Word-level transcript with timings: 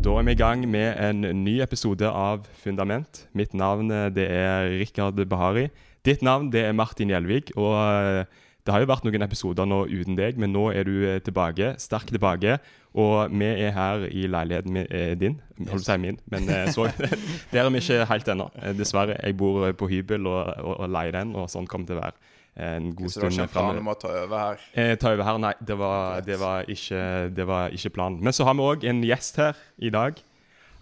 Da 0.00 0.14
er 0.16 0.24
vi 0.24 0.32
i 0.32 0.38
gang 0.40 0.62
med 0.64 0.96
en 0.96 1.44
ny 1.44 1.58
episode 1.60 2.08
av 2.08 2.46
Fundament. 2.62 3.18
Mitt 3.36 3.52
navn 3.52 3.90
eh, 3.92 4.06
det 4.08 4.24
er 4.32 4.70
Rikard 4.80 5.18
Bahari. 5.28 5.66
Ditt 6.08 6.22
navn 6.24 6.48
det 6.54 6.62
er 6.64 6.72
Martin 6.72 7.12
Gjelvik. 7.12 7.50
Og 7.60 7.74
eh, 7.76 8.38
det 8.64 8.72
har 8.72 8.80
jo 8.80 8.88
vært 8.88 9.04
noen 9.04 9.26
episoder 9.26 9.68
nå 9.68 9.82
uten 9.90 10.16
deg, 10.16 10.40
men 10.40 10.54
nå 10.56 10.70
er 10.72 10.88
du 10.88 10.94
eh, 11.04 11.20
tilbake. 11.20 11.74
sterkt 11.76 12.14
tilbake. 12.16 12.56
Og 12.96 13.28
vi 13.28 13.52
er 13.52 13.76
her 13.76 14.08
i 14.08 14.24
leiligheten 14.24 14.78
min, 14.78 14.88
din. 15.20 15.36
Holdt 15.68 15.84
på 15.84 15.84
å 15.84 15.90
si 15.90 16.00
min, 16.00 16.16
men 16.32 16.48
så 16.72 16.88
Der 17.52 17.66
er 17.66 17.68
vi 17.68 17.84
ikke 17.84 18.08
helt 18.08 18.32
ennå. 18.32 18.48
Dessverre. 18.80 19.20
Jeg 19.20 19.36
bor 19.36 19.68
på 19.76 19.92
hybel 19.92 20.32
og, 20.32 20.54
og, 20.64 20.74
og 20.80 20.94
leier 20.96 21.12
den, 21.20 21.36
og 21.36 21.52
sånn 21.52 21.68
kommer 21.68 21.84
det 21.84 21.92
til 21.92 22.00
å 22.00 22.06
være 22.08 22.29
en 22.56 22.94
god 22.94 23.08
Så 23.10 23.20
du 23.20 23.24
har 23.26 23.30
ikke 23.30 23.42
en 23.42 23.48
plan 23.48 23.78
om 23.78 23.88
å 23.88 23.94
ta 24.00 24.08
over 24.24 24.38
her? 24.38 24.56
Eh, 24.74 24.96
ta 24.98 25.12
over 25.12 25.24
her, 25.24 25.38
nei. 25.38 25.52
Det 25.66 25.78
var, 25.78 26.20
det 26.26 26.38
var, 26.40 26.64
ikke, 26.68 27.04
det 27.36 27.46
var 27.46 27.68
ikke 27.70 27.90
planen. 27.90 28.20
Men 28.24 28.32
så 28.32 28.44
har 28.44 28.54
vi 28.54 28.60
òg 28.60 28.84
en 28.90 29.02
gjest 29.04 29.36
her 29.36 29.56
i 29.78 29.90
dag. 29.90 30.14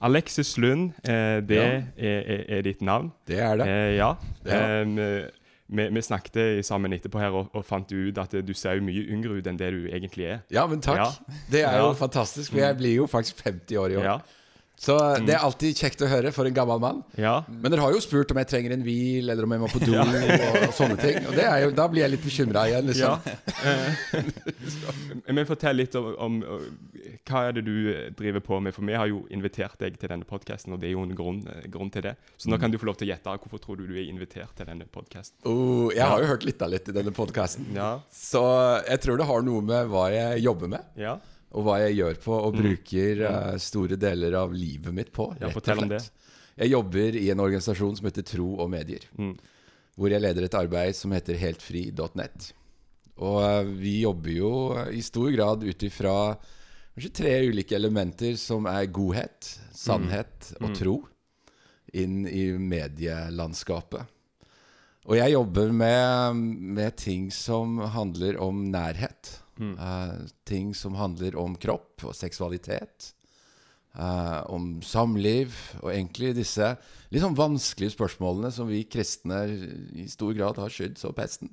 Alexis 0.01 0.57
Lund, 0.59 0.93
eh, 1.05 1.41
det 1.43 1.57
Ja. 1.57 1.83
er, 1.99 2.23
er, 2.23 2.45
er 2.59 2.63
ditt 2.63 2.81
navn. 2.83 3.13
Det 3.27 3.39
er 3.43 3.57
det. 3.57 3.67
Eh, 3.67 3.97
ja. 3.97 4.15
Eh, 4.47 5.29
vi, 5.69 5.85
vi 5.93 6.01
snakket 6.01 6.65
sammen 6.65 6.93
etterpå 6.97 7.19
her 7.21 7.35
og, 7.37 7.51
og 7.53 7.65
fant 7.67 7.91
ut 7.93 8.17
at 8.19 8.33
du 8.47 8.55
ser 8.57 8.79
jo 8.79 8.83
mye 8.87 9.03
yngre 9.13 9.37
ut 9.37 9.47
enn 9.51 9.59
det 9.61 9.69
du 9.75 9.83
egentlig 9.91 10.25
er. 10.25 10.39
Ja, 10.51 10.67
men 10.67 10.81
takk. 10.81 10.97
Ja. 10.97 11.37
Det 11.53 11.61
er 11.67 11.77
jo 11.83 11.91
Ja. 11.91 11.93
fantastisk. 11.99 12.53
For 12.55 12.59
jeg 12.63 12.77
blir 12.79 12.95
jo 13.03 13.07
faktisk 13.07 13.43
50 13.45 13.77
år 13.77 13.91
i 13.93 13.97
år. 14.01 14.05
Ja. 14.05 14.19
Så 14.79 14.95
det 15.27 15.35
er 15.35 15.43
alltid 15.43 15.75
kjekt 15.75 16.03
å 16.07 16.09
høre 16.09 16.31
for 16.33 16.47
en 16.47 16.55
gammel 16.55 16.79
mann. 16.81 17.01
ja. 17.19 17.41
Men 17.51 17.73
dere 17.73 17.83
har 17.83 17.93
jo 17.97 17.99
spurt 18.01 18.31
om 18.31 18.39
jeg 18.39 18.47
trenger 18.47 18.77
en 18.77 18.85
hvil, 18.87 19.27
eller 19.29 19.43
om 19.45 19.51
jeg 19.57 19.61
må 19.65 19.69
på 19.73 19.81
do, 19.83 19.97
og, 19.99 20.75
sånne 20.77 20.97
ting. 21.01 21.17
Og 21.27 21.35
det 21.35 21.45
er 21.51 21.65
jo, 21.65 21.73
da 21.75 21.89
blir 21.91 22.05
jeg 22.05 22.13
litt 22.15 22.23
bekymra 22.23 22.63
igjen, 22.71 22.93
ja. 22.95 23.17
liksom. 23.19 23.59
Eh, 23.67 25.33
Men 25.35 25.47
fortell 25.49 25.77
litt 25.83 25.95
om, 25.99 26.07
om 26.23 26.37
hva 27.29 27.43
er 27.49 27.57
det 27.59 27.65
du 27.67 27.75
driver 28.17 28.41
på 28.45 28.61
med. 28.65 28.75
For 28.77 28.87
vi 28.87 28.95
har 28.97 29.11
jo 29.11 29.25
invitert 29.35 29.75
deg 29.83 29.99
til 30.01 30.13
denne 30.13 30.27
podkasten, 30.29 30.73
og 30.77 30.81
det 30.83 30.91
er 30.91 30.95
jo 30.95 31.03
en 31.05 31.15
grunn, 31.19 31.41
grunn 31.75 31.91
til 31.95 32.07
det. 32.09 32.15
Så 32.39 32.49
Mm. 32.49 32.55
nå 32.55 32.61
kan 32.63 32.71
du 32.73 32.79
få 32.79 32.87
lov 32.89 32.97
til 33.01 33.09
å 33.09 33.13
gjette. 33.13 33.35
Hvorfor 33.43 33.61
tror 33.61 33.77
du 33.77 33.87
du 33.87 33.95
er 33.99 34.07
invitert 34.09 34.55
til 34.57 34.67
denne 34.71 34.87
podkasten? 34.89 35.37
Oh, 35.45 35.91
jeg 35.93 36.07
har 36.07 36.21
jo 36.23 36.27
hørt 36.31 36.45
litt 36.47 36.63
av 36.63 36.71
litt 36.71 36.89
i 36.89 36.93
denne 36.97 37.11
podkasten. 37.13 37.67
Ja. 37.75 37.99
Så 38.15 38.41
jeg 38.89 39.01
tror 39.05 39.19
det 39.19 39.27
har 39.27 39.43
noe 39.43 39.61
med 39.61 39.89
hva 39.91 40.07
jeg 40.15 40.43
jobber 40.47 40.69
med, 40.69 40.87
ja. 40.97 41.19
Og 41.57 41.65
hva 41.65 41.79
jeg 41.81 41.99
gjør 41.99 42.19
på, 42.25 42.35
og 42.35 42.57
bruker 42.59 43.23
uh, 43.25 43.55
store 43.63 43.97
deler 44.01 44.37
av 44.37 44.53
livet 44.53 44.95
mitt 44.95 45.13
på. 45.15 45.31
Ja, 45.41 45.49
rett 45.49 45.71
og 45.73 45.85
slett. 45.85 46.11
Jeg 46.59 46.73
jobber 46.75 47.17
i 47.17 47.29
en 47.31 47.41
organisasjon 47.41 47.97
som 47.97 48.09
heter 48.09 48.27
Tro 48.27 48.51
og 48.59 48.69
Medier. 48.73 49.05
Mm. 49.17 49.37
hvor 49.99 50.13
jeg 50.13 50.23
leder 50.23 50.45
et 50.47 50.55
arbeid 50.55 50.95
som 50.95 51.11
heter 51.15 51.39
heltfri.net. 51.39 52.53
Og 53.19 53.39
uh, 53.43 53.71
vi 53.81 54.01
jobber 54.05 54.35
jo 54.35 54.53
i 54.95 55.03
stor 55.03 55.31
grad 55.35 55.65
ut 55.67 55.87
ifra 55.89 56.19
kanskje 56.99 57.15
tre 57.15 57.33
ulike 57.47 57.77
elementer 57.79 58.37
som 58.39 58.67
er 58.67 58.91
godhet, 58.91 59.49
sannhet 59.75 60.53
og 60.59 60.75
tro 60.75 60.97
inn 61.95 62.27
i 62.27 62.51
medielandskapet. 62.59 64.03
Og 65.09 65.17
jeg 65.17 65.33
jobber 65.33 65.71
med, 65.73 66.41
med 66.77 66.97
ting 67.01 67.31
som 67.33 67.79
handler 67.95 68.37
om 68.45 68.67
nærhet. 68.69 69.39
Eh, 69.59 70.27
ting 70.47 70.75
som 70.75 70.95
handler 70.95 71.37
om 71.37 71.57
kropp 71.57 72.05
og 72.05 72.15
seksualitet. 72.15 73.13
eh, 73.99 74.41
om 74.53 74.81
samliv 74.83 75.55
og 75.83 75.91
egentlig 75.91 76.35
disse 76.37 76.77
litt 77.11 77.23
sånn 77.23 77.35
vanskelige 77.39 77.97
spørsmålene 77.97 78.53
som 78.55 78.69
vi 78.69 78.85
kristne 78.85 79.41
i 79.97 80.05
stor 80.09 80.33
grad 80.37 80.59
har 80.61 80.71
skydd 80.71 80.99
så 81.01 81.11
pesten. 81.17 81.51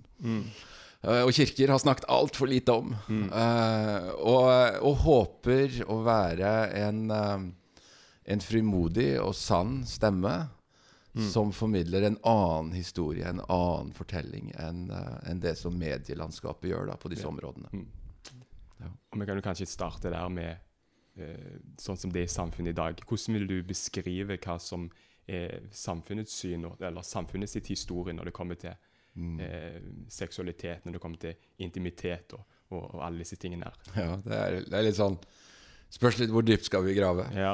Eh, 1.01 1.21
og 1.23 1.31
kirker 1.33 1.71
har 1.73 1.79
snakket 1.81 2.05
altfor 2.09 2.47
lite 2.51 2.71
om. 2.75 2.93
Eh, 3.09 4.09
og, 4.19 4.49
og 4.81 4.95
håper 5.05 5.79
å 5.87 6.01
være 6.05 6.51
en, 6.83 7.01
en 8.25 8.41
frimodig 8.45 9.15
og 9.21 9.33
sann 9.37 9.79
stemme 9.89 10.35
som 11.31 11.51
formidler 11.55 12.01
en 12.01 12.17
annen 12.27 12.73
historie, 12.75 13.23
en 13.29 13.41
annen 13.47 13.93
fortelling 13.95 14.51
enn 14.59 14.89
eh, 14.91 15.29
enn 15.31 15.39
det 15.39 15.55
som 15.59 15.77
medielandskapet 15.79 16.69
gjør 16.69 16.89
da, 16.91 16.97
på 16.99 17.11
disse 17.13 17.27
områdene. 17.27 17.85
Ja, 18.81 18.89
Og 19.13 19.21
vi 19.21 19.27
kan 19.29 19.39
jo 19.39 19.45
kanskje 19.45 19.67
starte 19.69 20.11
der 20.11 20.27
med 20.29 20.57
eh, 21.15 21.61
sånn 21.79 21.97
som 21.97 22.11
det 22.11 22.25
er 22.25 22.27
i 22.27 22.33
samfunnet 22.35 22.73
i 22.73 22.79
dag. 22.81 22.99
Hvordan 23.07 23.39
vil 23.39 23.47
du 23.47 23.55
beskrive 23.63 24.35
hva 24.35 24.57
som 24.59 24.89
er 25.25 25.69
samfunnets 25.73 26.35
syn, 26.41 26.67
eller 26.79 27.01
samfunnets 27.01 27.55
sitt 27.55 27.71
historie 27.71 28.13
når 28.13 28.29
det 28.29 28.35
kommer 28.35 28.59
til 28.59 28.75
eh, 28.75 29.79
seksualitet, 30.11 30.85
når 30.85 30.97
det 30.97 31.01
kommer 31.01 31.21
til 31.23 31.63
intimitet 31.63 32.35
og, 32.37 32.43
og, 32.69 32.83
og 32.83 33.05
alle 33.07 33.23
disse 33.23 33.39
tingene 33.41 33.71
her? 33.71 33.79
Ja, 33.95 34.19
det 34.21 34.41
er, 34.41 34.59
det 34.67 34.77
er 34.77 34.87
litt 34.89 34.99
sånn 34.99 35.17
Spørs 35.95 36.17
litt 36.19 36.31
hvor 36.33 36.43
dypt 36.43 36.67
skal 36.67 36.83
vi 36.83 36.93
grave. 36.97 37.23
Ja. 37.31 37.53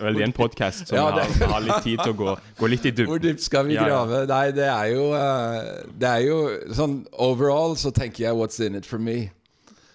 Vel, 0.00 0.16
det 0.16 0.22
er 0.22 0.28
en 0.30 0.36
podkast, 0.36 0.86
så 0.88 0.96
Ja, 0.98 1.10
har, 1.12 1.32
har 1.52 1.64
litt 1.66 1.82
tid 1.84 2.00
til 2.00 2.14
å 2.14 2.16
gå, 2.16 2.36
gå 2.56 2.70
litt 2.72 2.86
i 2.88 2.92
Hvor 3.04 3.20
dypt 3.20 3.44
skal 3.44 3.66
vi 3.68 3.76
Ja, 3.76 3.82
ja. 3.84 3.88
grave? 3.90 4.22
Nei, 4.30 4.44
det 4.56 4.68
er 4.72 4.92
jo 4.94 5.08
eh, 5.18 5.58
Det 6.00 6.12
er 6.14 6.22
jo 6.24 6.38
sånn 6.78 7.02
Overall 7.12 7.76
så 7.80 7.92
tenker 7.92 8.24
jeg 8.24 8.38
'what's 8.38 8.56
in 8.64 8.78
it 8.78 8.88
for 8.88 9.02
me' 9.02 9.28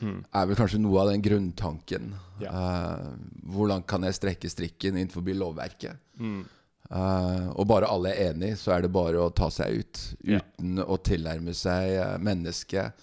er 0.04 0.48
vel 0.50 0.58
kanskje 0.60 0.82
noe 0.84 1.00
av 1.00 1.14
den 1.14 1.22
grunntanken. 1.24 2.10
Ja. 2.42 2.50
Eh, 2.52 3.06
hvordan 3.56 3.86
kan 3.88 4.04
jeg 4.04 4.18
strekke 4.18 4.50
strikken 4.52 4.98
innenfor 5.00 5.24
lovverket? 5.32 5.96
Mm. 6.20 6.44
Uh, 6.92 7.48
og 7.56 7.66
bare 7.72 7.88
alle 7.90 8.12
er 8.12 8.34
enig, 8.34 8.52
så 8.60 8.76
er 8.76 8.84
det 8.84 8.92
bare 8.94 9.22
å 9.24 9.32
ta 9.34 9.48
seg 9.50 9.80
ut. 9.80 10.02
Ja. 10.28 10.42
Uten 10.60 10.84
å 10.84 10.98
tilnærme 11.02 11.56
seg 11.58 12.20
mennesket 12.22 13.00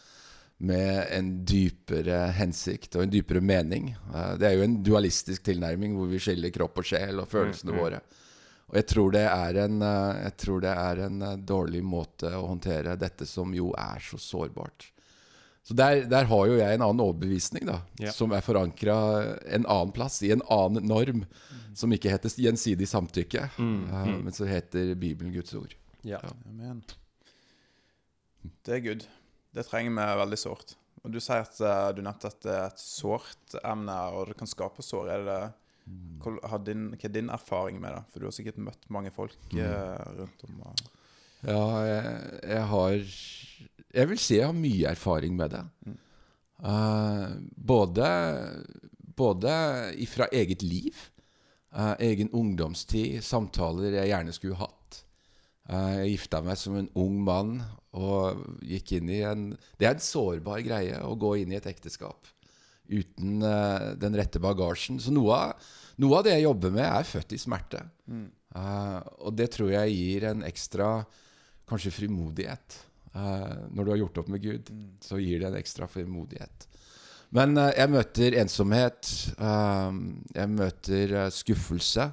med 0.61 1.07
en 1.17 1.29
dypere 1.49 2.19
hensikt 2.37 2.97
og 2.99 3.07
en 3.07 3.13
dypere 3.13 3.41
mening. 3.41 3.95
Eh, 4.13 4.33
det 4.41 4.49
er 4.49 4.59
jo 4.59 4.65
en 4.67 4.81
dualistisk 4.85 5.47
tilnærming 5.49 5.97
hvor 5.97 6.11
vi 6.11 6.21
skiller 6.21 6.53
kropp 6.55 6.83
og 6.83 6.91
sjel 6.93 7.23
og 7.23 7.31
følelsene 7.31 7.77
våre. 7.77 8.03
Og 8.71 8.77
jeg 8.79 8.87
tror 8.87 9.15
det 9.17 9.25
er 9.27 9.59
en, 9.65 9.83
eh, 9.83 10.23
jeg 10.29 10.37
tror 10.45 10.63
det 10.63 10.73
er 10.73 11.05
en 11.09 11.23
eh, 11.27 11.37
dårlig 11.49 11.83
måte 11.83 12.31
å 12.39 12.47
håndtere 12.53 12.99
dette 13.01 13.27
som 13.27 13.55
jo 13.57 13.73
er 13.75 14.03
så 14.05 14.21
sårbart. 14.21 14.91
Så 15.67 15.75
der, 15.77 16.05
der 16.09 16.25
har 16.31 16.47
jo 16.49 16.57
jeg 16.57 16.77
en 16.77 16.85
annen 16.87 17.03
overbevisning, 17.05 17.67
da. 17.69 17.81
Ja. 18.01 18.15
Som 18.15 18.33
er 18.33 18.45
forankra 18.45 18.97
en 19.45 19.67
annen 19.67 19.93
plass, 19.95 20.21
i 20.25 20.31
en 20.33 20.45
annen 20.49 20.87
norm. 20.89 21.25
Som 21.77 21.93
ikke 21.95 22.11
heter 22.11 22.33
gjensidig 22.35 22.89
samtykke, 22.91 23.45
eh, 23.59 24.11
men 24.17 24.35
som 24.35 24.49
heter 24.51 24.95
Bibelen 24.99 25.35
Guds 25.35 25.55
ord. 25.55 25.75
Ja. 26.07 26.23
Amen. 26.49 26.83
Det 28.65 28.79
er 28.79 28.85
good. 28.87 29.09
Det 29.55 29.67
trenger 29.67 29.97
vi 29.97 30.21
veldig 30.21 30.39
sårt. 30.39 30.77
Og 31.01 31.15
Du 31.15 31.21
sier 31.23 31.47
at 31.47 31.57
eh, 31.65 31.89
du 31.97 32.03
nevnte 32.05 32.29
at 32.31 32.43
det 32.45 32.53
er 32.55 32.69
et 32.69 32.83
sårt 32.83 33.57
emne, 33.65 33.97
og 34.15 34.31
det 34.31 34.37
kan 34.41 34.51
skape 34.51 34.85
sår. 34.85 35.11
Er 35.15 35.27
det 35.27 35.41
hva, 36.21 36.35
har 36.53 36.63
din, 36.67 36.91
hva 36.93 37.09
er 37.09 37.15
din 37.15 37.33
erfaring 37.33 37.81
med 37.83 37.97
det? 37.97 38.03
For 38.13 38.23
du 38.23 38.29
har 38.29 38.37
sikkert 38.37 38.61
møtt 38.63 38.85
mange 38.93 39.13
folk 39.15 39.57
eh, 39.57 40.05
rundt 40.21 40.47
om. 40.49 40.63
Og, 40.69 40.85
Ja, 41.41 41.63
jeg, 41.89 42.17
jeg 42.53 42.65
har 42.69 42.97
Jeg 43.97 44.09
vil 44.11 44.19
si 44.21 44.37
jeg 44.37 44.51
har 44.51 44.57
mye 44.57 44.91
erfaring 44.93 45.37
med 45.39 45.57
det. 45.57 45.65
Eh, 46.61 47.27
både 47.57 48.11
både 49.21 49.53
fra 50.09 50.27
eget 50.33 50.63
liv, 50.65 50.97
egen 52.01 52.31
ungdomstid, 52.33 53.19
samtaler 53.25 53.93
jeg 53.99 54.09
gjerne 54.09 54.33
skulle 54.33 54.57
hatt. 54.57 55.01
Jeg 55.69 56.15
gifta 56.15 56.41
meg 56.43 56.57
som 56.57 56.79
en 56.79 56.89
ung 56.99 57.19
mann 57.27 57.59
og 57.99 58.45
gikk 58.63 58.93
inn 58.99 59.09
i 59.11 59.23
en 59.27 59.49
Det 59.79 59.87
er 59.89 59.97
en 59.97 60.05
sårbar 60.05 60.61
greie 60.63 61.01
å 61.03 61.17
gå 61.19 61.35
inn 61.41 61.51
i 61.51 61.59
et 61.59 61.67
ekteskap 61.67 62.29
uten 62.91 63.43
uh, 63.43 63.95
den 63.99 64.17
rette 64.19 64.43
bagasjen. 64.43 64.99
Så 65.01 65.15
noe 65.15 65.37
av, 65.37 65.73
noe 66.03 66.19
av 66.19 66.27
det 66.27 66.35
jeg 66.35 66.47
jobber 66.49 66.75
med, 66.75 66.87
er 66.87 67.07
født 67.09 67.37
i 67.37 67.41
smerte. 67.41 67.85
Eh, 68.51 69.01
og 69.23 69.35
det 69.39 69.47
tror 69.55 69.71
jeg 69.71 69.95
gir 69.95 70.25
en 70.27 70.41
ekstra 70.43 70.89
kanskje 71.71 71.93
frimodighet. 71.95 72.81
Uh, 73.15 73.71
når 73.75 73.85
du 73.85 73.93
har 73.93 74.01
gjort 74.01 74.19
opp 74.23 74.33
med 74.35 74.43
Gud, 74.43 74.73
så 75.07 75.21
gir 75.23 75.43
det 75.43 75.51
en 75.51 75.61
ekstra 75.61 75.87
frimodighet. 75.91 76.67
Men 77.31 77.55
jeg 77.55 77.87
møter 77.93 78.35
ensomhet. 78.41 79.07
jeg 79.39 80.49
møter 80.51 81.13
skuffelse. 81.31 82.09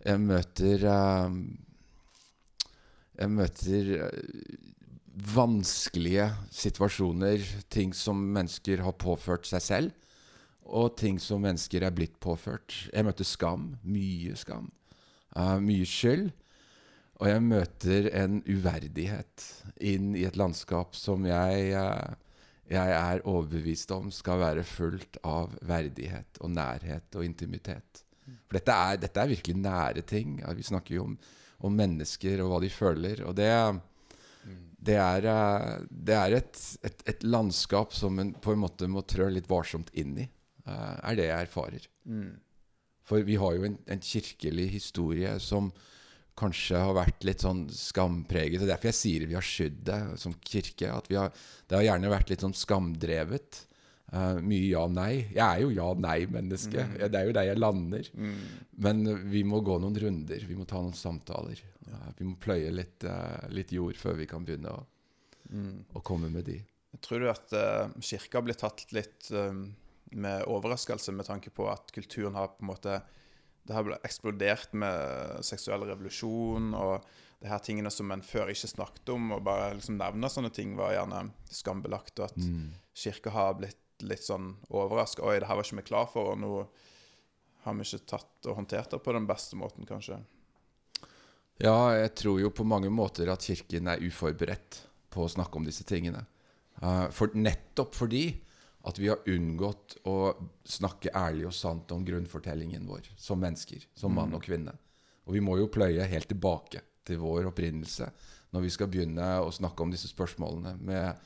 Jeg 0.00 0.20
møter 0.24 0.86
Jeg 3.20 3.28
møter 3.28 3.90
vanskelige 5.14 6.28
situasjoner. 6.50 7.42
Ting 7.72 7.94
som 7.94 8.20
mennesker 8.34 8.82
har 8.84 8.96
påført 8.98 9.46
seg 9.48 9.62
selv, 9.62 9.92
og 10.64 10.96
ting 10.98 11.20
som 11.20 11.42
mennesker 11.44 11.84
er 11.84 11.94
blitt 11.94 12.16
påført. 12.24 12.74
Jeg 12.92 13.06
møter 13.06 13.28
skam. 13.28 13.74
Mye 13.84 14.34
skam. 14.38 14.70
Uh, 15.36 15.58
mye 15.62 15.86
skyld. 15.88 16.30
Og 17.22 17.28
jeg 17.30 17.42
møter 17.46 18.08
en 18.16 18.40
uverdighet 18.48 19.44
inn 19.86 20.14
i 20.18 20.24
et 20.26 20.38
landskap 20.40 20.96
som 20.98 21.26
jeg, 21.28 21.74
uh, 21.76 22.16
jeg 22.70 22.96
er 22.96 23.22
overbevist 23.28 23.92
om 23.94 24.10
skal 24.14 24.40
være 24.40 24.64
fullt 24.66 25.20
av 25.22 25.54
verdighet 25.62 26.40
og 26.40 26.54
nærhet 26.56 27.20
og 27.20 27.28
intimitet. 27.28 28.04
For 28.48 28.56
dette 28.56 28.72
er, 28.72 28.98
dette 29.02 29.20
er 29.20 29.30
virkelig 29.30 29.60
nære 29.60 30.02
ting. 30.08 30.38
Vi 30.56 30.64
snakker 30.64 30.96
jo 30.96 31.08
om, 31.10 31.18
om 31.68 31.74
mennesker 31.76 32.40
og 32.40 32.54
hva 32.54 32.60
de 32.64 32.70
føler. 32.72 33.20
Og 33.28 33.36
det, 33.36 33.50
det 34.84 34.96
er, 35.00 35.26
eh, 35.30 35.84
det 35.90 36.16
er 36.18 36.38
et, 36.40 36.62
et, 36.84 37.04
et 37.14 37.26
landskap 37.26 37.94
som 37.96 38.18
en 38.20 38.34
på 38.44 38.54
en 38.54 38.62
måte 38.64 38.88
må 38.90 39.04
trø 39.08 39.30
litt 39.32 39.48
varsomt 39.50 39.92
inn 39.96 40.16
i. 40.24 40.28
eh, 40.66 40.94
er 41.10 41.18
det 41.18 41.28
jeg 41.30 41.48
erfarer. 41.48 41.88
For 43.04 43.24
vi 43.26 43.36
har 43.40 43.56
jo 43.56 43.66
en, 43.68 43.76
en 43.86 44.00
kirkelig 44.00 44.70
historie 44.78 45.34
som 45.44 45.72
kanskje 46.38 46.80
har 46.80 46.96
vært 46.96 47.24
litt 47.26 47.44
sånn 47.44 47.66
skampreget. 47.70 48.58
Det 48.58 48.66
er 48.66 48.72
derfor 48.74 48.90
jeg 48.90 48.98
sier 48.98 49.26
vi 49.30 49.36
har 49.36 49.44
skydd 49.44 49.84
det 49.86 50.00
som 50.18 50.34
kirke. 50.42 50.88
At 50.90 51.06
vi 51.10 51.18
har, 51.20 51.30
det 51.68 51.78
har 51.78 51.84
gjerne 51.90 52.10
vært 52.10 52.32
litt 52.32 52.42
sånn 52.42 52.56
skamdrevet. 52.58 53.60
Uh, 54.14 54.40
mye 54.46 54.66
ja-nei. 54.70 55.12
Jeg 55.34 55.44
er 55.44 55.62
jo 55.62 55.70
ja-nei-menneske. 55.74 56.82
Mm. 56.90 56.96
Det 57.10 57.20
er 57.20 57.28
jo 57.28 57.36
der 57.36 57.48
jeg 57.50 57.60
lander. 57.60 58.10
Mm. 58.14 58.34
Men 58.86 59.04
vi 59.30 59.44
må 59.46 59.62
gå 59.64 59.78
noen 59.82 60.00
runder. 60.00 60.48
Vi 60.48 60.58
må 60.58 60.66
ta 60.70 60.82
noen 60.82 60.96
samtaler. 60.98 61.60
Vi 62.18 62.26
må 62.26 62.36
pløye 62.40 62.70
litt, 62.72 63.04
uh, 63.06 63.44
litt, 63.52 63.72
jord 63.74 63.98
før 64.00 64.18
vi 64.20 64.28
kan 64.30 64.46
begynne 64.46 64.72
å, 64.72 64.84
mm. 65.50 65.96
å 65.98 66.04
komme 66.06 66.30
med 66.32 66.48
de. 66.48 66.58
Tror 67.04 67.24
du 67.24 67.28
at 67.32 67.52
uh, 67.56 67.90
kirka 68.00 68.42
blir 68.44 68.56
tatt 68.58 68.86
litt 68.94 69.28
um, 69.34 69.66
med 70.14 70.46
overraskelse 70.50 71.12
med 71.12 71.28
tanke 71.28 71.52
på 71.52 71.66
at 71.72 71.92
kulturen 71.94 72.38
har 72.38 72.54
på 72.54 72.64
en 72.64 72.70
måte 72.70 73.02
det 73.64 73.72
har 73.72 73.94
eksplodert 74.04 74.74
med 74.76 75.44
seksuell 75.46 75.86
revolusjon 75.88 76.74
og 76.76 77.06
det 77.40 77.48
her 77.48 77.60
tingene 77.64 77.90
som 77.92 78.12
en 78.12 78.22
før 78.24 78.52
ikke 78.52 78.70
snakket 78.70 79.10
om, 79.12 79.32
og 79.36 79.42
bare 79.44 79.74
liksom 79.76 79.98
nevne 80.00 80.30
sånne 80.32 80.50
ting, 80.54 80.74
var 80.78 80.94
gjerne 80.94 81.26
skambelagt. 81.52 82.14
Og 82.20 82.30
at 82.30 82.38
mm. 82.40 82.70
kirka 82.96 83.32
har 83.34 83.56
blitt 83.58 84.04
litt 84.04 84.24
sånn 84.24 84.54
overraska. 84.72 85.24
Oi, 85.24 85.38
det 85.40 85.48
her 85.50 85.58
var 85.58 85.66
ikke 85.66 85.80
vi 85.82 85.86
klar 85.90 86.08
for, 86.08 86.32
og 86.32 86.40
nå 86.40 86.52
har 87.64 87.76
vi 87.76 87.84
ikke 87.84 88.08
tatt 88.14 88.48
og 88.48 88.58
håndtert 88.60 88.92
det 88.92 89.00
på 89.04 89.16
den 89.16 89.28
beste 89.28 89.60
måten, 89.60 89.84
kanskje. 89.88 90.22
Ja, 91.62 91.94
jeg 91.94 92.14
tror 92.18 92.40
jo 92.42 92.50
på 92.50 92.66
mange 92.66 92.90
måter 92.90 93.30
at 93.30 93.44
Kirken 93.46 93.90
er 93.90 94.02
uforberedt 94.02 94.80
på 95.14 95.24
å 95.24 95.30
snakke 95.30 95.60
om 95.60 95.66
disse 95.66 95.86
tingene. 95.86 96.24
Uh, 96.82 97.06
for 97.14 97.30
nettopp 97.38 97.94
fordi 97.94 98.26
at 98.84 98.98
vi 98.98 99.08
har 99.08 99.22
unngått 99.30 100.00
å 100.10 100.34
snakke 100.68 101.14
ærlig 101.16 101.46
og 101.48 101.54
sant 101.56 101.92
om 101.94 102.02
grunnfortellingen 102.04 102.84
vår 102.88 103.06
som 103.16 103.38
mennesker, 103.40 103.86
som 103.96 104.12
mann 104.12 104.34
mm. 104.34 104.38
og 104.38 104.44
kvinne. 104.44 104.74
Og 105.24 105.38
vi 105.38 105.44
må 105.44 105.56
jo 105.60 105.70
pløye 105.72 106.04
helt 106.10 106.28
tilbake 106.28 106.82
til 107.06 107.22
vår 107.22 107.48
opprinnelse 107.52 108.10
når 108.54 108.66
vi 108.66 108.72
skal 108.74 108.90
begynne 108.90 109.28
å 109.42 109.52
snakke 109.54 109.82
om 109.82 109.94
disse 109.94 110.10
spørsmålene 110.10 110.74
med, 110.84 111.22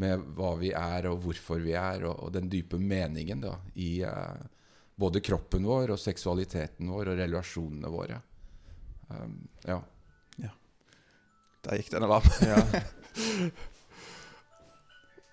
med 0.00 0.24
hva 0.36 0.54
vi 0.58 0.72
er, 0.76 1.06
og 1.08 1.22
hvorfor 1.22 1.62
vi 1.64 1.76
er, 1.78 2.02
og, 2.08 2.24
og 2.26 2.32
den 2.34 2.50
dype 2.50 2.80
meningen 2.80 3.44
da, 3.44 3.54
i 3.78 4.02
uh, 4.04 4.40
både 4.98 5.22
kroppen 5.24 5.68
vår 5.68 5.94
og 5.94 6.02
seksualiteten 6.02 6.90
vår 6.92 7.12
og 7.12 7.22
relasjonene 7.22 7.92
våre. 7.92 8.18
Um, 9.08 9.48
ja. 9.64 9.80
ja. 10.42 10.52
Der 11.64 11.80
gikk 11.80 11.90
denne 11.94 12.10
varm. 12.10 12.28
ja. 12.44 12.62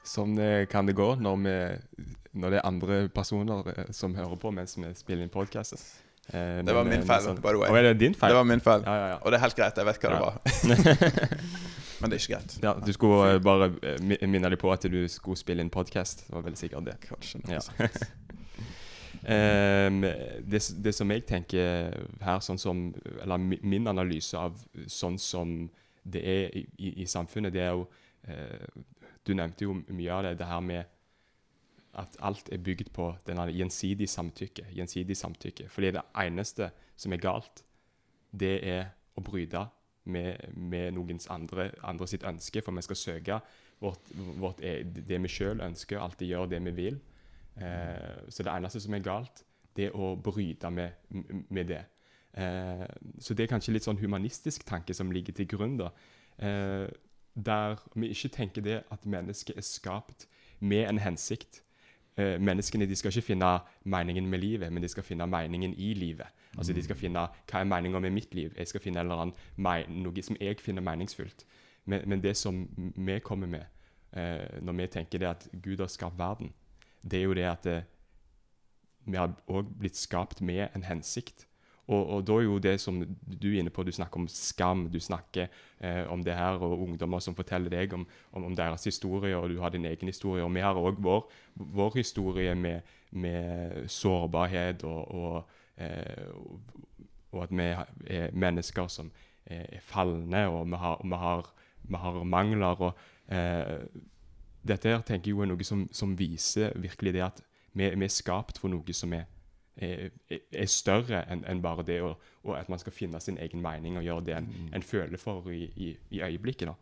Sånn 0.06 0.38
kan 0.70 0.86
det 0.86 0.94
gå 0.96 1.08
når, 1.18 1.38
vi, 1.42 1.54
når, 2.38 2.54
det 2.54 2.58
er 2.60 2.68
andre 2.70 2.98
personer 3.10 3.66
eh, 3.74 3.88
som 3.96 4.14
hører 4.16 4.38
på 4.38 4.52
mens 4.54 4.78
vi 4.78 4.92
spiller 4.98 5.26
inn 5.26 5.34
podkaster. 5.34 5.82
Eh, 6.30 6.62
det 6.66 6.74
var 6.74 6.86
min 6.86 7.02
eh, 7.02 7.08
feil, 7.08 7.24
sånn, 7.26 7.42
by 7.42 7.54
the 7.54 7.62
way. 7.62 7.72
Og 7.74 7.80
er 7.80 7.88
det 7.90 7.96
din 8.02 8.14
feil? 8.18 8.34
Det 8.34 8.38
var 8.38 8.48
min 8.50 8.62
feil. 8.64 8.86
Ja, 8.86 8.96
ja, 9.02 9.08
ja. 9.16 9.18
Og 9.22 9.34
det 9.34 9.40
er 9.40 9.44
helt 9.46 9.58
greit. 9.58 9.82
Jeg 9.82 9.90
vet 9.90 10.06
hva 10.06 10.14
det 10.14 10.22
var. 10.24 10.40
Men 12.00 12.12
det 12.12 12.18
er 12.18 12.22
ikke 12.22 12.36
greit. 12.36 12.56
Ja, 12.64 12.76
Du 12.86 12.94
skulle 12.94 13.40
bare 13.46 13.72
minne 14.04 14.50
deg 14.54 14.60
på 14.62 14.72
at 14.74 14.86
du 14.92 15.02
skulle 15.12 15.42
spille 15.42 15.66
inn 15.66 15.74
podkast. 15.74 16.28
Det 16.28 16.38
var 16.38 16.46
veldig 16.48 16.62
sikkert 16.62 16.90
det. 16.90 16.98
Kanskje 17.10 17.90
um, 19.26 20.02
det, 20.02 20.62
det, 20.86 20.94
som 20.96 21.12
jeg 21.12 21.26
tenker 21.26 21.94
her, 22.22 22.42
sånn 22.46 22.60
som 22.62 22.82
Eller 23.22 23.42
min 23.42 23.88
analyse 23.88 24.38
av 24.38 24.60
sånn 24.88 25.18
som 25.22 25.58
det 26.06 26.22
er 26.22 26.52
i, 26.54 26.66
i, 26.78 26.92
i 27.02 27.06
samfunnet, 27.10 27.54
det 27.54 27.64
er 27.66 27.74
jo 27.74 27.88
uh, 28.30 28.84
du 29.26 29.34
nevnte 29.34 29.66
jo 29.66 29.74
mye 29.90 30.14
av 30.14 30.28
det, 30.28 30.36
det 30.40 30.50
her 30.50 30.62
med 30.62 30.92
at 31.96 32.18
alt 32.28 32.50
er 32.52 32.62
bygd 32.62 32.92
på 32.94 33.08
denne 33.28 33.48
gjensidig 33.56 34.08
samtykke. 34.12 34.68
Gjensidig 34.76 35.16
samtykke. 35.18 35.70
Fordi 35.72 35.94
det 35.96 36.04
eneste 36.22 36.70
som 37.00 37.14
er 37.16 37.24
galt, 37.24 37.64
det 38.36 38.58
er 38.68 38.90
å 39.16 39.24
bryte 39.24 39.64
med, 40.12 40.44
med 40.54 40.94
noens 40.98 41.30
andre, 41.32 41.70
andre, 41.88 42.08
sitt 42.12 42.26
ønske. 42.28 42.62
For 42.62 42.76
vi 42.76 42.84
skal 42.86 43.00
søke 43.00 43.40
vårt, 43.82 44.12
vårt, 44.42 44.62
e, 44.62 44.84
det 44.84 45.22
vi 45.24 45.32
sjøl 45.32 45.64
ønsker, 45.64 46.02
alltid 46.04 46.34
gjøre 46.34 46.52
det 46.54 46.62
vi 46.68 46.76
vil. 46.84 47.00
Eh, 47.62 48.30
så 48.30 48.44
det 48.44 48.52
eneste 48.52 48.82
som 48.84 48.94
er 48.94 49.04
galt, 49.06 49.44
det 49.76 49.90
er 49.90 49.98
å 49.98 50.16
bryte 50.16 50.72
med, 50.72 50.96
med 51.50 51.68
det. 51.72 51.84
Eh, 52.38 52.86
så 53.20 53.34
det 53.34 53.46
er 53.46 53.52
kanskje 53.52 53.76
litt 53.76 53.88
sånn 53.88 54.00
humanistisk 54.00 54.66
tanke 54.68 54.94
som 54.94 55.12
ligger 55.12 55.36
til 55.36 55.48
grunn. 55.48 55.78
da. 55.80 55.92
Eh, 56.38 56.88
der 57.36 57.76
vi 57.96 58.08
ikke 58.08 58.32
tenker 58.32 58.62
det 58.62 58.84
at 58.92 59.06
mennesket 59.06 59.58
er 59.58 59.62
skapt 59.62 60.28
med 60.60 60.90
en 60.90 61.00
hensikt. 61.00 61.62
Eh, 62.18 62.40
menneskene 62.40 62.86
de 62.88 62.96
skal 62.96 63.12
ikke 63.12 63.34
finne 63.34 63.60
meningen 63.84 64.28
med 64.28 64.40
livet, 64.40 64.74
men 64.74 64.84
de 64.84 64.88
skal 64.88 65.04
finne 65.04 65.28
meningen 65.28 65.74
i 65.74 65.94
livet. 65.94 66.28
Altså 66.58 66.74
De 66.74 66.84
skal 66.84 66.96
finne 66.96 67.20
hva 67.20 67.60
er 67.60 67.64
meningen 67.64 68.02
med 68.02 68.12
mitt 68.12 68.36
liv. 68.36 68.54
Jeg 68.58 68.68
skal 68.68 68.82
finne 68.82 69.04
noe 69.04 70.22
som 70.24 70.38
jeg 70.40 70.60
finner 70.60 70.82
meningsfullt. 70.82 71.46
Men, 71.86 72.10
men 72.10 72.24
det 72.24 72.38
som 72.38 72.64
vi 72.96 73.20
kommer 73.20 73.48
med 73.48 73.66
eh, 74.14 74.62
når 74.62 74.74
vi 74.74 74.88
tenker 74.88 75.20
det 75.20 75.28
at 75.28 75.48
Gud 75.64 75.80
har 75.80 75.88
skapt 75.88 76.18
verden, 76.18 76.54
det 77.06 77.20
er 77.20 77.28
jo 77.30 77.36
det 77.38 77.50
at 77.50 77.68
det, 77.68 77.78
eh, 77.78 77.92
vi 79.06 79.18
har 79.18 79.36
òg 79.48 79.68
blitt 79.78 79.98
skapt 79.98 80.42
med 80.42 80.68
en 80.74 80.86
hensikt. 80.88 81.46
Og, 81.86 82.08
og, 82.10 82.22
da 82.26 82.40
er 82.40 82.46
jo 82.48 82.58
det 82.58 82.80
som 82.82 82.98
du 83.06 83.48
er 83.52 83.60
inne 83.60 83.70
på, 83.74 83.84
du 83.86 83.92
snakker 83.94 84.24
om 84.24 84.28
skam, 84.32 84.88
du 84.90 84.98
snakker 85.00 85.52
eh, 85.78 86.02
om 86.10 86.24
det 86.26 86.34
her, 86.34 86.58
og 86.58 86.82
ungdommer 86.82 87.22
som 87.22 87.36
forteller 87.38 87.70
deg 87.70 87.94
om, 87.94 88.08
om, 88.34 88.48
om, 88.48 88.56
deres 88.58 88.88
historie, 88.90 89.38
og 89.38 89.52
du 89.54 89.60
har 89.62 89.70
din 89.70 89.86
egen 89.86 90.10
historie. 90.10 90.44
Og 90.44 90.54
vi 90.56 90.64
har 90.66 90.80
òg 90.82 90.98
vår, 91.06 91.28
vår, 91.54 92.00
historie 92.00 92.56
med, 92.58 92.82
med 93.12 93.86
sårbarhet 93.92 94.84
og, 94.84 95.14
og, 95.14 95.54
eh, 95.78 96.26
og, 97.32 97.44
at 97.46 97.54
vi 97.54 97.70
er 98.18 98.34
mennesker 98.34 98.90
som 98.90 99.14
er 99.46 99.78
falne, 99.86 100.48
og 100.50 100.66
vi 100.72 100.82
har, 100.82 101.02
vi 101.06 101.22
har, 101.22 101.54
vi 101.86 102.02
har 102.02 102.24
mangler. 102.24 102.82
og 102.82 102.98
eh, 103.30 103.86
Dette 104.66 104.90
her 104.90 105.04
tenker 105.06 105.30
jeg 105.30 105.38
jo 105.38 105.46
er 105.46 105.52
noe 105.52 105.68
som, 105.68 105.86
som 105.94 106.16
viser 106.18 106.74
virkelig 106.82 107.14
det 107.16 107.24
at 107.26 107.42
vi, 107.76 107.88
vi 107.88 108.08
er 108.08 108.14
skapt 108.14 108.58
for 108.62 108.72
noe 108.74 108.98
som 108.98 109.14
er 109.14 109.28
er, 109.76 110.12
er 110.32 110.70
større 110.72 111.26
enn 111.32 111.44
en 111.52 111.62
bare 111.64 111.84
det, 111.88 112.00
og, 112.06 112.16
og, 112.46 112.54
at 112.56 112.70
man 112.72 112.80
skal 112.80 112.96
finne 112.96 113.20
sin 113.20 113.40
egen 113.42 113.62
mening 113.64 113.98
og 114.00 114.06
gjøre 114.06 114.26
det 114.30 114.38
en, 114.38 114.50
mm. 114.50 114.74
en 114.78 114.86
føler 114.86 115.22
for 115.22 115.50
i, 115.52 115.66
i, 115.76 115.90
i 116.16 116.22
øyeblikket. 116.24 116.70
da. 116.70 116.76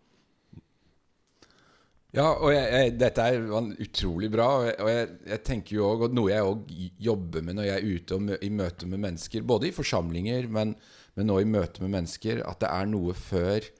Ja, 2.13 2.27
og 2.37 2.51
jeg, 2.53 2.65
jeg, 2.69 2.93
dette 3.01 3.23
er 3.25 3.47
utrolig 3.81 4.29
bra. 4.31 4.47
Og 4.59 4.67
jeg, 4.67 4.75
og 4.85 5.29
jeg 5.31 5.43
tenker 5.47 5.77
jo 5.79 5.87
også, 5.89 6.09
og 6.09 6.17
Noe 6.19 6.29
jeg 6.29 6.45
òg 6.45 6.73
jobber 7.01 7.45
med 7.45 7.57
når 7.57 7.69
jeg 7.71 7.79
er 7.79 7.95
ute 7.95 8.19
og 8.19 8.45
i 8.45 8.51
møte 8.53 8.89
med 8.89 9.01
mennesker, 9.07 9.47
både 9.49 9.71
i 9.71 9.73
forsamlinger, 9.73 10.49
men, 10.53 10.75
men 11.17 11.29
nå 11.29 11.39
i 11.41 11.49
møte 11.49 11.81
med 11.81 11.95
mennesker, 11.97 12.43
at 12.45 12.61
det 12.61 12.69
er 12.69 12.91
noe 12.93 13.17
før 13.17 13.71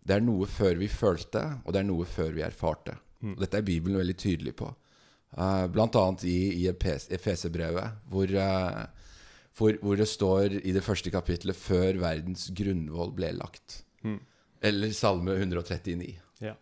det 0.00 0.14
er 0.16 0.22
noe 0.24 0.46
før 0.48 0.78
vi 0.80 0.86
følte, 0.88 1.42
og 1.60 1.74
det 1.74 1.82
er 1.82 1.84
noe 1.90 2.06
før 2.08 2.30
vi 2.32 2.40
erfarte. 2.46 2.94
Mm. 3.20 3.36
Dette 3.40 3.60
er 3.60 3.66
Bibelen 3.66 4.00
veldig 4.00 4.16
tydelig 4.18 4.54
på. 4.58 4.70
Uh, 5.30 5.66
blant 5.70 5.94
annet 5.94 6.24
i, 6.26 6.38
i 6.58 6.66
Efeserbrevet, 6.70 8.00
hvor, 8.10 8.32
uh, 8.34 8.80
hvor, 9.56 9.76
hvor, 9.82 9.98
det 10.00 10.08
står 10.10 10.56
i 10.58 10.72
det 10.74 10.82
første 10.82 11.12
kapittelet 11.14 11.56
'før 11.56 12.00
verdens 12.02 12.48
grunnvoll 12.56 13.14
ble 13.14 13.32
lagt'. 13.38 13.82
Mm. 14.02 14.18
Eller 14.62 14.92
Salme 14.96 15.36
139. 15.38 16.16
Ja. 16.40 16.54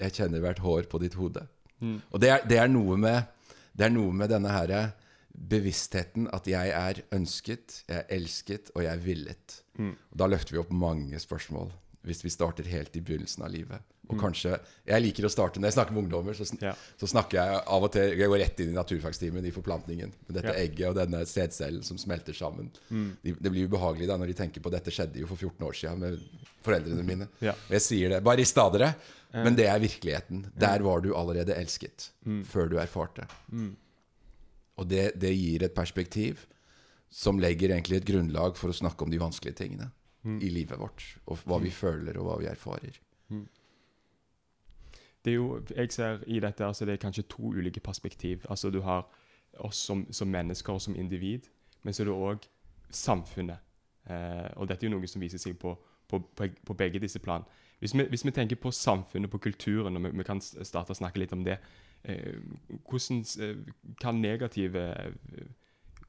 'Jeg 0.00 0.12
kjenner 0.12 0.42
hvert 0.42 0.58
hår 0.64 0.90
på 0.90 0.98
ditt 0.98 1.14
hode'. 1.14 1.46
Mm. 1.80 2.00
Og 2.10 2.20
det 2.20 2.30
er, 2.30 2.40
det, 2.48 2.58
er 2.58 2.68
med, 2.68 3.22
det 3.76 3.84
er, 3.84 3.92
noe 3.92 4.12
med, 4.12 4.30
denne 4.32 4.48
her 4.48 4.92
bevisstheten 5.36 6.28
at 6.32 6.46
jeg 6.48 6.72
er 6.72 7.02
ønsket, 7.12 7.82
jeg 7.88 7.96
er 7.96 8.06
elsket, 8.16 8.70
og 8.74 8.82
jeg 8.82 8.92
er 8.92 9.02
villet. 9.04 9.62
Mm. 9.78 9.94
Da 10.16 10.26
løfter 10.26 10.56
vi 10.56 10.62
opp 10.62 10.72
mange 10.72 11.20
spørsmål, 11.20 11.70
hvis 12.06 12.22
vi 12.24 12.32
starter 12.32 12.66
helt 12.70 12.96
i 12.96 13.02
begynnelsen 13.02 13.44
av 13.46 13.52
livet. 13.52 13.84
Og 14.06 14.14
mm. 14.14 14.20
kanskje, 14.20 14.58
Jeg 14.86 15.02
liker 15.02 15.26
å 15.26 15.30
starte 15.32 15.58
Når 15.58 15.72
jeg 15.72 15.76
snakker 15.76 15.94
med 15.96 16.04
ungdommer, 16.04 16.36
så, 16.38 16.46
ja. 16.62 16.76
så, 17.00 17.08
snakker 17.10 17.40
jeg 17.40 17.62
av 17.74 17.86
og 17.88 17.90
til 17.90 18.12
Jeg 18.14 18.30
går 18.30 18.38
rett 18.38 18.60
inn 18.62 18.70
i 18.70 18.76
naturfagstimen 18.76 19.48
i 19.48 19.54
forplantningen. 19.54 20.12
Med 20.28 20.38
dette 20.38 20.52
ja. 20.54 20.62
egget 20.62 20.90
og 20.92 20.98
denne 21.00 21.24
sædcellen 21.26 21.82
som 21.86 21.98
smelter 21.98 22.36
sammen. 22.36 22.70
Mm. 22.88 23.08
De, 23.24 23.34
det 23.40 23.52
blir 23.52 23.66
ubehagelig 23.66 24.06
da 24.10 24.18
når 24.20 24.30
de 24.30 24.38
tenker 24.38 24.62
på 24.62 24.72
dette 24.74 24.94
skjedde 24.94 25.22
jo 25.22 25.30
for 25.30 25.40
14 25.40 25.66
år 25.66 25.78
siden 25.80 26.04
med 26.04 26.46
foreldrene 26.66 27.06
mine. 27.10 27.30
Ja. 27.42 27.56
Og 27.66 27.78
jeg 27.78 27.86
sier 27.88 28.14
det. 28.14 28.22
Bare 28.26 28.44
i 28.44 28.48
stadere, 28.48 28.94
dere. 29.34 29.42
Men 29.44 29.58
det 29.58 29.66
er 29.68 29.82
virkeligheten. 29.82 30.46
Der 30.56 30.84
var 30.86 31.02
du 31.04 31.10
allerede 31.18 31.56
elsket 31.58 32.10
mm. 32.24 32.44
før 32.48 32.70
du 32.70 32.78
erfarte. 32.80 33.26
Mm. 33.50 33.74
Og 34.76 34.88
det, 34.88 35.10
det, 35.18 35.34
gir 35.34 35.64
et 35.66 35.74
perspektiv 35.74 36.46
som 37.12 37.40
legger 37.40 37.74
egentlig 37.74 38.00
et 38.00 38.08
grunnlag 38.08 38.56
for 38.56 38.70
å 38.70 38.76
snakke 38.76 39.04
om 39.04 39.12
de 39.12 39.20
vanskelige 39.20 39.58
tingene 39.58 39.90
mm. 40.26 40.40
i 40.42 40.50
livet 40.52 40.80
vårt. 40.82 41.06
Og 41.30 41.46
hva 41.46 41.60
vi 41.62 41.72
føler, 41.72 42.18
og 42.18 42.28
hva 42.28 42.40
vi 42.42 42.50
erfarer 42.50 42.98
det 45.26 45.32
er 45.32 45.34
jo, 45.34 45.62
jeg 45.76 45.92
ser 45.92 46.18
i 46.26 46.40
dette 46.40 46.64
altså 46.64 46.86
det 46.86 46.92
er 46.92 47.02
kanskje 47.02 47.22
to 47.22 47.42
ulike 47.42 47.80
perspektiv. 47.80 48.44
Altså 48.48 48.70
Du 48.70 48.80
har 48.80 49.08
oss 49.58 49.76
som, 49.76 50.06
som 50.10 50.28
mennesker 50.28 50.72
og 50.72 50.80
som 50.80 50.94
individ, 50.96 51.40
men 51.82 51.94
så 51.94 52.02
er 52.02 52.06
det 52.06 52.14
òg 52.14 52.46
samfunnet. 52.90 53.58
Eh, 54.06 54.50
og 54.56 54.68
dette 54.68 54.86
er 54.86 54.90
jo 54.90 54.98
noe 54.98 55.08
som 55.10 55.20
viser 55.20 55.42
seg 55.42 55.58
på, 55.58 55.74
på, 56.08 56.20
på, 56.36 56.46
på 56.66 56.74
begge 56.74 57.02
disse 57.02 57.18
plan. 57.18 57.42
Hvis 57.78 57.94
vi, 57.94 58.06
hvis 58.08 58.24
vi, 58.24 58.30
tenker 58.30 58.56
på 58.56 58.70
samfunnet, 58.70 59.30
på 59.30 59.38
kulturen, 59.38 59.96
og 59.96 60.04
vi, 60.04 60.12
vi 60.18 60.24
kan 60.24 60.40
starte 60.40 60.94
å 60.94 61.00
snakke 61.00 61.18
litt 61.18 61.34
om 61.34 61.42
det 61.44 61.58
eh, 62.04 62.38
hvordan, 62.86 63.24
eh, 63.42 63.56
kan 64.00 64.22
negative, 64.22 64.86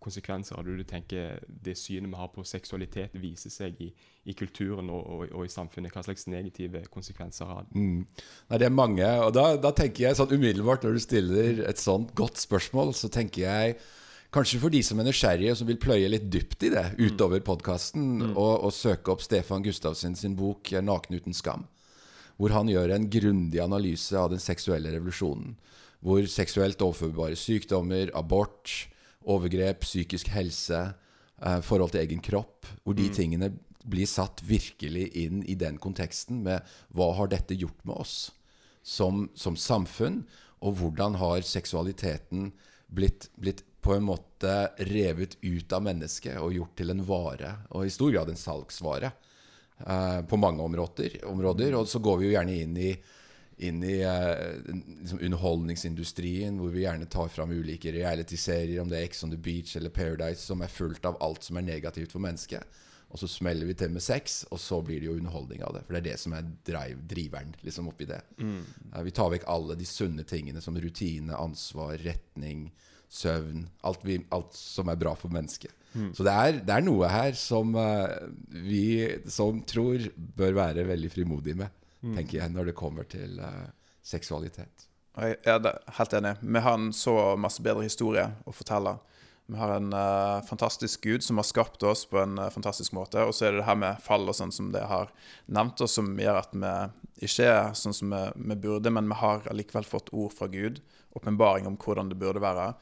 konsekvenser 0.04 0.56
har 0.56 0.66
du, 0.66 0.76
du 0.78 0.86
tenker 0.88 1.40
det 1.48 1.76
synet 1.80 2.12
vi 2.12 2.20
har 2.20 2.30
på 2.34 2.46
seksualitet, 2.48 3.16
viser 3.20 3.54
seg 3.54 3.78
i, 3.84 3.90
i 4.30 4.36
kulturen 4.38 4.92
og, 4.94 5.04
og, 5.04 5.24
og, 5.32 5.46
i 5.46 5.52
samfunnet? 5.52 5.94
Hva 5.94 6.06
slags 6.06 6.28
negative 6.32 6.84
konsekvenser 6.94 7.50
har 7.50 7.68
det? 7.68 7.78
Mm. 7.78 8.26
Nei, 8.50 8.60
det 8.62 8.68
er 8.68 8.76
mange. 8.76 9.12
Og 9.26 9.32
da, 9.36 9.50
da, 9.62 9.74
tenker 9.76 10.08
jeg 10.08 10.20
sånn 10.20 10.34
umiddelbart, 10.36 10.86
når 10.86 10.98
du 10.98 11.04
stiller 11.04 11.64
et 11.68 11.82
sånt 11.82 12.14
godt 12.18 12.42
spørsmål, 12.42 12.94
så 12.98 13.12
tenker 13.14 13.48
jeg 13.48 13.80
Kanskje 14.36 14.60
for 14.60 14.74
de 14.74 14.82
som 14.84 15.00
er 15.00 15.06
nysgjerrige 15.08 15.54
og 15.54 15.56
som 15.56 15.70
vil 15.70 15.78
pløye 15.80 16.10
litt 16.12 16.26
dypt 16.28 16.66
i 16.68 16.70
det 16.74 16.82
utover 17.00 17.40
podkasten, 17.48 18.10
mm. 18.20 18.34
og, 18.34 18.66
og, 18.68 18.74
søke 18.76 19.14
opp 19.14 19.22
Stefan 19.24 19.64
Gustavsen 19.64 20.18
sin 20.20 20.36
bok 20.36 20.68
'Naken 20.68 21.16
uten 21.16 21.38
skam', 21.38 21.64
hvor 22.36 22.52
han 22.52 22.68
gjør 22.68 22.92
en 22.92 23.08
grundig 23.08 23.62
analyse 23.64 24.20
av 24.20 24.34
den 24.34 24.44
seksuelle 24.44 24.92
revolusjonen. 24.92 25.56
Hvor 26.04 26.28
seksuelt 26.28 26.84
overførbare 26.84 27.40
sykdommer, 27.40 28.12
abort, 28.14 28.92
overgrep, 29.28 29.84
psykisk 29.86 30.32
helse, 30.34 30.82
eh, 31.42 31.60
forhold 31.62 31.94
til 31.94 32.04
egen 32.06 32.24
kropp 32.24 32.68
Hvor 32.84 32.96
de 32.98 33.10
mm. 33.10 33.14
tingene 33.14 33.52
blir 33.88 34.08
satt 34.10 34.42
virkelig 34.44 35.10
inn 35.16 35.44
i 35.48 35.56
den 35.56 35.78
konteksten 35.80 36.42
med 36.44 36.66
hva 36.96 37.14
har 37.16 37.30
dette 37.32 37.56
gjort 37.56 37.86
med 37.88 37.96
oss 37.96 38.18
som, 38.88 39.30
som 39.36 39.56
samfunn, 39.60 40.22
og 40.64 40.80
hvordan 40.80 41.18
har 41.20 41.44
seksualiteten 41.46 42.52
blitt, 42.88 43.30
blitt 43.36 43.64
på 43.84 43.96
en 43.96 44.06
måte 44.08 44.54
revet 44.90 45.38
ut 45.42 45.74
av 45.76 45.84
mennesket 45.84 46.40
og 46.42 46.56
gjort 46.56 46.76
til 46.80 46.92
en 46.92 47.04
vare, 47.08 47.54
og 47.72 47.88
i 47.88 47.94
stor 47.94 48.12
grad 48.16 48.32
en 48.32 48.40
salgsvare, 48.40 49.12
eh, 49.86 50.20
på 50.28 50.40
mange 50.40 50.64
områder, 50.64 51.20
områder. 51.28 51.76
Og 51.80 51.88
så 51.88 52.02
går 52.04 52.20
vi 52.20 52.30
jo 52.30 52.36
gjerne 52.36 52.58
inn 52.64 52.80
i 52.80 52.94
inn 53.58 53.84
i 53.84 54.02
eh, 54.06 54.74
liksom 55.02 55.20
underholdningsindustrien, 55.20 56.60
hvor 56.62 56.74
vi 56.74 56.84
gjerne 56.84 57.08
tar 57.10 57.30
fram 57.34 57.52
ulike 57.52 57.92
realityserier, 57.96 58.82
om 58.82 58.90
det 58.92 59.00
er 59.00 59.08
Ex 59.08 59.24
on 59.26 59.34
the 59.34 59.40
Beach 59.40 59.76
eller 59.78 59.94
Paradise, 59.94 60.44
som 60.46 60.62
er 60.62 60.74
fullt 60.74 61.06
av 61.10 61.18
alt 61.26 61.48
som 61.48 61.58
er 61.58 61.66
negativt 61.66 62.14
for 62.14 62.24
mennesket. 62.24 62.84
Og 63.08 63.22
så 63.22 63.30
smeller 63.32 63.70
vi 63.70 63.74
til 63.80 63.94
med 63.94 64.04
sex, 64.04 64.42
og 64.52 64.60
så 64.60 64.82
blir 64.84 65.00
det 65.00 65.08
jo 65.08 65.16
underholdning 65.16 65.64
av 65.64 65.78
det. 65.78 65.86
For 65.88 65.96
det 65.96 66.02
er 66.02 66.10
det 66.10 66.20
som 66.22 66.36
er 66.38 66.50
drive, 66.68 67.00
driveren 67.10 67.56
liksom 67.64 67.88
oppi 67.90 68.06
det. 68.10 68.20
Mm. 68.38 68.60
Eh, 68.92 69.02
vi 69.08 69.16
tar 69.16 69.32
vekk 69.34 69.48
alle 69.50 69.80
de 69.80 69.88
sunne 69.90 70.28
tingene 70.28 70.62
som 70.62 70.78
rutine, 70.78 71.34
ansvar, 71.34 71.98
retning, 72.04 72.68
søvn. 73.10 73.66
Alt, 73.88 74.06
vi, 74.06 74.20
alt 74.36 74.54
som 74.60 74.92
er 74.92 75.00
bra 75.00 75.16
for 75.18 75.34
mennesket. 75.34 75.74
Mm. 75.96 76.12
Så 76.14 76.28
det 76.28 76.36
er, 76.36 76.62
det 76.62 76.76
er, 76.76 76.86
noe 76.86 77.10
her 77.10 77.34
som 77.40 77.72
uh, 77.74 78.12
vi 78.52 79.08
som 79.32 79.64
tror 79.66 80.04
bør 80.14 80.60
være 80.60 80.86
veldig 80.86 81.10
frimodige 81.10 81.58
med 81.58 81.74
mm. 82.02 82.16
tenker 82.16 82.40
jeg, 82.42 82.54
når 82.54 82.72
det 82.72 82.78
kommer 82.78 83.08
til 83.10 83.40
uh, 83.42 83.68
seksualitet. 84.06 84.88
Jeg 85.18 85.38
er 85.50 85.70
helt 85.98 86.14
enig. 86.14 86.36
Vi 86.42 86.62
har 86.62 86.78
en 86.78 86.92
så 86.94 87.16
masse 87.42 87.64
bedre 87.66 87.88
historie 87.88 88.28
å 88.46 88.54
fortelle. 88.54 88.98
Vi 89.48 89.58
har 89.58 89.72
en 89.78 89.94
uh, 89.96 90.44
fantastisk 90.46 91.08
gud 91.08 91.24
som 91.24 91.40
har 91.40 91.48
skapt 91.48 91.84
oss 91.88 92.04
på 92.06 92.20
en 92.22 92.38
uh, 92.38 92.50
fantastisk 92.54 92.94
måte. 92.94 93.24
Og 93.24 93.34
så 93.34 93.48
er 93.48 93.56
det 93.56 93.64
det 93.64 93.70
her 93.70 93.80
med 93.80 94.04
fall 94.04 94.28
og 94.28 94.36
sånn 94.38 94.54
som 94.54 94.70
det 94.74 94.84
har 94.90 95.10
nevnt 95.46 95.82
oss, 95.82 95.96
som 95.98 96.12
gjør 96.20 96.42
at 96.44 96.54
vi 96.54 96.74
ikke 97.30 97.50
er 97.50 97.74
sånn 97.78 97.96
som 97.96 98.14
vi, 98.14 98.22
vi 98.52 98.60
burde, 98.68 98.94
men 98.94 99.10
vi 99.10 99.18
har 99.22 99.48
allikevel 99.50 99.88
fått 99.88 100.12
ord 100.14 100.36
fra 100.36 100.50
Gud. 100.52 100.82
Åpenbaring 101.18 101.66
om 101.70 101.80
hvordan 101.82 102.12
det 102.12 102.20
burde 102.20 102.44
være. 102.44 102.74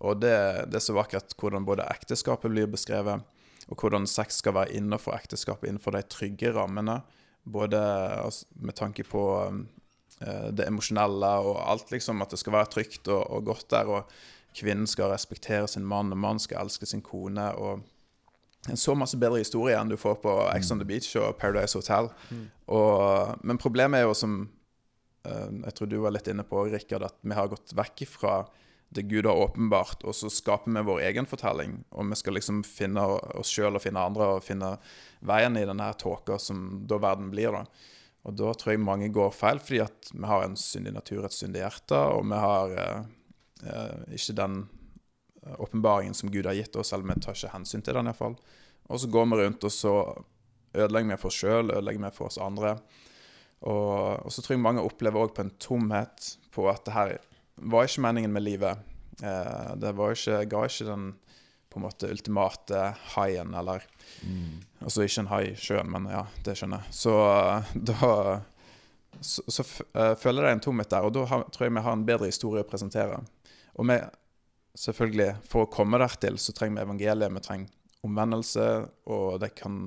Og 0.00 0.20
det, 0.20 0.36
det, 0.70 0.78
er 0.78 0.84
så 0.84 0.96
vakkert 0.96 1.34
hvordan 1.40 1.66
både 1.68 1.88
ekteskapet 1.90 2.52
blir 2.52 2.68
beskrevet, 2.70 3.24
og 3.68 3.82
hvordan 3.82 4.06
sex 4.08 4.40
skal 4.40 4.56
være 4.56 4.76
innenfor 4.78 5.16
ekteskapet, 5.16 5.68
innenfor 5.68 5.96
de 5.96 6.04
trygge 6.08 6.52
rammene. 6.56 7.00
Både 7.44 7.78
altså, 8.24 8.46
med 8.60 8.76
tanke 8.76 9.04
på 9.06 9.22
um, 9.48 9.62
det 10.52 10.66
emosjonelle 10.66 11.30
og 11.46 11.56
alt, 11.72 11.90
liksom. 11.94 12.20
At 12.22 12.34
det 12.34 12.40
skal 12.42 12.56
være 12.58 12.72
trygt 12.74 13.08
og, 13.08 13.22
og, 13.30 13.44
godt 13.44 13.70
der. 13.72 13.88
Og 13.88 14.56
kvinnen 14.56 14.86
skal 14.90 15.12
respektere 15.12 15.68
sin 15.68 15.86
mann, 15.86 16.12
og 16.12 16.20
mannen 16.20 16.42
skal 16.42 16.64
elske 16.64 16.86
sin 16.86 17.02
kone. 17.02 17.52
og 17.54 17.80
en 18.68 18.76
så 18.76 18.94
masse 18.94 19.16
bedre 19.16 19.40
historie 19.40 19.76
enn 19.78 19.88
du 19.88 19.96
får 19.96 20.18
på 20.20 20.32
Ex 20.52 20.68
on 20.72 20.80
the 20.82 20.84
Beach 20.84 21.14
og 21.16 21.38
Paradise 21.40 21.78
Hotel. 21.78 22.10
Mm. 22.28 22.46
Og, 22.76 23.38
men 23.40 23.60
problemet 23.60 24.02
er 24.02 24.04
jo, 24.04 24.16
som 24.16 24.34
uh, 25.24 25.48
jeg 25.64 25.76
tror 25.76 25.88
du 25.88 25.96
var 26.02 26.12
litt 26.12 26.28
inne 26.28 26.44
på, 26.44 26.66
Rikard, 26.68 27.06
at 27.08 27.16
vi 27.22 27.38
har 27.38 27.48
gått 27.48 27.72
vekk 27.76 28.04
fra 28.10 28.34
det 28.90 29.02
Gud 29.06 29.26
har 29.26 29.38
åpenbart, 29.38 30.02
og 30.02 30.14
så 30.18 30.26
skaper 30.32 30.72
vi 30.74 30.82
vår 30.82 31.04
egen 31.06 31.26
fortelling. 31.30 31.76
Og 31.94 32.08
vi 32.10 32.18
skal 32.18 32.34
liksom 32.34 32.64
finne 32.66 33.04
oss 33.38 33.52
sjøl 33.54 33.78
og 33.78 33.84
finne 33.84 34.02
andre 34.02 34.26
og 34.34 34.42
finne 34.42 34.72
veien 35.26 35.58
i 35.60 35.66
denne 35.68 35.92
tåka 35.94 36.40
som 36.42 36.82
da 36.90 36.98
verden 36.98 37.30
blir. 37.30 37.54
da. 37.54 37.62
Og 38.26 38.34
da 38.36 38.50
tror 38.52 38.74
jeg 38.74 38.82
mange 38.82 39.12
går 39.14 39.30
feil, 39.32 39.62
fordi 39.62 39.80
at 39.84 40.10
vi 40.12 40.24
har 40.26 40.44
en 40.44 40.58
syndig 40.58 40.92
natur, 40.96 41.22
et 41.24 41.36
syndig 41.36 41.62
hjerte, 41.62 42.00
og 42.16 42.26
vi 42.28 42.42
har 42.42 42.74
eh, 42.82 43.06
eh, 43.62 44.16
ikke 44.18 44.36
den 44.42 44.58
eh, 45.44 45.54
åpenbaringen 45.54 46.18
som 46.18 46.32
Gud 46.34 46.50
har 46.50 46.58
gitt 46.58 46.76
oss, 46.76 46.90
selv 46.90 47.06
om 47.06 47.14
vi 47.14 47.20
tar 47.22 47.38
ikke 47.38 47.54
hensyn 47.54 47.86
til 47.86 47.96
den 47.96 48.10
iallfall. 48.10 48.36
Og 48.90 49.00
så 49.00 49.08
går 49.08 49.30
vi 49.30 49.40
rundt, 49.44 49.64
og 49.64 49.72
så 49.72 49.94
ødelegger 50.74 51.14
vi 51.14 51.22
for 51.22 51.30
oss 51.30 51.40
sjøl, 51.40 51.70
ødelegger 51.70 52.08
vi 52.08 52.12
for 52.18 52.28
oss 52.28 52.42
andre. 52.42 52.74
Og, 53.60 54.18
og, 54.24 54.30
så 54.32 54.42
tror 54.42 54.56
jeg 54.56 54.66
mange 54.66 54.82
opplever 54.82 55.22
òg 55.22 55.34
på 55.36 55.44
en 55.46 55.56
tomhet 55.60 56.34
på 56.52 56.66
at 56.70 56.82
det 56.86 56.96
her 56.96 57.18
var 57.60 57.86
ikke 57.86 58.04
meningen 58.04 58.32
med 58.32 58.44
livet. 58.44 58.86
Uh, 59.20 59.76
det 59.80 59.92
var 59.96 60.14
ikke, 60.14 60.44
ga 60.50 60.62
ikke 60.66 60.88
den 60.88 61.10
på 61.70 61.78
en 61.78 61.84
måte 61.86 62.10
ultimate 62.10 62.78
haien, 63.14 63.54
eller 63.54 63.84
mm. 64.26 64.54
Altså 64.80 65.04
ikke 65.04 65.22
en 65.22 65.28
hai 65.30 65.42
i 65.50 65.58
sjøen, 65.60 65.90
men 65.92 66.08
ja, 66.10 66.24
det 66.46 66.56
skjønner 66.58 66.80
jeg. 66.80 66.96
Så 66.96 67.12
eh, 67.20 67.74
da 67.90 68.08
så, 69.20 69.44
så 69.52 69.64
uh, 69.92 70.14
føler 70.18 70.48
jeg 70.48 70.56
en 70.56 70.62
tomhet 70.64 70.90
der, 70.90 71.04
og 71.04 71.12
da 71.14 71.26
har, 71.28 71.44
tror 71.52 71.66
jeg 71.66 71.74
vi 71.76 71.84
har 71.84 71.98
en 71.98 72.06
bedre 72.08 72.30
historie 72.30 72.64
å 72.64 72.68
presentere. 72.68 73.20
Og 73.76 73.86
vi, 73.90 73.98
selvfølgelig, 74.80 75.34
for 75.50 75.66
å 75.66 75.70
komme 75.70 76.00
dertil, 76.00 76.40
så 76.40 76.54
trenger 76.56 76.80
vi 76.80 76.86
evangeliet. 76.88 77.34
Vi 77.36 77.44
trenger 77.44 78.08
omvendelse, 78.08 78.66
og 79.12 79.36
det 79.42 79.52
kan 79.58 79.82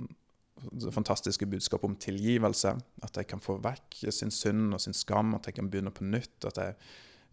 det 0.71 0.93
fantastiske 0.93 1.45
budskap 1.49 1.83
om 1.83 1.95
tilgivelse. 1.95 2.75
At 3.03 3.17
jeg 3.17 3.27
kan 3.27 3.41
få 3.43 3.57
vekk 3.63 4.03
sin 4.13 4.31
synd 4.31 4.75
og 4.75 4.81
sin 4.81 4.95
skam, 4.95 5.33
at 5.35 5.49
jeg 5.49 5.57
kan 5.57 5.69
begynne 5.71 5.91
på 5.91 6.05
nytt. 6.07 6.37
At 6.47 6.59
jeg 6.61 6.77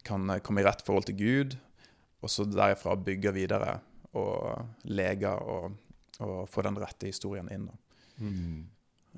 kan 0.07 0.40
komme 0.45 0.62
i 0.62 0.66
rett 0.66 0.83
forhold 0.87 1.09
til 1.09 1.19
Gud, 1.19 1.57
og 2.21 2.30
så 2.30 2.45
derifra 2.45 2.97
bygge 3.00 3.33
videre 3.37 3.78
og 4.19 4.66
lege 4.90 5.30
og, 5.30 5.73
og 6.21 6.49
få 6.50 6.64
den 6.66 6.78
rette 6.80 7.09
historien 7.09 7.49
inn. 7.52 7.69
Mm. 8.19 8.66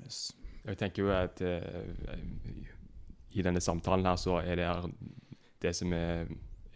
Yes. 0.03 0.31
Jeg 0.63 0.79
tenker 0.79 1.03
jo 1.03 1.11
at 1.11 1.41
uh, 1.43 2.17
i 3.33 3.43
denne 3.43 3.61
samtalen 3.61 4.07
her 4.07 4.17
så 4.19 4.39
er 4.41 4.61
det 4.61 4.71
det 5.63 5.75
som 5.75 5.93
er 5.93 6.27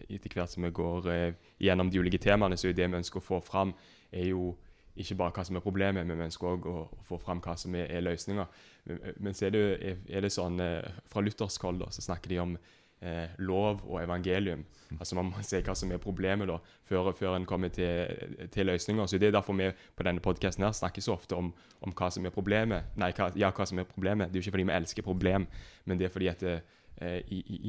Etter 0.07 0.31
hvert 0.37 0.51
som 0.51 0.63
vi 0.63 0.69
går 0.71 1.07
uh, 1.09 1.47
gjennom 1.59 1.89
de 1.91 1.99
ulike 1.99 2.19
temaene, 2.21 2.55
så 2.55 2.69
er 2.69 2.75
det 2.77 2.85
vi 2.87 2.99
ønsker 2.99 3.19
å 3.19 3.25
få 3.25 3.39
fram, 3.43 3.73
er 4.11 4.29
jo 4.29 4.53
ikke 4.97 5.17
bare 5.19 5.33
hva 5.35 5.43
som 5.43 5.57
er 5.57 5.63
problemet, 5.65 6.07
men 6.07 6.15
vi 6.15 6.27
ønsker 6.29 6.47
òg 6.47 6.67
å, 6.69 6.75
å, 6.85 6.99
få 7.05 7.17
fram 7.21 7.41
hva 7.43 7.57
som 7.59 7.75
er, 7.75 7.89
er 7.91 8.05
løsninga. 8.05 8.45
Men, 8.87 9.01
men 9.25 9.35
så 9.35 9.49
er 9.49 9.55
det, 9.55 9.63
er 10.07 10.23
det 10.23 10.31
sånn 10.31 10.61
uh, 10.63 11.01
Fra 11.11 11.23
luthersk 11.25 11.65
hold 11.67 11.83
så 11.91 12.05
snakker 12.05 12.31
de 12.31 12.39
om 12.45 12.55
eh, 13.01 13.29
lov 13.37 13.81
og 13.85 14.03
evangelium. 14.03 14.65
Altså 14.99 15.15
Man 15.15 15.25
må 15.25 15.43
se 15.43 15.61
hva 15.61 15.75
som 15.75 15.91
er 15.91 16.01
problemet 16.01 16.47
da, 16.49 16.57
før, 16.87 17.11
før 17.17 17.35
en 17.35 17.45
kommer 17.45 17.69
til, 17.73 18.07
til, 18.51 18.65
løsninger. 18.65 19.05
Så 19.05 19.17
Det 19.17 19.27
er 19.27 19.31
derfor 19.31 19.53
vi 19.53 19.71
på 19.95 20.03
denne 20.03 20.23
podkasten 20.23 20.73
snakker 20.73 21.01
så 21.01 21.13
ofte 21.13 21.35
om, 21.35 21.53
om, 21.81 21.91
hva 21.91 22.09
som 22.11 22.25
er 22.25 22.29
problemet. 22.29 22.83
Nei, 22.95 23.11
hva, 23.11 23.31
ja, 23.35 23.51
hva 23.51 23.65
som 23.65 23.79
er 23.79 23.83
problemet. 23.83 24.27
Det 24.27 24.35
er 24.35 24.41
jo 24.41 24.47
ikke 24.47 24.57
fordi 24.57 24.69
vi 24.69 24.77
elsker 24.77 25.03
problem, 25.03 25.47
men 25.85 25.97
det 25.97 26.05
er 26.05 26.13
fordi 26.13 26.27
at 26.27 26.43
eh, 26.43 27.21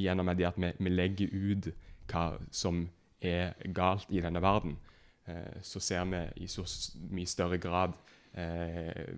gjennom 0.03 0.35
det 0.35 0.47
at 0.47 0.57
vi, 0.57 0.71
vi, 0.79 0.89
legger 0.89 1.27
ut 1.33 1.71
hva 2.09 2.37
som 2.51 2.87
er 3.21 3.53
galt 3.73 4.07
i 4.09 4.21
denne 4.21 4.41
verden, 4.41 4.77
eh, 5.27 5.59
så 5.61 5.79
ser 5.79 6.05
vi 6.05 6.43
i 6.43 6.47
så 6.47 6.65
mye 7.11 7.27
større 7.27 7.57
grad 7.57 7.93
eh, 8.33 9.13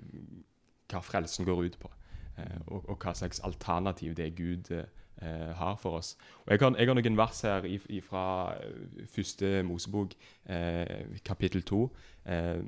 hva 0.92 1.02
frelsen 1.06 1.46
går 1.48 1.66
ut 1.66 1.78
på. 1.80 1.92
Eh, 2.38 2.60
og, 2.68 2.90
og, 2.90 2.98
hva 3.02 3.14
slags 3.16 3.42
alternativ 3.46 4.16
det 4.18 4.26
er 4.26 4.36
Gud 4.36 4.72
eh, 4.76 4.88
eh, 5.22 5.52
har 5.56 5.76
for 5.76 5.98
oss. 6.00 6.16
Og 6.46 6.52
jeg 6.52 6.60
har, 6.60 6.76
jeg 6.78 6.90
har 6.90 6.98
noen 6.98 7.18
vers 7.18 7.42
her 7.46 7.68
fra 8.06 8.26
eh, 8.58 9.06
første 9.12 9.64
Mosebok, 9.68 10.16
eh, 10.46 11.08
kapittel 11.26 11.64
to. 11.64 11.90
Eh, 12.26 12.62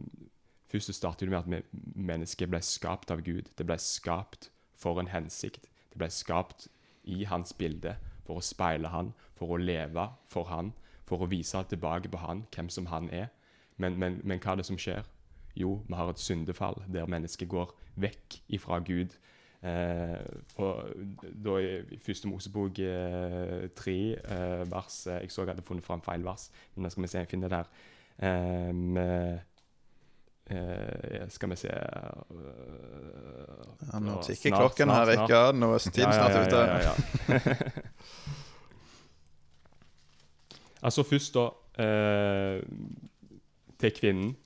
først 0.71 0.93
starter 0.93 1.27
det 1.29 1.33
med 1.47 1.57
at 1.57 1.75
mennesket 1.95 2.49
ble 2.49 2.61
skapt 2.61 3.11
av 3.11 3.23
Gud. 3.25 3.51
Det 3.57 3.65
ble 3.65 3.77
skapt 3.77 4.51
for 4.75 4.99
en 4.99 5.11
hensikt. 5.11 5.69
Det 5.91 6.01
ble 6.01 6.09
skapt 6.09 6.67
i 7.03 7.23
hans 7.29 7.53
bilde 7.53 7.97
for 8.23 8.39
å 8.39 8.45
speile 8.45 8.89
han, 8.93 9.13
for 9.35 9.53
å 9.53 9.59
leve 9.59 10.07
for 10.31 10.47
han, 10.49 10.71
for 11.05 11.23
å 11.23 11.29
vise 11.29 11.59
tilbake 11.69 12.09
på 12.09 12.21
han, 12.23 12.45
hvem 12.55 12.69
som 12.69 12.87
han 12.87 13.09
er. 13.11 13.29
Men, 13.77 13.97
men, 13.99 14.21
men 14.23 14.39
hva 14.39 14.53
er 14.53 14.61
det 14.61 14.69
som 14.69 14.79
skjer? 14.79 15.03
Jo, 15.55 15.81
vi 15.87 15.97
har 15.97 16.09
et 16.09 16.21
syndefall 16.21 16.79
der 16.89 17.09
mennesket 17.09 17.49
går 17.51 17.73
vekk 18.01 18.39
ifra 18.57 18.79
Gud 18.81 19.13
og 19.63 20.89
da 21.45 21.51
i 21.63 21.97
første 22.03 22.27
Mosebok 22.27 22.79
eh, 22.83 23.69
tre 23.75 24.15
eh, 24.19 24.71
vers 24.71 25.07
eh, 25.07 25.21
Jeg 25.23 25.31
så 25.31 25.41
jeg 25.41 25.49
hadde 25.53 25.63
funnet 25.63 25.85
fram 25.85 26.01
feil 26.03 26.25
vers, 26.25 26.51
men 26.75 26.83
da 26.83 26.89
skal 26.91 27.03
vi 27.03 27.07
se, 27.07 27.17
jeg 27.17 27.27
finner 27.31 27.47
det 27.47 27.57
der. 27.57 27.63
Med, 28.73 29.39
skal 31.31 31.49
vi 31.49 31.55
se 31.55 31.67
ja, 31.71 31.77
Nå 33.99 34.21
tikker 34.21 34.49
klokken 34.57 34.89
her, 34.91 35.07
Rikard. 35.07 35.55
Nå 35.55 35.73
er 35.73 35.77
tiden 35.77 36.13
snart 36.13 36.47
ute. 36.47 36.57
Ja, 36.57 36.77
ja, 36.83 36.93
altså 40.85 41.03
først, 41.03 41.33
da 41.33 41.49
til 43.83 43.99
kvinnen. 43.99 44.37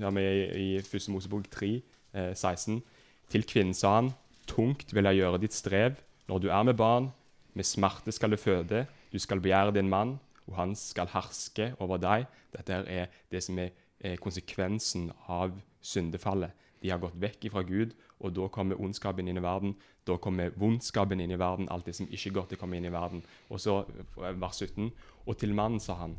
Ja, 0.00 0.10
vi 0.10 0.20
er 0.20 0.56
i, 0.56 0.76
i 0.76 0.82
første 0.82 1.12
Mosebok 1.12 1.50
3, 1.50 1.82
eh, 2.14 2.34
16. 2.34 2.82
Til 3.30 3.44
kvinnen 3.48 3.74
sa 3.74 3.94
han, 4.00 4.10
tungt 4.52 4.92
vil 4.94 5.08
jeg 5.08 5.22
gjøre 5.22 5.40
ditt 5.42 5.56
strev. 5.56 5.98
Når 6.28 6.42
du 6.44 6.48
er 6.52 6.62
med 6.68 6.76
barn, 6.78 7.10
med 7.54 7.68
smerte 7.68 8.12
skal 8.12 8.32
du 8.32 8.40
føde. 8.40 8.86
Du 9.12 9.18
skal 9.18 9.40
begjære 9.40 9.74
din 9.76 9.88
mann, 9.88 10.18
og 10.46 10.56
han 10.56 10.74
skal 10.76 11.10
herske 11.12 11.72
over 11.80 12.00
deg. 12.00 12.26
Dette 12.52 12.82
er 12.88 13.12
det 13.32 13.42
som 13.44 13.58
er 13.58 13.72
eh, 14.00 14.16
konsekvensen 14.20 15.10
av 15.28 15.54
syndefallet. 15.80 16.52
De 16.82 16.90
har 16.90 17.00
gått 17.02 17.18
vekk 17.20 17.48
fra 17.52 17.62
Gud, 17.62 17.94
og 18.20 18.34
da 18.34 18.48
kommer 18.50 18.80
ondskapen 18.80 19.28
inn 19.28 19.38
i 19.38 19.44
verden. 19.44 19.76
Da 20.06 20.16
kommer 20.18 20.54
vondskapen 20.58 21.20
inn 21.22 21.30
i 21.30 21.38
verden, 21.38 21.68
alt 21.70 21.86
det 21.86 21.94
som 21.96 22.08
ikke 22.10 22.32
er 22.32 22.36
godt, 22.40 22.56
kommer 22.58 22.78
inn 22.78 22.88
i 22.88 22.92
verden. 22.92 23.22
Og 23.50 23.60
så 23.62 23.82
eh, 23.84 24.32
vers 24.40 24.62
17. 24.62 24.90
Og 25.26 25.38
til 25.38 25.54
mannen 25.54 25.80
sa 25.80 25.98
han, 26.00 26.16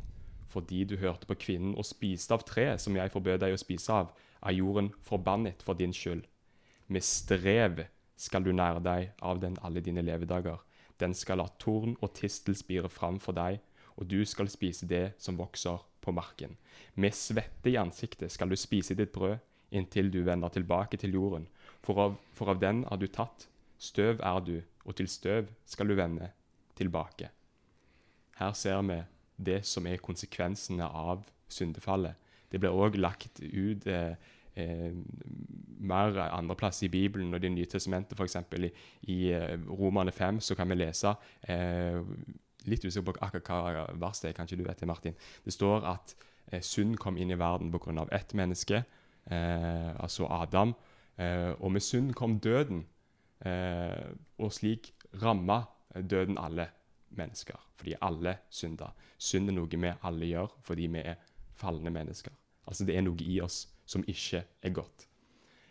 fordi 0.54 0.84
du 0.84 0.96
hørte 0.96 1.26
på 1.26 1.36
kvinnen 1.46 1.74
og 1.74 1.86
spiste 1.86 2.34
av 2.34 2.44
treet 2.46 2.80
som 2.80 2.94
jeg 2.96 3.12
forbød 3.12 3.42
deg 3.42 3.56
å 3.56 3.60
spise 3.60 3.92
av, 3.92 4.12
er 4.44 4.54
jorden 4.54 4.92
forbannet 5.02 5.62
for 5.64 5.76
din 5.76 5.92
skyld. 5.96 6.24
Med 6.86 7.04
strev 7.04 7.86
skal 8.16 8.44
du 8.44 8.52
nære 8.52 8.82
deg 8.84 9.12
av 9.22 9.40
den 9.42 9.56
alle 9.62 9.82
dine 9.84 10.04
levedager. 10.04 10.60
Den 11.00 11.14
skal 11.14 11.40
la 11.42 11.48
torn 11.58 11.96
og 12.00 12.12
tistel 12.14 12.56
spire 12.56 12.88
fram 12.88 13.18
for 13.20 13.36
deg, 13.36 13.58
og 13.96 14.06
du 14.10 14.24
skal 14.26 14.50
spise 14.50 14.86
det 14.90 15.14
som 15.18 15.38
vokser 15.38 15.82
på 16.04 16.12
marken. 16.14 16.56
Med 16.94 17.14
svette 17.14 17.70
i 17.70 17.78
ansiktet 17.80 18.32
skal 18.32 18.50
du 18.50 18.56
spise 18.58 18.96
ditt 18.98 19.12
brød 19.14 19.38
inntil 19.74 20.10
du 20.12 20.22
vender 20.22 20.52
tilbake 20.54 20.98
til 21.00 21.16
jorden. 21.16 21.48
For 21.82 22.00
av, 22.00 22.18
for 22.32 22.52
av 22.52 22.60
den 22.62 22.84
er 22.90 23.00
du 23.00 23.08
tatt, 23.10 23.48
støv 23.78 24.22
er 24.22 24.40
du, 24.44 24.56
og 24.84 24.96
til 24.98 25.08
støv 25.10 25.50
skal 25.66 25.90
du 25.90 25.96
vende 25.98 26.30
tilbake. 26.78 27.30
Her 28.38 28.52
ser 28.58 28.82
vi 28.86 29.00
det 29.36 29.62
som 29.66 29.86
er 29.86 30.02
konsekvensene 30.02 30.86
av 30.86 31.24
syndefallet. 31.50 32.14
Det 32.50 32.60
blir 32.62 32.74
òg 32.74 32.98
lagt 33.00 33.40
ut 33.42 33.86
eh, 33.90 34.14
eh, 34.56 34.92
mer 35.84 36.18
andreplass 36.30 36.82
i 36.82 36.88
Bibelen 36.88 37.34
og 37.34 37.42
Det 37.42 37.52
nye 37.52 37.66
testamentet, 37.66 38.18
f.eks. 38.18 38.36
I, 38.58 38.70
i 39.12 39.18
eh, 39.32 39.58
Romane 39.68 40.12
5 40.12 40.40
så 40.40 40.54
kan 40.54 40.68
vi 40.70 40.78
lese 40.78 41.14
eh, 41.48 42.00
Litt 42.64 42.84
usikker 42.84 43.10
på 43.10 43.16
akkurat 43.20 43.48
hva 43.76 43.86
vers 44.00 44.22
det 44.22 44.30
er, 44.30 44.36
kanskje 44.38 44.56
du 44.56 44.62
vet 44.64 44.78
det, 44.80 44.88
Martin. 44.88 45.16
Det 45.44 45.52
står 45.52 45.84
at 45.84 46.14
eh, 46.48 46.62
synd 46.64 46.96
kom 46.96 47.18
inn 47.20 47.34
i 47.34 47.36
verden 47.36 47.70
pga. 47.70 48.06
ett 48.10 48.32
menneske, 48.34 48.84
eh, 49.26 49.90
altså 50.00 50.26
Adam. 50.30 50.72
Eh, 51.18 51.52
og 51.60 51.72
med 51.72 51.82
synd 51.82 52.14
kom 52.14 52.38
døden. 52.40 52.86
Eh, 53.44 54.16
og 54.38 54.52
slik 54.52 54.94
ramma 55.22 55.66
døden 55.92 56.38
alle 56.38 56.68
mennesker, 57.10 57.60
fordi 57.76 57.94
alle 58.00 58.38
synder. 58.50 58.94
Synd 59.18 59.48
er 59.50 59.58
noe 59.58 59.68
vi 59.68 59.92
alle 60.02 60.26
gjør 60.26 60.56
fordi 60.62 60.86
vi 60.86 60.98
er 61.04 61.20
falne 61.52 61.90
mennesker. 61.90 62.32
Altså 62.66 62.84
det 62.84 62.96
er 62.96 63.02
noe 63.02 63.20
i 63.20 63.40
oss 63.40 63.73
som 63.86 64.04
ikke 64.08 64.44
er 64.62 64.74
godt. 64.74 65.06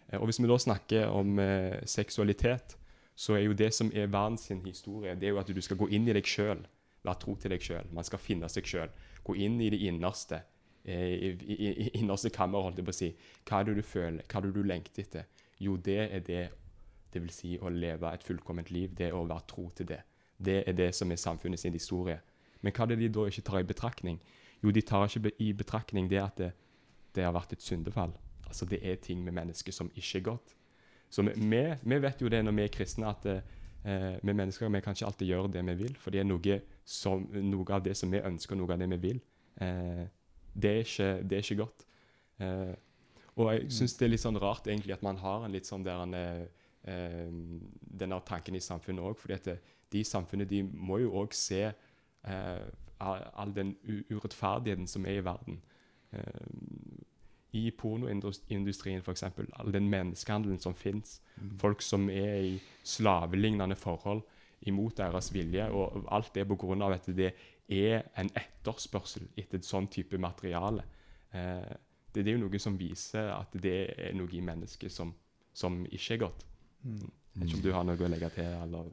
Eh, 0.09 0.19
og 0.19 0.25
Hvis 0.25 0.41
vi 0.41 0.47
da 0.47 0.57
snakker 0.57 1.07
om 1.07 1.39
eh, 1.39 1.81
seksualitet, 1.85 2.77
så 3.15 3.35
er 3.37 3.45
jo 3.45 3.53
det 3.53 3.73
som 3.73 3.91
er 3.93 4.07
verdens 4.07 4.47
historie, 4.65 5.15
det 5.15 5.27
er 5.27 5.35
jo 5.35 5.39
at 5.39 5.47
du 5.47 5.61
skal 5.61 5.77
gå 5.77 5.87
inn 5.87 6.07
i 6.07 6.13
deg 6.13 6.25
sjøl. 6.25 6.65
være 7.03 7.19
tro 7.19 7.35
til 7.35 7.51
deg 7.51 7.61
sjøl. 7.61 7.87
Man 7.91 8.03
skal 8.03 8.19
finne 8.19 8.49
seg 8.49 8.65
sjøl. 8.65 8.89
Gå 9.23 9.35
inn 9.35 9.61
i 9.61 9.69
det 9.69 9.79
innerste. 9.83 10.41
Eh, 10.85 11.13
i, 11.13 11.55
i, 11.55 11.89
innerste 11.99 12.29
kammer, 12.29 12.61
holdt 12.61 12.77
jeg 12.77 12.85
på 12.85 12.91
å 12.91 12.97
si. 12.97 13.09
Hva 13.43 13.59
er 13.59 13.63
det 13.65 13.75
du 13.75 13.83
føler? 13.83 14.23
Hva 14.23 14.39
er 14.39 14.47
det 14.47 14.53
du 14.55 14.63
lengter 14.63 15.03
etter? 15.03 15.25
Jo, 15.59 15.77
det 15.77 15.99
er 16.09 16.19
det 16.19 16.43
det 17.13 17.21
vil 17.21 17.33
si 17.33 17.57
å 17.61 17.69
leve 17.69 18.09
et 18.09 18.23
fullkomment 18.25 18.71
liv. 18.73 18.93
Det 18.97 19.09
er 19.09 19.15
å 19.15 19.25
være 19.29 19.45
tro 19.47 19.67
til 19.75 19.87
det. 19.91 20.01
Det 20.37 20.63
er 20.67 20.73
det 20.73 20.89
som 20.97 21.11
er 21.11 21.21
samfunnet 21.21 21.61
sin 21.61 21.75
historie. 21.75 22.19
Men 22.61 22.73
hva 22.73 22.85
er 22.85 22.93
det 22.93 23.03
de 23.03 23.11
da 23.13 23.27
ikke 23.29 23.45
tar 23.45 23.61
i 23.61 23.67
betraktning? 23.69 24.19
Jo, 24.63 24.71
de 24.71 24.81
tar 24.81 25.05
ikke 25.05 25.33
i 25.43 25.51
betraktning 25.53 26.09
det 26.09 26.21
at 26.23 26.39
det, 26.39 26.51
det 27.15 27.25
har 27.25 27.33
vært 27.35 27.53
et 27.53 27.63
syndefall. 27.63 28.13
Altså 28.47 28.65
det 28.69 28.79
er 28.81 28.95
ting 29.01 29.23
med 29.23 29.33
mennesket 29.33 29.73
som 29.73 29.91
ikke 29.95 30.19
er 30.19 30.25
godt. 30.29 30.55
Så 31.09 31.21
vi, 31.21 31.33
vi, 31.83 31.97
vet 32.01 32.21
jo 32.21 32.29
det 32.29 32.41
når 32.45 32.55
vi 32.57 32.63
er 32.63 32.73
kristne, 32.73 33.09
at 33.09 33.25
eh, 33.29 34.15
vi 34.23 34.33
mennesker 34.33 34.69
vi 34.69 34.81
kan 34.81 34.95
ikke 34.95 35.05
alltid 35.05 35.27
gjøre 35.27 35.51
det 35.53 35.65
vi 35.67 35.75
vil. 35.83 35.95
For 36.01 36.13
det 36.13 36.23
er 36.23 36.27
noe, 36.27 36.59
som, 36.85 37.27
noe 37.33 37.75
av 37.75 37.83
det 37.85 37.93
som 37.97 38.11
vi 38.11 38.21
ønsker, 38.21 38.57
noe 38.57 38.73
av 38.73 38.81
det 38.81 38.89
vi 38.95 39.01
vil. 39.09 39.21
Eh, 39.61 40.03
det, 40.53 40.71
er 40.71 40.81
ikke, 40.87 41.11
det 41.21 41.37
er 41.37 41.45
ikke 41.45 41.61
godt. 41.61 41.85
Eh, 42.41 42.73
og 43.33 43.49
jeg 43.53 43.69
syns 43.73 43.95
det 43.97 44.07
er 44.07 44.13
litt 44.13 44.23
sånn 44.23 44.41
rart 44.41 44.67
egentlig 44.69 44.93
at 44.93 45.05
man 45.05 45.17
har 45.21 45.45
en 45.45 45.53
litt 45.53 45.69
sånn 45.69 45.85
der 45.85 46.01
en, 46.05 46.13
eh, 46.17 46.43
eh, 46.89 47.29
denne 48.01 48.21
tanken 48.25 48.57
i 48.57 48.61
samfunnet 48.61 49.05
òg. 49.05 49.25
at 49.33 49.49
de 49.93 49.99
i 49.99 50.03
samfunnet 50.03 50.49
de 50.49 50.63
må 50.63 50.99
jo 51.01 51.13
òg 51.21 51.33
se 51.33 51.63
eh, 51.69 52.65
all 52.99 53.53
den 53.53 53.75
urettferdigheten 54.09 54.87
som 54.87 55.05
er 55.05 55.19
i 55.19 55.25
verden. 55.25 55.61
I 57.53 57.69
pornoindustrien, 57.77 59.01
f.eks. 59.01 59.23
All 59.59 59.73
den 59.73 59.89
menneskehandelen 59.91 60.59
som 60.59 60.73
fins. 60.73 61.19
Folk 61.61 61.83
som 61.85 62.09
er 62.09 62.39
i 62.41 62.53
slavelignende 62.83 63.77
forhold 63.77 64.23
imot 64.69 64.97
deres 64.97 65.29
vilje. 65.33 65.67
Og 65.69 66.07
alt 66.11 66.33
det 66.33 66.47
pga. 66.49 66.89
at 66.93 67.09
det 67.13 67.33
er 67.69 68.03
en 68.17 68.29
etterspørsel 68.35 69.27
etter 69.37 69.61
et 69.61 69.67
sånn 69.67 69.87
type 69.87 70.17
materiale. 70.17 70.83
Eh, 71.31 71.75
det, 72.13 72.23
det 72.23 72.31
er 72.31 72.37
jo 72.37 72.45
noe 72.45 72.59
som 72.61 72.77
viser 72.77 73.31
at 73.33 73.53
det 73.53 73.77
er 73.97 74.17
noe 74.17 74.31
i 74.33 74.41
mennesket 74.41 74.91
som, 74.91 75.13
som 75.53 75.83
ikke 75.85 76.17
er 76.17 76.21
godt. 76.25 76.45
Jeg 76.83 77.09
vet 77.33 77.47
ikke 77.47 77.57
om 77.57 77.65
du 77.65 77.73
har 77.73 77.87
noe 77.87 78.05
å 78.05 78.11
legge 78.11 78.29
til? 78.35 78.51
eller... 78.65 78.91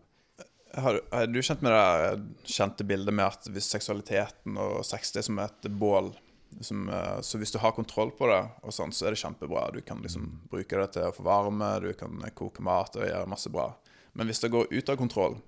Har, 0.71 1.01
er 1.11 1.27
du 1.27 1.41
kjent 1.43 1.65
med 1.67 1.73
det 1.75 2.51
kjente 2.55 2.85
bildet 2.87 3.15
med 3.15 3.27
at 3.27 3.49
hvis 3.51 3.73
seksualiteten 3.73 4.55
og 4.55 4.85
sex 4.87 5.11
det 5.11 5.25
er 5.25 5.27
som 5.27 5.41
et 5.43 5.67
bål 5.81 6.13
som, 6.61 6.89
eh, 6.89 7.21
Så 7.21 7.39
hvis 7.39 7.53
du 7.53 7.59
har 7.59 7.73
kontroll 7.73 8.11
på 8.11 8.27
det, 8.27 8.41
og 8.63 8.73
sånn, 8.73 8.93
så 8.93 9.07
er 9.07 9.15
det 9.15 9.23
kjempebra. 9.23 9.73
Du 9.73 9.81
kan 9.81 10.03
liksom 10.03 10.49
bruke 10.51 10.77
det 10.77 10.93
til 10.93 11.03
å 11.03 11.15
få 11.15 11.23
varme, 11.23 11.81
du 11.81 11.93
kan 11.95 12.19
koke 12.35 12.63
mat 12.63 12.97
og 12.97 13.07
gjøre 13.07 13.29
masse 13.29 13.51
bra. 13.51 13.75
Men 14.15 14.27
hvis 14.27 14.41
det 14.41 14.51
går 14.51 14.71
ut 14.71 14.89
av 14.89 14.97
kontroll, 14.97 15.41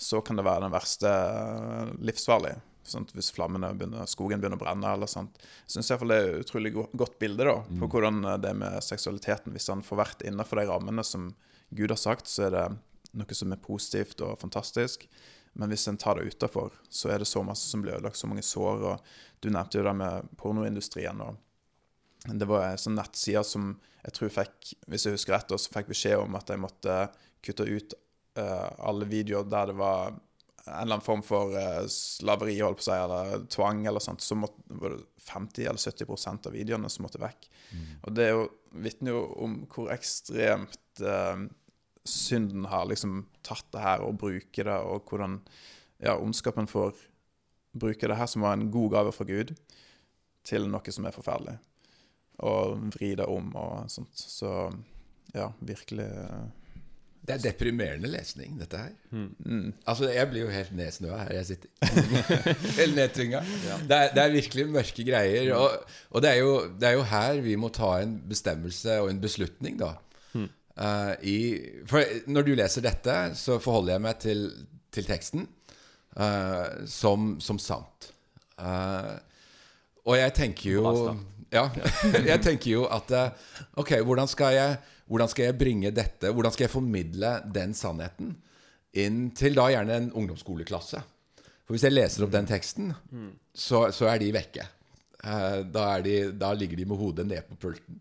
så 0.00 0.24
kan 0.24 0.36
det 0.36 0.46
være 0.46 0.64
den 0.64 0.72
verste 0.72 1.10
eh, 1.10 1.92
livsfarlig. 2.00 2.56
Sånn 2.90 3.04
hvis 3.12 3.30
flammene 3.36 3.74
begynner, 3.76 4.08
skogen 4.08 4.40
begynner 4.40 4.58
å 4.58 4.64
brenne 4.64 4.94
eller 4.94 5.10
sånt. 5.10 5.36
Jeg 5.68 5.76
syns 5.76 5.90
det 5.92 6.16
er 6.16 6.30
et 6.30 6.46
utrolig 6.46 6.72
godt 6.74 7.18
bilde 7.20 7.44
da, 7.46 7.58
på 7.78 7.90
hvordan 7.92 8.24
eh, 8.24 8.38
det 8.40 8.54
er 8.54 8.62
med 8.62 8.80
seksualiteten 8.82 9.52
Hvis 9.52 9.68
han 9.68 9.84
får 9.84 10.00
vært 10.00 10.24
innenfor 10.26 10.60
de 10.60 10.70
rammene 10.70 11.04
som 11.04 11.34
Gud 11.70 11.92
har 11.92 12.00
sagt, 12.00 12.26
så 12.26 12.48
er 12.48 12.56
det 12.56 12.64
noe 13.20 13.36
som 13.36 13.52
er 13.52 13.62
positivt 13.62 14.22
og 14.24 14.38
fantastisk. 14.40 15.06
Men 15.58 15.72
hvis 15.72 15.88
en 15.90 15.98
tar 15.98 16.18
det 16.18 16.30
utafor, 16.30 16.74
så 16.88 17.10
er 17.10 17.22
det 17.22 17.28
så 17.28 17.42
masse 17.46 17.68
som 17.68 17.82
blir 17.82 17.96
ødelagt, 17.96 18.18
så 18.18 18.30
mange 18.30 18.44
sår. 18.46 18.84
og 18.92 19.40
Du 19.42 19.50
nevnte 19.50 19.80
jo 19.80 19.84
det 19.86 19.94
med 19.98 20.30
pornoindustrien. 20.38 21.20
og 21.20 21.36
Det 22.28 22.48
var 22.48 22.68
en 22.68 22.80
sånn 22.80 22.98
nettside 22.98 23.42
som 23.46 23.72
jeg 24.04 24.16
tror 24.16 24.32
fikk, 24.32 24.72
hvis 24.88 25.06
jeg 25.06 25.18
husker 25.18 25.36
rett, 25.36 25.52
så 25.52 25.74
fikk 25.74 25.90
beskjed 25.90 26.22
om 26.22 26.38
at 26.38 26.48
jeg 26.48 26.62
måtte 26.62 26.96
kutte 27.44 27.66
ut 27.68 27.96
uh, 28.38 28.70
alle 28.88 29.08
videoer 29.08 29.48
der 29.48 29.72
det 29.72 29.76
var 29.80 30.14
en 30.66 30.74
eller 30.74 30.98
annen 30.98 31.04
form 31.04 31.22
for 31.24 31.54
eh, 31.56 31.86
slaveri, 31.88 32.58
holdt 32.60 32.82
på 32.82 32.84
å 32.84 32.86
si, 32.86 32.96
eller 32.96 33.44
tvang 33.50 33.80
eller 33.88 34.02
sånt, 34.04 34.20
så 34.22 34.36
måtte, 34.36 34.60
var 34.68 34.92
det 34.92 35.24
50 35.24 35.64
eller 35.64 35.80
70% 35.80 36.48
av 36.50 36.54
videoene 36.54 36.90
som 36.92 37.06
måtte 37.06 37.20
vekk. 37.22 37.48
Og 38.04 38.14
det 38.14 38.26
er 38.28 38.42
vitner 38.84 39.16
jo 39.16 39.22
om 39.46 39.56
hvor 39.72 39.90
ekstremt 39.94 41.02
eh, 41.02 41.46
synden 42.08 42.64
har 42.70 42.86
liksom 42.88 43.24
tatt 43.46 43.66
det 43.74 43.82
her 43.84 44.04
og 44.06 44.18
bruker 44.20 44.68
det, 44.68 44.76
og 44.88 45.08
hvordan 45.10 45.40
ja, 46.00 46.14
ondskapen 46.16 46.68
får 46.70 46.94
bruke 47.76 48.08
det 48.08 48.16
her 48.18 48.26
som 48.30 48.42
var 48.46 48.56
en 48.56 48.70
god 48.72 48.90
gave 48.96 49.12
fra 49.14 49.26
Gud, 49.28 49.52
til 50.48 50.64
noe 50.72 50.94
som 50.94 51.04
er 51.06 51.14
forferdelig. 51.14 51.58
Og 52.40 52.78
vri 52.94 53.12
det 53.18 53.26
om 53.28 53.50
og 53.60 53.90
sånt. 53.92 54.16
Så 54.16 54.48
ja, 55.36 55.50
virkelig 55.60 56.06
eh, 56.08 56.46
Det 57.28 57.34
er 57.34 57.42
deprimerende 57.44 58.08
lesning, 58.08 58.56
dette 58.58 58.78
her. 58.80 58.94
mm. 59.12 59.74
Altså, 59.84 60.08
Jeg 60.08 60.30
blir 60.30 60.46
jo 60.46 60.50
helt 60.50 60.72
nedsnøa 60.72 61.18
her 61.26 61.34
jeg 61.36 61.46
sitter. 61.50 61.68
helt 62.80 62.96
nedtynga. 62.96 63.42
Det, 63.84 63.96
er, 63.98 64.14
det 64.16 64.22
er 64.24 64.32
virkelig 64.32 64.64
mørke 64.72 65.04
greier. 65.04 65.52
Og, 65.54 65.84
og 66.10 66.22
det, 66.24 66.30
er 66.30 66.40
jo, 66.40 66.54
det 66.80 66.88
er 66.88 66.96
jo 66.96 67.02
her 67.12 67.42
vi 67.44 67.58
må 67.60 67.68
ta 67.68 67.98
en 68.00 68.16
bestemmelse 68.32 68.96
og 69.04 69.10
en 69.12 69.20
beslutning, 69.20 69.76
da. 69.78 69.92
Eh, 70.78 71.14
i, 71.26 71.38
for 71.88 72.04
når 72.30 72.46
du 72.46 72.52
leser 72.58 72.84
dette, 72.84 73.16
så 73.38 73.58
forholder 73.62 73.96
jeg 73.96 74.04
meg 74.04 74.20
til, 74.22 74.46
til 74.94 75.08
teksten 75.08 75.44
uh, 76.16 76.86
som, 76.88 77.34
som 77.42 77.58
sant. 77.62 78.10
Uh, 78.60 79.18
og 80.06 80.16
jeg 80.18 80.34
tenker 80.36 80.74
jo 80.74 80.90
Ja, 81.50 81.64
jeg 82.30 82.42
tenker 82.44 82.68
jo 82.74 82.82
at 82.92 83.08
Ok, 83.80 83.94
hvordan 84.04 84.28
skal, 84.28 84.52
jeg, 84.52 84.74
hvordan 85.08 85.30
skal 85.32 85.46
jeg 85.48 85.56
bringe 85.56 85.92
dette 85.96 86.28
Hvordan 86.28 86.52
skal 86.52 86.66
jeg 86.66 86.72
formidle 86.74 87.30
den 87.48 87.72
sannheten 87.76 88.34
inn 89.00 89.30
til 89.38 89.56
da 89.56 89.70
gjerne 89.72 89.96
en 89.96 90.10
ungdomsskoleklasse? 90.12 91.00
For 91.64 91.76
hvis 91.76 91.86
jeg 91.86 91.94
leser 91.94 92.26
opp 92.26 92.34
den 92.34 92.48
teksten, 92.50 92.92
så, 93.54 93.84
så 93.94 94.08
er 94.10 94.18
de 94.18 94.32
vekke. 94.34 94.64
Da, 95.22 95.84
er 95.84 96.02
de, 96.02 96.14
da 96.34 96.50
ligger 96.58 96.80
de 96.80 96.88
med 96.90 96.98
hodet 96.98 97.28
ned 97.28 97.46
på 97.46 97.58
pulten. 97.68 98.00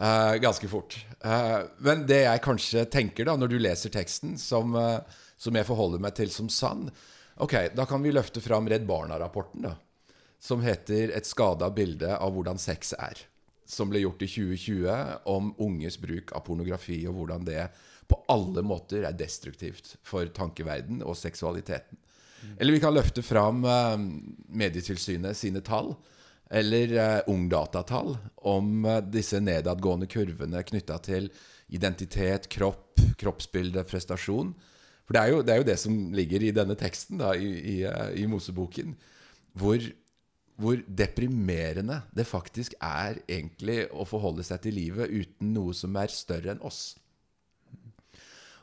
Eh, 0.00 0.34
ganske 0.34 0.68
fort. 0.68 1.06
Uh, 1.24 1.60
men 1.84 2.06
det 2.08 2.22
jeg 2.22 2.40
kanskje 2.40 2.86
tenker 2.88 3.26
da, 3.28 3.34
når 3.36 3.50
du 3.52 3.58
leser 3.60 3.92
teksten, 3.92 4.38
som, 4.40 4.72
uh, 4.72 5.02
som 5.36 5.56
jeg 5.56 5.68
forholder 5.68 6.00
meg 6.00 6.14
til 6.16 6.32
som 6.32 6.48
sann 6.48 6.86
Ok, 7.40 7.52
da 7.76 7.84
kan 7.88 8.00
vi 8.04 8.12
løfte 8.12 8.40
fram 8.44 8.66
Redd 8.68 8.86
Barna-rapporten, 8.88 9.64
da. 9.64 9.74
som 10.40 10.60
heter 10.60 11.12
'Et 11.12 11.26
skada 11.26 11.70
bilde 11.70 12.16
av 12.16 12.32
hvordan 12.32 12.58
sex 12.58 12.92
er'. 12.92 13.24
Som 13.66 13.88
ble 13.90 14.00
gjort 14.00 14.22
i 14.22 14.28
2020 14.28 15.20
om 15.24 15.54
unges 15.58 15.96
bruk 15.96 16.32
av 16.32 16.44
pornografi, 16.44 17.06
og 17.06 17.14
hvordan 17.14 17.44
det 17.44 17.70
på 18.08 18.24
alle 18.28 18.62
måter 18.62 19.04
er 19.04 19.12
destruktivt 19.12 19.96
for 20.02 20.26
tankeverden 20.26 21.02
og 21.02 21.16
seksualiteten. 21.16 21.96
Eller 22.58 22.72
vi 22.72 22.80
kan 22.80 22.94
løfte 22.94 23.22
fram 23.22 23.64
uh, 23.64 23.96
Medietilsynet 24.48 25.36
sine 25.36 25.60
tall, 25.60 25.94
eller 26.50 26.94
uh, 26.96 27.30
Ungdatatall, 27.30 28.16
om 28.50 28.84
uh, 28.88 28.98
disse 29.06 29.38
nedadgående 29.42 30.08
kurvene 30.10 30.64
knytta 30.66 30.98
til 31.06 31.30
identitet, 31.70 32.48
kropp, 32.50 32.98
kroppsbilde, 33.20 33.84
prestasjon. 33.86 34.52
For 35.06 35.16
det 35.16 35.22
er, 35.22 35.32
jo, 35.32 35.42
det 35.46 35.54
er 35.54 35.62
jo 35.62 35.68
det 35.70 35.78
som 35.82 35.96
ligger 36.14 36.42
i 36.42 36.54
denne 36.54 36.76
teksten 36.78 37.22
da, 37.22 37.32
i, 37.38 37.50
i, 37.76 37.78
i 38.18 38.26
Moseboken. 38.30 38.96
Hvor 39.58 39.82
hvor 40.60 40.80
deprimerende 40.84 42.02
det 42.12 42.26
faktisk 42.28 42.74
er 42.84 43.22
egentlig 43.24 43.86
å 43.96 44.04
forholde 44.08 44.44
seg 44.44 44.60
til 44.66 44.76
livet 44.76 45.08
uten 45.08 45.54
noe 45.54 45.72
som 45.76 45.96
er 45.96 46.12
større 46.12 46.52
enn 46.54 46.60
oss. 46.66 46.98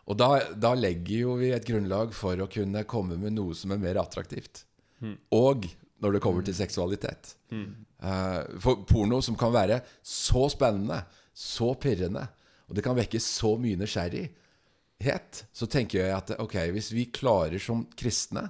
Og 0.07 0.15
da, 0.19 0.29
da 0.55 0.71
legger 0.77 1.25
jo 1.25 1.35
vi 1.41 1.51
et 1.55 1.65
grunnlag 1.67 2.13
for 2.15 2.39
å 2.39 2.49
kunne 2.51 2.85
komme 2.87 3.17
med 3.19 3.35
noe 3.35 3.57
som 3.57 3.73
er 3.73 3.81
mer 3.81 3.99
attraktivt. 3.99 4.63
Mm. 5.03 5.17
Og 5.35 5.67
når 6.03 6.17
det 6.17 6.23
kommer 6.23 6.45
til 6.45 6.57
seksualitet. 6.57 7.33
Mm. 7.51 7.69
Uh, 8.03 8.41
for 8.61 8.83
porno 8.89 9.21
som 9.25 9.37
kan 9.39 9.53
være 9.55 9.79
så 10.05 10.47
spennende, 10.53 11.01
så 11.33 11.71
pirrende, 11.79 12.27
og 12.67 12.77
det 12.77 12.83
kan 12.85 12.97
vekke 12.97 13.21
så 13.23 13.55
mye 13.61 13.79
nysgjerrighet, 13.79 15.43
så 15.53 15.69
tenker 15.71 16.03
jeg 16.03 16.15
at 16.15 16.35
ok, 16.41 16.59
hvis 16.75 16.91
vi 16.95 17.07
klarer 17.13 17.61
som 17.61 17.85
kristne 17.97 18.47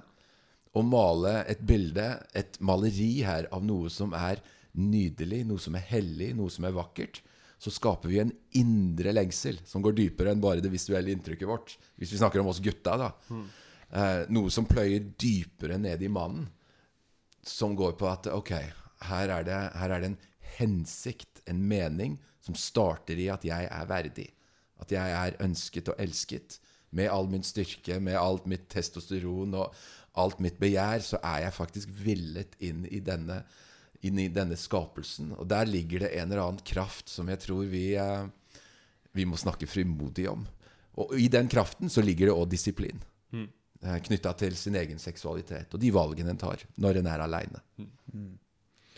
å 0.76 0.82
male 0.84 1.42
et 1.48 1.60
bilde, 1.64 2.10
et 2.36 2.58
maleri 2.60 3.22
her, 3.26 3.48
av 3.54 3.64
noe 3.64 3.90
som 3.92 4.12
er 4.16 4.42
nydelig, 4.78 5.44
noe 5.48 5.62
som 5.62 5.76
er 5.78 5.86
hellig, 5.90 6.34
noe 6.36 6.52
som 6.52 6.66
er 6.68 6.76
vakkert, 6.76 7.22
så 7.58 7.72
skaper 7.74 8.10
vi 8.10 8.20
en 8.22 8.34
indre 8.58 9.12
lengsel 9.14 9.58
som 9.66 9.82
går 9.82 9.96
dypere 9.98 10.30
enn 10.30 10.42
bare 10.42 10.62
det 10.62 10.70
visuelle 10.70 11.10
inntrykket 11.10 11.48
vårt. 11.48 11.74
Hvis 11.98 12.12
vi 12.14 12.20
snakker 12.20 12.42
om 12.42 12.52
oss 12.52 12.62
gutta, 12.62 12.94
da. 13.00 13.10
Mm. 13.34 13.48
Uh, 13.88 14.22
noe 14.36 14.52
som 14.52 14.68
pløyer 14.68 15.08
dypere 15.18 15.78
ned 15.80 16.04
i 16.04 16.10
mannen. 16.12 16.46
Som 17.48 17.76
går 17.78 17.96
på 18.00 18.08
at 18.10 18.28
ok, 18.30 18.52
her 19.08 19.32
er, 19.32 19.44
det, 19.46 19.58
her 19.80 19.94
er 19.94 20.02
det 20.02 20.10
en 20.12 20.18
hensikt, 20.58 21.42
en 21.48 21.62
mening, 21.68 22.18
som 22.44 22.56
starter 22.58 23.18
i 23.20 23.28
at 23.32 23.44
jeg 23.46 23.68
er 23.70 23.88
verdig. 23.88 24.28
At 24.78 24.92
jeg 24.94 25.14
er 25.14 25.38
ønsket 25.44 25.90
og 25.92 26.00
elsket. 26.02 26.58
Med 26.94 27.10
all 27.12 27.28
min 27.28 27.44
styrke, 27.44 27.98
med 28.00 28.16
alt 28.16 28.46
mitt 28.48 28.68
testosteron 28.72 29.56
og 29.58 29.74
alt 30.18 30.40
mitt 30.42 30.58
begjær, 30.60 31.02
så 31.04 31.20
er 31.22 31.46
jeg 31.46 31.56
faktisk 31.56 31.90
villet 32.04 32.56
inn 32.64 32.86
i 32.88 33.00
denne, 33.04 33.42
inn 34.06 34.18
i 34.20 34.28
denne 34.32 34.56
skapelsen. 34.58 35.34
Og 35.36 35.48
der 35.50 35.68
ligger 35.68 36.06
det 36.06 36.14
en 36.14 36.30
eller 36.30 36.44
annen 36.46 36.64
kraft 36.66 37.12
som 37.12 37.28
jeg 37.30 37.42
tror 37.44 37.68
vi, 37.70 37.92
eh, 38.00 38.62
vi 39.12 39.28
må 39.28 39.38
snakke 39.40 39.68
frimodig 39.68 40.28
om. 40.30 40.46
Og 40.98 41.14
i 41.18 41.28
den 41.30 41.50
kraften 41.50 41.92
så 41.92 42.02
ligger 42.02 42.30
det 42.30 42.38
òg 42.38 42.48
disiplin. 42.50 43.02
Eh, 43.84 43.98
Knytta 44.08 44.32
til 44.38 44.56
sin 44.58 44.76
egen 44.78 44.98
seksualitet 44.98 45.74
og 45.74 45.82
de 45.82 45.90
valgene 45.94 46.34
en 46.34 46.40
tar 46.40 46.64
når 46.76 47.00
en 47.00 47.10
er 47.10 47.24
aleine. 47.24 47.62
Mm. 47.78 48.32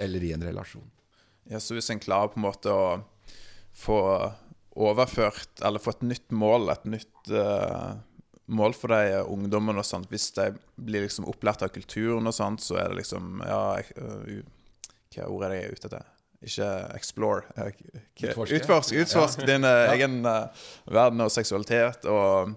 Eller 0.01 0.25
i 0.25 0.35
en 0.37 0.45
relasjon. 0.45 0.87
Ja, 1.51 1.61
Så 1.61 1.77
hvis 1.77 1.91
en 1.93 2.01
klarer 2.01 2.33
på 2.33 2.41
en 2.41 2.47
måte 2.47 2.73
å 2.73 2.87
få 3.77 4.01
overført, 4.81 5.51
eller 5.65 5.83
få 5.83 5.97
et 5.97 6.07
nytt 6.07 6.31
mål, 6.33 6.71
et 6.73 6.87
nytt 6.99 7.35
uh 7.35 7.99
mål 8.51 8.75
for 8.75 8.93
de 8.93 9.21
ungdommene 9.31 9.83
og 9.83 9.87
sånt. 9.87 10.09
Hvis 10.11 10.31
de 10.37 10.51
blir 10.81 11.05
liksom 11.07 11.29
opplært 11.31 11.63
av 11.67 11.73
kulturen 11.75 12.27
og 12.27 12.35
sånt, 12.37 12.63
så 12.65 12.81
er 12.83 12.91
det 12.91 13.03
liksom 13.03 13.43
Ja, 13.47 13.79
uh, 14.01 14.41
hva 15.15 15.29
ord 15.29 15.47
er 15.47 15.53
det 15.53 15.61
jeg 15.61 15.69
er 15.69 15.77
ute 15.77 15.91
etter? 15.91 16.09
Ikke 16.41 16.69
explore. 16.97 17.45
Utforske. 17.53 18.61
Utforsk, 18.63 18.97
utforsk 19.03 19.43
ja. 19.43 19.49
din 19.53 19.67
uh, 19.69 19.93
egen 19.93 20.21
uh, 20.25 20.67
verden 20.89 21.27
og 21.27 21.33
seksualitet. 21.35 22.09
Og 22.09 22.55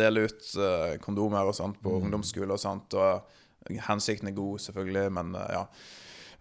dele 0.00 0.26
ut 0.28 0.52
kondomer 1.04 1.48
og 1.48 1.56
sånt 1.56 1.80
på 1.82 1.92
mm. 1.92 2.04
ungdomsskole 2.06 2.56
og 2.56 2.62
sånt. 2.62 2.96
Og 2.98 3.76
hensikten 3.88 4.30
er 4.30 4.36
god, 4.36 4.60
selvfølgelig, 4.66 5.06
men 5.18 5.34
ja. 5.52 5.64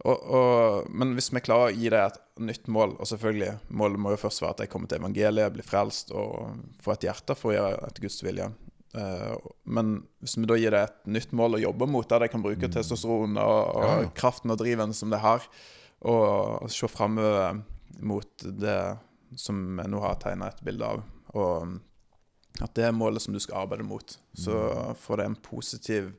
Og, 0.07 0.15
og, 0.31 0.85
men 0.95 1.11
hvis 1.17 1.27
vi 1.35 1.41
klarer 1.43 1.73
å 1.73 1.75
gi 1.75 1.89
det 1.91 1.99
et 1.99 2.19
nytt 2.39 2.69
mål, 2.71 2.93
og 3.03 3.07
selvfølgelig 3.09 3.73
Målet 3.75 3.99
må 3.99 4.13
jo 4.13 4.21
først 4.21 4.43
være 4.43 4.55
at 4.55 4.61
jeg 4.63 4.71
kommer 4.71 4.91
til 4.91 5.01
evangeliet, 5.01 5.51
blir 5.51 5.67
frelst 5.67 6.13
og 6.15 6.53
får 6.83 6.95
et 6.95 7.07
hjerte 7.09 7.35
for 7.35 7.51
å 7.51 7.57
gjøre 7.57 7.81
etter 7.89 8.05
Guds 8.05 8.23
vilje. 8.23 8.47
Uh, 8.95 9.35
men 9.69 9.99
hvis 10.23 10.37
vi 10.39 10.47
da 10.49 10.55
gir 10.57 10.73
det 10.73 10.85
et 10.87 11.01
nytt 11.17 11.35
mål 11.37 11.57
å 11.57 11.61
jobbe 11.65 11.89
mot, 11.91 12.07
der 12.09 12.23
de 12.23 12.31
kan 12.31 12.45
bruke 12.45 12.69
mm. 12.69 12.73
testosteron 12.77 13.35
og, 13.43 13.59
og 13.75 13.85
ja, 13.85 14.07
kraften 14.17 14.55
og 14.55 14.61
driven 14.61 14.95
som 14.97 15.11
det 15.13 15.19
har, 15.21 15.43
og 16.07 16.71
se 16.71 16.87
framover 16.87 17.59
mot 17.99 18.47
det 18.55 18.79
som 19.37 19.59
jeg 19.81 19.91
nå 19.91 19.99
har 20.01 20.15
tegna 20.23 20.47
et 20.49 20.63
bilde 20.65 20.87
av, 20.95 21.03
og 21.35 21.75
at 22.65 22.75
det 22.77 22.87
er 22.87 22.95
målet 22.95 23.23
som 23.23 23.35
du 23.35 23.39
skal 23.43 23.63
arbeide 23.63 23.87
mot, 23.87 24.17
så 24.37 24.55
mm. 24.55 24.99
får 24.99 25.21
det 25.21 25.27
en 25.29 25.39
positiv 25.45 26.11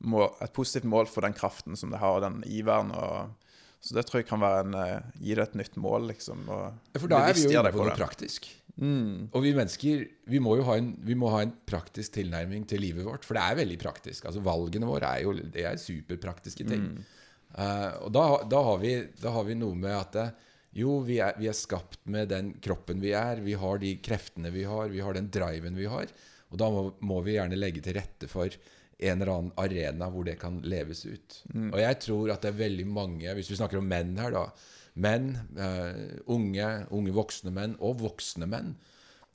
mål, 0.00 0.30
et 0.44 0.52
positivt 0.56 0.88
mål 0.88 1.08
for 1.10 1.26
den 1.26 1.36
kraften 1.36 1.78
som 1.78 1.92
det 1.92 2.00
har, 2.02 2.18
og 2.18 2.24
den 2.24 2.40
iveren. 2.48 2.92
Og, 2.96 3.52
så 3.80 3.96
det 3.96 4.06
tror 4.08 4.22
jeg 4.22 4.28
kan 4.28 4.42
være 4.42 4.64
en 4.66 4.76
uh, 4.76 5.20
Gi 5.20 5.36
det 5.36 5.46
et 5.48 5.60
nytt 5.62 5.76
mål, 5.80 6.10
liksom. 6.12 6.48
Og, 6.52 6.96
for 6.98 7.12
da 7.12 7.22
er 7.28 7.36
vi 7.36 7.46
jo 7.46 7.54
inne 7.54 7.72
på 7.74 7.84
noe 7.84 7.96
praktisk. 7.96 8.50
Mm. 8.80 9.28
Og 9.36 9.42
vi 9.44 9.52
mennesker 9.52 10.04
vi 10.30 10.38
må 10.40 10.54
jo 10.56 10.64
ha 10.68 10.78
en, 10.80 10.92
vi 11.04 11.16
må 11.18 11.28
ha 11.34 11.42
en 11.44 11.52
praktisk 11.68 12.14
tilnærming 12.16 12.64
til 12.68 12.80
livet 12.80 13.04
vårt, 13.04 13.26
for 13.28 13.36
det 13.36 13.44
er 13.44 13.58
veldig 13.60 13.80
praktisk. 13.82 14.28
Altså 14.28 14.44
Valgene 14.44 14.88
våre 14.88 15.10
er 15.16 15.26
jo 15.26 15.34
det 15.36 15.66
er 15.68 15.80
superpraktiske 15.80 16.68
ting. 16.68 16.86
Mm. 16.92 17.02
Uh, 17.50 18.06
og 18.06 18.14
da, 18.14 18.24
da, 18.46 18.62
har 18.68 18.78
vi, 18.80 18.94
da, 19.20 19.34
har 19.34 19.48
vi, 19.48 19.58
noe 19.58 19.76
med 19.76 19.96
at 19.96 20.16
det, 20.16 20.28
eh, 20.30 20.46
jo, 20.76 21.00
vi 21.02 21.18
er, 21.18 21.34
vi 21.40 21.48
er, 21.50 21.56
skapt 21.56 21.98
med 22.06 22.30
den 22.30 22.52
kroppen 22.62 23.00
vi 23.02 23.14
er. 23.16 23.42
Vi 23.42 23.56
har 23.58 23.80
de 23.82 23.96
kreftene 24.02 24.52
vi 24.54 24.64
har. 24.68 24.90
Vi 24.92 25.02
har 25.02 25.16
den 25.16 25.30
driven 25.32 25.78
vi 25.78 25.88
har. 25.90 26.12
Og 26.50 26.60
da 26.62 26.68
må, 26.70 26.84
må 27.02 27.20
vi 27.26 27.36
gjerne 27.36 27.58
legge 27.58 27.82
til 27.82 27.98
rette 27.98 28.30
for 28.30 28.54
en 29.00 29.16
eller 29.16 29.32
annen 29.32 29.54
arena 29.58 30.10
hvor 30.12 30.26
det 30.28 30.36
kan 30.40 30.60
leves 30.62 31.04
ut. 31.08 31.40
Mm. 31.54 31.72
Og 31.72 31.80
jeg 31.80 31.98
tror 32.04 32.34
at 32.34 32.44
det 32.44 32.52
er 32.52 32.62
veldig 32.62 32.86
mange, 32.90 33.34
hvis 33.34 33.50
vi 33.50 33.58
snakker 33.58 33.80
om 33.80 33.90
menn 33.90 34.14
her, 34.20 34.36
da 34.36 34.50
Menn, 35.00 35.36
uh, 35.54 36.18
unge, 36.34 36.66
unge 36.90 37.12
voksne 37.14 37.52
menn, 37.54 37.76
og 37.78 38.00
voksne 38.02 38.48
menn, 38.50 38.72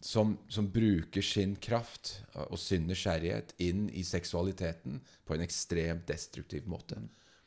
som, 0.04 0.34
som, 0.52 0.67
bruker 0.69 1.24
sin 1.24 1.56
kraft 1.63 2.12
og 2.36 2.60
sin 2.60 2.84
nysgjerrighet 2.89 3.56
inn 3.63 3.88
i 3.95 4.04
seksualiteten 4.06 5.00
på 5.26 5.34
en 5.34 5.45
ekstremt 5.45 6.04
destruktiv 6.12 6.67
måte. 6.69 7.00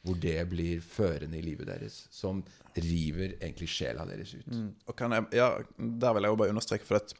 Hvor 0.08 0.18
det 0.22 0.38
blir 0.50 0.80
førende 0.84 1.38
i 1.38 1.44
livet 1.44 1.68
deres, 1.68 2.06
som 2.14 2.42
river 2.74 3.36
egentlig 3.36 3.68
sjela 3.72 4.06
deres 4.08 4.34
ut. 4.34 4.48
Mm. 4.48 4.72
Og 4.88 5.04
jeg, 5.04 5.28
ja, 5.36 5.48
Der 5.76 6.16
vil 6.16 6.26
jeg 6.26 6.34
jo 6.34 6.40
bare 6.42 6.54
understreke, 6.54 6.88
for 6.88 7.00
at 7.02 7.14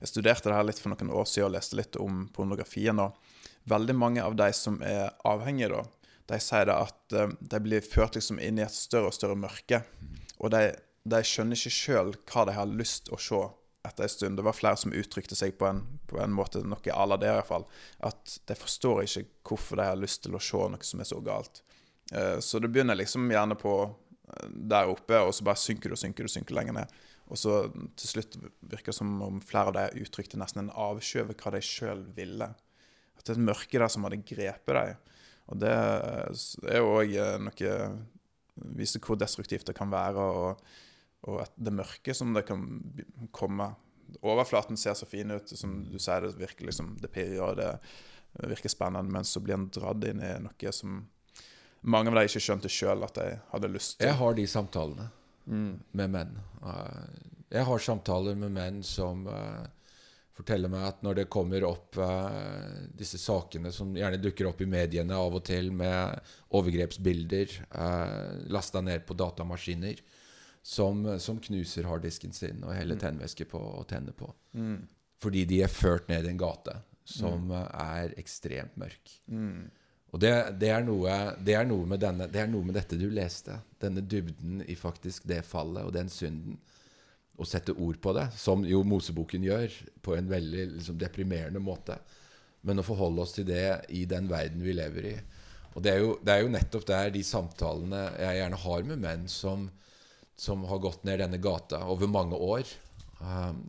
jeg 0.00 0.08
studerte 0.08 0.48
det 0.48 0.56
her 0.56 0.64
litt 0.64 0.80
for 0.80 0.92
noen 0.94 1.12
år 1.12 1.26
siden 1.28 1.50
og 1.50 1.56
leste 1.58 1.76
litt 1.76 1.98
om 2.00 2.24
pornografien. 2.36 2.98
og 3.02 3.18
veldig 3.64 3.94
mange 3.94 4.22
av 4.22 4.36
de 4.36 4.52
som 4.56 4.80
er 4.82 5.10
avhengige, 5.26 5.70
da, 5.74 5.84
de 6.30 6.38
sier 6.42 6.68
det 6.68 6.76
at 6.76 7.16
uh, 7.16 7.32
de 7.40 7.62
blir 7.62 7.84
ført 7.84 8.16
liksom 8.16 8.40
inn 8.42 8.60
i 8.60 8.66
et 8.66 8.74
større 8.74 9.10
og 9.10 9.16
større 9.16 9.38
mørke. 9.38 9.82
Og 10.38 10.52
de, 10.54 10.70
de 11.04 11.22
skjønner 11.26 11.58
ikke 11.58 11.74
sjøl 11.74 12.14
hva 12.30 12.46
de 12.48 12.56
har 12.56 12.70
lyst 12.70 13.10
å 13.12 13.18
se 13.20 13.40
etter 13.86 14.04
en 14.04 14.12
stund. 14.12 14.38
Det 14.38 14.44
var 14.46 14.56
flere 14.56 14.78
som 14.80 14.94
uttrykte 14.96 15.36
seg 15.38 15.56
på 15.58 15.66
en, 15.68 15.82
på 16.08 16.20
en 16.20 16.34
måte, 16.36 16.62
noe 16.62 16.94
à 16.94 17.06
la 17.08 17.18
det 17.20 17.30
iallfall, 17.30 17.66
at 18.06 18.38
de 18.46 18.56
forstår 18.58 19.04
ikke 19.06 19.26
hvorfor 19.48 19.80
de 19.80 19.88
har 19.88 20.00
lyst 20.00 20.24
til 20.26 20.36
å 20.36 20.42
se 20.44 20.68
noe 20.72 20.86
som 20.86 21.02
er 21.02 21.08
så 21.08 21.20
galt. 21.24 21.62
Uh, 22.10 22.38
så 22.42 22.58
det 22.62 22.72
begynner 22.72 22.98
liksom 22.98 23.28
gjerne 23.30 23.56
på 23.58 23.74
uh, 23.86 24.48
der 24.50 24.90
oppe, 24.90 25.20
og 25.22 25.34
så 25.36 25.46
bare 25.46 25.60
synker 25.60 25.90
du 25.90 25.96
og 25.98 26.02
synker 26.02 26.26
du 26.26 26.32
synker 26.32 26.56
lenger 26.58 26.80
ned. 26.80 26.98
Og 27.30 27.38
så 27.38 27.60
til 27.98 28.10
slutt 28.10 28.36
virker 28.42 28.90
det 28.90 28.96
som 28.96 29.10
om 29.22 29.38
flere 29.44 29.70
av 29.70 29.76
dem 29.76 30.02
uttrykte 30.02 30.38
nesten 30.40 30.64
en 30.64 30.74
avsky 30.74 31.20
over 31.22 31.36
hva 31.38 31.52
de 31.54 31.62
sjøl 31.62 32.02
ville. 32.16 32.48
At 33.14 33.22
det 33.22 33.34
er 33.34 33.38
et 33.38 33.46
mørke 33.46 33.78
der 33.78 33.92
som 33.92 34.06
hadde 34.06 34.22
grepet 34.26 34.74
deg. 34.74 34.96
Og 35.50 35.60
det 35.62 35.70
er 35.70 36.80
jo 36.80 36.96
òg 36.98 37.14
eh, 37.18 37.36
noe 37.42 37.76
Viser 38.76 39.00
hvor 39.00 39.16
destruktivt 39.16 39.70
det 39.70 39.72
kan 39.78 39.88
være, 39.88 40.20
og, 40.20 40.58
og 41.32 41.54
det 41.56 41.72
mørke 41.72 42.12
som 42.12 42.34
det 42.36 42.42
kan 42.44 42.66
komme. 43.32 43.70
Overflaten 44.20 44.76
ser 44.76 44.98
så 44.98 45.08
fin 45.08 45.32
ut, 45.32 45.54
som 45.56 45.78
du 45.88 45.96
sier, 45.96 46.26
det 46.26 46.36
virker 46.36 46.68
liksom 46.68 46.90
Det 47.00 47.08
pirrer, 47.14 47.40
og 47.40 47.56
det 47.56 48.50
virker 48.50 48.68
spennende, 48.68 49.14
men 49.14 49.24
så 49.24 49.40
blir 49.40 49.56
en 49.56 49.70
dratt 49.72 50.04
inn 50.10 50.20
i 50.20 50.34
noe 50.44 50.74
som 50.76 50.98
mange 51.80 52.10
av 52.10 52.18
dem 52.18 52.28
ikke 52.28 52.42
skjønte 52.44 52.70
sjøl 52.72 53.04
at 53.06 53.16
de 53.16 53.26
hadde 53.52 53.72
lyst 53.72 53.98
til. 53.98 54.08
Jeg 54.08 54.18
har 54.20 54.36
de 54.36 54.46
samtalene 54.50 55.10
mm. 55.46 55.74
med 55.96 56.14
menn. 56.16 56.38
Jeg 57.50 57.66
har 57.66 57.82
samtaler 57.82 58.36
med 58.38 58.52
menn 58.54 58.82
som 58.86 59.24
uh, 59.26 59.64
forteller 60.36 60.70
meg 60.72 60.86
at 60.86 61.00
når 61.04 61.22
det 61.22 61.30
kommer 61.32 61.64
opp 61.68 61.98
uh, 62.00 62.84
disse 62.96 63.18
sakene 63.20 63.72
som 63.74 63.96
gjerne 63.96 64.20
dukker 64.22 64.50
opp 64.50 64.60
i 64.62 64.68
mediene 64.70 65.16
av 65.16 65.40
og 65.40 65.44
til, 65.48 65.72
med 65.74 66.20
overgrepsbilder 66.56 67.56
eh, 67.70 68.46
lasta 68.50 68.82
ned 68.84 69.04
på 69.06 69.14
datamaskiner, 69.14 70.00
som, 70.62 71.04
som, 71.22 71.38
knuser 71.40 71.86
harddisken 71.88 72.34
sin 72.36 72.64
og 72.66 72.74
heller 72.74 72.98
mm. 72.98 73.02
tennvæske 73.04 73.46
på 73.48 73.60
og 73.60 73.86
tenner 73.88 74.16
på. 74.16 74.28
Mm. 74.52 74.82
Fordi 75.22 75.44
de 75.48 75.62
er 75.64 75.72
ført 75.72 76.10
ned 76.10 76.26
en 76.28 76.40
gate 76.40 76.74
som 77.08 77.48
mm. 77.48 77.54
er 77.80 78.16
ekstremt 78.20 78.76
mørk. 78.80 79.14
Mm. 79.30 79.70
Og 80.10 80.18
det, 80.18 80.32
det, 80.58 80.70
er 80.74 80.82
noe, 80.82 81.16
det, 81.38 81.54
er 81.54 81.68
med 81.70 82.00
denne, 82.02 82.26
det 82.30 82.42
er 82.42 82.50
noe 82.50 82.66
med 82.66 82.74
dette 82.74 82.98
du 82.98 83.06
leste. 83.14 83.60
Denne 83.82 84.02
dybden 84.02 84.64
i 84.66 84.74
faktisk 84.78 85.28
det 85.30 85.44
fallet 85.46 85.86
og 85.86 85.94
den 85.94 86.10
synden. 86.10 86.58
Å 87.40 87.46
sette 87.46 87.72
ord 87.72 88.00
på 88.02 88.12
det, 88.12 88.26
som 88.36 88.66
jo 88.68 88.82
Moseboken 88.84 89.46
gjør, 89.46 89.72
på 90.04 90.16
en 90.16 90.26
veldig 90.28 90.64
liksom, 90.74 90.98
deprimerende 91.00 91.62
måte. 91.62 91.96
Men 92.66 92.82
å 92.82 92.84
forholde 92.84 93.22
oss 93.22 93.36
til 93.38 93.46
det 93.48 93.86
i 93.96 94.02
den 94.08 94.26
verden 94.28 94.60
vi 94.66 94.74
lever 94.76 95.06
i. 95.14 95.14
Og 95.70 95.84
det 95.86 95.94
er 95.94 96.02
jo, 96.02 96.10
er 96.26 96.42
jo 96.42 96.52
nettopp 96.52 96.84
der 96.90 97.14
de 97.14 97.22
samtalene 97.24 98.02
jeg 98.18 98.40
gjerne 98.40 98.60
har 98.66 98.86
med 98.90 99.02
menn 99.06 99.24
som, 99.30 99.68
som 100.34 100.66
har 100.68 100.82
gått 100.82 101.06
ned 101.06 101.22
denne 101.22 101.40
gata 101.40 101.84
over 101.88 102.10
mange 102.10 102.36
år, 102.36 102.66
um, 103.22 103.62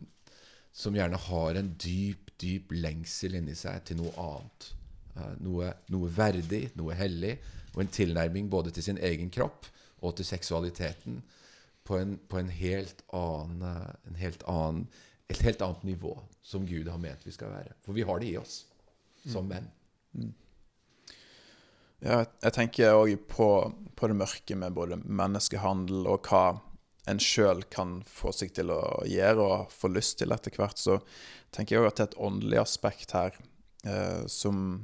som 0.74 0.98
gjerne 0.98 1.20
har 1.30 1.56
en 1.60 1.72
dyp, 1.80 2.34
dyp 2.42 2.74
lengsel 2.74 3.38
inni 3.38 3.54
seg 3.56 3.86
til 3.86 4.02
noe 4.02 4.12
annet. 4.18 4.72
Uh, 5.12 5.34
noe, 5.44 5.72
noe, 5.92 6.08
verdig, 6.08 6.70
noe 6.78 6.96
hellig, 6.96 7.36
og 7.74 7.82
en 7.84 7.92
tilnærming 7.92 8.48
både 8.52 8.72
til 8.72 8.86
sin 8.86 9.00
egen 9.00 9.30
kropp 9.32 9.68
og 10.02 10.16
til 10.16 10.26
seksualiteten 10.28 11.20
på, 11.84 11.98
en, 11.98 12.16
på 12.28 12.40
en 12.40 12.52
helt 12.52 13.02
annen, 13.12 13.64
uh, 13.64 14.08
en 14.08 14.20
helt 14.20 14.44
annen, 14.48 14.86
et 15.32 15.42
helt 15.44 15.62
annet 15.64 15.84
nivå 15.84 16.16
som 16.44 16.64
Gud 16.68 16.88
har 16.88 17.00
ment 17.00 17.26
vi 17.26 17.34
skal 17.34 17.52
være. 17.52 17.76
For 17.84 17.96
vi 17.96 18.06
har 18.08 18.20
det 18.22 18.32
i 18.32 18.38
oss 18.40 18.62
som 19.28 19.46
menn. 19.48 19.68
Mm. 20.16 20.32
Ja, 22.02 22.24
jeg 22.42 22.54
tenker 22.56 22.96
òg 22.98 23.12
på, 23.30 23.48
på, 23.94 24.08
det 24.10 24.18
mørke 24.18 24.56
med 24.58 24.74
både 24.74 24.98
menneskehandel 25.04 26.08
og 26.10 26.26
hva 26.26 26.58
en 27.10 27.20
sjøl 27.22 27.62
kan 27.70 28.00
få 28.06 28.32
seg 28.34 28.52
til 28.56 28.72
å 28.74 28.80
gjøre 29.06 29.44
og 29.44 29.74
få 29.74 29.90
lyst 29.92 30.18
til 30.18 30.34
etter 30.34 30.54
hvert. 30.58 30.78
Så 30.78 30.98
tenker 31.54 31.76
jeg 31.76 31.84
òg 31.84 31.90
at 31.92 31.98
det 31.98 32.04
er 32.04 32.10
et 32.10 32.20
åndelig 32.26 32.60
aspekt 32.62 33.14
her 33.14 33.38
eh, 33.86 34.24
som 34.30 34.82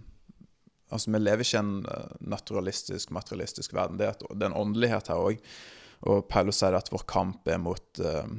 Altså, 0.88 1.12
vi 1.12 1.20
lever 1.20 1.44
ikke 1.44 1.59
i 1.59 1.61
en 1.61 1.74
eh, 1.90 2.14
naturalistisk, 2.35 3.12
materialistisk 3.14 3.74
verden. 3.77 3.98
Det 4.01 4.09
er, 4.09 4.46
en 4.46 4.57
åndelighet 4.57 5.11
her 5.12 5.20
òg. 5.20 5.42
Og 6.09 6.22
Paulus 6.31 6.61
sier 6.61 6.77
at 6.79 6.90
vår 6.92 7.05
kamp 7.11 7.48
er 7.51 7.59
mot, 7.61 8.01
eh, 8.01 8.31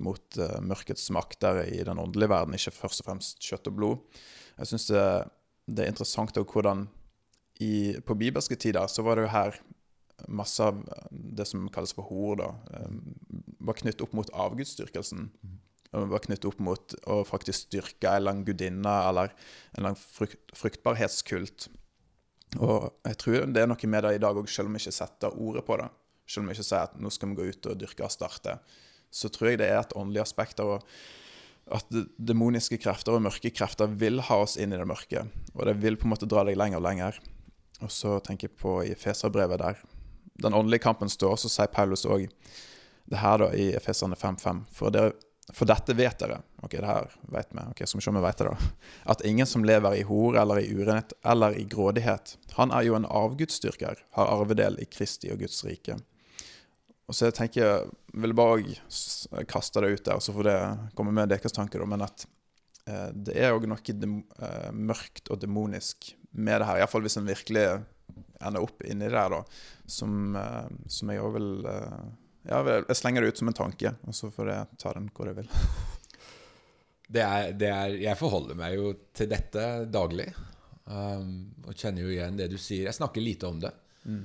mot 0.00 0.38
uh, 0.40 0.56
mørkets 0.64 1.10
makter 1.12 1.60
i 1.68 1.82
den 1.84 2.00
åndelige 2.00 2.32
verden, 2.32 2.56
ikke 2.56 2.72
først 2.72 3.02
og 3.02 3.10
fremst 3.10 3.42
kjøtt 3.44 3.68
og 3.68 3.76
blod. 3.76 4.20
Jeg 4.56 4.70
syns 4.70 4.88
det, 4.88 5.04
det, 5.68 5.84
er 5.84 5.92
interessant 5.92 6.40
òg 6.40 6.54
hvordan 6.56 6.86
i, 7.60 8.00
på 8.00 8.16
bibelske 8.16 8.56
tider 8.56 8.88
så 8.88 9.04
var 9.04 9.16
det 9.16 9.26
jo 9.26 9.34
her 9.34 9.60
masse 10.32 10.64
av 10.64 10.80
det 11.10 11.44
som 11.48 11.68
kalles 11.72 11.92
for 11.96 12.08
hor, 12.08 12.40
da, 12.40 12.48
eh, 12.72 12.96
var 13.60 13.76
knyttet 13.76 14.04
opp 14.06 14.16
mot 14.16 14.32
avgudsdyrkelsen. 14.32 15.28
Og 15.96 16.10
var 16.12 16.24
knyttet 16.24 16.48
opp 16.50 16.62
mot 16.62 16.96
å 17.08 17.22
faktisk 17.26 17.68
styrke 17.68 18.10
en 18.10 18.30
annen 18.30 18.44
gudinne 18.46 18.94
eller 19.08 19.34
en 19.76 19.84
annen 19.84 20.00
frukt, 20.00 20.40
fruktbarhetskult. 20.56 21.68
Og 22.60 22.90
jeg 23.06 23.20
tror 23.22 23.46
det 23.52 23.62
er 23.62 23.70
noe 23.70 23.92
med 23.92 24.06
det 24.06 24.16
i 24.16 24.22
dag 24.22 24.38
òg, 24.38 24.48
selv 24.50 24.70
om 24.70 24.76
vi 24.76 24.84
ikke 24.84 24.96
setter 24.96 25.34
ordet 25.34 25.64
på 25.66 25.78
det. 25.80 25.88
Selv 26.26 26.44
om 26.44 26.50
vi 26.50 26.56
ikke 26.56 26.66
sier 26.68 26.88
at 26.88 26.98
nå 27.00 27.12
skal 27.14 27.32
vi 27.32 27.38
gå 27.38 27.46
ut 27.52 27.70
og 27.70 27.78
dyrke 27.80 28.06
og 28.06 28.12
starte, 28.12 28.58
så 29.12 29.30
tror 29.32 29.52
jeg 29.52 29.62
det 29.62 29.70
er 29.70 29.80
et 29.80 29.96
åndelig 29.96 30.24
aspekt. 30.26 30.60
av 30.60 30.82
at 31.66 31.96
demoniske 32.22 32.78
krefter 32.78 33.16
og 33.16 33.24
mørke 33.26 33.50
krefter 33.50 33.90
vil 33.90 34.20
ha 34.28 34.36
oss 34.44 34.54
inn 34.54 34.72
i 34.72 34.78
det 34.78 34.86
mørke. 34.86 35.24
Og 35.56 35.66
det 35.66 35.74
vil 35.82 35.98
på 35.98 36.06
en 36.06 36.12
måte 36.14 36.28
dra 36.30 36.44
deg 36.46 36.58
lenger 36.58 36.78
og 36.78 36.86
lenger. 36.86 37.18
Og 37.82 37.90
så 37.90 38.20
tenker 38.22 38.48
jeg 38.48 38.58
på 38.60 38.78
i 38.86 38.94
Feserbrevet 38.94 39.58
der 39.60 39.80
den 40.42 40.54
åndelige 40.54 40.84
kampen 40.84 41.08
står, 41.08 41.36
så 41.40 41.50
sier 41.50 41.72
Paulus 41.72 42.04
òg 42.04 42.26
det 43.06 43.20
her 43.22 43.38
da 43.40 43.50
i 43.54 43.70
Efeserne 43.78 44.18
5.5. 44.18 44.64
For, 44.74 44.94
for 45.54 45.68
dette 45.68 45.94
vet 45.94 46.18
dere 46.18 46.40
Ok, 46.64 46.72
det 46.74 46.88
her 46.88 47.12
vet 47.30 47.52
vi. 47.54 47.62
ok, 47.70 47.82
Skal 47.86 48.00
vi 48.00 48.04
se 48.04 48.10
det, 48.10 48.48
da. 48.48 48.56
At 49.04 49.22
ingen 49.24 49.46
som 49.46 49.64
lever 49.64 49.94
i 49.94 50.02
hore 50.02 50.40
eller 50.40 50.58
i 50.58 50.72
urenhet 50.74 51.12
eller 51.22 51.54
i 51.54 51.64
grådighet, 51.64 52.36
han 52.56 52.72
er 52.74 52.82
jo 52.88 52.96
en 52.98 53.06
avgudsdyrker, 53.06 54.02
har 54.18 54.32
arvedel 54.32 54.80
i 54.82 54.88
Kristi 54.90 55.30
og 55.30 55.38
Guds 55.44 55.62
rike. 55.64 55.98
Og 57.06 57.14
så 57.14 57.28
jeg 57.28 57.36
tenker 57.38 57.62
jeg 57.62 57.90
vil 58.18 58.34
bare 58.34 59.44
kaste 59.46 59.82
det 59.84 59.92
ut 59.94 60.08
der, 60.08 60.18
så 60.18 60.34
får 60.34 60.48
det 60.48 60.58
komme 60.98 61.14
med 61.14 61.30
deres 61.30 61.54
tanke, 61.54 61.78
da. 61.78 61.86
Men 61.86 62.02
at 62.08 62.26
eh, 62.88 63.10
det 63.14 63.36
er 63.38 63.54
òg 63.54 63.68
noe 63.70 63.94
dem, 63.94 64.24
eh, 64.42 64.70
mørkt 64.74 65.30
og 65.30 65.38
demonisk 65.44 66.10
med 66.32 66.60
det 66.60 66.66
her. 66.66 66.82
Iallfall 66.82 67.06
hvis 67.06 67.18
en 67.20 67.28
virkelig 67.28 67.68
ender 68.42 68.64
opp 68.64 68.82
inni 68.82 69.06
der, 69.06 69.36
da. 69.36 69.44
Som, 69.86 70.34
eh, 70.34 70.66
som 70.90 71.14
jeg 71.14 71.22
òg 71.22 71.36
vil 71.38 71.50
uh, 71.70 72.06
Ja, 72.46 72.60
jeg 72.62 72.96
slenger 72.98 73.24
det 73.24 73.34
ut 73.34 73.40
som 73.40 73.50
en 73.50 73.56
tanke, 73.58 73.90
og 74.06 74.14
så 74.14 74.30
får 74.30 74.52
jeg 74.52 74.78
ta 74.82 74.92
den 74.94 75.08
hvor 75.14 75.30
jeg 75.30 75.40
vil. 75.40 75.48
det 77.16 77.24
er, 77.24 77.50
det 77.58 77.72
er, 77.72 77.96
jeg 78.04 78.20
forholder 78.20 78.58
meg 78.58 78.76
jo 78.78 78.92
til 79.16 79.30
dette 79.32 79.66
daglig. 79.90 80.28
Um, 80.86 81.50
og 81.66 81.74
kjenner 81.74 82.04
jo 82.04 82.12
igjen 82.14 82.38
det 82.38 82.48
du 82.52 82.56
sier. 82.60 82.86
Jeg 82.86 82.98
snakker 82.98 83.24
lite 83.24 83.50
om 83.50 83.58
det. 83.62 83.72
Mm. 84.06 84.24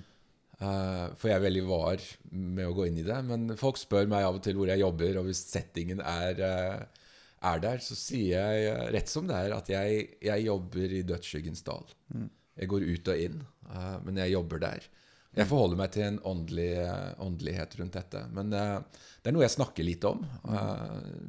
Uh, 0.62 1.08
for 1.18 1.32
jeg 1.32 1.40
er 1.40 1.46
veldig 1.48 1.64
var 1.66 2.04
med 2.30 2.68
å 2.68 2.76
gå 2.78 2.86
inn 2.86 3.00
i 3.02 3.08
det. 3.08 3.18
Men 3.26 3.56
folk 3.58 3.82
spør 3.82 4.10
meg 4.12 4.28
av 4.28 4.38
og 4.38 4.46
til 4.46 4.60
hvor 4.60 4.70
jeg 4.70 4.84
jobber, 4.84 5.18
og 5.18 5.30
hvis 5.30 5.42
settingen 5.50 6.04
er, 6.06 6.44
uh, 6.46 7.08
er 7.50 7.64
der, 7.66 7.82
så 7.82 7.98
sier 7.98 8.46
jeg 8.46 8.92
rett 8.94 9.10
som 9.10 9.26
det 9.30 9.40
er 9.48 9.58
at 9.58 9.74
jeg, 9.74 10.06
jeg 10.22 10.46
jobber 10.46 10.98
i 11.00 11.02
dødsskyggens 11.10 11.66
dal. 11.66 11.90
Mm. 12.14 12.30
Jeg 12.62 12.70
går 12.70 12.86
ut 12.86 13.14
og 13.16 13.26
inn, 13.26 13.42
uh, 13.72 13.98
men 14.06 14.22
jeg 14.22 14.36
jobber 14.36 14.62
der. 14.62 14.86
Jeg 15.32 15.48
forholder 15.48 15.80
meg 15.80 15.92
til 15.96 16.04
en 16.04 16.18
åndelig, 16.28 16.72
uh, 16.84 17.12
åndelighet 17.24 17.78
rundt 17.80 17.96
dette. 17.96 18.24
Men 18.36 18.52
uh, 18.52 19.04
det 19.22 19.32
er 19.32 19.36
noe 19.36 19.46
jeg 19.46 19.56
snakker 19.56 19.88
litt 19.88 20.08
om. 20.08 20.26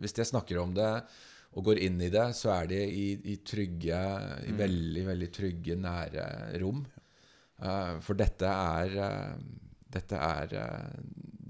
hvis 0.03 0.17
jeg 0.19 0.31
snakker 0.33 0.59
om 0.62 0.73
det 0.75 0.91
og 1.53 1.67
går 1.69 1.83
inn 1.85 2.01
i 2.01 2.09
det, 2.11 2.31
så 2.35 2.55
er 2.55 2.71
det 2.71 2.81
i, 2.88 3.07
i 3.29 3.37
trygge, 3.45 3.99
i 4.49 4.55
mm. 4.55 4.59
veldig, 4.59 5.03
veldig 5.11 5.29
trygge, 5.37 5.77
nære 5.77 6.25
rom. 6.62 6.81
for 8.01 8.17
dette 8.17 8.49
er 8.49 8.97
dette 9.93 10.17
er 10.17 10.55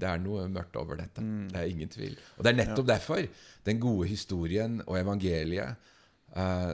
Det 0.03 0.09
er 0.11 0.19
noe 0.19 0.49
mørkt 0.51 0.75
over 0.81 0.99
dette. 0.99 1.23
Mm. 1.23 1.47
Det 1.55 1.61
er 1.61 1.71
ingen 1.71 1.93
tvil. 1.95 2.19
Og 2.37 2.43
det 2.43 2.51
er 2.51 2.59
nettopp 2.59 2.89
ja. 2.89 2.97
derfor 2.97 3.29
den 3.63 3.79
gode 3.79 4.09
historien 4.11 4.81
og 4.89 4.99
evangeliet, 4.99 5.79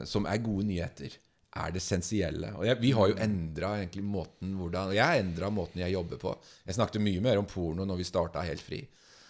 som 0.08 0.24
er 0.24 0.40
gode 0.40 0.64
nyheter, 0.70 1.18
er 1.58 1.74
det 1.74 1.82
essensielle. 1.82 2.52
Og 2.58 2.66
jeg, 2.68 2.78
vi 2.82 2.94
har 2.96 3.10
jo 3.10 3.18
endra 3.22 3.74
måten 4.04 4.54
hvordan 4.58 4.94
jeg 4.96 5.04
har 5.04 5.20
endra 5.20 5.50
måten 5.52 5.82
jeg 5.82 5.94
jobber 5.94 6.20
på. 6.22 6.34
Jeg 6.66 6.78
snakket 6.78 7.04
mye 7.04 7.22
mer 7.24 7.40
om 7.40 7.48
porno 7.48 7.86
når 7.88 8.00
vi 8.00 8.08
starta 8.08 8.44
Helt 8.46 8.64
fri, 8.64 8.80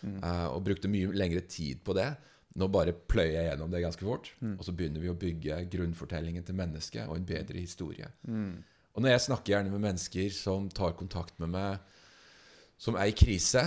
mm. 0.03 0.19
uh, 0.23 0.49
og 0.55 0.65
brukte 0.67 0.91
mye 0.93 1.13
lengre 1.17 1.45
tid 1.49 1.83
på 1.85 1.97
det. 1.99 2.09
Nå 2.59 2.69
bare 2.73 2.95
pløyer 2.97 3.37
jeg 3.37 3.51
gjennom 3.51 3.71
det 3.71 3.85
ganske 3.85 4.07
fort, 4.07 4.33
mm. 4.41 4.57
og 4.57 4.67
så 4.67 4.75
begynner 4.75 5.03
vi 5.03 5.13
å 5.13 5.19
bygge 5.19 5.61
grunnfortellingen 5.71 6.47
til 6.47 6.57
mennesket 6.59 7.07
og 7.07 7.19
en 7.19 7.29
bedre 7.29 7.61
historie. 7.61 8.09
Mm. 8.27 8.59
Og 8.97 9.05
når 9.05 9.15
jeg 9.15 9.27
snakker 9.29 9.55
gjerne 9.55 9.73
med 9.75 9.85
mennesker 9.85 10.33
som 10.35 10.67
tar 10.75 10.97
kontakt 10.99 11.37
med 11.43 11.53
meg, 11.55 11.95
som 12.79 12.95
er 12.99 13.11
i 13.11 13.17
krise, 13.17 13.65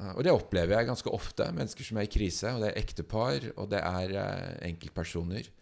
uh, 0.00 0.12
og 0.16 0.24
det 0.26 0.32
opplever 0.34 0.76
jeg 0.76 0.90
ganske 0.90 1.12
ofte, 1.12 1.50
mennesker 1.56 1.88
som 1.88 2.00
er 2.00 2.08
i 2.08 2.14
krise, 2.14 2.52
og 2.52 2.64
det 2.64 2.72
er 2.72 2.80
ektepar, 2.80 3.50
og 3.54 3.70
det 3.72 3.80
er 3.84 4.16
uh, 4.16 4.50
enkeltpersoner, 4.70 5.52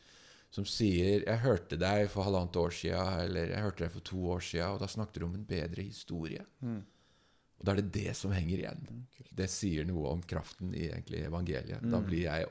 som 0.52 0.66
sier 0.68 1.22
'Jeg 1.24 1.40
hørte 1.40 1.78
deg 1.80 2.10
for 2.12 2.26
halvannet 2.26 2.56
år 2.60 2.74
siden', 2.76 3.20
eller 3.24 3.46
'Jeg 3.48 3.62
hørte 3.64 3.84
deg 3.84 3.92
for 3.92 4.00
to 4.00 4.18
år 4.34 4.40
siden', 4.40 4.74
og 4.74 4.80
da 4.80 4.86
snakket 4.86 5.20
du 5.20 5.26
om 5.26 5.34
en 5.34 5.44
bedre 5.44 5.82
historie. 5.82 6.44
Mm. 6.60 6.82
Og 7.58 7.64
da 7.64 7.72
er 7.72 7.76
det 7.80 7.92
det 7.92 8.16
som 8.16 8.32
henger 8.32 8.58
igjen. 8.58 8.86
Mm, 8.90 9.06
det 9.34 9.48
sier 9.50 9.84
noe 9.84 10.10
om 10.10 10.22
kraften 10.22 10.74
i 10.74 10.88
egentlig 10.90 11.24
evangeliet. 11.24 11.82
Mm. 11.82 11.90
Da 11.90 12.00
blir 12.00 12.22
jeg, 12.22 12.46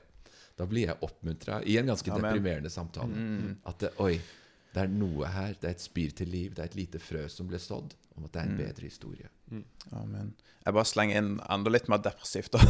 da 0.58 0.66
jeg 0.66 0.98
oppmuntra 1.02 1.64
i 1.64 1.78
en 1.78 1.92
ganske 1.92 2.12
Amen. 2.12 2.24
deprimerende 2.24 2.70
samtale. 2.70 3.14
Mm. 3.14 3.58
At 3.66 3.80
det, 3.80 3.92
oi, 4.00 4.20
det 4.74 4.82
er 4.82 4.88
noe 4.88 5.28
her. 5.28 5.54
Det 5.60 5.68
er 5.68 5.76
et 5.76 5.84
spir 5.84 6.12
til 6.16 6.32
liv. 6.32 6.56
Det 6.56 6.64
er 6.64 6.72
et 6.72 6.80
lite 6.80 7.00
frø 7.00 7.28
som 7.30 7.48
ble 7.48 7.60
sådd 7.60 7.94
om 8.22 8.30
at 8.30 8.36
det 8.36 8.42
er 8.42 8.48
en 8.48 8.56
mm. 8.56 8.62
bedre 8.62 8.88
historie. 8.88 9.30
Mm. 9.52 9.64
Amen. 9.98 10.32
Jeg 10.62 10.76
bare 10.78 10.86
slenger 10.86 11.18
inn 11.18 11.30
enda 11.50 11.72
litt 11.74 11.88
mer 11.90 12.02
depressivt, 12.06 12.54
da. 12.54 12.62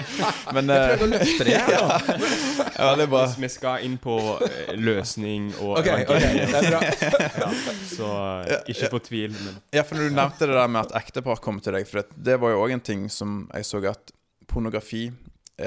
Men, 0.54 0.70
jeg 0.70 0.92
prøvde 0.92 1.06
å 1.06 1.10
løfte 1.10 1.46
det 1.48 1.56
her, 1.56 1.72
da. 1.74 2.18
ja, 2.78 2.90
det 2.94 3.06
er 3.06 3.10
bra. 3.10 3.22
Vi 3.42 3.50
skal 3.50 3.86
inn 3.86 3.96
på 4.02 4.18
eh, 4.46 4.70
løsning 4.78 5.48
og 5.58 5.80
okay, 5.80 6.04
okay, 6.06 6.38
det 6.38 6.60
er 6.60 6.68
bra. 6.70 6.82
ja, 7.42 7.50
så 7.90 8.12
eh, 8.46 8.70
ikke 8.70 8.92
fortvil. 8.94 9.34
Men. 9.34 9.58
Ja, 9.74 9.82
for 9.86 9.98
når 9.98 10.12
du 10.12 10.20
nevnte 10.20 10.46
det 10.46 10.60
der 10.60 10.70
med 10.70 10.86
at 10.86 10.94
ektepar 11.02 11.42
kommer 11.42 11.64
til 11.64 11.74
deg, 11.74 11.90
for 11.90 12.06
det 12.14 12.38
var 12.40 12.54
jo 12.54 12.62
òg 12.62 12.76
en 12.78 12.86
ting 12.92 13.08
som 13.10 13.42
jeg 13.50 13.66
så 13.66 13.82
at 13.90 14.14
pornografi 14.50 15.08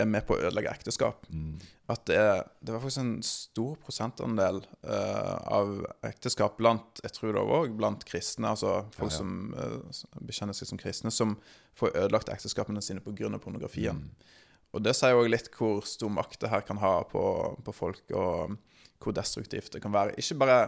er 0.01 0.09
med 0.09 0.25
på 0.27 0.35
å 0.35 0.41
ødelegge 0.41 0.71
ekteskap. 0.71 1.25
Mm. 1.29 1.55
At 1.91 2.05
det, 2.07 2.17
er, 2.17 2.43
det, 2.63 2.71
var 2.73 2.81
faktisk 2.83 3.01
en 3.01 3.15
stor 3.27 3.73
prosentandel 3.83 4.61
uh, 4.87 5.35
av 5.51 5.73
ekteskap 6.07 6.55
blant 6.59 7.01
jeg 7.03 7.15
tror 7.17 7.35
det 7.35 7.43
var 7.49 7.73
blant 7.77 8.05
kristne, 8.07 8.53
altså 8.53 8.85
folk 8.95 9.11
ja, 9.11 9.17
ja. 9.17 9.19
som 9.19 9.51
uh, 9.57 10.21
bekjenner 10.23 10.57
seg 10.57 10.71
som 10.71 10.79
kristne, 10.81 11.11
som 11.13 11.35
får 11.79 11.93
ødelagt 12.05 12.31
ekteskapene 12.33 12.83
sine 12.85 13.03
pga. 13.03 13.33
pornografien. 13.43 13.99
Mm. 14.05 14.39
Og 14.73 14.85
det 14.85 14.95
sier 14.97 15.17
òg 15.17 15.29
litt 15.29 15.51
hvor 15.53 15.83
stor 15.85 16.09
makt 16.13 16.41
det 16.45 16.53
her 16.53 16.63
kan 16.65 16.79
ha 16.81 16.95
på, 17.09 17.23
på, 17.65 17.75
folk, 17.75 18.03
og 18.15 18.57
hvor 19.03 19.13
destruktivt 19.13 19.75
det 19.75 19.83
kan 19.83 19.93
være. 19.93 20.15
Ikke 20.17 20.39
bare 20.41 20.59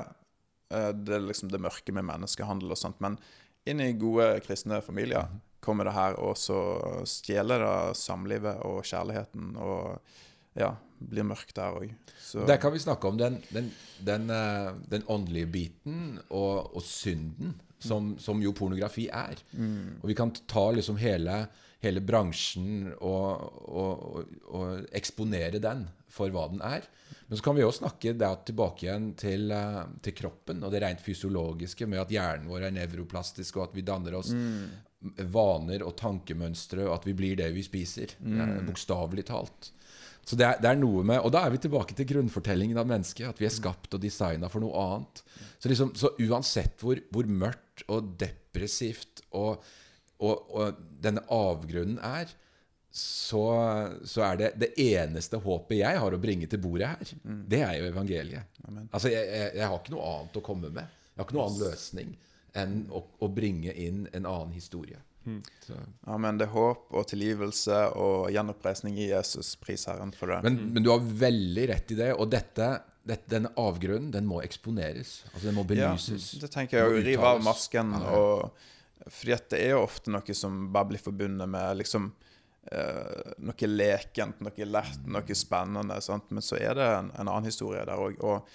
uh, 0.75 0.91
det, 0.93 1.23
liksom 1.25 1.49
det 1.53 1.63
mørke 1.63 1.95
med 1.95 2.05
menneskehandel 2.11 2.75
og 2.75 2.81
sånt, 2.81 3.01
men 3.01 3.17
inn 3.65 3.81
i 3.81 3.95
gode 3.97 4.35
kristne 4.45 4.83
familier. 4.85 5.31
Mm 5.31 5.54
kommer 5.65 5.89
det 5.89 5.95
her 5.97 6.15
og 6.21 6.37
så 6.39 6.59
stjeler 7.09 7.63
det 7.65 7.97
samlivet 7.99 8.61
og 8.67 8.85
kjærligheten 8.85 9.55
og 9.57 9.99
ja, 10.55 10.71
blir 10.99 11.27
mørkt 11.27 11.55
der 11.57 11.75
òg. 11.75 11.91
Der 12.47 12.59
kan 12.61 12.73
vi 12.73 12.81
snakke 12.81 13.09
om 13.09 13.19
den, 13.19 13.37
den, 13.53 13.69
den, 14.07 14.29
eh, 14.31 14.71
den 14.91 15.05
åndelige 15.11 15.51
biten 15.51 16.17
og, 16.29 16.75
og 16.75 16.83
synden, 16.83 17.55
som, 17.79 18.15
som, 18.19 18.41
jo 18.41 18.55
pornografi 18.55 19.09
er. 19.11 19.41
Mm. 19.51 20.01
Og 20.01 20.09
vi 20.09 20.15
kan 20.17 20.31
ta 20.49 20.69
liksom 20.73 20.97
hele, 21.01 21.43
hele 21.83 22.01
bransjen 22.01 22.93
og, 22.95 23.59
og, 23.67 24.23
og, 24.47 24.87
eksponere 24.95 25.59
den 25.61 25.85
for 26.09 26.31
hva 26.33 26.47
den 26.53 26.63
er. 26.65 26.87
Men 27.27 27.37
så 27.37 27.43
kan 27.45 27.57
vi 27.57 27.65
også 27.65 27.83
snakke 27.83 28.15
tilbake 28.47 28.87
igjen 28.87 29.11
til, 29.19 29.51
eh, 29.53 29.83
til, 30.01 30.17
kroppen 30.17 30.63
og 30.63 30.73
det 30.73 30.81
rent 30.85 31.03
fysiologiske 31.03 31.87
med 31.89 32.05
at 32.05 32.15
hjernen 32.15 32.49
vår 32.49 32.69
er 32.69 32.75
nevroplastisk, 32.79 33.59
og 33.59 33.69
at 33.69 33.77
vi 33.77 33.85
danner 33.85 34.17
oss 34.21 34.33
mm 34.33 34.84
vaner 35.31 35.83
og 35.85 35.95
tankemønstre, 35.99 36.85
og 36.87 36.95
at 36.97 37.07
vi 37.07 37.13
blir 37.17 37.39
det 37.39 37.51
vi 37.55 37.63
spiser. 37.65 38.15
Mm. 38.23 38.65
Bokstavelig 38.69 39.27
talt. 39.29 39.71
Så 40.25 40.37
det 40.39 40.45
er, 40.47 40.61
det 40.61 40.71
er, 40.71 40.79
noe 40.81 41.03
med, 41.05 41.19
Og 41.21 41.29
da 41.35 41.43
er 41.45 41.53
vi 41.53 41.61
tilbake 41.61 41.93
til 41.97 42.07
grunnfortellingen 42.09 42.79
av 42.81 42.87
mennesket. 42.89 43.27
At 43.29 43.41
vi 43.41 43.45
er 43.45 43.53
skapt 43.53 43.93
og 43.93 44.01
designa 44.01 44.49
for 44.49 44.63
noe 44.63 44.73
annet. 44.81 45.21
Så, 45.59 45.69
liksom, 45.69 45.93
så 45.97 46.15
uansett 46.25 46.81
hvor, 46.81 47.01
hvor, 47.13 47.29
mørkt 47.29 47.85
og 47.91 48.15
depressivt 48.17 49.21
og, 49.37 49.61
og, 50.17 50.49
og 50.49 50.81
denne 51.03 51.21
avgrunnen 51.29 52.01
er, 52.01 52.33
så, 52.95 53.45
så, 54.07 54.21
er 54.23 54.37
det 54.39 54.49
det 54.55 54.69
eneste 54.79 55.37
håpet 55.43 55.81
jeg 55.81 55.99
har 55.99 56.15
å 56.15 56.21
bringe 56.21 56.47
til 56.47 56.61
bordet 56.63 56.93
her, 56.93 57.09
mm. 57.27 57.41
det 57.51 57.59
er 57.59 57.73
jo 57.81 57.89
evangeliet. 57.89 58.61
Amen. 58.63 58.85
Altså, 58.87 59.11
jeg, 59.11 59.27
jeg, 59.27 59.49
jeg, 59.59 59.67
har 59.67 59.81
ikke 59.81 59.93
noe 59.97 60.05
annet 60.13 60.39
å 60.39 60.43
komme 60.45 60.71
med. 60.71 61.01
Jeg 61.11 61.19
har 61.19 61.27
ikke 61.27 61.35
noen 61.35 61.49
annen 61.49 61.65
løsning 61.67 62.15
enn 62.57 62.85
å, 62.93 63.03
å 63.19 63.29
bringe 63.31 63.73
inn 63.73 64.05
en 64.13 64.25
annen 64.25 64.55
historie. 64.55 65.01
Mm. 65.25 65.41
Ja, 66.05 66.17
men 66.21 66.37
det 66.37 66.45
er 66.45 66.53
håp 66.53 66.93
og 66.93 67.07
tilgivelse 67.09 67.77
og 67.97 68.27
gjenoppreisning 68.33 68.97
i 69.01 69.07
Jesus. 69.09 69.55
Pris 69.57 69.87
Herren 69.89 70.13
for 70.13 70.29
det. 70.29 70.41
Men, 70.45 70.59
men, 70.75 70.85
du 70.85 70.91
har 70.93 71.01
veldig 71.01 71.65
rett 71.71 71.93
i 71.95 71.97
det. 71.97 72.11
Og 72.13 72.29
dette, 72.31 72.69
dette, 73.01 73.29
denne 73.31 73.51
avgrunnen, 73.61 74.11
den 74.13 74.29
må 74.29 74.43
eksponeres. 74.45 75.17
Altså 75.33 75.47
Den 75.49 75.57
må 75.57 75.65
belyses. 75.67 76.35
Ja, 76.35 76.43
det 76.45 76.51
tenker 76.53 76.81
jeg. 76.81 76.91
Å 76.91 77.07
rive 77.09 77.33
av 77.33 77.41
masken. 77.45 77.95
Ja, 77.97 78.19
og, 78.19 78.69
fordi 79.05 79.39
det 79.53 79.63
er 79.63 79.75
jo 79.75 79.81
ofte 79.85 80.13
noe 80.13 80.37
som 80.37 80.69
bare 80.73 80.91
blir 80.93 81.01
forbundet 81.01 81.49
med 81.49 81.81
liksom 81.81 82.07
eh, 82.71 83.33
noe 83.45 83.71
lekent, 83.71 84.45
noe 84.45 84.69
lett, 84.69 85.03
noe 85.09 85.37
spennende. 85.37 85.99
Sant? 86.05 86.29
Men 86.29 86.45
så 86.45 86.61
er 86.61 86.77
det 86.77 86.87
en, 87.01 87.11
en 87.17 87.27
annen 87.27 87.49
historie 87.49 87.81
der 87.85 88.01
òg. 88.01 88.21
Og 88.21 88.45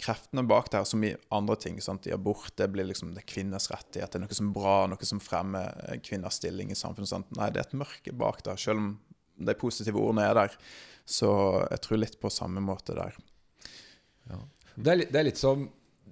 kreftene 0.00 0.42
bak 0.48 0.70
der, 0.72 0.84
som 0.88 1.04
i 1.04 1.14
andre 1.34 1.56
ting. 1.60 1.80
Sant? 1.84 2.08
I 2.08 2.14
abort 2.16 2.52
det 2.58 2.68
blir 2.72 2.88
liksom 2.88 3.14
det 3.16 3.26
kvinners 3.28 3.70
er 3.70 4.20
noe 4.20 4.36
som 4.36 4.50
er 4.50 4.56
bra, 4.56 4.76
noe 4.90 5.08
som 5.08 5.22
fremmer 5.22 5.74
eh, 5.88 6.00
kvinners 6.04 6.40
stilling 6.40 6.72
i 6.72 6.78
samfunnet. 6.78 7.10
Sant? 7.10 7.30
Nei, 7.36 7.50
det 7.52 7.62
er 7.62 7.68
et 7.68 7.80
mørke 7.82 8.14
bak 8.16 8.44
der, 8.46 8.60
selv 8.60 8.82
om 8.82 8.94
de 9.40 9.56
positive 9.56 10.00
ordene 10.00 10.28
er 10.28 10.36
der. 10.36 10.56
Så 11.08 11.30
jeg 11.70 11.84
tror 11.84 12.00
litt 12.00 12.20
på 12.22 12.30
samme 12.32 12.62
måte 12.64 12.96
der. 12.96 13.16
Ja. 14.30 14.40
Det, 14.74 14.90
er 14.90 15.04
det 15.06 15.20
er 15.20 15.30
litt 15.30 15.40
som 15.40 15.68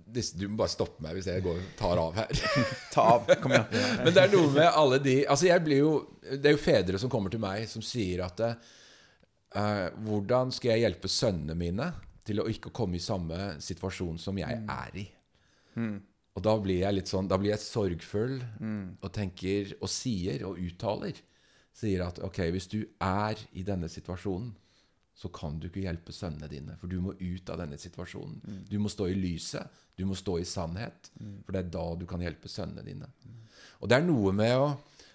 du 0.08 0.46
må 0.48 0.62
bare 0.62 0.72
stoppe 0.72 1.02
meg 1.04 1.18
hvis 1.18 1.26
jeg 1.28 1.44
går, 1.44 1.58
tar 1.76 2.00
av 2.00 2.14
her. 2.16 2.30
Ta 2.94 3.02
av, 3.18 3.28
kom 3.42 3.52
igjen 3.52 3.66
Men 4.06 4.14
det 4.16 4.22
er 4.22 4.30
noe 4.32 4.52
med 4.54 4.68
alle 4.70 4.98
de 5.04 5.16
Altså 5.28 5.50
jeg 5.50 5.60
blir 5.66 5.82
jo 5.82 5.90
Det 6.24 6.48
er 6.48 6.54
jo 6.54 6.60
fedre 6.62 7.00
som 7.00 7.12
kommer 7.12 7.32
til 7.32 7.42
meg, 7.42 7.66
som 7.68 7.84
sier 7.84 8.22
at 8.24 8.40
uh, 8.40 9.88
Hvordan 10.06 10.54
skal 10.54 10.72
jeg 10.72 10.86
hjelpe 10.86 11.12
sønnene 11.12 11.58
mine 11.60 11.90
til 12.28 12.42
å 12.42 12.48
ikke 12.50 12.72
komme 12.74 12.98
i 12.98 13.02
samme 13.02 13.56
situasjon 13.64 14.20
som 14.20 14.38
jeg 14.38 14.60
mm. 14.62 14.70
er 14.74 15.00
i. 15.00 15.06
Mm. 15.78 15.96
Og 16.38 16.44
da 16.44 16.54
blir 16.62 16.82
jeg 16.84 16.94
litt 16.94 17.10
sånn 17.10 17.28
Da 17.30 17.36
blir 17.38 17.52
jeg 17.52 17.62
sorgfull 17.62 18.38
mm. 18.58 18.98
og 19.02 19.10
tenker 19.14 19.74
og 19.78 19.90
sier 19.90 20.44
og 20.48 20.58
uttaler 20.62 21.18
Sier 21.78 22.02
at 22.02 22.18
ok, 22.26 22.40
hvis 22.54 22.66
du 22.72 22.80
er 23.04 23.38
i 23.54 23.62
denne 23.62 23.86
situasjonen, 23.86 24.48
så 25.14 25.28
kan 25.34 25.60
du 25.62 25.68
ikke 25.68 25.84
hjelpe 25.84 26.10
sønnene 26.14 26.48
dine. 26.50 26.74
For 26.80 26.90
du 26.90 26.96
må 27.02 27.12
ut 27.14 27.50
av 27.54 27.60
denne 27.60 27.78
situasjonen. 27.78 28.40
Mm. 28.42 28.56
Du 28.66 28.74
må 28.82 28.90
stå 28.90 29.06
i 29.06 29.14
lyset. 29.14 29.78
Du 29.94 30.02
må 30.06 30.16
stå 30.18 30.40
i 30.42 30.46
sannhet. 30.48 31.10
Mm. 31.20 31.36
For 31.46 31.54
det 31.54 31.60
er 31.60 31.70
da 31.76 31.84
du 32.00 32.02
kan 32.10 32.24
hjelpe 32.24 32.50
sønnene 32.50 32.82
dine. 32.82 33.06
Mm. 33.22 33.36
Og 33.78 33.92
det 33.92 33.98
er 33.98 34.08
noe 34.08 34.34
med 34.34 34.56
å 34.58 34.68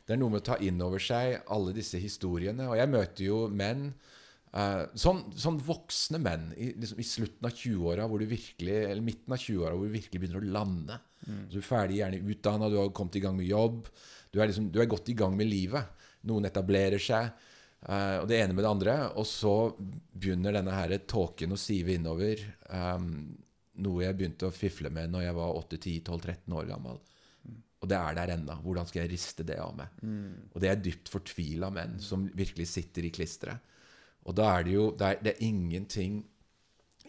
det 0.04 0.17
er 0.17 0.19
noe 0.19 0.34
med 0.34 0.41
å 0.41 0.47
ta 0.49 0.58
inn 0.60 0.82
over 0.84 0.99
seg 0.99 1.45
alle 1.56 1.71
disse 1.76 1.99
historiene. 1.99 2.65
Og 2.67 2.76
jeg 2.76 2.91
møter 2.91 3.23
jo 3.23 3.38
menn 3.47 3.86
Uh, 4.54 4.84
sånn, 4.94 5.24
sånn, 5.34 5.56
voksne 5.66 6.20
menn 6.22 6.52
i, 6.54 6.68
liksom, 6.78 7.00
i 7.02 7.08
slutten 7.08 7.48
av 7.50 7.56
20-åra, 7.58 8.06
eller 8.06 9.02
midten 9.02 9.34
av 9.34 9.42
20-åra, 9.42 9.74
hvor 9.74 9.89
du 9.89 9.96
virkelig 9.96 10.22
begynner 10.22 10.44
å 10.44 10.52
lande. 10.60 10.98
Mm. 11.26 11.39
Så 11.48 11.56
du 11.56 11.62
er 11.63 11.66
ferdig, 11.66 11.98
gjerne 12.04 12.20
utdanna, 12.36 12.70
du 12.70 12.78
har 12.78 12.92
kommet 12.94 13.18
i 13.18 13.24
gang 13.24 13.39
med 13.39 13.50
jobb. 13.50 13.88
Du 14.30 14.38
er, 14.38 14.52
liksom, 14.52 14.68
du 14.70 14.78
er 14.82 14.92
godt 14.92 15.10
i 15.10 15.18
gang 15.18 15.34
med 15.39 15.50
livet. 15.50 16.06
Noen 16.30 16.46
etablerer 16.52 17.02
seg, 17.02 17.32
uh, 17.88 18.22
og 18.22 18.30
det 18.30 18.44
ene 18.44 18.54
med 18.54 18.62
det 18.62 18.76
andre. 18.76 19.00
Og 19.18 19.26
så 19.30 19.56
begynner 19.80 20.60
denne 20.60 20.78
her 20.78 20.96
tåken 21.02 21.58
å 21.58 21.60
sive 21.60 21.98
innover. 21.98 22.46
Um, 22.70 23.34
noe 23.82 24.06
jeg 24.06 24.20
begynte 24.20 24.52
å 24.52 24.54
fifle 24.54 24.94
med 24.94 25.10
når 25.10 25.32
jeg 25.32 25.38
var 25.42 25.60
8-10-12-13 25.63 26.58
år 26.62 26.70
gammel. 26.70 27.02
Mm. 27.42 27.60
Og 27.82 27.89
det 27.89 28.04
er 28.04 28.22
der 28.22 28.38
ennå. 28.38 28.62
Hvordan 28.62 28.86
skal 28.86 29.08
jeg 29.08 29.16
riste 29.18 29.50
det 29.50 29.58
av 29.66 29.74
meg? 29.82 30.02
Mm. 30.06 30.52
Og 30.54 30.62
det 30.62 30.70
er 30.70 30.82
dypt 30.86 31.10
fortvila 31.10 31.74
menn 31.74 31.98
som 31.98 32.30
virkelig 32.38 32.70
sitter 32.78 33.10
i 33.10 33.16
klisteret. 33.18 33.73
Og 34.24 34.36
da 34.38 34.50
er 34.58 34.68
det 34.68 34.76
jo 34.76 34.86
det 34.98 35.10
er, 35.10 35.24
det 35.24 35.34
er 35.34 35.46
ingenting, 35.46 36.22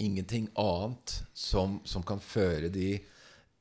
ingenting 0.03 0.49
annet 0.59 1.21
som, 1.33 1.81
som, 1.87 2.03
kan 2.07 2.23
føre 2.23 2.71
de 2.75 2.97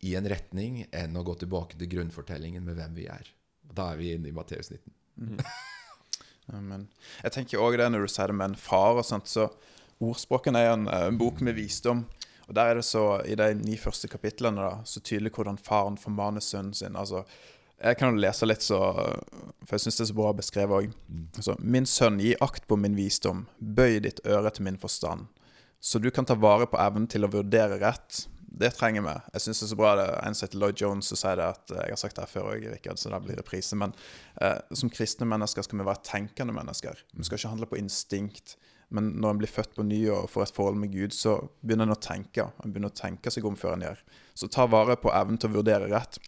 i 0.03 0.15
en 0.17 0.27
retning 0.27 0.83
enn 0.91 1.15
å 1.15 1.23
gå 1.23 1.37
tilbake 1.43 1.77
til 1.79 1.91
grunnfortellingen 1.93 2.65
med 2.65 2.79
hvem 2.79 2.97
vi 2.97 3.07
er. 3.11 3.29
Og 3.69 3.77
da 3.77 3.91
er 3.91 4.01
vi 4.01 4.11
inne 4.15 4.31
i 4.31 4.35
Matteus 4.35 4.73
19. 4.73 4.97
Mm. 5.21 5.37
Amen. 6.57 6.89
Jeg 7.23 7.37
tenker 7.37 7.61
òg 7.63 7.77
det 7.79 7.87
når 7.93 8.03
du 8.03 8.11
sier 8.11 8.33
det 8.33 8.35
med 8.35 8.51
en 8.51 8.59
far 8.59 8.99
og 8.99 9.07
sånt, 9.07 9.29
så 9.31 9.47
Ordspråken 10.03 10.57
er 10.59 10.73
en, 10.73 10.87
en 10.91 11.17
bok 11.17 11.39
med 11.45 11.55
visdom. 11.55 12.03
Og 12.49 12.55
der 12.57 12.71
er 12.71 12.79
det 12.79 12.85
så, 12.85 13.21
i 13.23 13.37
de 13.39 13.53
ni 13.55 13.77
første 13.79 14.09
kapitlene, 14.11 14.59
da, 14.59 14.81
så 14.83 14.99
tydelig 14.99 15.31
hvordan 15.37 15.59
faren 15.61 15.95
formaner 16.01 16.43
sønnen 16.43 16.75
sin. 16.75 16.97
altså 16.99 17.23
jeg 17.83 17.99
kan 17.99 18.13
jo 18.13 18.21
lese 18.23 18.47
litt, 18.47 18.63
så, 18.63 18.79
for 19.63 19.75
jeg 19.75 19.85
syns 19.85 19.99
det 19.99 20.05
er 20.05 20.11
så 20.11 20.17
bra 20.17 20.33
beskrevet 20.37 20.77
òg. 20.77 20.91
Mm. 21.07 21.25
Altså, 21.35 21.55
min 21.59 21.87
sønn, 21.89 22.19
gi 22.23 22.33
akt 22.43 22.67
på 22.69 22.77
min 22.79 22.95
visdom, 22.97 23.45
bøy 23.59 23.99
ditt 24.05 24.21
øre 24.25 24.53
til 24.55 24.67
min 24.69 24.79
forstand, 24.79 25.27
så 25.83 25.99
du 25.99 26.09
kan 26.15 26.27
ta 26.27 26.37
vare 26.39 26.69
på 26.71 26.79
evnen 26.79 27.09
til 27.11 27.27
å 27.27 27.31
vurdere 27.33 27.81
rett. 27.81 28.25
Det 28.53 28.69
trenger 28.77 29.03
vi. 29.03 29.13
Jeg 29.33 29.43
syns 29.43 29.59
det 29.59 29.65
er 29.65 29.71
så 29.73 29.77
bra 29.79 29.93
det 29.97 30.05
en 30.21 30.35
som 30.37 30.45
heter 30.45 30.59
Lloyd 30.61 30.81
Jones 30.83 31.07
som 31.09 31.17
sier 31.17 31.39
det 31.39 31.47
at 31.55 31.71
Jeg 31.73 31.95
har 31.95 31.99
sagt 31.99 32.15
det 32.15 32.23
her 32.23 32.29
før 32.29 32.51
òg, 32.51 32.67
Rikard, 32.69 33.01
så 33.01 33.09
da 33.09 33.17
blir 33.19 33.33
det 33.33 33.41
reprise. 33.41 33.75
Men 33.81 33.95
eh, 34.37 34.59
som 34.77 34.91
kristne 34.93 35.25
mennesker 35.27 35.65
skal 35.65 35.81
vi 35.81 35.87
være 35.87 36.05
tenkende 36.05 36.53
mennesker. 36.55 37.01
Vi 37.17 37.25
skal 37.25 37.41
ikke 37.41 37.51
handle 37.55 37.69
på 37.71 37.79
instinkt. 37.81 38.55
Men 38.93 39.09
når 39.17 39.33
en 39.33 39.41
blir 39.41 39.49
født 39.49 39.73
på 39.73 39.83
ny 39.87 40.03
og 40.13 40.29
får 40.29 40.45
et 40.45 40.55
forhold 40.55 40.77
med 40.77 40.93
Gud, 40.93 41.17
så 41.17 41.39
begynner 41.65 41.89
en 41.89 41.97
å 41.97 41.99
tenke. 41.99 42.45
En 42.61 42.75
begynner 42.75 42.93
å 42.93 42.99
tenke 43.01 43.33
seg 43.33 43.47
om 43.49 43.57
før 43.57 43.73
en 43.73 43.87
gjør. 43.87 44.05
Så 44.37 44.51
ta 44.53 44.67
vare 44.69 44.99
på 45.01 45.11
evnen 45.11 45.41
til 45.41 45.49
å 45.49 45.57
vurdere 45.57 45.89
rett 45.89 46.21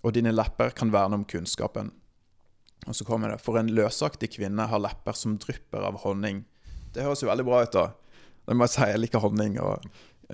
og 0.00 0.14
dine 0.16 0.32
lepper 0.32 0.72
kan 0.76 0.92
verne 0.94 1.20
om 1.20 1.26
kunnskapen. 1.28 1.90
Og 2.88 2.96
så 2.96 3.04
kommer 3.04 3.32
det 3.32 3.42
For 3.44 3.60
en 3.60 3.72
løsaktig 3.76 4.32
kvinne 4.36 4.68
har 4.70 4.80
lepper 4.80 5.16
som 5.16 5.36
drypper 5.40 5.84
av 5.84 6.00
honning. 6.04 6.44
Det 6.94 7.04
høres 7.04 7.22
jo 7.22 7.28
veldig 7.28 7.46
bra 7.46 7.64
ut, 7.64 7.74
da. 7.74 7.90
Det 8.48 8.56
må 8.56 8.66
jeg 8.66 8.74
si. 8.74 8.86
Jeg 8.88 9.02
liker 9.02 9.22
honning, 9.22 9.58
og, 9.62 9.84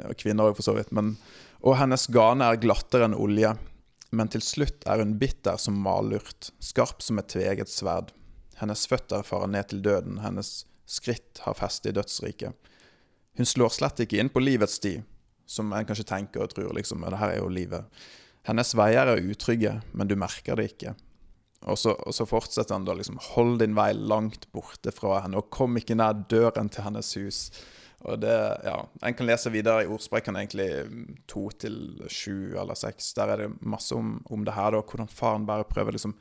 og 0.04 0.14
kvinner 0.20 0.48
òg, 0.48 0.58
for 0.58 0.66
så 0.68 0.76
vidt. 0.76 0.92
Men, 0.94 1.16
og 1.60 1.78
hennes 1.80 2.06
gane 2.14 2.46
er 2.46 2.60
glattere 2.62 3.08
enn 3.08 3.18
olje. 3.18 3.56
Men 4.14 4.30
til 4.32 4.44
slutt 4.44 4.86
er 4.86 5.02
hun 5.02 5.16
bitter 5.20 5.58
som 5.60 5.76
malurt, 5.82 6.52
skarp 6.62 7.02
som 7.02 7.18
et 7.20 7.28
tveget 7.32 7.72
sverd. 7.72 8.14
Hennes 8.60 8.86
føtter 8.88 9.26
farer 9.26 9.50
ned 9.52 9.68
til 9.72 9.82
døden, 9.84 10.22
hennes 10.22 10.62
skritt 10.88 11.42
har 11.44 11.58
feste 11.58 11.90
i 11.90 11.96
dødsriket. 11.96 12.54
Hun 13.36 13.48
slår 13.48 13.74
slett 13.74 14.00
ikke 14.00 14.20
inn 14.22 14.30
på 14.32 14.40
livets 14.40 14.78
sti, 14.78 14.94
som 15.50 15.74
en 15.74 15.84
kanskje 15.86 16.06
tenker 16.08 16.46
og 16.46 16.54
tror, 16.54 16.70
liksom. 16.78 17.04
Det 17.04 17.20
her 17.20 17.34
er 17.34 17.42
jo 17.42 17.50
livet. 17.52 17.90
Hennes 18.46 18.74
veier 18.78 19.10
er 19.10 19.26
utrygge, 19.26 19.80
men 19.92 20.08
du 20.10 20.16
merker 20.18 20.58
det 20.58 20.70
ikke. 20.72 20.94
Og 21.66 21.78
så, 21.80 21.96
og 21.96 22.14
så 22.14 22.26
fortsetter 22.28 22.76
han 22.76 22.84
da 22.86 22.94
liksom 22.94 23.16
Hold 23.32 23.58
din 23.62 23.74
vei 23.74 23.90
langt 23.96 24.46
borte 24.54 24.92
fra 24.94 25.22
henne, 25.24 25.40
og 25.40 25.50
kom 25.54 25.78
ikke 25.80 25.96
nær 25.98 26.14
døren 26.30 26.70
til 26.70 26.86
hennes 26.86 27.10
hus. 27.18 27.40
Og 28.06 28.20
det, 28.22 28.36
ja, 28.62 28.76
En 29.02 29.16
kan 29.16 29.26
lese 29.26 29.50
videre 29.50 29.82
i 29.82 29.90
ordsprekken 29.90 30.36
egentlig 30.38 30.68
to 31.26 31.48
til 31.58 31.78
sju 32.12 32.54
eller 32.60 32.78
seks. 32.78 33.14
Der 33.16 33.32
er 33.32 33.42
det 33.42 33.52
masse 33.60 33.96
om, 33.96 34.20
om 34.30 34.44
det 34.46 34.54
her, 34.54 34.76
da, 34.76 34.82
hvordan 34.84 35.10
faren 35.10 35.46
bare 35.48 35.66
prøver 35.66 35.96
liksom 35.96 36.14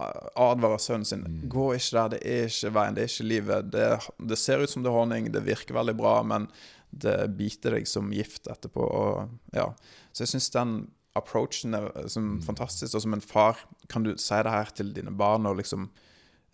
advarer 0.00 0.80
sønnen 0.82 1.06
sin. 1.06 1.26
Mm. 1.26 1.42
Gå 1.52 1.66
ikke 1.76 1.96
der, 1.96 2.14
det 2.14 2.20
er 2.26 2.48
ikke 2.48 2.72
veien, 2.74 2.96
det 2.96 3.02
er 3.02 3.10
ikke 3.10 3.28
livet. 3.28 3.68
Det, 3.74 3.84
det, 4.30 4.38
ser 4.40 4.62
ut 4.62 4.72
som 4.72 4.82
det 4.82 4.90
er 4.90 4.96
honning, 4.96 5.28
det 5.34 5.44
virker 5.46 5.76
veldig 5.76 5.94
bra, 5.98 6.14
men 6.26 6.48
det 6.90 7.16
biter 7.38 7.76
deg 7.76 7.86
som 7.88 8.10
gift 8.14 8.48
etterpå. 8.50 8.82
Og, 8.82 9.36
ja. 9.56 9.68
Så 10.12 10.24
jeg 10.24 10.34
syns 10.34 10.50
den 10.56 10.74
approachen 11.18 11.74
er 11.74 11.90
eh, 11.96 12.06
som 12.06 12.36
mm. 12.36 12.42
fantastisk. 12.46 12.94
Og 12.94 13.04
som 13.04 13.16
en 13.16 13.24
far 13.24 13.60
kan 13.92 14.06
du 14.06 14.14
si 14.16 14.40
det 14.42 14.54
her 14.54 14.72
til 14.76 14.92
dine 14.96 15.12
barn 15.14 15.46
og 15.48 15.58
liksom 15.60 15.88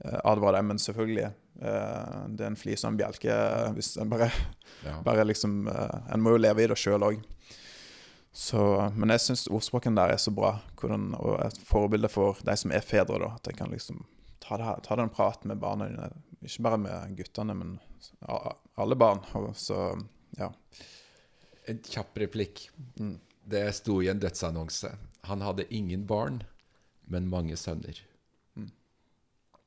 uh, 0.04 0.18
advare 0.24 0.58
dem. 0.58 0.72
Men 0.72 0.82
selvfølgelig, 0.82 1.30
uh, 1.62 2.26
det 2.28 2.44
er 2.44 2.52
en 2.52 2.60
flis 2.60 2.84
og 2.84 2.92
en 2.92 3.00
bjelke 3.00 3.40
hvis 3.76 3.96
en 4.02 4.12
bare, 4.12 4.30
ja. 4.86 4.98
bare 5.06 5.26
liksom 5.28 5.66
uh, 5.70 6.12
En 6.14 6.22
må 6.22 6.36
jo 6.36 6.42
leve 6.42 6.64
i 6.64 6.70
det 6.70 6.78
sjøl 6.78 7.06
òg. 7.06 7.20
Men 8.94 9.10
jeg 9.10 9.24
syns 9.24 9.48
ordspråken 9.50 9.96
der 9.98 10.12
er 10.14 10.20
så 10.22 10.30
bra. 10.30 10.58
Hvordan, 10.78 11.10
og 11.18 11.40
et 11.42 11.58
forbilde 11.66 12.10
for 12.12 12.38
de 12.46 12.54
som 12.60 12.74
er 12.74 12.84
fedre. 12.86 13.18
da 13.18 13.32
At 13.34 13.50
jeg 13.50 13.58
kan 13.58 13.72
liksom 13.72 14.04
ta, 14.38 14.56
det, 14.56 14.66
her- 14.66 14.82
ta 14.84 14.98
den 15.00 15.10
praten 15.10 15.50
med 15.50 15.58
barna 15.58 15.88
dine. 15.88 16.10
Ikke 16.46 16.62
bare 16.62 16.78
med 16.78 17.16
guttene, 17.18 17.56
men 17.58 17.78
alle 18.78 18.94
barn. 18.94 19.24
Og 19.34 19.56
så, 19.58 19.88
ja. 20.38 20.52
En 21.66 21.80
kjapp 21.82 22.20
replikk. 22.22 22.68
Mm. 23.00 23.16
Det 23.48 23.64
sto 23.76 24.00
i 24.02 24.10
en 24.12 24.20
dødsannonse. 24.20 24.90
Han 25.30 25.40
hadde 25.44 25.64
ingen 25.74 26.06
barn, 26.06 26.42
men 27.08 27.28
mange 27.30 27.56
sønner. 27.56 28.00
Mm. 28.56 28.70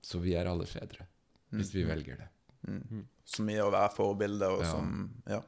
Så 0.01 0.21
vi 0.21 0.35
er 0.37 0.49
alle 0.49 0.67
fedre, 0.69 1.07
hvis 1.49 1.73
vi 1.73 1.83
velger 1.87 2.21
det. 2.21 2.27
Mm. 2.67 3.07
Så 3.25 3.43
mye 3.47 3.63
å 3.65 3.71
være 3.73 3.93
forbilde, 3.95 4.47
og 4.53 4.61
Ja. 4.61 4.69
som 4.71 5.09
Ja. 5.27 5.41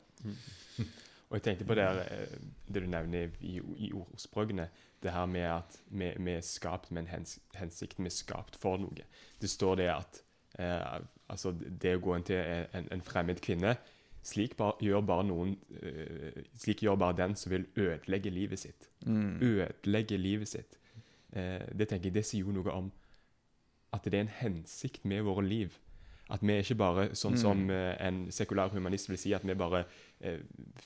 Og 1.33 1.39
jeg 1.39 1.43
tenkte 1.43 1.65
på 1.65 1.73
det, 1.75 1.83
her, 1.83 1.99
eh, 2.13 2.37
det 2.69 2.81
du 2.83 2.87
nevner 2.87 3.31
i, 3.41 3.55
i 3.77 3.87
ordspråkene. 3.91 4.67
Det 5.01 5.11
her 5.11 5.25
med 5.25 5.47
at 5.49 5.79
vi, 5.89 6.11
vi 6.19 6.31
er 6.37 6.41
skapt 6.45 6.91
med 6.91 7.03
en 7.03 7.07
hens, 7.09 7.39
hensikt. 7.57 7.97
Vi 7.97 8.05
er 8.05 8.13
skapt 8.13 8.55
for 8.61 8.77
noe. 8.77 9.01
Det 9.41 9.49
står 9.49 9.75
det 9.81 9.87
at 9.89 10.19
eh, 10.59 10.99
altså 11.27 11.51
det 11.57 11.95
å 11.97 12.03
gå 12.05 12.15
inn 12.19 12.27
til 12.27 12.37
en, 12.37 12.87
en 12.93 13.01
fremmed 13.01 13.41
kvinne 13.41 13.73
slik 14.23 14.55
bar, 14.57 14.77
gjør 14.81 15.03
bare 15.05 15.27
noen 15.27 15.55
uh, 15.83 16.41
Slik 16.59 16.83
gjør 16.85 16.99
bare 16.99 17.17
den 17.17 17.35
som 17.39 17.51
vil 17.53 17.67
ødelegge 17.75 18.31
livet 18.33 18.59
sitt. 18.59 18.89
Mm. 19.05 19.41
Ødelegge 19.41 20.17
livet 20.17 20.47
sitt. 20.47 20.77
Uh, 21.35 21.63
det 21.75 21.89
tenker 21.89 22.09
jeg, 22.09 22.17
det 22.17 22.25
sier 22.27 22.47
jo 22.47 22.55
noe 22.55 22.71
om 22.71 22.91
at 23.93 24.05
det 24.05 24.17
er 24.17 24.25
en 24.25 24.37
hensikt 24.39 25.03
med 25.05 25.25
våre 25.27 25.43
liv. 25.45 25.75
At 26.31 26.41
vi 26.41 26.53
er 26.53 26.63
ikke 26.63 26.79
bare 26.79 27.09
sånn 27.19 27.35
som 27.37 27.67
uh, 27.69 27.93
en 28.01 28.25
sekulær 28.33 28.71
humanist 28.73 29.11
vil 29.11 29.19
si, 29.19 29.33
at 29.35 29.45
vi 29.45 29.57
bare 29.59 29.83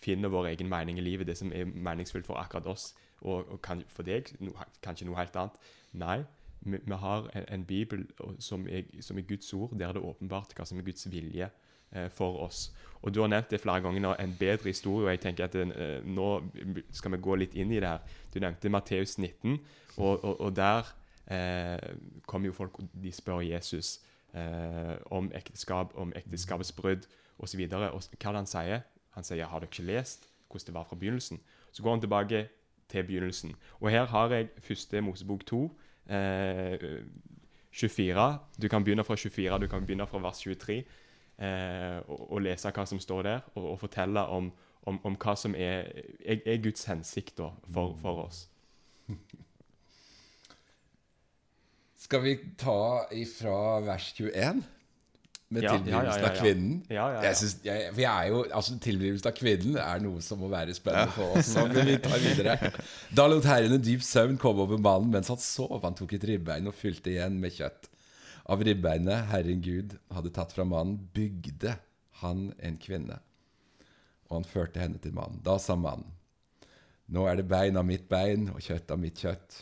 finner 0.02 0.32
vår 0.34 0.48
egen 0.50 0.66
mening 0.70 0.98
i 0.98 1.04
livet, 1.06 1.28
det 1.30 1.36
som 1.38 1.52
er 1.54 1.70
meningsfullt 1.70 2.26
for 2.26 2.42
akkurat 2.42 2.66
oss, 2.72 2.88
og, 3.22 3.46
og 3.54 3.60
kan, 3.62 3.84
for 3.94 4.02
deg 4.08 4.32
no, 4.42 4.56
kanskje 4.82 5.06
noe 5.06 5.20
helt 5.20 5.38
annet. 5.38 5.60
Nei, 5.94 6.24
vi, 6.66 6.80
vi 6.82 6.98
har 6.98 7.30
en, 7.38 7.46
en 7.54 7.66
bibel 7.70 8.08
som 8.42 8.66
er, 8.66 8.90
som 9.06 9.22
er 9.22 9.28
Guds 9.30 9.54
ord, 9.54 9.78
der 9.78 9.94
det 9.94 10.02
er 10.02 10.10
åpenbart 10.10 10.58
hva 10.58 10.66
som 10.66 10.82
er 10.82 10.88
Guds 10.90 11.06
vilje 11.14 11.52
for 12.12 12.40
oss. 12.44 12.72
Og 13.02 13.14
Du 13.16 13.22
har 13.22 13.28
nevnt 13.28 13.52
det 13.52 13.62
flere 13.62 13.82
ganger 13.82 14.16
en 14.16 14.36
bedre 14.40 14.64
historie. 14.64 15.06
og 15.06 15.12
jeg 15.12 15.20
tenker 15.20 15.44
at 15.44 15.56
eh, 15.56 16.06
Nå 16.06 16.44
skal 16.92 17.12
vi 17.12 17.18
gå 17.18 17.36
litt 17.36 17.56
inn 17.56 17.72
i 17.72 17.80
det 17.80 17.88
her. 17.88 18.00
Du 18.34 18.40
nevnte 18.40 18.70
Matteus 18.70 19.18
19, 19.18 19.60
og, 19.98 20.24
og, 20.24 20.42
og 20.42 20.56
der 20.56 20.84
eh, 21.32 21.96
kommer 22.26 22.48
jo 22.48 22.54
folk 22.54 22.80
og 22.80 22.90
de 23.04 23.12
spør 23.12 23.42
Jesus 23.42 24.00
eh, 24.34 24.96
om 25.12 25.32
ekteskap, 25.36 25.94
om 25.96 26.14
ekteskapets 26.16 26.72
brudd 26.72 27.08
osv. 27.40 27.68
Hva 27.70 28.34
han 28.34 28.46
sier? 28.46 28.82
Han 29.16 29.24
sier 29.24 29.46
'Har 29.46 29.60
dere 29.60 29.70
ikke 29.72 29.84
lest 29.84 30.28
hvordan 30.50 30.66
det 30.66 30.74
var 30.74 30.84
fra 30.84 30.96
begynnelsen?' 30.96 31.40
Så 31.72 31.84
går 31.84 31.92
han 31.92 32.02
tilbake 32.02 32.48
til 32.90 33.04
begynnelsen. 33.04 33.56
Og 33.80 33.90
her 33.90 34.06
har 34.06 34.30
jeg 34.30 34.48
første 34.60 35.02
Mosebok 35.02 35.46
2, 35.46 35.72
eh, 36.10 36.78
24. 37.72 38.40
Du 38.62 38.68
kan 38.68 38.84
begynne 38.84 39.04
fra 39.04 39.16
24, 39.16 39.60
du 39.60 39.68
kan 39.68 39.86
begynne 39.86 40.08
fra 40.08 40.20
vers 40.20 40.40
23 40.40 40.84
eh, 41.40 41.98
og, 42.08 42.24
og 42.32 42.44
lese 42.46 42.72
hva 42.74 42.86
som 42.90 43.02
står 43.02 43.28
der, 43.30 43.50
og, 43.56 43.72
og 43.74 43.80
fortelle 43.84 44.24
om, 44.34 44.52
om, 44.88 45.02
om 45.06 45.18
hva 45.22 45.36
som 45.40 45.56
er, 45.56 45.90
er, 46.26 46.42
er 46.46 46.64
Guds 46.64 46.88
hensikt 46.90 47.38
da, 47.42 47.52
for, 47.74 47.98
for 48.02 48.28
oss. 48.28 48.46
Skal 51.98 52.24
vi 52.24 52.38
ta 52.60 52.80
ifra 53.16 53.80
vers 53.86 54.14
21? 54.16 54.66
Med 55.48 55.64
Ja, 55.64 55.72
ja, 55.72 55.78
tilblivelsen 55.78 56.22
ja, 56.22 56.28
ja, 56.28 56.30
av 56.30 56.40
kvinnen? 56.42 56.72
Ja, 56.90 56.96
ja, 56.96 57.06
ja. 57.14 57.20
Jeg 57.30 57.38
synes, 57.40 57.54
jeg, 57.64 57.84
for 57.94 58.02
jeg 58.04 58.12
er 58.12 58.32
jo, 58.34 58.40
altså 58.60 58.74
Tilblivelsen 58.84 59.30
av 59.30 59.36
kvinnen 59.38 59.78
er 59.80 60.02
noe 60.04 60.24
som 60.24 60.42
må 60.44 60.50
være 60.52 60.76
spennende 60.76 61.14
for 61.16 61.38
oss. 61.40 61.54
Men 61.56 61.88
vi 61.88 61.96
tar 62.04 62.20
videre. 62.20 62.72
Da 63.16 63.28
lot 63.32 63.48
Herren 63.48 63.78
en 63.78 63.84
dyp 63.84 64.04
søvn 64.04 64.36
komme 64.42 64.66
over 64.66 64.82
mannen 64.82 65.14
mens 65.14 65.32
han 65.32 65.40
sov. 65.40 65.80
Han 65.86 65.96
tok 65.96 66.18
et 66.18 66.28
ribbein 66.28 66.68
og 66.68 66.76
fylte 66.76 67.14
igjen 67.14 67.40
med 67.40 67.56
kjøtt. 67.56 67.88
Av 68.48 68.64
ribbeinet 68.64 69.26
Herren 69.28 69.62
Gud 69.62 69.98
hadde 70.08 70.30
tatt 70.32 70.54
fra 70.56 70.64
mannen, 70.64 71.02
bygde 71.14 71.74
han 72.22 72.54
en 72.64 72.78
kvinne. 72.80 73.18
Og 74.30 74.38
han 74.38 74.48
førte 74.48 74.80
henne 74.80 75.02
til 75.04 75.16
mannen. 75.18 75.41
Da 75.43 75.58
sa 75.60 75.76
mannen, 75.76 76.14
nå 77.12 77.26
er 77.28 77.39
det 77.39 77.50
bein 77.52 77.76
av 77.80 77.84
mitt 77.88 78.08
bein 78.08 78.48
og 78.54 78.64
kjøtt 78.64 78.93
av 78.95 79.02
mitt 79.02 79.20
kjøtt. 79.20 79.58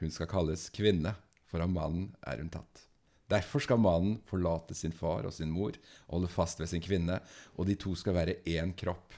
Hun 0.00 0.12
skal 0.12 0.28
kalles 0.30 0.70
kvinne, 0.72 1.12
for 1.44 1.60
av 1.64 1.68
mannen 1.72 2.14
er 2.24 2.40
hun 2.40 2.48
tatt. 2.52 2.86
Derfor 3.28 3.60
skal 3.60 3.80
mannen 3.82 4.22
forlate 4.28 4.76
sin 4.76 4.94
far 4.96 5.28
og 5.28 5.34
sin 5.36 5.52
mor 5.52 5.76
holde 6.06 6.30
fast 6.32 6.62
ved 6.62 6.70
sin 6.72 6.84
kvinne, 6.84 7.18
og 7.60 7.68
de 7.68 7.76
to 7.76 7.92
skal 7.98 8.16
være 8.16 8.38
én 8.48 8.72
kropp. 8.78 9.12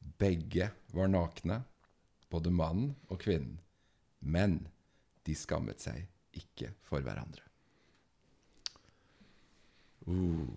Begge 0.00 0.70
var 0.96 1.12
nakne, 1.12 1.60
både 2.32 2.54
mannen 2.54 2.94
og 3.10 3.20
kvinnen, 3.20 3.58
men 4.20 4.62
de 5.26 5.36
skammet 5.36 5.84
seg 5.84 6.06
ikke 6.36 6.72
for 6.86 7.04
hverandre. 7.04 7.44
Uh, 10.06 10.48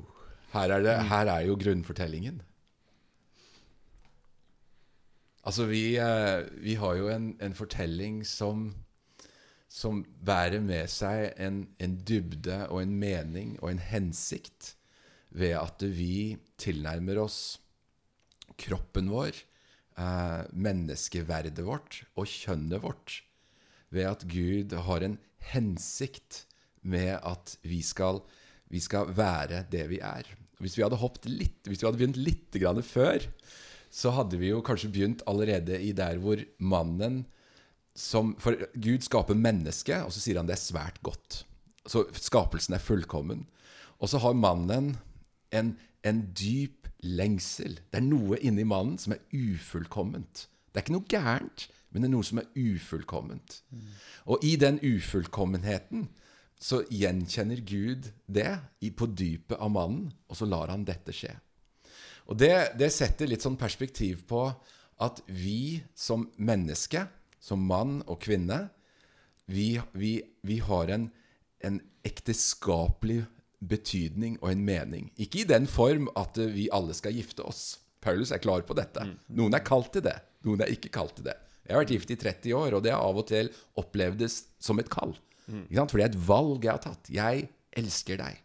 her, 0.53 0.71
er 0.77 0.85
det, 0.85 0.95
her 1.09 1.31
er 1.35 1.45
jo 1.45 1.57
grunnfortellingen. 1.59 2.41
Altså, 5.45 5.67
vi, 5.69 5.97
eh, 6.01 6.47
vi 6.63 6.73
har 6.81 6.95
jo 6.97 7.09
en, 7.13 7.35
en 7.41 7.53
fortelling 7.53 8.23
som 8.25 8.71
som 9.75 10.03
bærer 10.23 10.61
med 10.63 10.87
seg 10.91 11.33
en, 11.41 11.65
en 11.83 11.97
dybde 12.07 12.61
og 12.69 12.79
en 12.79 12.95
mening 12.99 13.57
og 13.59 13.73
en 13.73 13.81
hensikt 13.83 14.71
ved 15.35 15.57
at 15.59 15.83
vi 15.97 16.37
tilnærmer 16.61 17.19
oss 17.25 17.39
kroppen 18.61 19.09
vår, 19.11 19.41
eh, 19.99 20.41
menneskeverdet 20.53 21.59
vårt 21.67 22.03
og 22.15 22.29
kjønnet 22.31 22.83
vårt 22.85 23.17
ved 23.91 24.07
at 24.07 24.23
Gud 24.31 24.77
har 24.87 25.03
en 25.03 25.17
hensikt 25.51 26.45
med 26.85 27.17
at 27.19 27.55
vi 27.65 27.81
skal, 27.85 28.21
vi 28.71 28.81
skal 28.83 29.11
være 29.15 29.65
det 29.71 29.85
vi 29.91 30.01
er. 30.03 30.27
Hvis 30.61 30.77
vi 30.77 30.85
hadde 30.85 30.99
hoppet 31.01 31.27
litt, 31.29 31.61
hvis 31.67 31.81
vi 31.81 31.87
hadde 31.87 31.99
begynt 31.99 32.21
litt 32.21 32.85
før, 32.87 33.25
så 33.91 34.11
hadde 34.15 34.39
vi 34.39 34.51
jo 34.51 34.63
kanskje 34.65 34.91
begynt 34.91 35.23
allerede 35.27 35.79
i 35.81 35.91
der 35.95 36.19
hvor 36.19 36.41
mannen 36.59 37.25
som, 37.95 38.33
For 38.43 38.59
Gud 38.75 39.05
skaper 39.07 39.37
mennesket, 39.39 40.03
og 40.03 40.11
så 40.11 40.19
sier 40.19 40.35
han 40.41 40.49
det 40.49 40.57
er 40.57 40.65
svært 40.65 40.97
godt. 40.99 41.45
Så 41.87 42.03
skapelsen 42.19 42.75
er 42.75 42.83
fullkommen. 42.83 43.45
Og 44.03 44.11
så 44.11 44.19
har 44.19 44.35
mannen 44.35 44.97
en, 45.55 45.69
en 46.03 46.19
dyp 46.35 46.89
lengsel. 47.05 47.77
Det 47.91 48.01
er 48.01 48.03
noe 48.03 48.39
inni 48.43 48.65
mannen 48.67 48.97
som 48.99 49.15
er 49.15 49.23
ufullkomment. 49.31 50.47
Det 50.73 50.81
er 50.81 50.83
ikke 50.83 50.97
noe 50.97 51.07
gærent, 51.07 51.67
men 51.95 52.03
det 52.03 52.09
er 52.09 52.13
noe 52.17 52.27
som 52.27 52.41
er 52.41 52.49
ufullkomment. 52.59 53.61
Og 54.27 54.43
i 54.43 54.57
den 54.59 54.81
ufullkommenheten 54.83 56.09
så 56.59 56.81
gjenkjenner 56.91 57.61
Gud 57.63 58.09
det 58.27 58.49
i, 58.83 58.91
på 58.91 59.07
dypet 59.07 59.55
av 59.55 59.71
mannen, 59.71 60.09
og 60.27 60.35
så 60.35 60.47
lar 60.49 60.73
han 60.73 60.83
dette 60.83 61.15
skje. 61.15 61.31
Og 62.27 62.35
det, 62.41 62.75
det 62.75 62.89
setter 62.91 63.29
litt 63.31 63.45
sånn 63.45 63.55
perspektiv 63.55 64.25
på 64.27 64.49
at 64.99 65.21
vi 65.31 65.79
som 65.95 66.27
menneske, 66.35 67.05
som 67.39 67.63
mann 67.63 68.01
og 68.09 68.19
kvinne, 68.25 68.65
vi, 69.47 69.77
vi, 69.93 70.17
vi 70.43 70.59
har 70.67 70.91
en, 70.91 71.07
en 71.63 71.79
ekteskapelig 72.03 73.21
betydning 73.63 74.35
og 74.41 74.51
en 74.51 74.67
mening. 74.67 75.09
Ikke 75.15 75.43
i 75.43 75.49
den 75.49 75.67
form 75.69 76.09
at 76.19 76.35
vi 76.51 76.67
alle 76.73 76.95
skal 76.97 77.15
gifte 77.15 77.45
oss. 77.45 77.77
Paulus 78.03 78.35
er 78.35 78.43
klar 78.43 78.65
på 78.67 78.75
dette. 78.77 79.05
Noen 79.37 79.55
er 79.57 79.65
kalt 79.65 79.93
til 79.95 80.03
det, 80.05 80.17
noen 80.45 80.65
er 80.65 80.73
ikke 80.73 80.91
kalt 80.93 81.15
til 81.19 81.29
det. 81.29 81.37
Jeg 81.65 81.73
har 81.73 81.81
vært 81.81 81.93
gift 81.95 82.13
i 82.13 82.17
30 82.21 82.55
år, 82.57 82.77
og 82.77 82.83
det 82.85 82.93
har 82.93 83.03
av 83.03 83.19
og 83.21 83.27
til 83.29 83.49
opplevdes 83.81 84.41
som 84.61 84.79
et 84.81 84.89
kall. 84.91 85.15
Sant? 85.45 85.91
For 85.91 85.97
det 85.97 86.05
er 86.05 86.11
et 86.13 86.25
valg 86.27 86.65
jeg 86.65 86.73
har 86.73 86.83
tatt. 86.83 87.09
Jeg 87.13 87.47
elsker 87.75 88.21
deg. 88.21 88.41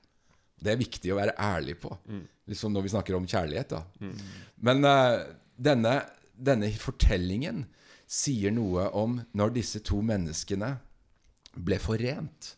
Det 0.61 0.73
er 0.73 0.81
viktig 0.81 1.13
å 1.13 1.19
være 1.21 1.37
ærlig 1.41 1.79
på, 1.81 1.93
liksom 2.51 2.75
når 2.75 2.85
vi 2.85 2.93
snakker 2.93 3.17
om 3.17 3.29
kjærlighet. 3.29 3.73
da. 3.73 4.11
Men 4.61 4.85
uh, 4.85 5.23
denne, 5.57 5.95
denne 6.37 6.69
fortellingen 6.77 7.65
sier 8.11 8.53
noe 8.53 8.89
om 8.97 9.21
når 9.37 9.55
disse 9.57 9.81
to 9.87 10.01
menneskene 10.05 10.75
ble 11.57 11.79
forent. 11.81 12.55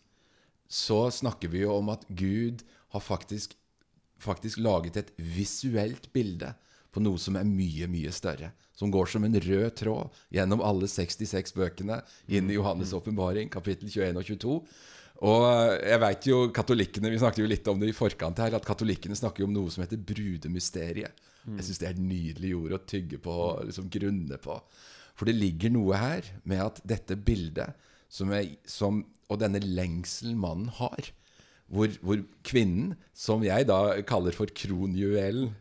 Så 0.66 1.04
snakker 1.12 1.52
vi 1.52 1.62
jo 1.62 1.76
om 1.76 1.92
at 1.92 2.06
Gud 2.08 2.64
har 2.94 3.04
faktisk, 3.04 3.54
faktisk 4.22 4.58
laget 4.62 4.98
et 4.98 5.12
visuelt 5.18 6.08
bilde 6.16 6.54
på 6.92 7.02
noe 7.02 7.20
som 7.20 7.36
er 7.40 7.48
mye, 7.48 7.88
mye 7.90 8.12
større. 8.14 8.52
Som 8.76 8.92
går 8.92 9.08
som 9.12 9.24
en 9.24 9.36
rød 9.40 9.68
tråd 9.78 10.22
gjennom 10.34 10.62
alle 10.64 10.88
66 10.90 11.54
bøkene 11.56 12.00
inn 12.28 12.50
i 12.50 12.56
Johannes' 12.58 12.94
åpenbaring, 12.96 13.50
kapittel 13.52 13.88
21 13.88 14.18
og 14.18 14.26
22. 14.28 14.56
Og 15.22 15.44
jeg 15.78 16.00
vet 16.02 16.26
jo, 16.26 16.38
katolikkene, 16.50 17.10
Vi 17.12 17.20
snakket 17.22 17.44
jo 17.44 17.50
litt 17.50 17.68
om 17.70 17.78
det 17.78 17.92
i 17.92 17.96
forkant 17.96 18.40
her, 18.42 18.56
at 18.56 18.66
katolikkene 18.66 19.14
snakker 19.14 19.44
jo 19.44 19.50
om 19.50 19.54
noe 19.54 19.70
som 19.70 19.84
heter 19.84 20.00
brudemysteriet. 20.00 21.14
Jeg 21.46 21.66
syns 21.66 21.78
det 21.78 21.88
er 21.88 21.94
et 21.94 22.02
nydelig 22.02 22.52
ord 22.58 22.74
å 22.76 22.82
tygge 22.86 23.18
på 23.22 23.30
og 23.30 23.64
liksom 23.68 23.88
grunne 23.90 24.38
på. 24.42 24.58
For 25.18 25.28
det 25.28 25.38
ligger 25.38 25.72
noe 25.74 25.98
her 25.98 26.28
med 26.48 26.62
at 26.64 26.80
dette 26.86 27.16
bildet 27.18 27.74
som 28.12 28.32
er, 28.34 28.50
som, 28.68 29.02
og 29.30 29.40
denne 29.42 29.62
lengselen 29.62 30.38
mannen 30.38 30.70
har, 30.78 31.10
hvor, 31.72 31.88
hvor 32.04 32.20
kvinnen, 32.44 32.96
som 33.16 33.44
jeg 33.46 33.66
da 33.70 34.02
kaller 34.06 34.34
for 34.36 34.50
kronjuvelen 34.52 35.52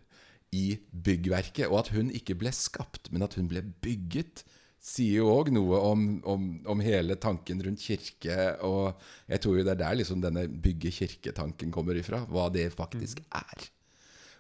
i 0.52 0.76
byggverket, 0.92 1.70
og 1.70 1.86
at 1.86 1.94
hun 1.96 2.12
ikke 2.16 2.36
ble 2.40 2.52
skapt, 2.56 3.08
men 3.12 3.24
at 3.24 3.38
hun 3.40 3.48
ble 3.52 3.64
bygget 3.84 4.44
sier 4.82 5.22
jo 5.22 5.30
òg 5.30 5.52
noe 5.54 5.80
om, 5.92 6.06
om, 6.28 6.46
om, 6.74 6.80
hele 6.82 7.16
tanken 7.22 7.62
rundt 7.62 7.84
kirke. 7.86 8.38
Og 8.66 8.98
jeg 9.30 9.44
tror 9.44 9.60
jo 9.60 9.66
det 9.66 9.76
er 9.76 9.84
der 9.84 10.00
liksom 10.00 10.24
denne 10.24 10.48
bygge 10.50 10.94
kirke-tanken 10.96 11.74
kommer 11.74 11.98
ifra. 12.00 12.24
Hva 12.26 12.48
det 12.54 12.72
faktisk 12.74 13.22
mm. 13.22 13.28
er. 13.44 13.68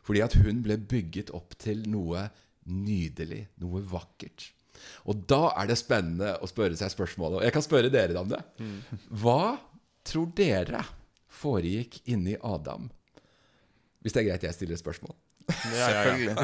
Fordi 0.01 0.23
at 0.25 0.37
hun 0.41 0.63
ble 0.65 0.79
bygget 0.81 1.29
opp 1.37 1.53
til 1.61 1.85
noe 1.89 2.25
nydelig, 2.71 3.45
noe 3.61 3.83
vakkert. 3.85 4.49
Og 5.05 5.27
da 5.29 5.51
er 5.61 5.69
det 5.69 5.77
spennende 5.77 6.33
å 6.41 6.49
spørre 6.49 6.77
seg 6.79 6.89
spørsmålet. 6.93 7.37
Og 7.37 7.45
jeg 7.45 7.53
kan 7.53 7.65
spørre 7.65 7.93
dere 7.93 8.17
om 8.23 8.31
det. 8.31 8.41
Mm. 8.57 8.79
Hva 9.21 9.43
tror 10.07 10.31
dere 10.37 10.81
foregikk 11.31 12.01
inni 12.09 12.33
Adam? 12.41 12.89
Hvis 14.01 14.17
det 14.17 14.23
er 14.23 14.31
greit 14.31 14.47
jeg 14.47 14.57
stiller 14.57 14.73
et 14.73 14.81
spørsmål. 14.81 15.13
Ja, 15.75 15.87
ja, 15.91 16.15
ja. 16.17 16.35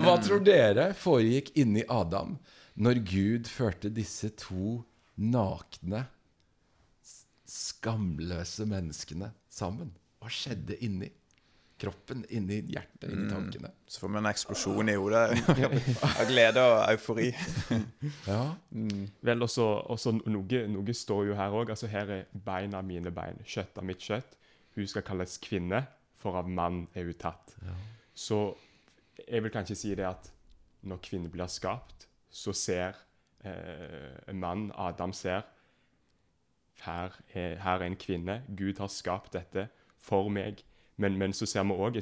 Hva 0.00 0.16
tror 0.22 0.42
dere 0.44 0.90
foregikk 0.98 1.52
inni 1.60 1.84
Adam 1.90 2.36
når 2.82 3.02
Gud 3.04 3.50
førte 3.52 3.90
disse 3.92 4.32
to 4.40 4.80
nakne, 5.20 6.06
skamløse 7.48 8.66
menneskene 8.68 9.32
sammen? 9.52 9.92
Hva 10.22 10.30
skjedde 10.32 10.78
inni 10.86 11.10
kroppen, 11.82 12.22
inni 12.30 12.60
hjertet, 12.70 13.08
inni 13.10 13.26
mm. 13.26 13.30
tankene? 13.32 13.70
Mm. 13.72 13.78
Så 13.86 14.02
får 14.02 14.12
vi 14.12 14.20
en 14.20 14.30
eksplosjon 14.30 14.92
i 14.92 14.96
hodet 14.96 15.22
av 16.08 16.28
glede 16.30 16.66
og 16.68 16.76
eufori. 16.92 17.30
ja. 18.30 18.42
Mm. 18.70 19.08
Vel, 19.26 19.48
også, 19.48 19.66
også 19.92 20.14
noe, 20.20 20.62
noe, 20.70 20.94
står 20.96 21.32
jo 21.32 21.38
her 21.38 21.58
òg. 21.58 21.74
Altså, 21.74 21.90
her 21.92 22.14
er 22.20 22.28
beina 22.46 22.84
mine 22.86 23.12
bein, 23.14 23.42
kjøtt 23.44 23.82
av 23.82 23.88
mitt 23.88 24.04
kjøtt. 24.04 24.38
Hun 24.78 24.88
skal 24.88 25.04
kalles 25.04 25.36
kvinne, 25.42 25.82
for 26.22 26.38
av 26.38 26.48
mann 26.48 26.86
er 26.94 27.10
hun 27.10 27.18
tatt. 27.18 27.56
Ja. 27.66 27.74
Så 28.14 28.54
jeg 29.28 29.42
vil 29.42 29.52
kanskje 29.54 29.76
si 29.78 29.94
det 29.94 30.06
at 30.06 30.32
når 30.82 31.02
kvinner 31.04 31.30
blir 31.30 31.46
skapt, 31.46 32.08
så 32.30 32.52
ser 32.52 32.98
eh, 33.44 34.18
en 34.28 34.40
mann, 34.40 34.70
Adam, 34.74 35.12
ser 35.12 35.42
her 36.82 37.12
er, 37.34 37.56
her 37.62 37.78
er, 37.78 37.86
en 37.86 37.96
kvinne. 37.96 38.42
Gud 38.58 38.78
har 38.78 38.90
skapt 38.90 39.32
dette 39.32 39.68
for 39.98 40.28
meg. 40.28 40.64
Men, 40.96 41.18
men 41.18 41.32
så 41.32 41.46
ser 41.46 41.64
vi 41.64 41.72
òg 41.72 41.98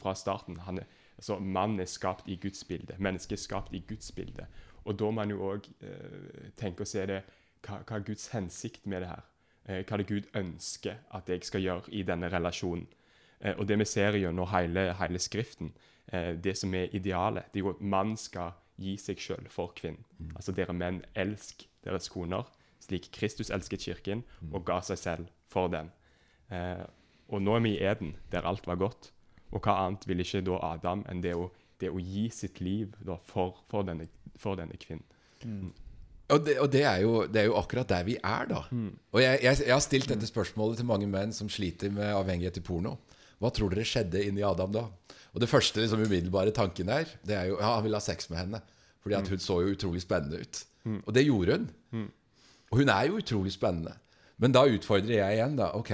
fra 0.00 0.14
starten 0.14 0.60
han 0.64 0.78
er, 0.78 0.86
altså, 1.16 1.38
Mann 1.38 1.80
er 1.80 1.84
skapt 1.84 2.28
i 2.28 2.36
Guds 2.36 2.64
bilde. 2.64 2.96
Mennesket 2.98 3.38
er 3.38 3.42
skapt 3.42 3.74
i 3.74 3.84
Guds 3.88 4.12
bilde. 4.12 4.46
Og 4.84 4.98
da 4.98 5.04
må 5.04 5.10
man 5.10 5.30
jo 5.30 5.42
òg 5.52 5.68
eh, 5.80 6.50
tenke 6.56 6.84
og 6.84 6.88
se 6.88 7.06
det 7.06 7.22
hva, 7.64 7.80
hva, 7.80 7.96
er 7.96 8.04
Guds 8.04 8.28
hensikt 8.32 8.86
med 8.86 9.04
det 9.04 9.08
her? 9.08 9.24
Eh, 9.64 9.84
hva 9.84 9.96
er 9.96 10.02
det 10.02 10.08
Gud 10.08 10.28
ønsker 10.36 11.00
at 11.14 11.28
jeg 11.28 11.44
skal 11.44 11.64
gjøre 11.64 11.92
i 11.92 12.02
denne 12.02 12.28
relasjonen? 12.32 12.86
Eh, 13.44 13.54
og 13.58 13.68
det 13.68 13.78
vi 13.78 13.88
ser 13.88 14.18
gjennom 14.18 14.48
hele, 14.50 14.88
hele 14.98 15.20
Skriften, 15.22 15.74
eh, 16.08 16.32
det 16.34 16.56
som 16.58 16.74
er 16.74 16.94
idealet, 16.96 17.52
det 17.52 17.60
er 17.60 17.66
jo 17.68 17.74
at 17.76 17.84
mann 17.84 18.16
skal 18.20 18.56
gi 18.80 18.96
seg 18.98 19.20
sjøl 19.22 19.46
for 19.52 19.76
kvinnen. 19.76 20.02
Mm. 20.18 20.34
Altså 20.34 20.56
dere 20.56 20.74
menn, 20.74 21.04
elsk 21.14 21.68
deres 21.84 22.08
koner 22.10 22.48
slik 22.84 23.10
Kristus 23.14 23.52
elsket 23.54 23.84
kirken 23.86 24.24
mm. 24.24 24.52
og 24.52 24.64
ga 24.68 24.80
seg 24.84 25.00
selv 25.00 25.32
for 25.50 25.70
den. 25.72 25.90
Eh, 26.52 26.84
og 27.32 27.42
nå 27.42 27.56
er 27.56 27.64
vi 27.64 27.76
i 27.76 27.84
Eden, 27.84 28.14
der 28.32 28.48
alt 28.48 28.66
var 28.68 28.80
godt. 28.80 29.10
Og 29.54 29.62
hva 29.62 29.78
annet 29.84 30.04
vil 30.08 30.20
ikke 30.24 30.42
da 30.44 30.58
Adam 30.74 31.04
enn 31.10 31.22
det 31.24 31.34
å, 31.38 31.48
det 31.80 31.92
å 31.92 32.02
gi 32.02 32.26
sitt 32.34 32.60
liv 32.64 32.92
da, 33.00 33.16
for, 33.30 33.62
for, 33.70 33.86
denne, 33.86 34.08
for, 34.40 34.58
denne, 34.60 34.76
kvinnen? 34.80 35.06
Mm. 35.44 35.72
Og, 36.32 36.38
det, 36.44 36.58
og 36.60 36.70
det, 36.72 36.84
er 36.88 37.00
jo, 37.04 37.16
det, 37.28 37.42
er 37.42 37.50
jo, 37.50 37.56
akkurat 37.60 37.88
der 37.88 38.04
vi 38.06 38.16
er, 38.16 38.46
da. 38.50 38.62
Mm. 38.72 38.92
Og 39.12 39.20
jeg, 39.22 39.40
jeg, 39.44 39.60
jeg, 39.66 39.72
har 39.72 39.84
stilt 39.84 40.12
dette 40.12 40.28
spørsmålet 40.28 40.80
til 40.80 40.88
mange 40.88 41.08
menn 41.10 41.34
som 41.36 41.50
sliter 41.52 41.92
med 41.94 42.12
avhengighet 42.16 42.58
til 42.58 42.64
porno. 42.66 42.96
Hva 43.42 43.50
tror 43.54 43.72
dere 43.72 43.86
skjedde 43.88 44.22
inni 44.24 44.44
Adam 44.46 44.72
da? 44.74 44.84
Og 45.34 45.42
det 45.42 45.50
første 45.50 45.82
liksom, 45.82 46.04
umiddelbare 46.06 46.54
tanken 46.54 46.90
der, 46.90 47.10
det 47.26 47.36
er 47.38 47.50
jo 47.50 47.58
ja, 47.58 47.74
han 47.74 47.84
vil 47.86 47.96
ha 47.96 48.02
sex 48.02 48.30
med 48.30 48.40
henne. 48.40 48.60
Fordi 49.04 49.18
at 49.18 49.26
mm. 49.26 49.34
hun 49.34 49.42
så 49.42 49.58
jo 49.60 49.74
utrolig 49.74 50.04
spennende 50.04 50.40
ut. 50.40 50.60
Mm. 50.84 51.00
Og 51.02 51.10
det 51.16 51.26
gjorde 51.26 51.58
hun. 51.58 51.66
Mm. 51.92 52.06
Og 52.70 52.80
hun 52.80 52.92
er 52.94 53.08
jo 53.08 53.18
utrolig 53.20 53.52
spennende. 53.52 53.96
Men 54.40 54.54
da 54.54 54.64
utfordrer 54.66 55.18
jeg 55.18 55.36
igjen, 55.36 55.58
da. 55.58 55.72
Ok, 55.78 55.92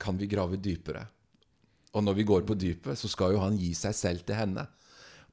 kan 0.00 0.18
vi 0.20 0.28
grave 0.30 0.58
dypere? 0.60 1.06
Og 1.96 2.04
når 2.06 2.18
vi 2.20 2.26
går 2.28 2.44
på 2.46 2.54
dypet, 2.54 2.98
så 2.98 3.10
skal 3.10 3.34
jo 3.34 3.42
han 3.42 3.58
gi 3.58 3.72
seg 3.74 3.96
selv 3.96 4.26
til 4.26 4.38
henne. 4.38 4.66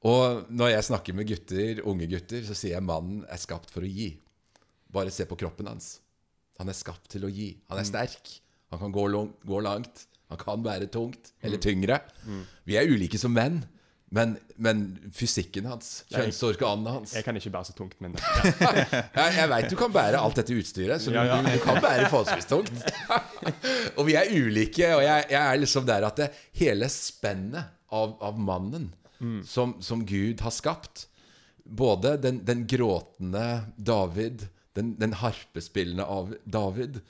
Og 0.06 0.48
når 0.54 0.72
jeg 0.72 0.86
snakker 0.88 1.14
med 1.14 1.28
gutter, 1.28 1.82
unge 1.86 2.08
gutter, 2.10 2.42
så 2.46 2.56
sier 2.56 2.76
jeg 2.76 2.86
mannen 2.86 3.24
er 3.30 3.40
skapt 3.40 3.70
for 3.74 3.86
å 3.86 3.90
gi. 3.90 4.12
Bare 4.94 5.12
se 5.14 5.26
på 5.28 5.38
kroppen 5.38 5.70
hans. 5.70 5.98
Han 6.58 6.70
er 6.70 6.78
skapt 6.78 7.10
til 7.12 7.26
å 7.26 7.30
gi. 7.30 7.52
Han 7.70 7.80
er 7.80 7.86
sterk. 7.86 8.32
Han 8.72 8.82
kan 8.82 8.94
gå, 8.94 9.04
gå 9.46 9.60
langt. 9.64 10.06
Han 10.28 10.40
kan 10.40 10.62
være 10.64 10.90
tungt 10.92 11.32
eller 11.40 11.60
tyngre. 11.62 12.02
Vi 12.68 12.76
er 12.76 12.90
ulike 12.90 13.20
som 13.20 13.32
menn. 13.36 13.62
Men, 14.10 14.38
men 14.56 14.78
fysikken 15.12 15.66
hans, 15.68 15.88
kjønnsorganene 16.08 16.94
hans 16.94 17.10
Jeg 17.12 17.26
kan 17.26 17.36
ikke 17.36 17.50
bære 17.52 17.68
så 17.68 17.74
tungt, 17.76 17.98
men 18.00 18.14
ja. 18.16 18.70
jeg, 19.18 19.34
jeg 19.36 19.50
veit 19.52 19.66
du 19.68 19.76
kan 19.76 19.92
bære 19.92 20.20
alt 20.24 20.38
dette 20.40 20.56
utstyret, 20.56 21.02
så 21.04 21.12
du, 21.12 21.18
ja, 21.18 21.26
ja. 21.28 21.40
du, 21.44 21.50
du 21.52 21.60
kan 21.60 21.76
bære 21.84 22.06
forholdsvis 22.08 22.48
tungt. 22.48 22.72
og 23.98 24.08
vi 24.08 24.16
er 24.16 24.32
ulike, 24.32 24.88
og 24.96 25.02
jeg, 25.04 25.26
jeg, 25.28 25.42
er 25.42 25.60
liksom 25.60 25.84
der 25.88 26.08
at 26.08 26.22
det, 26.22 26.30
hele 26.56 26.88
spennet 26.92 27.92
av, 27.92 28.16
av 28.24 28.40
mannen 28.40 28.88
mm. 29.20 29.42
som, 29.44 29.76
som, 29.84 30.06
Gud 30.08 30.40
har 30.40 30.56
skapt, 30.56 31.04
både 31.68 32.16
den, 32.22 32.40
den 32.48 32.64
gråtende 32.70 33.44
David, 33.76 34.48
den, 34.78 34.94
den 34.96 35.18
harpespillende 35.20 36.08
av 36.08 36.32
David, 36.48 37.02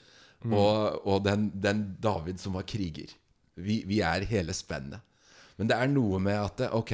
Mm. 0.43 0.53
Og, 0.55 1.07
og 1.07 1.23
den, 1.25 1.49
den, 1.53 1.83
David 1.99 2.39
som 2.39 2.55
var 2.55 2.67
kriger. 2.67 3.11
Vi, 3.59 3.81
vi, 3.87 3.99
er 4.05 4.27
hele 4.29 4.55
spennet. 4.55 5.03
Men 5.59 5.67
det 5.67 5.75
er 5.75 5.91
noe 5.91 6.21
med 6.23 6.39
at 6.39 6.69
ok, 6.75 6.93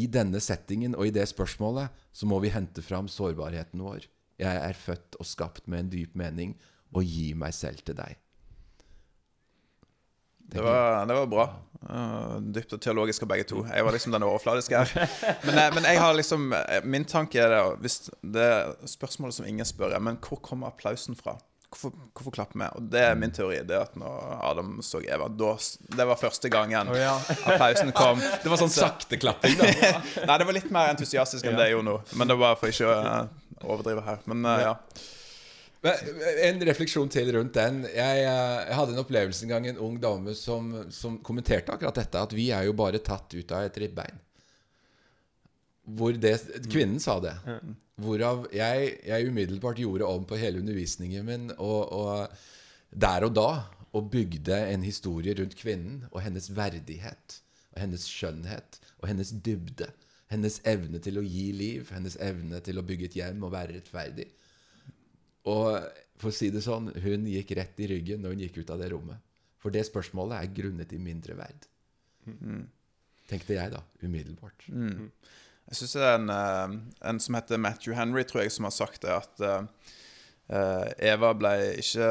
i 0.00 0.06
denne 0.10 0.40
settingen 0.42 0.96
og 0.98 1.06
i 1.06 1.14
det 1.14 1.28
spørsmålet 1.30 1.94
så 2.14 2.26
må 2.26 2.40
vi 2.42 2.50
hente 2.50 2.82
fram 2.82 3.06
sårbarheten 3.10 3.82
vår. 3.82 4.08
Jeg 4.40 4.64
er 4.64 4.78
født 4.78 5.20
og 5.20 5.28
skapt 5.28 5.68
med 5.70 5.84
en 5.84 5.92
dyp 5.92 6.16
mening 6.18 6.56
og 6.90 7.06
gi 7.06 7.30
meg 7.38 7.54
selv 7.54 7.84
til 7.86 7.98
deg. 7.98 8.18
Det 10.50 10.62
var, 10.64 11.06
det 11.06 11.14
var, 11.14 11.26
bra. 11.30 11.44
Uh, 11.80 12.40
dypt 12.42 12.72
og 12.74 12.80
teologisk 12.82 13.22
av 13.22 13.30
begge 13.30 13.46
to. 13.46 13.60
Jeg 13.68 13.86
var 13.86 13.94
liksom 13.94 14.14
den 14.16 14.24
overfladiske 14.26 14.80
her. 14.80 15.12
Men, 15.46 15.54
eh, 15.54 15.68
men, 15.76 15.86
jeg 15.86 16.00
har 16.02 16.16
liksom 16.16 16.48
eh, 16.56 16.80
Min 16.82 17.06
tanke 17.06 17.38
er 17.38 17.54
det, 17.78 17.92
det 18.34 18.48
er 18.48 18.74
spørsmålet 18.90 19.38
som 19.38 19.46
ingen 19.46 19.68
spør, 19.68 19.94
men 20.02 20.18
hvor 20.18 20.42
kommer 20.42 20.72
applausen 20.72 21.14
fra? 21.14 21.36
Hvorfor, 21.70 21.92
hvorfor 22.18 22.34
klapper 22.34 22.58
vi? 22.58 22.66
Og 22.74 22.86
det 22.90 23.02
er 23.06 23.18
min 23.18 23.30
teori. 23.30 23.60
Det 23.66 23.76
at 23.78 23.92
når 23.98 24.32
Adam 24.42 24.72
så 24.82 24.98
Eva 25.06 25.28
da, 25.30 25.52
Det 25.94 26.06
var 26.08 26.18
første 26.18 26.50
gangen 26.50 26.90
oh, 26.90 26.98
ja. 26.98 27.12
applausen 27.46 27.92
kom. 27.94 28.18
Det 28.42 28.50
var 28.50 28.58
sånn 28.58 28.72
sakte 28.74 29.20
klapping, 29.20 29.54
da? 29.60 29.68
Nei, 30.28 30.38
det 30.40 30.48
var 30.48 30.56
litt 30.56 30.70
mer 30.74 30.90
entusiastisk 30.90 31.46
enn 31.46 31.54
ja. 31.54 31.60
det 31.60 31.68
jeg 31.68 31.76
gjorde 31.76 31.88
nå. 31.92 31.96
Men 32.18 32.32
det 32.32 32.36
var 32.42 32.58
for 32.58 32.74
ikke 32.74 32.90
å 32.90 32.96
uh, 32.98 33.62
overdrive 33.62 34.02
her. 34.08 34.18
Men 34.32 34.48
uh, 34.48 34.56
ja. 34.64 34.74
En 36.50 36.58
refleksjon 36.66 37.08
til 37.12 37.30
rundt 37.36 37.54
den. 37.54 37.84
Jeg, 37.86 38.24
jeg, 38.24 38.74
hadde 38.76 38.96
en 38.96 39.02
opplevelse 39.04 39.46
en 39.46 39.54
gang 39.54 39.68
en 39.70 39.78
ung 39.86 39.94
dame 40.02 40.34
som, 40.36 40.72
som, 40.92 41.20
kommenterte 41.24 41.72
akkurat 41.72 42.02
dette. 42.02 42.24
At 42.26 42.34
vi 42.34 42.50
er 42.56 42.66
jo 42.66 42.74
bare 42.76 42.98
tatt 42.98 43.30
ut 43.36 43.54
av 43.54 43.68
et 43.68 43.78
ribbein. 43.84 44.18
Hvor 45.86 46.18
det, 46.18 46.34
kvinnen 46.66 46.98
sa 47.02 47.20
det. 47.22 47.36
Hvorav 48.00 48.46
jeg, 48.54 48.94
jeg, 49.06 49.28
umiddelbart 49.28 49.80
gjorde 49.80 50.08
om 50.08 50.24
på 50.28 50.38
hele 50.40 50.62
undervisningen 50.62 51.26
min 51.26 51.50
og, 51.58 51.92
og 51.92 52.28
der 52.90 53.26
og 53.26 53.34
da 53.36 53.50
og 53.92 54.10
bygde 54.12 54.56
en 54.70 54.84
historie 54.86 55.34
rundt 55.38 55.56
kvinnen 55.58 56.04
og 56.10 56.20
hennes 56.22 56.50
verdighet 56.56 57.40
og 57.74 57.80
hennes 57.82 58.06
skjønnhet 58.08 58.78
og 59.00 59.08
hennes 59.10 59.32
dybde. 59.44 59.90
Hennes 60.30 60.60
evne 60.68 61.00
til 61.02 61.18
å 61.18 61.26
gi 61.26 61.48
liv, 61.56 61.88
hennes 61.90 62.14
evne 62.22 62.60
til 62.62 62.78
å 62.78 62.84
bygge 62.86 63.08
et 63.08 63.16
hjem 63.18 63.42
og 63.46 63.54
være 63.54 63.74
rettferdig. 63.80 64.28
Og 65.50 65.80
for 66.20 66.30
å 66.30 66.36
si 66.36 66.52
det 66.54 66.62
sånn, 66.62 66.90
hun 67.02 67.26
gikk 67.30 67.54
rett 67.58 67.82
i 67.82 67.88
ryggen 67.90 68.22
når 68.22 68.36
hun 68.36 68.44
gikk 68.44 68.60
ut 68.60 68.72
av 68.74 68.82
det 68.82 68.92
rommet. 68.92 69.18
For 69.60 69.74
det 69.74 69.82
spørsmålet 69.88 70.38
er 70.38 70.54
grunnet 70.56 70.92
i 70.94 71.00
mindreverd. 71.02 71.66
Mm. 72.28 72.64
Tenkte 73.30 73.56
jeg 73.56 73.72
da, 73.74 73.82
umiddelbart. 74.04 74.66
Mm. 74.70 75.10
Jeg 75.70 75.78
syns 75.78 75.92
det 75.94 76.02
er 76.02 76.16
en, 76.18 76.30
eh, 76.34 76.72
en, 77.06 77.20
som 77.22 77.36
heter 77.38 77.60
Matthew 77.62 77.94
Henry, 77.94 78.24
tror 78.26 78.42
jeg, 78.42 78.52
som 78.54 78.66
har 78.66 78.74
sagt 78.74 79.04
det, 79.04 79.14
at 79.14 79.42
uh, 80.50 80.86
Eva 80.98 81.30
ble 81.38 81.52
ikke 81.78 82.08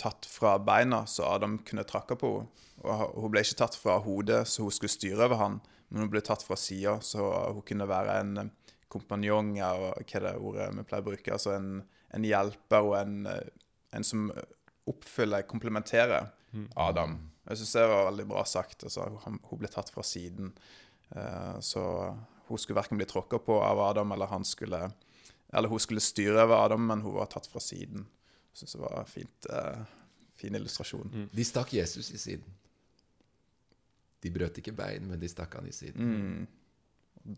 tatt 0.00 0.28
fra 0.28 0.58
beina 0.60 1.06
så 1.08 1.24
Adam 1.30 1.58
kunne 1.64 1.86
trakke 1.88 2.18
på 2.20 2.34
henne. 2.38 2.66
Og 2.80 3.00
hun 3.20 3.32
ble 3.32 3.42
ikke 3.44 3.58
tatt 3.60 3.74
fra 3.76 3.98
hodet 4.00 4.46
så 4.48 4.64
hun 4.64 4.72
skulle 4.72 4.92
styre 4.92 5.26
over 5.26 5.36
han, 5.36 5.58
men 5.90 6.06
hun 6.06 6.12
ble 6.12 6.22
tatt 6.24 6.40
fra 6.40 6.56
sida 6.56 6.94
så 7.04 7.26
hun 7.52 7.60
kunne 7.68 7.84
være 7.88 8.14
en 8.22 8.52
kompanjong, 8.88 9.50
og 9.60 9.82
hva 9.84 9.90
er 10.16 10.24
det 10.24 10.32
ordet 10.40 10.68
vi 10.78 10.84
pleier 10.88 11.04
å 11.04 11.08
bruke? 11.10 11.34
Altså 11.36 11.52
en, 11.58 11.82
en 12.16 12.24
hjelper 12.24 12.88
og 12.88 12.94
en, 13.02 13.28
en 13.28 14.06
som 14.08 14.30
oppfyller, 14.88 15.44
komplementerer 15.50 16.30
mm. 16.56 16.70
Adam. 16.80 17.18
Jeg 17.50 17.60
syns 17.60 17.76
det 17.76 17.84
var 17.92 18.08
veldig 18.08 18.26
bra 18.32 18.46
sagt. 18.48 18.88
Altså, 18.88 19.10
hun, 19.26 19.36
ble 19.60 19.68
tatt 19.72 19.92
fra 19.92 20.04
siden. 20.06 20.54
Så 21.60 21.84
hun 22.50 22.58
skulle 22.58 22.80
verken 22.80 22.98
bli 23.00 23.06
tråkka 23.08 23.38
på 23.46 23.56
av 23.62 23.78
Adam, 23.84 24.12
eller, 24.12 24.26
han 24.30 24.44
skulle, 24.44 24.90
eller 25.52 25.68
hun 25.70 25.80
skulle 25.82 26.02
styre 26.02 26.42
over 26.44 26.64
Adam, 26.66 26.84
men 26.90 27.00
hun 27.04 27.14
var 27.14 27.26
tatt 27.32 27.46
fra 27.50 27.60
siden. 27.62 28.04
Jeg 28.50 28.64
syns 28.64 28.72
det 28.76 28.80
var 28.82 28.96
en 29.00 29.06
fint, 29.10 29.46
uh, 29.54 29.84
fin 30.40 30.54
illustrasjon. 30.58 31.10
Mm. 31.14 31.28
De 31.32 31.44
stakk 31.46 31.72
Jesus 31.78 32.10
i 32.10 32.18
siden. 32.18 32.56
De 34.20 34.30
brøt 34.34 34.58
ikke 34.60 34.74
bein, 34.76 35.06
men 35.08 35.20
de 35.22 35.28
stakk 35.30 35.54
han 35.56 35.68
i 35.70 35.72
siden. 35.72 36.10
Mm. 36.10 36.46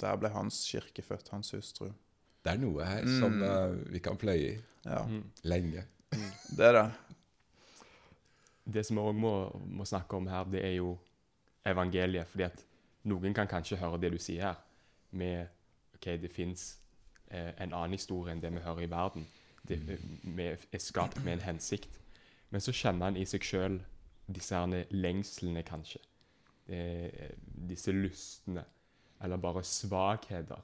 Der 0.03 0.17
ble 0.19 0.31
hans 0.35 0.63
kirke 0.71 1.03
født, 1.05 1.29
hans 1.35 1.53
hustru. 1.55 1.93
Det 2.43 2.53
er 2.57 2.59
noe 2.59 2.83
her 2.89 3.05
som 3.07 3.37
Mm. 3.39 3.43
eh, 3.47 3.93
vi 3.93 4.01
kan 4.01 4.17
pløye 4.19 4.49
i 4.57 4.61
Ja, 4.85 5.05
Mm. 5.07 5.23
lenge. 5.45 5.85
det 6.57 6.65
er 6.67 6.73
det. 6.73 6.91
Det 8.65 8.83
som 8.87 8.97
vi 8.97 9.03
òg 9.03 9.15
må, 9.15 9.33
må 9.67 9.85
snakke 9.87 10.17
om 10.17 10.27
her, 10.27 10.45
det 10.45 10.65
er 10.65 10.75
jo 10.77 10.99
evangeliet. 11.67 12.27
fordi 12.29 12.45
at 12.45 12.65
noen 13.05 13.35
kan 13.35 13.47
kanskje 13.47 13.77
høre 13.79 14.01
det 14.01 14.11
du 14.13 14.19
sier 14.19 14.43
her, 14.43 14.57
med 15.13 15.47
OK, 15.95 16.07
det 16.23 16.31
fins 16.33 16.79
eh, 17.31 17.53
en 17.59 17.73
annen 17.73 17.97
historie 17.97 18.33
enn 18.33 18.43
det 18.43 18.53
vi 18.53 18.65
hører 18.65 18.87
i 18.87 18.91
verden. 18.91 19.27
Det, 19.69 19.79
eh, 19.89 20.07
vi 20.25 20.49
er 20.53 20.83
skapt 20.83 21.25
med 21.25 21.33
en 21.33 21.47
hensikt. 21.47 22.01
Men 22.51 22.61
så 22.61 22.73
kjenner 22.73 23.11
han 23.11 23.17
i 23.17 23.25
seg 23.29 23.45
sjøl 23.47 23.79
disse 24.33 24.57
herne 24.57 24.85
lengslene, 24.91 25.63
kanskje. 25.63 26.01
Eh, 26.69 27.33
disse 27.69 27.93
lystene. 27.93 28.65
Eller 29.23 29.37
bare 29.37 29.63
svakheter. 29.65 30.61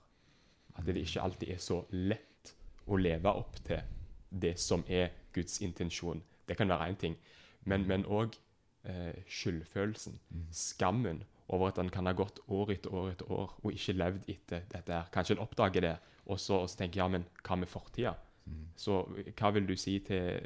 At 0.76 0.86
det 0.86 0.96
ikke 0.96 1.22
alltid 1.22 1.48
er 1.54 1.62
så 1.62 1.82
lett 1.90 2.54
å 2.86 2.96
leve 2.96 3.30
opp 3.30 3.56
til 3.64 3.80
det 4.30 4.58
som 4.60 4.84
er 4.88 5.10
Guds 5.32 5.60
intensjon. 5.60 6.22
Det 6.48 6.56
kan 6.56 6.68
være 6.68 6.90
én 6.90 7.00
ting. 7.00 7.16
Men 7.64 8.04
òg 8.06 8.36
eh, 8.84 9.24
skyldfølelsen. 9.28 10.18
Skammen 10.52 11.22
over 11.48 11.72
at 11.72 11.80
han 11.80 11.90
kan 11.92 12.06
ha 12.06 12.12
gått 12.12 12.40
år 12.48 12.74
etter 12.76 12.94
år 12.94 13.12
etter 13.12 13.32
år 13.32 13.52
og 13.62 13.72
ikke 13.72 13.96
levd 13.96 14.28
etter 14.28 14.64
dette. 14.68 14.92
her. 14.92 15.10
Kanskje 15.12 15.36
han 15.36 15.44
oppdager 15.44 15.84
det, 15.84 15.96
og 16.26 16.40
så, 16.40 16.62
og 16.62 16.68
så 16.70 16.82
tenker 16.82 17.00
ja, 17.02 17.08
men 17.08 17.24
hva 17.42 17.56
med 17.56 17.70
fortida? 17.70 18.14
Så 18.78 19.00
hva 19.36 19.50
vil 19.52 19.66
du 19.68 19.74
si 19.76 19.96
til, 20.06 20.38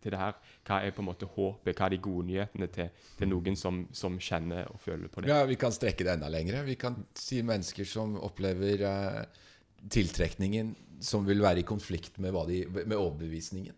til 0.00 0.14
det 0.14 0.20
her? 0.20 0.36
Hva 0.64 0.78
er 0.84 0.94
på 0.94 1.02
en 1.02 1.08
måte 1.08 1.26
håpet? 1.28 1.74
Hva 1.74 1.88
er 1.88 1.94
de 1.96 1.98
gode 2.04 2.28
nyhetene 2.28 2.68
til, 2.72 2.92
til 3.18 3.28
noen 3.28 3.58
som, 3.58 3.82
som 3.92 4.14
kjenner 4.22 4.70
og 4.70 4.78
føler 4.80 5.10
på 5.12 5.24
det? 5.24 5.32
Ja, 5.32 5.42
Vi 5.48 5.58
kan 5.60 5.74
strekke 5.74 6.06
det 6.06 6.14
enda 6.14 6.30
lenger. 6.32 6.62
Vi 6.68 6.76
kan 6.80 7.00
si 7.18 7.42
mennesker 7.44 7.88
som 7.88 8.14
opplever 8.22 8.84
eh, 8.88 9.42
tiltrekningen 9.90 10.74
som 11.04 11.26
vil 11.26 11.42
være 11.42 11.64
i 11.64 11.66
konflikt 11.68 12.20
med, 12.22 12.38
de, 12.48 12.62
med 12.84 12.96
overbevisningen. 12.96 13.74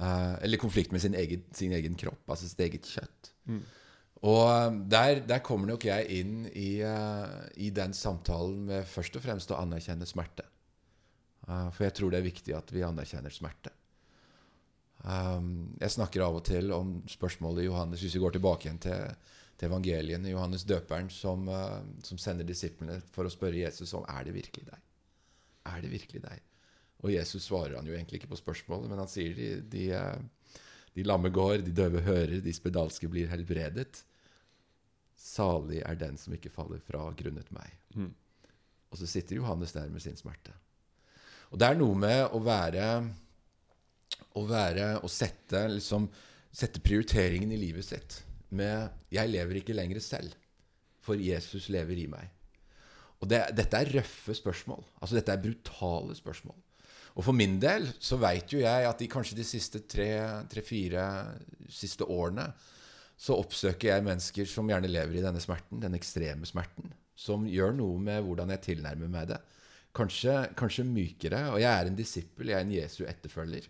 Eh, 0.00 0.34
eller 0.46 0.62
konflikt 0.62 0.96
med 0.96 1.04
sin 1.04 1.14
egen, 1.14 1.44
sin 1.52 1.76
egen 1.76 1.98
kropp, 2.00 2.24
altså 2.26 2.48
sitt 2.48 2.64
eget 2.64 2.88
kjøtt. 2.88 3.34
Og 4.28 4.42
eh, 4.52 4.70
der, 4.92 5.22
der 5.24 5.42
kommer 5.44 5.70
nok 5.70 5.86
jeg 5.88 6.20
inn 6.20 6.44
i, 6.52 6.82
uh, 6.84 7.40
i 7.56 7.70
den 7.72 7.94
samtalen 7.96 8.66
med 8.68 8.88
først 8.88 9.16
og 9.16 9.24
fremst 9.24 9.52
å 9.52 9.60
anerkjenne 9.62 10.08
smerte. 10.08 10.44
Uh, 11.46 11.70
for 11.72 11.86
jeg 11.86 11.96
tror 11.96 12.12
det 12.12 12.20
er 12.20 12.28
viktig 12.28 12.56
at 12.56 12.72
vi 12.74 12.84
anerkjenner 12.84 13.32
smerte. 13.32 13.72
Um, 15.00 15.70
jeg 15.80 15.96
snakker 15.96 16.26
av 16.26 16.36
og 16.36 16.44
til 16.44 16.68
om 16.76 16.98
spørsmålet 17.08 17.62
i 17.62 17.70
Johannes 17.70 18.02
Hvis 18.04 18.18
vi 18.18 18.20
går 18.20 18.34
tilbake 18.34 18.66
igjen 18.66 18.82
til, 18.84 19.30
til 19.56 19.70
evangeliene. 19.70 20.34
Johannes 20.34 20.66
døperen 20.68 21.08
som, 21.14 21.48
uh, 21.48 21.80
som 22.04 22.20
sender 22.20 22.44
disiplene 22.44 22.98
for 23.14 23.24
å 23.24 23.32
spørre 23.32 23.62
Jesus 23.62 23.96
om 23.96 24.04
er 24.04 24.28
det 24.28 24.36
virkelig 24.36 24.68
deg. 24.68 24.84
Er 25.72 25.80
det 25.80 25.94
virkelig 25.94 26.20
deg? 26.26 26.44
Og 27.00 27.14
Jesus 27.14 27.48
svarer 27.48 27.78
han 27.78 27.88
jo 27.88 27.96
egentlig 27.96 28.20
ikke 28.20 28.34
på 28.34 28.42
spørsmålet, 28.42 28.92
men 28.92 29.00
han 29.00 29.08
sier 29.08 29.32
de, 29.32 29.48
de, 29.72 29.86
de 30.92 31.04
lamme 31.08 31.30
går, 31.32 31.62
de 31.64 31.72
døve 31.72 32.04
hører, 32.04 32.42
de 32.44 32.52
spedalske 32.52 33.08
blir 33.08 33.30
helbredet. 33.32 34.02
Salig 35.20 35.82
er 35.84 35.98
den 36.00 36.16
som 36.16 36.32
ikke 36.32 36.52
faller 36.52 36.80
fra 36.84 37.04
grunnet 37.16 37.50
meg. 37.52 37.74
Mm. 37.92 38.12
Og 38.90 38.98
så 38.98 39.08
sitter 39.08 39.36
Johannes 39.36 39.74
der 39.76 39.90
med 39.92 40.02
sin 40.02 40.16
smerte. 40.18 40.54
Og 41.50 41.60
det 41.60 41.68
er 41.68 41.78
noe 41.78 41.98
med 41.98 42.22
å 42.32 42.40
være 42.42 42.86
Å 44.38 44.42
være 44.46 44.86
Å 45.02 45.08
sette, 45.10 45.64
liksom, 45.72 46.06
sette 46.54 46.82
prioriteringen 46.82 47.50
i 47.52 47.58
livet 47.58 47.84
sitt 47.84 48.20
med 48.50 48.90
'Jeg 49.10 49.30
lever 49.30 49.60
ikke 49.60 49.74
lenger 49.74 50.00
selv, 50.02 50.34
for 50.98 51.14
Jesus 51.14 51.68
lever 51.68 51.94
i 52.02 52.06
meg'. 52.10 52.30
Og 53.20 53.28
det, 53.28 53.44
Dette 53.54 53.76
er 53.78 53.92
røffe 53.94 54.34
spørsmål. 54.34 54.82
Altså 55.00 55.14
Dette 55.14 55.32
er 55.32 55.42
brutale 55.42 56.16
spørsmål. 56.16 56.56
Og 57.14 57.24
for 57.24 57.32
min 57.32 57.58
del 57.60 57.86
så 58.00 58.16
veit 58.16 58.52
jo 58.52 58.58
jeg 58.58 58.86
at 58.88 59.02
i 59.02 59.10
kanskje 59.10 59.36
de 59.36 59.44
siste 59.44 59.82
tre-fire 59.86 61.06
siste 61.68 62.06
årene 62.06 62.46
så 63.20 63.36
oppsøker 63.36 63.90
jeg 63.90 64.04
mennesker 64.06 64.48
som 64.48 64.70
gjerne 64.70 64.88
lever 64.88 65.18
i 65.18 65.24
denne 65.24 65.42
smerten, 65.44 65.82
den 65.82 65.96
ekstreme 65.98 66.48
smerten, 66.48 66.88
som 67.12 67.44
gjør 67.44 67.74
noe 67.76 67.98
med 68.00 68.24
hvordan 68.24 68.52
jeg 68.54 68.64
tilnærmer 68.70 69.10
meg 69.12 69.26
det. 69.34 69.40
Kanskje, 69.96 70.36
kanskje 70.56 70.86
mykere. 70.88 71.42
Og 71.52 71.58
jeg 71.60 71.68
er 71.68 71.90
en 71.90 71.98
disippel, 71.98 72.52
jeg 72.52 72.56
er 72.56 72.64
en 72.64 72.72
Jesu 72.72 73.02
etterfølger. 73.04 73.66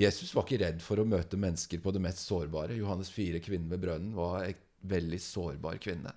Jesus 0.00 0.32
var 0.34 0.46
ikke 0.46 0.58
redd 0.64 0.82
for 0.82 0.98
å 0.98 1.06
møte 1.06 1.38
mennesker 1.38 1.82
på 1.84 1.92
det 1.94 2.02
mest 2.02 2.24
sårbare. 2.24 2.78
Johannes 2.78 3.12
4, 3.14 3.42
kvinnen 3.44 3.70
ved 3.70 3.84
brønnen, 3.84 4.16
var 4.16 4.48
en 4.48 4.58
veldig 4.90 5.20
sårbar 5.22 5.78
kvinne. 5.82 6.14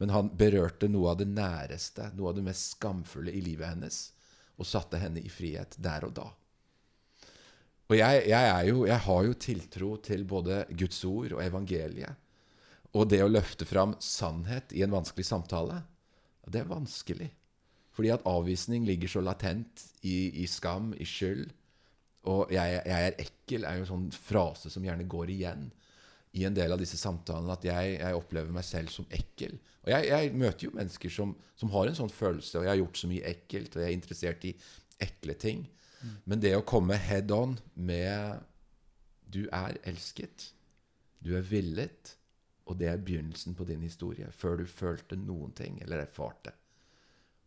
Men 0.00 0.14
han 0.14 0.32
berørte 0.34 0.88
noe 0.90 1.12
av 1.12 1.20
det 1.20 1.28
næreste, 1.30 2.08
noe 2.16 2.32
av 2.32 2.40
det 2.40 2.46
mest 2.46 2.74
skamfulle 2.74 3.34
i 3.36 3.42
livet 3.44 3.74
hennes, 3.74 4.02
og 4.58 4.66
satte 4.66 4.98
henne 4.98 5.22
i 5.22 5.30
frihet 5.30 5.76
der 5.78 6.08
og 6.08 6.16
da. 6.16 6.30
Og 7.90 7.96
jeg, 7.98 8.22
jeg, 8.30 8.66
jo, 8.70 8.84
jeg 8.86 9.02
har 9.02 9.24
jo 9.26 9.38
tiltro 9.42 9.94
til 9.98 10.22
både 10.28 10.62
Guds 10.78 11.00
ord 11.08 11.34
og 11.34 11.42
evangeliet. 11.42 12.14
Og 12.94 13.08
det 13.10 13.18
å 13.22 13.30
løfte 13.30 13.66
fram 13.66 13.96
sannhet 14.02 14.70
i 14.74 14.84
en 14.86 14.94
vanskelig 14.94 15.26
samtale, 15.26 15.80
det 16.50 16.62
er 16.62 16.70
vanskelig. 16.70 17.28
Fordi 17.94 18.12
at 18.14 18.26
avvisning 18.26 18.86
ligger 18.86 19.10
så 19.10 19.22
latent 19.22 19.84
i, 20.06 20.42
i 20.42 20.46
skam, 20.50 20.92
i 20.98 21.06
skyld. 21.06 21.50
Og 22.30 22.52
jeg, 22.54 22.78
jeg 22.86 23.10
er 23.10 23.18
ekkel 23.22 23.66
er 23.66 23.78
jo 23.78 23.84
en 23.84 23.90
sånn 23.90 24.08
frase 24.14 24.70
som 24.72 24.84
gjerne 24.86 25.08
går 25.10 25.32
igjen 25.34 25.68
i 26.38 26.44
en 26.46 26.54
del 26.54 26.70
av 26.74 26.78
disse 26.82 26.98
samtalene. 27.00 27.58
At 27.58 27.66
jeg, 27.66 27.98
opplever 28.18 28.54
meg 28.54 28.66
selv 28.66 28.94
som 28.94 29.08
ekkel. 29.10 29.58
Og 29.82 29.92
jeg 29.94 30.32
møter 30.38 30.68
jo 30.68 30.74
mennesker 30.76 31.12
som, 31.12 31.34
som, 31.58 31.74
har 31.74 31.90
en 31.90 31.98
sånn 31.98 32.12
følelse, 32.12 32.58
og 32.58 32.66
jeg 32.66 32.74
har 32.74 32.80
gjort 32.82 33.02
så 33.02 33.10
mye 33.10 33.28
ekkelt, 33.30 33.74
og 33.74 33.82
jeg 33.82 33.88
er 33.88 33.96
interessert 33.96 34.46
i 34.46 34.54
ekle 35.00 35.36
ting. 35.40 35.62
Men 36.24 36.40
det 36.40 36.54
å 36.56 36.64
komme 36.66 36.96
head 36.96 37.32
on 37.34 37.58
med 37.74 38.46
Du 39.30 39.44
er 39.54 39.76
elsket. 39.86 40.50
Du 41.20 41.36
er 41.36 41.44
villet. 41.46 42.16
Og 42.70 42.78
det 42.78 42.88
er 42.90 43.02
begynnelsen 43.02 43.54
på 43.58 43.66
din 43.66 43.82
historie, 43.82 44.28
før 44.30 44.60
du 44.60 44.66
følte 44.70 45.18
noen 45.18 45.52
ting 45.58 45.80
eller 45.82 46.04
erfarte. 46.04 46.52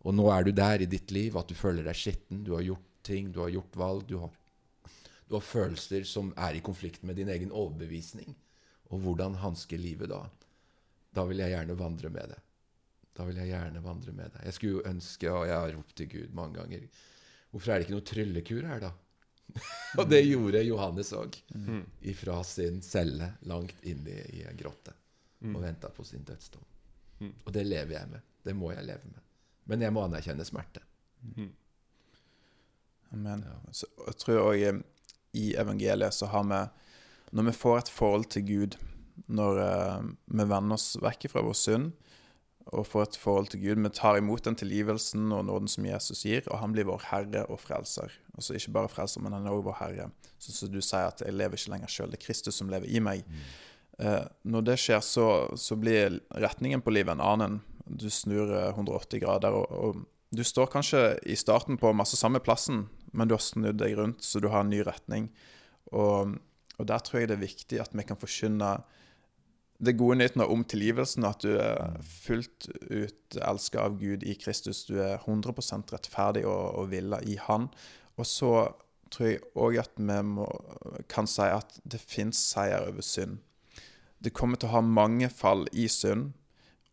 Og 0.04 0.16
nå 0.16 0.26
er 0.34 0.44
du 0.44 0.52
der 0.52 0.84
i 0.84 0.90
ditt 0.90 1.14
liv 1.16 1.38
at 1.40 1.48
du 1.48 1.56
føler 1.56 1.86
deg 1.88 1.96
skitten, 1.96 2.42
du 2.44 2.52
har 2.58 2.66
gjort 2.66 2.90
ting, 3.08 3.30
du 3.32 3.40
har 3.40 3.54
gjort 3.54 3.78
valg, 3.80 4.04
du 4.10 4.18
har, 4.20 4.34
du 5.30 5.38
har 5.38 5.46
følelser 5.48 6.04
som 6.08 6.34
er 6.36 6.60
i 6.60 6.64
konflikt 6.66 7.06
med 7.08 7.16
din 7.20 7.32
egen 7.32 7.56
overbevisning. 7.56 8.36
Og 8.92 9.06
hvordan 9.06 9.40
hanske 9.40 9.80
livet 9.80 10.12
da? 10.12 10.26
Da 11.16 11.24
vil 11.30 11.40
jeg 11.40 11.56
gjerne 11.56 11.80
vandre 11.80 12.12
med 12.12 12.36
det. 12.36 12.42
Da 13.16 13.26
vil 13.30 13.40
jeg 13.40 13.54
gjerne 13.54 13.84
vandre 13.86 14.12
med 14.12 14.34
det. 14.34 14.44
Jeg 14.48 14.58
skulle 14.58 14.80
jo 14.80 14.88
ønske, 14.90 15.32
og 15.32 15.48
jeg 15.48 15.56
har 15.56 15.76
ropt 15.78 15.96
til 15.98 16.10
Gud 16.12 16.36
mange 16.36 16.60
ganger 16.60 16.88
Hvorfor 17.54 17.72
er 17.72 17.80
det 17.80 17.88
ikke 17.88 17.96
noe 17.96 18.08
tryllekur 18.10 18.68
her, 18.68 18.84
da? 18.88 18.92
og 20.02 20.10
det 20.10 20.24
gjorde 20.26 20.64
Johannes 20.66 21.12
òg. 21.14 21.36
Mm. 21.54 21.84
Ifra 22.10 22.40
sin 22.48 22.82
celle 22.82 23.34
langt 23.50 23.84
inne 23.86 24.24
i 24.34 24.42
ei 24.42 24.56
grotte 24.58 24.96
og 25.44 25.60
venta 25.60 25.90
på 25.92 26.06
sin 26.08 26.24
dødsdom. 26.24 26.64
Mm. 27.20 27.34
Og 27.44 27.52
det 27.54 27.66
lever 27.68 27.98
jeg 27.98 28.10
med. 28.10 28.24
Det 28.44 28.56
må 28.56 28.72
jeg 28.72 28.86
leve 28.88 29.12
med. 29.12 29.20
Men 29.70 29.84
jeg 29.84 29.94
må 29.96 30.04
anerkjenne 30.06 30.46
smerte. 30.48 30.82
Mm. 31.36 31.52
Amen. 33.14 33.44
Ja. 33.48 33.58
Så 33.76 33.90
jeg 34.08 34.18
tror 34.24 34.42
òg 34.48 34.82
i 35.38 35.46
evangeliet 35.60 36.16
så 36.16 36.30
har 36.32 36.48
vi 36.50 36.64
Når 37.34 37.44
vi 37.44 37.52
får 37.52 37.78
et 37.78 37.90
forhold 37.90 38.26
til 38.30 38.44
Gud, 38.46 38.76
når 39.26 39.58
uh, 39.58 40.04
vi 40.26 40.44
vender 40.46 40.76
oss 40.76 40.98
vekk 41.02 41.32
fra 41.32 41.42
vår 41.42 41.56
synd 41.58 41.92
og 42.72 42.88
får 42.88 43.08
et 43.08 43.18
forhold 43.20 43.50
til 43.52 43.62
Gud, 43.64 43.82
vi 43.84 43.92
tar 43.94 44.18
imot 44.18 44.46
den 44.46 44.56
tilgivelsen 44.58 45.32
og 45.36 45.46
nåden 45.50 45.68
som 45.72 45.86
Jesus 45.88 46.24
gir, 46.24 46.46
og 46.48 46.62
han 46.62 46.72
blir 46.76 46.88
vår 46.88 47.04
Herre 47.10 47.44
og 47.52 47.60
Frelser. 47.62 48.14
Altså 48.38 48.56
ikke 48.58 48.74
bare 48.78 48.92
Frelser, 48.92 49.22
men 49.24 49.36
han 49.36 49.46
er 49.46 49.54
også 49.54 49.68
vår 49.68 49.78
Herre. 49.82 50.08
Sånn 50.42 50.58
som 50.58 50.72
du 50.72 50.80
sier 50.80 51.12
at 51.12 51.22
jeg 51.26 51.36
lever 51.36 51.60
ikke 51.60 51.74
lenger 51.76 51.92
sjøl, 51.92 52.14
det 52.14 52.22
er 52.22 52.26
Kristus 52.26 52.62
som 52.62 52.72
lever 52.72 52.88
i 52.88 53.04
meg. 53.04 53.28
Eh, 54.00 54.24
når 54.50 54.66
det 54.70 54.80
skjer, 54.82 55.04
så, 55.06 55.28
så 55.60 55.78
blir 55.80 56.22
retningen 56.32 56.82
på 56.82 56.96
livet 56.96 57.18
en 57.18 57.26
annen. 57.26 57.60
Du 57.86 58.08
snur 58.10 58.56
eh, 58.56 58.72
180 58.72 59.22
grader, 59.26 59.60
og, 59.60 59.68
og 59.70 60.34
du 60.34 60.42
står 60.48 60.72
kanskje 60.74 61.04
i 61.30 61.38
starten 61.38 61.78
på 61.78 61.94
masse 61.94 62.18
samme 62.18 62.42
plassen, 62.42 62.88
men 63.14 63.30
du 63.30 63.36
har 63.36 63.44
snudd 63.44 63.78
deg 63.84 64.00
rundt, 64.00 64.24
så 64.26 64.42
du 64.42 64.50
har 64.50 64.64
en 64.64 64.72
ny 64.74 64.82
retning. 64.88 65.30
Og, 65.94 66.40
og 66.80 66.90
der 66.90 67.04
tror 67.06 67.22
jeg 67.22 67.30
det 67.30 67.38
er 67.38 67.46
viktig 67.46 67.82
at 67.84 67.94
vi 67.94 68.08
kan 68.08 68.18
forkynne 68.18 68.78
det 69.80 69.96
gode 69.98 70.20
nytten 70.20 70.44
om 70.46 70.64
tilgivelsen, 70.70 71.26
at 71.28 71.44
du 71.44 71.58
er 71.58 71.98
fullt 72.06 72.70
ut 72.90 73.38
elska 73.42 73.82
av 73.88 73.98
Gud 74.00 74.24
i 74.24 74.36
Kristus. 74.40 74.86
Du 74.86 75.00
er 75.02 75.18
100 75.18 75.54
rettferdig 75.92 76.46
og, 76.46 76.76
og 76.80 76.92
villa 76.94 77.20
i 77.26 77.38
Han. 77.48 77.70
Og 78.16 78.30
så 78.30 78.54
tror 79.14 79.30
jeg 79.30 79.42
òg 79.56 79.80
at 79.82 79.98
vi 79.98 80.20
må, 80.26 80.48
kan 81.12 81.28
si 81.30 81.46
at 81.46 81.76
det 81.84 82.02
fins 82.02 82.40
seier 82.54 82.88
over 82.88 83.06
synd. 83.06 83.42
Det 84.24 84.34
kommer 84.34 84.58
til 84.58 84.70
å 84.70 84.78
ha 84.78 84.86
mange 84.86 85.28
fall 85.30 85.68
i 85.76 85.90
synd, 85.92 86.32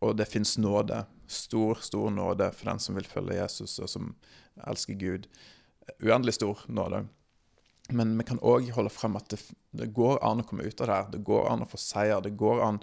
og 0.01 0.17
det 0.19 0.29
fins 0.31 0.57
nåde. 0.59 1.05
Stor, 1.31 1.79
stor 1.85 2.11
nåde 2.11 2.51
for 2.57 2.73
den 2.73 2.83
som 2.83 2.97
vil 2.99 3.07
følge 3.07 3.39
Jesus, 3.39 3.79
og 3.79 3.91
som 3.93 4.15
elsker 4.67 4.99
Gud. 4.99 5.29
Uendelig 6.03 6.41
stor 6.41 6.65
nåde. 6.67 7.05
Men 7.97 8.17
vi 8.19 8.27
kan 8.29 8.43
òg 8.47 8.71
holde 8.77 8.93
frem 8.93 9.17
at 9.19 9.31
det, 9.33 9.41
det, 9.77 9.91
går 9.97 10.21
an 10.27 10.43
å 10.43 10.47
komme 10.47 10.67
ut 10.67 10.81
av 10.81 10.87
det 10.87 10.99
her. 10.99 11.09
Det 11.15 11.25
går 11.27 11.49
an 11.51 11.65
å 11.65 11.71
få 11.71 11.81
seier. 11.81 12.23
Det 12.25 12.37
går 12.39 12.63
an 12.67 12.83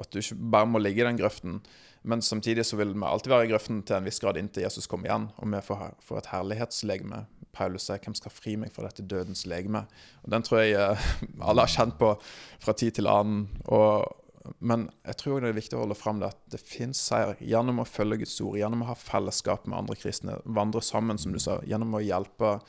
at 0.00 0.10
du 0.12 0.20
ikke 0.20 0.38
bare 0.52 0.68
må 0.70 0.80
ligge 0.80 1.02
i 1.02 1.08
den 1.08 1.18
grøften. 1.20 1.60
Men 2.02 2.22
samtidig 2.24 2.64
så 2.66 2.78
vil 2.80 2.94
vi 2.94 3.04
alltid 3.04 3.32
være 3.32 3.48
i 3.48 3.50
grøften 3.50 3.82
til 3.84 3.98
en 3.98 4.06
viss 4.06 4.20
grad 4.22 4.38
inntil 4.40 4.64
Jesus 4.64 4.88
kommer 4.88 5.10
igjen, 5.10 5.26
og 5.36 5.50
vi 5.52 5.60
får, 5.66 5.82
får 6.06 6.22
et 6.22 6.30
herlighetslegeme. 6.32 7.24
Paulus 7.52 7.82
sier 7.82 7.98
'Hvem 7.98 8.14
skal 8.14 8.30
fri 8.32 8.54
meg 8.56 8.72
fra 8.72 8.86
dette 8.86 9.02
dødens 9.02 9.44
legeme?' 9.46 9.86
Og 10.22 10.30
Den 10.30 10.42
tror 10.42 10.62
jeg 10.62 10.78
eh, 10.78 11.10
alle 11.48 11.66
har 11.66 11.68
kjent 11.68 11.98
på 11.98 12.14
fra 12.60 12.72
tid 12.72 12.92
til 12.92 13.10
annen. 13.10 13.48
Og, 13.66 14.06
men 14.60 14.88
jeg 15.04 15.16
tror 15.16 15.40
det 15.40 15.50
er 15.50 15.58
viktig 15.58 15.76
å 15.76 15.82
holde 15.82 15.98
frem 15.98 16.20
det 16.20 16.30
at 16.30 16.38
det 16.54 16.62
fins 16.62 17.02
seier 17.10 17.34
gjennom 17.40 17.82
å 17.82 17.88
følge 17.88 18.22
Guds 18.22 18.40
ord, 18.40 18.56
gjennom 18.56 18.82
å 18.82 18.92
ha 18.92 18.94
fellesskap 18.94 19.66
med 19.66 19.78
andre 19.78 19.96
kristne, 19.96 20.38
vandre 20.44 20.80
sammen, 20.80 21.18
som 21.18 21.32
du 21.32 21.38
sa, 21.42 21.58
gjennom 21.66 21.98
å 21.98 22.04
hjelpe 22.04 22.60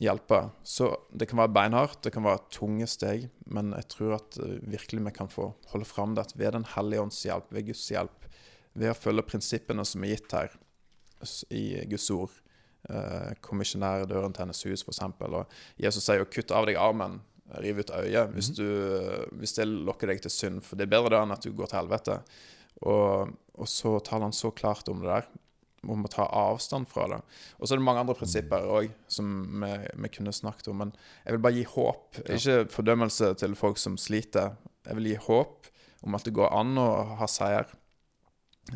hjelpe. 0.00 0.50
Så 0.62 0.90
det 1.12 1.28
kan 1.30 1.40
være 1.42 1.52
beinhardt, 1.54 2.02
det 2.04 2.12
kan 2.14 2.24
være 2.26 2.44
tunge 2.52 2.86
steg, 2.90 3.28
men 3.44 3.72
jeg 3.76 3.88
tror 3.92 4.16
at 4.18 4.38
uh, 4.40 4.56
virkelig 4.62 5.04
vi 5.08 5.14
kan 5.16 5.30
få 5.30 5.52
holde 5.72 5.88
fram 5.88 6.16
det 6.16 6.26
at 6.26 6.36
ved 6.38 6.52
Den 6.56 6.68
hellige 6.74 7.02
ånds 7.02 7.22
hjelp, 7.26 7.50
ved 7.52 7.66
Guds 7.70 7.84
hjelp, 7.92 8.28
ved 8.74 8.92
å 8.92 8.98
følge 8.98 9.26
prinsippene 9.28 9.84
som 9.84 10.04
er 10.04 10.14
gitt 10.14 10.32
her 10.32 10.54
i 11.54 11.84
Guds 11.90 12.08
ord, 12.10 12.32
uh, 12.90 13.34
kommisjonære 13.44 14.08
døren 14.10 14.32
til 14.32 14.46
hennes 14.46 14.64
hus, 14.66 14.86
f.eks., 14.86 15.04
og 15.28 15.44
Jesus 15.78 16.04
sier 16.06 16.22
jo 16.22 16.30
'kutt 16.30 16.54
av 16.54 16.66
deg 16.66 16.80
armen'. 16.80 17.20
Riv 17.52 17.82
ut 17.82 17.90
øyet 17.92 18.30
hvis, 18.32 18.48
mhm. 18.48 18.56
du, 18.56 19.36
hvis 19.36 19.52
det 19.58 19.66
lokker 19.68 20.08
deg 20.08 20.22
til 20.24 20.32
synd. 20.32 20.62
For 20.64 20.78
det 20.78 20.86
er 20.86 20.94
bedre 20.94 21.10
da 21.12 21.18
enn 21.26 21.34
at 21.34 21.44
du 21.44 21.50
går 21.52 21.68
til 21.68 21.82
helvete. 21.82 22.14
Og, 22.88 23.34
og 23.60 23.68
så 23.68 23.98
taler 24.00 24.30
han 24.30 24.32
så 24.32 24.48
klart 24.56 24.88
om 24.88 25.02
det 25.02 25.10
der 25.10 25.26
om 25.88 26.04
å 26.06 26.10
ta 26.10 26.26
avstand 26.26 26.86
fra 26.90 27.08
det. 27.10 27.18
Og 27.58 27.66
så 27.66 27.74
er 27.74 27.80
det 27.80 27.86
mange 27.86 28.02
andre 28.04 28.16
prinsipper 28.18 28.66
òg 28.70 28.92
som 29.10 29.30
vi, 29.62 29.72
vi, 30.04 30.10
kunne 30.14 30.34
snakket 30.34 30.70
om. 30.70 30.82
Men 30.84 30.92
jeg 31.24 31.36
vil 31.36 31.42
bare 31.42 31.58
gi 31.58 31.68
håp. 31.74 32.20
Ikke 32.36 32.58
fordømmelse 32.70 33.32
til 33.42 33.56
folk 33.58 33.80
som 33.82 33.98
sliter. 33.98 34.54
Jeg 34.86 34.98
vil 34.98 35.12
gi 35.12 35.20
håp 35.26 35.70
om 36.06 36.18
at 36.18 36.26
det 36.26 36.34
går 36.36 36.52
an 36.54 36.78
å 36.78 36.88
ha 37.18 37.28
seier. 37.30 37.70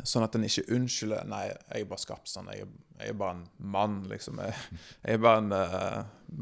Sånn 0.03 0.25
at 0.25 0.35
en 0.35 0.43
ikke 0.43 0.65
unnskylder 0.75 1.27
Nei, 1.31 1.45
jeg 1.47 1.85
er 1.85 1.87
bare 1.87 2.03
skapt 2.03 2.27
sånn. 2.31 2.49
Jeg, 2.51 2.67
jeg, 2.97 3.13
er 3.13 3.19
bare 3.19 3.37
en 3.37 3.45
mann, 3.75 4.01
liksom. 4.11 4.41
Jeg, 4.43 4.57
jeg 5.05 5.15
er 5.15 5.23
bare 5.23 5.43
en 5.45 5.55
uh, 5.55 6.01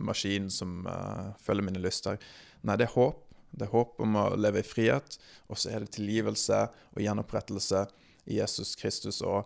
maskin 0.09 0.49
som 0.53 0.81
uh, 0.89 1.35
følger 1.45 1.69
mine 1.69 1.83
lyster. 1.83 2.17
Nei, 2.65 2.77
det 2.81 2.89
er 2.89 2.95
håp. 2.95 3.21
Det 3.55 3.67
er 3.67 3.71
håp 3.71 4.01
om 4.03 4.17
å 4.19 4.25
leve 4.39 4.63
i 4.63 4.67
frihet. 4.67 5.19
Og 5.47 5.61
så 5.61 5.71
er 5.71 5.85
det 5.85 5.93
tilgivelse 5.95 6.65
og 6.73 7.05
gjenopprettelse 7.05 7.85
i 8.25 8.41
Jesus 8.41 8.73
Kristus. 8.79 9.21
og 9.21 9.45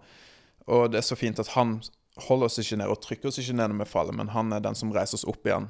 og 0.70 0.94
det 0.94 1.02
er 1.02 1.08
så 1.08 1.18
fint 1.20 1.42
at 1.42 1.52
han 1.56 1.80
holder 2.28 2.50
oss 2.50 2.60
ikke 2.62 2.80
ned 2.80 2.92
og 2.92 3.02
trykker 3.04 3.30
oss 3.30 3.40
ikke 3.42 3.56
ned 3.58 3.72
når 3.72 3.84
vi 3.84 3.92
faller, 3.92 4.16
men 4.16 4.32
han 4.34 4.54
er 4.54 4.64
den 4.64 4.78
som 4.78 4.92
reiser 4.94 5.20
oss 5.20 5.28
opp 5.30 5.48
igjen. 5.48 5.70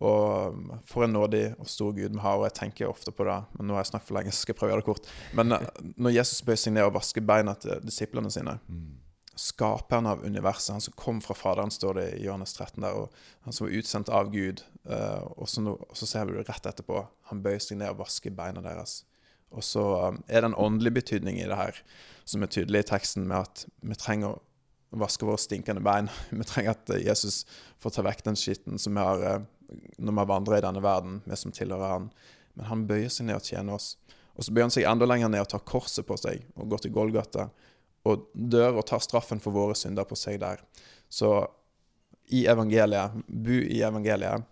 Og 0.00 0.56
for 0.88 1.04
en 1.04 1.12
nådig 1.12 1.42
og 1.60 1.68
stor 1.68 1.92
Gud 1.92 2.14
vi 2.14 2.22
har, 2.24 2.38
og 2.38 2.46
jeg 2.46 2.56
tenker 2.56 2.88
ofte 2.88 3.12
på 3.12 3.26
det. 3.28 3.36
Men 3.58 3.68
nå 3.68 3.76
har 3.76 3.84
jeg 3.84 3.90
snakket 3.90 4.08
for 4.08 4.16
lenge, 4.16 4.32
så 4.32 4.44
skal 4.44 4.54
jeg 4.54 4.60
prøve 4.60 4.70
å 4.70 4.72
gjøre 4.72 4.84
det 4.84 4.88
kort. 4.88 5.10
Men 5.36 5.52
uh, 5.52 5.66
når 6.00 6.14
Jesus 6.16 6.40
bøyer 6.46 6.62
seg 6.62 6.74
ned 6.76 6.88
og 6.88 6.94
vasker 6.96 7.26
beina 7.28 7.54
til 7.60 7.84
disiplene 7.84 8.32
sine. 8.32 8.56
Skaperen 9.40 10.08
av 10.08 10.24
universet, 10.24 10.72
han 10.74 10.84
som 10.84 10.96
kom 11.00 11.20
fra 11.24 11.36
Faderen, 11.36 11.72
står 11.72 11.96
det 11.96 12.06
i 12.16 12.24
Johannes 12.24 12.56
13 12.56 12.80
der, 12.84 12.96
og 12.96 13.44
han 13.46 13.56
som 13.56 13.66
var 13.66 13.76
utsendt 13.76 14.12
av 14.12 14.32
Gud. 14.32 14.64
Uh, 14.88 15.20
og, 15.36 15.46
så 15.52 15.64
nå, 15.64 15.76
og, 15.76 15.92
så 15.96 16.08
ser 16.08 16.28
vi 16.28 16.38
det 16.38 16.48
rett 16.48 16.72
etterpå. 16.72 17.04
Han 17.28 17.44
bøyer 17.44 17.60
seg 17.60 17.80
ned 17.80 17.92
og 17.92 18.00
vasker 18.00 18.32
beina 18.36 18.64
deres. 18.64 19.02
Og 19.50 19.64
så 19.66 19.82
um, 20.08 20.20
er 20.28 20.42
det 20.42 20.50
en 20.50 20.60
åndelig 20.62 20.92
betydning 21.00 21.40
i 21.40 21.48
det 21.48 21.58
her 21.58 21.80
som 22.28 22.44
er 22.44 22.52
tydelig 22.52 22.84
i 22.84 22.88
teksten, 22.92 23.26
med 23.26 23.48
at 23.48 23.64
vi 23.82 23.96
trenger 23.98 24.36
å 24.90 25.00
vaske 25.00 25.26
våre 25.26 25.38
stinkende 25.38 25.82
bein. 25.82 26.10
Vi 26.30 26.46
trenger 26.46 26.74
at 26.74 26.90
eh, 26.90 27.02
Jesus 27.06 27.44
får 27.82 27.94
ta 27.94 28.04
vekk 28.06 28.24
den 28.26 28.38
skitten 28.38 28.78
som 28.78 28.96
vi 28.98 29.02
har 29.06 29.22
eh, 29.26 29.42
når 30.02 30.16
vi 30.16 30.24
vandrer 30.32 30.58
i 30.58 30.64
denne 30.64 30.82
verden, 30.82 31.20
vi 31.24 31.36
som 31.38 31.54
tilhører 31.54 31.92
Han. 31.92 32.08
Men 32.58 32.66
han 32.66 32.86
bøyer 32.88 33.12
seg 33.12 33.28
ned 33.28 33.38
og 33.38 33.46
tjener 33.46 33.76
oss. 33.76 33.92
Og 34.34 34.42
så 34.42 34.54
bøyer 34.54 34.66
han 34.66 34.74
seg 34.74 34.88
enda 34.90 35.06
lenger 35.06 35.30
ned 35.30 35.44
og 35.44 35.50
tar 35.52 35.62
korset 35.66 36.06
på 36.08 36.16
seg 36.18 36.42
og 36.56 36.72
går 36.72 36.82
til 36.82 36.94
Golgata 36.94 37.46
og 38.08 38.26
dør 38.34 38.80
og 38.80 38.86
tar 38.88 39.02
straffen 39.04 39.42
for 39.42 39.54
våre 39.54 39.76
synder 39.78 40.08
på 40.08 40.18
seg 40.18 40.40
der. 40.42 40.62
Så 41.06 41.30
i 42.34 42.46
evangeliet, 42.50 43.14
bu 43.26 43.60
i 43.60 43.82
evangeliet, 43.86 44.46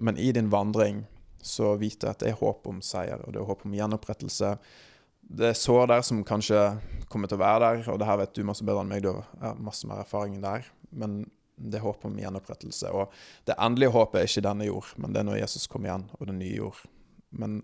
men 0.00 0.18
i 0.20 0.30
din 0.34 0.50
vandring 0.52 1.02
så 1.42 1.74
vite 1.80 2.10
at 2.10 2.22
det 2.22 2.32
er 2.32 2.40
håp 2.40 2.66
om 2.70 2.80
seier, 2.84 3.20
og 3.26 3.34
det 3.34 3.42
er 3.42 3.48
håp 3.48 3.66
om 3.66 3.76
gjenopprettelse 3.76 4.56
det 5.32 5.48
er 5.48 5.58
sår 5.58 5.86
der 5.88 6.02
som 6.04 6.22
kanskje 6.26 6.58
kommer 7.12 7.30
til 7.30 7.38
å 7.38 7.42
være 7.42 7.60
der, 7.62 7.84
og 7.92 8.00
det 8.00 8.08
her 8.08 8.18
vet 8.20 8.34
du 8.36 8.42
masse 8.46 8.64
bedre 8.66 8.82
enn 8.84 8.90
meg, 8.90 9.04
du 9.04 9.12
har 9.14 9.60
masse 9.60 9.88
mer 9.88 10.02
erfaring 10.02 10.40
der. 10.42 10.66
Men 10.90 11.22
det 11.56 11.78
er 11.78 11.84
håp 11.86 12.04
om 12.08 12.18
gjenopprettelse. 12.18 12.90
Og 12.90 13.12
det 13.48 13.56
endelige 13.60 13.94
håpet 13.94 14.20
er 14.20 14.28
ikke 14.28 14.44
denne 14.48 14.66
jord, 14.66 14.90
men 15.00 15.14
det 15.14 15.22
er 15.22 15.28
når 15.28 15.40
Jesus 15.40 15.68
kommer 15.70 15.90
igjen, 15.90 16.08
og 16.18 16.28
det 16.28 16.36
nye 16.40 16.58
jord. 16.58 16.82
Men 17.38 17.62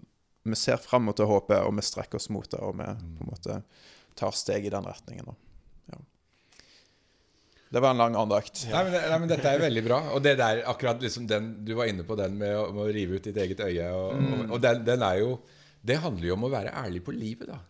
vi 0.48 0.56
ser 0.56 0.80
fram 0.80 1.08
mot 1.08 1.18
det 1.18 1.28
håpet, 1.28 1.60
og 1.64 1.74
vi 1.76 1.84
strekker 1.84 2.20
oss 2.20 2.30
mot 2.32 2.48
det, 2.48 2.62
og 2.62 2.78
vi 2.78 2.88
på 3.18 3.26
en 3.26 3.32
måte 3.34 3.60
tar 4.18 4.34
steg 4.36 4.68
i 4.68 4.72
den 4.72 4.88
retningen. 4.88 5.28
Ja. 5.32 5.47
Det 7.68 7.82
var 7.84 7.92
en 7.92 8.00
lang 8.00 8.16
andakt. 8.16 8.62
Ja. 8.64 8.78
Nei, 8.78 8.88
men, 8.88 8.94
nei, 9.12 9.18
men, 9.20 9.30
Dette 9.30 9.50
er 9.52 9.60
veldig 9.60 9.84
bra. 9.84 10.00
Og 10.16 10.22
det 10.24 10.34
der, 10.40 10.62
akkurat 10.70 11.02
liksom 11.04 11.26
den, 11.28 11.50
Du 11.68 11.74
var 11.76 11.90
inne 11.90 12.06
på 12.06 12.16
den 12.16 12.38
med 12.40 12.56
å, 12.56 12.68
med 12.72 12.86
å 12.86 12.92
rive 12.94 13.18
ut 13.18 13.28
ditt 13.28 13.36
eget 13.44 13.60
øye. 13.60 13.88
Og, 13.92 14.14
mm. 14.16 14.28
og, 14.34 14.44
og 14.56 14.62
den, 14.64 14.84
den, 14.88 15.04
er 15.04 15.20
jo 15.20 15.34
det 15.88 16.00
handler 16.02 16.30
jo 16.30 16.36
om 16.36 16.46
å 16.48 16.52
være 16.52 16.74
ærlig 16.80 17.04
på 17.06 17.14
livet, 17.14 17.50
da. 17.52 17.60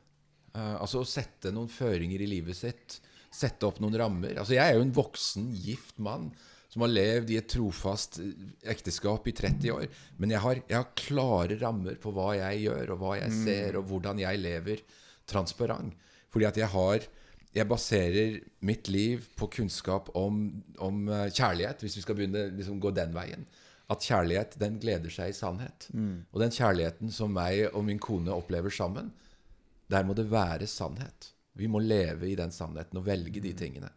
Uh, 0.57 0.76
altså 0.80 1.03
å 1.03 1.07
sette 1.09 1.53
noen 1.55 1.68
føringer 1.70 2.22
i 2.24 2.30
livet 2.30 2.57
sitt. 2.57 3.01
Sette 3.34 3.66
opp 3.68 3.82
noen 3.82 3.99
rammer. 4.01 4.38
Altså 4.40 4.57
Jeg 4.57 4.64
er 4.64 4.78
jo 4.78 4.86
en 4.86 4.94
voksen, 4.96 5.51
gift 5.55 5.99
mann 6.03 6.30
som 6.68 6.84
har 6.84 6.92
levd 6.92 7.30
i 7.32 7.38
et 7.40 7.49
trofast 7.49 8.18
eh, 8.20 8.32
ekteskap 8.72 9.24
i 9.28 9.32
30 9.36 9.70
år. 9.72 9.86
Men 10.20 10.34
jeg 10.34 10.44
har, 10.44 10.59
jeg 10.68 10.76
har 10.76 10.90
klare 11.01 11.57
rammer 11.61 11.96
på 12.01 12.12
hva 12.16 12.34
jeg 12.36 12.66
gjør, 12.66 12.92
og 12.94 13.01
hva 13.03 13.14
jeg 13.16 13.32
mm. 13.32 13.38
ser, 13.46 13.78
og 13.80 13.86
hvordan 13.88 14.20
jeg 14.20 14.42
lever 14.42 14.82
transparent. 15.28 15.96
Fordi 16.28 16.49
at 16.49 16.61
jeg 16.61 16.68
har 16.72 17.07
jeg 17.57 17.68
baserer 17.68 18.38
mitt 18.61 18.90
liv 18.92 19.24
på 19.38 19.49
kunnskap 19.59 20.11
om, 20.18 20.44
om 20.84 21.09
eh, 21.09 21.30
kjærlighet, 21.32 21.80
hvis 21.82 21.96
vi 21.99 22.05
skal 22.05 22.18
begynne 22.18 22.49
liksom 22.59 22.80
gå 22.82 22.92
den 22.96 23.16
veien 23.16 23.49
at 23.88 24.05
kjærlighet 24.05 24.59
den 24.61 24.76
gleder 24.82 25.12
seg 25.12 25.32
i 25.32 25.36
sannhet. 25.36 25.88
Mm. 25.96 26.26
Og 26.28 26.42
den 26.42 26.53
kjærligheten 26.53 27.12
som 27.14 27.32
meg 27.32 27.70
og 27.70 27.86
min 27.86 28.01
kone 28.03 28.34
opplever 28.34 28.72
sammen, 28.74 29.11
der 29.88 30.05
må 30.05 30.16
det 30.16 30.28
være 30.28 30.68
sannhet. 30.68 31.30
Vi 31.57 31.70
må 31.72 31.80
leve 31.80 32.28
i 32.28 32.36
den 32.38 32.53
sannheten 32.55 33.01
og 33.01 33.07
velge 33.07 33.40
de 33.40 33.55
mm. 33.55 33.59
tingene. 33.59 33.90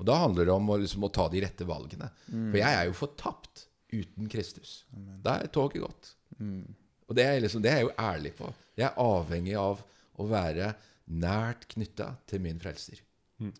Og 0.00 0.08
da 0.08 0.16
handler 0.22 0.48
det 0.48 0.54
om 0.54 0.72
å, 0.72 0.78
liksom, 0.80 1.06
å 1.06 1.12
ta 1.14 1.28
de 1.30 1.44
rette 1.44 1.66
valgene. 1.68 2.10
Mm. 2.26 2.48
For 2.50 2.58
jeg 2.58 2.78
er 2.80 2.88
jo 2.88 2.98
fortapt 2.98 3.66
uten 3.92 4.30
Kristus. 4.32 4.80
Amen. 4.96 5.20
Da 5.22 5.38
er 5.38 5.52
toget 5.54 5.84
gått. 5.84 6.12
Mm. 6.40 6.66
Og 7.06 7.18
det 7.18 7.26
er, 7.26 7.40
liksom, 7.44 7.62
det 7.62 7.70
er, 7.70 7.80
jeg 7.80 7.88
jo 7.88 7.96
ærlig 8.00 8.34
på. 8.38 8.50
Jeg 8.80 8.88
er 8.88 9.02
avhengig 9.04 9.56
av 9.60 9.84
å 10.20 10.26
være 10.30 10.72
nært 11.10 11.66
knytta 11.74 12.14
til 12.30 12.42
min 12.44 12.60
frelser. 12.62 13.02
Mm. 13.38 13.54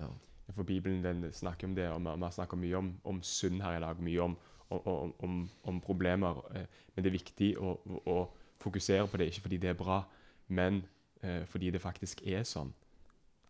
Ja. 0.00 0.10
For 0.54 0.66
Bibelen 0.66 1.04
den 1.04 1.28
snakker 1.32 1.68
om 1.68 1.74
det, 1.76 1.86
og 1.92 2.00
vi 2.02 2.24
har 2.24 2.32
snakka 2.34 2.56
mye 2.58 2.78
om, 2.78 2.94
om 3.04 3.20
synd 3.22 3.60
her 3.62 3.76
i 3.78 3.82
dag. 3.84 4.00
Mye 4.02 4.22
om 4.24 4.38
om, 4.70 5.14
om, 5.18 5.50
om 5.62 5.80
problemer. 5.80 6.42
Eh, 6.54 6.66
men 6.94 7.04
det 7.04 7.10
er 7.10 7.18
viktig 7.18 7.50
å, 7.58 7.74
å, 8.06 8.18
fokusere 8.60 9.06
på 9.08 9.16
det, 9.16 9.30
ikke 9.30 9.46
fordi 9.46 9.56
det 9.56 9.70
er 9.70 9.76
bra, 9.78 10.02
men 10.52 10.82
eh, 11.24 11.46
fordi 11.48 11.70
det 11.72 11.80
faktisk 11.80 12.20
er 12.28 12.42
sånn 12.44 12.74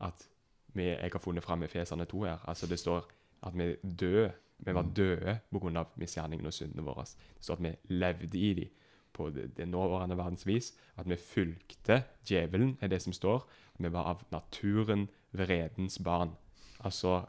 at 0.06 0.22
vi, 0.70 0.84
jeg 0.86 1.10
har 1.10 1.22
funnet 1.22 1.42
fram 1.42 1.64
i 1.66 1.68
Feserne 1.70 2.06
2 2.06 2.20
her. 2.28 2.44
altså 2.46 2.68
Det 2.70 2.78
står 2.78 3.08
at 3.42 3.56
vi 3.58 3.72
døde. 3.82 4.28
Vi 4.60 4.74
var 4.76 4.86
døde 4.94 5.38
pga. 5.50 5.84
misgjerningene 5.96 6.52
og 6.52 6.54
syndene 6.54 6.84
våre. 6.86 7.02
Det 7.08 7.42
står 7.42 7.58
at 7.58 7.64
vi 7.64 7.96
levde 7.96 8.38
i 8.38 8.52
dem 8.54 8.76
på 9.12 9.30
det, 9.30 9.56
det 9.56 9.68
nåværende 9.68 10.16
verdens 10.16 10.46
vis. 10.46 10.72
At 10.96 11.08
vi 11.08 11.16
fulgte 11.16 12.02
djevelen, 12.26 12.78
er 12.80 12.88
det 12.88 13.02
som 13.02 13.12
står. 13.12 13.48
Vi 13.78 13.92
var 13.92 14.04
av 14.04 14.22
naturen 14.32 15.08
vredens 15.32 15.98
barn. 15.98 16.36
Altså 16.84 17.24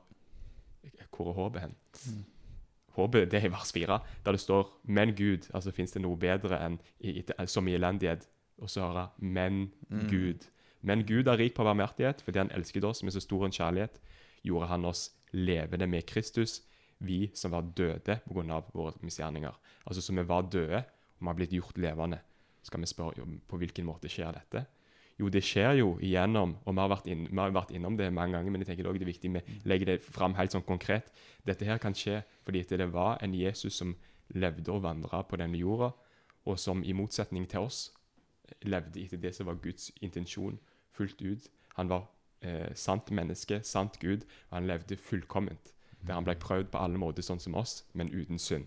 Hvor 1.11 1.29
er 1.29 1.33
håpet 1.33 1.61
hen? 1.61 1.75
Mm 2.07 2.25
håper 2.91 3.25
det 3.25 3.39
er 3.39 3.47
i 3.47 3.51
vers 3.51 3.71
4, 3.73 3.99
der 4.25 4.31
det 4.31 4.39
står 4.39 4.79
'Men 4.83 5.09
Gud'. 5.09 5.49
Altså 5.53 5.71
fins 5.71 5.91
det 5.91 6.01
noe 6.01 6.17
bedre 6.17 6.65
enn 6.65 6.79
i, 6.99 7.23
som 7.45 7.67
i 7.67 7.73
elendighet? 7.73 8.27
Og 8.57 8.69
så 8.69 8.81
hører 8.81 9.07
'Men 9.17 9.71
mm. 9.89 9.99
Gud'. 9.99 10.49
Men 10.81 11.07
Gud 11.07 11.27
er 11.27 11.37
rik 11.37 11.53
på 11.55 11.63
barmhjertighet 11.63 12.21
fordi 12.21 12.37
han 12.37 12.51
elsket 12.51 12.83
oss 12.83 13.03
med 13.03 13.11
så 13.11 13.19
stor 13.19 13.45
en 13.45 13.51
kjærlighet. 13.51 14.01
Gjorde 14.43 14.67
han 14.67 14.85
oss 14.85 15.11
levende 15.31 15.87
med 15.87 16.05
Kristus, 16.05 16.61
vi 16.99 17.31
som 17.33 17.51
var 17.51 17.61
døde 17.61 18.19
pga. 18.27 18.61
våre 18.73 18.93
misgjerninger. 19.01 19.59
Altså 19.87 20.01
som 20.01 20.17
vi 20.17 20.27
var 20.27 20.41
døde, 20.41 20.83
vi 21.21 21.29
har 21.29 21.37
blitt 21.37 21.55
gjort 21.55 21.79
levende. 21.81 22.19
Skal 22.65 22.81
vi 22.81 22.89
spørre 22.89 23.25
på 23.47 23.57
hvilken 23.61 23.87
måte 23.87 24.09
skjer 24.11 24.33
dette? 24.35 24.65
Jo, 25.21 25.29
det 25.29 25.43
skjer 25.45 25.75
jo 25.77 25.89
igjennom, 26.01 26.55
og 26.65 26.73
vi 26.73 26.81
har, 26.81 27.01
inn, 27.13 27.27
vi 27.29 27.37
har 27.37 27.51
vært, 27.53 27.73
innom 27.77 27.97
det 27.97 28.07
mange 28.13 28.33
ganger, 28.33 28.53
men 28.53 28.63
jeg 28.63 28.71
tenker 28.71 28.87
det 28.87 29.03
er 29.03 29.09
viktig 29.11 29.29
vi 29.35 29.41
legger 29.69 29.91
det 29.91 29.97
fram 30.01 30.33
helt 30.39 30.53
sånn 30.55 30.65
konkret. 30.65 31.11
Dette 31.45 31.67
her 31.67 31.77
kan 31.81 31.93
skje 31.93 32.23
fordi 32.45 32.63
det 32.69 32.87
var 32.93 33.21
en 33.21 33.35
Jesus 33.37 33.77
som 33.77 33.93
levde 34.33 34.71
og 34.73 34.81
vandra 34.85 35.21
på 35.27 35.37
denne 35.37 35.59
jorda, 35.59 35.91
og 36.49 36.57
som 36.57 36.81
i 36.81 36.95
motsetning 36.97 37.45
til 37.49 37.67
oss 37.67 37.91
levde 38.65 38.99
etter 39.03 39.21
det 39.21 39.35
som 39.35 39.45
var 39.45 39.61
Guds 39.61 39.91
intensjon 40.01 40.57
fullt 40.95 41.21
ut. 41.21 41.45
Han 41.77 41.91
var 41.91 42.07
eh, 42.41 42.73
sant 42.73 43.11
menneske, 43.13 43.61
sant 43.63 43.99
Gud, 44.01 44.25
og 44.49 44.57
han 44.57 44.67
levde 44.67 44.97
fullkomment. 44.97 45.73
Der 46.01 46.17
han 46.17 46.25
ble 46.25 46.35
prøvd 46.41 46.71
på 46.73 46.81
alle 46.81 46.97
måter 46.97 47.21
sånn 47.25 47.39
som 47.39 47.55
oss, 47.59 47.83
men 47.93 48.09
uten 48.09 48.41
synd. 48.41 48.65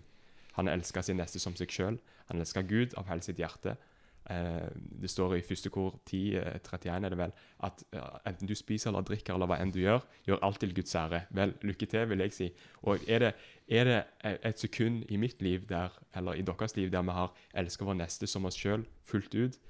Han 0.55 0.71
elska 0.71 1.03
sin 1.03 1.19
neste 1.19 1.41
som 1.41 1.55
seg 1.57 1.71
sjøl. 1.71 1.99
Han 2.29 2.41
elska 2.41 2.63
Gud 2.67 2.95
av 2.99 3.09
hele 3.09 3.23
sitt 3.25 3.39
hjerte. 3.41 3.75
Eh, 4.29 4.69
det 4.73 5.09
står 5.11 5.35
i 5.37 5.43
første 5.45 5.69
kor 5.69 5.99
10, 6.09 6.37
eh, 6.39 6.55
31 6.57 7.05
er 7.05 7.13
det 7.13 7.17
vel, 7.19 7.33
at 7.67 7.83
eh, 7.93 8.15
enten 8.25 8.49
du 8.49 8.55
spiser 8.57 8.89
eller 8.89 9.05
drikker, 9.05 9.35
eller 9.35 9.51
hva 9.51 9.59
enn 9.61 9.73
du 9.73 9.83
gjør, 9.83 10.01
gjør 10.25 10.41
alt 10.47 10.59
til 10.63 10.73
Guds 10.73 10.95
ære. 10.97 11.21
Vel, 11.29 11.53
lykke 11.61 11.85
til, 11.91 12.07
vil 12.09 12.23
jeg 12.25 12.33
si. 12.33 12.49
Og 12.89 13.05
er 13.07 13.21
det, 13.21 13.31
er 13.69 13.89
det 13.89 13.99
et 14.49 14.59
sekund 14.59 15.03
i 15.09 15.19
mitt 15.21 15.41
liv 15.45 15.67
der, 15.69 15.93
eller 16.15 16.39
i 16.39 16.41
deres 16.41 16.75
liv 16.75 16.89
der 16.91 17.05
vi 17.05 17.19
har 17.19 17.37
elska 17.53 17.85
vår 17.85 17.99
neste 18.01 18.27
som 18.27 18.49
oss 18.49 18.57
sjøl 18.57 18.87
fullt 19.05 19.35
ut? 19.35 19.61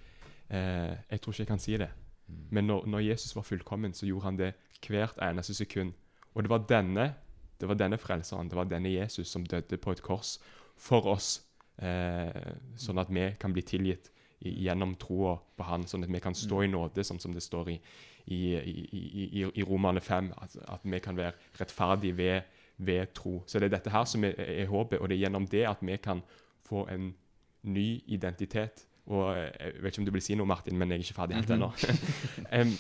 Eh, 0.49 0.95
jeg 1.11 1.21
tror 1.21 1.33
ikke 1.33 1.43
jeg 1.43 1.51
kan 1.51 1.65
si 1.65 1.77
det. 1.81 1.91
Men 2.51 2.67
når, 2.71 2.87
når 2.87 2.99
Jesus 3.09 3.35
var 3.35 3.43
fullkommen, 3.43 3.93
så 3.93 4.07
gjorde 4.07 4.25
han 4.29 4.39
det 4.39 4.53
hvert 4.87 5.19
eneste 5.21 5.53
sekund. 5.53 5.93
Og 6.33 6.43
det 6.43 6.49
var 6.49 6.67
denne 6.69 7.13
det 7.59 7.69
var 7.69 7.77
denne 7.79 7.97
frelseren, 7.97 8.49
det 8.49 8.57
var 8.57 8.67
denne 8.67 8.91
Jesus 8.91 9.29
som 9.31 9.45
døde 9.45 9.77
på 9.77 9.91
et 9.95 10.01
kors 10.03 10.35
for 10.77 11.07
oss, 11.13 11.39
eh, 11.81 12.53
sånn 12.79 12.99
at 13.01 13.11
vi 13.13 13.29
kan 13.39 13.53
bli 13.53 13.63
tilgitt 13.65 14.11
gjennom 14.45 14.95
troa 14.99 15.35
på 15.57 15.63
Han, 15.63 15.85
sånn 15.87 16.05
at 16.05 16.11
vi 16.11 16.21
kan 16.21 16.35
stå 16.37 16.63
i 16.65 16.69
nåde, 16.69 17.03
sånn 17.07 17.21
som 17.21 17.33
det 17.33 17.43
står 17.43 17.71
i, 17.73 17.77
i, 18.33 18.41
i, 18.59 19.45
i 19.47 19.65
Romane 19.65 20.01
5, 20.03 20.31
at, 20.41 20.57
at, 20.75 20.83
vi 20.83 20.99
kan 21.03 21.17
være 21.17 21.33
rettferdige 21.59 22.17
ved, 22.17 22.57
ved, 22.77 23.13
tro. 23.17 23.39
Så 23.47 23.59
det 23.59 23.69
er 23.69 23.77
dette 23.77 23.93
her 23.93 24.05
som 24.09 24.25
er, 24.27 24.35
er 24.37 24.69
håpet, 24.69 24.99
og 24.99 25.09
det 25.09 25.17
er 25.17 25.25
gjennom 25.25 25.47
det 25.49 25.63
at 25.69 25.81
vi 25.85 25.97
kan 26.03 26.21
få 26.65 26.85
en 26.93 27.13
ny 27.65 28.03
identitet. 28.13 28.85
Og 29.05 29.37
eh, 29.37 29.49
Jeg 29.59 29.81
vet 29.81 29.93
ikke 29.93 30.03
om 30.03 30.09
du 30.09 30.15
vil 30.15 30.25
si 30.25 30.37
noe, 30.37 30.49
Martin, 30.49 30.77
men 30.77 30.91
jeg 30.91 30.99
er 30.99 31.07
ikke 31.07 31.19
ferdig 31.19 31.39
helt 31.39 31.55
ennå. 31.55 31.71
um, 32.59 32.75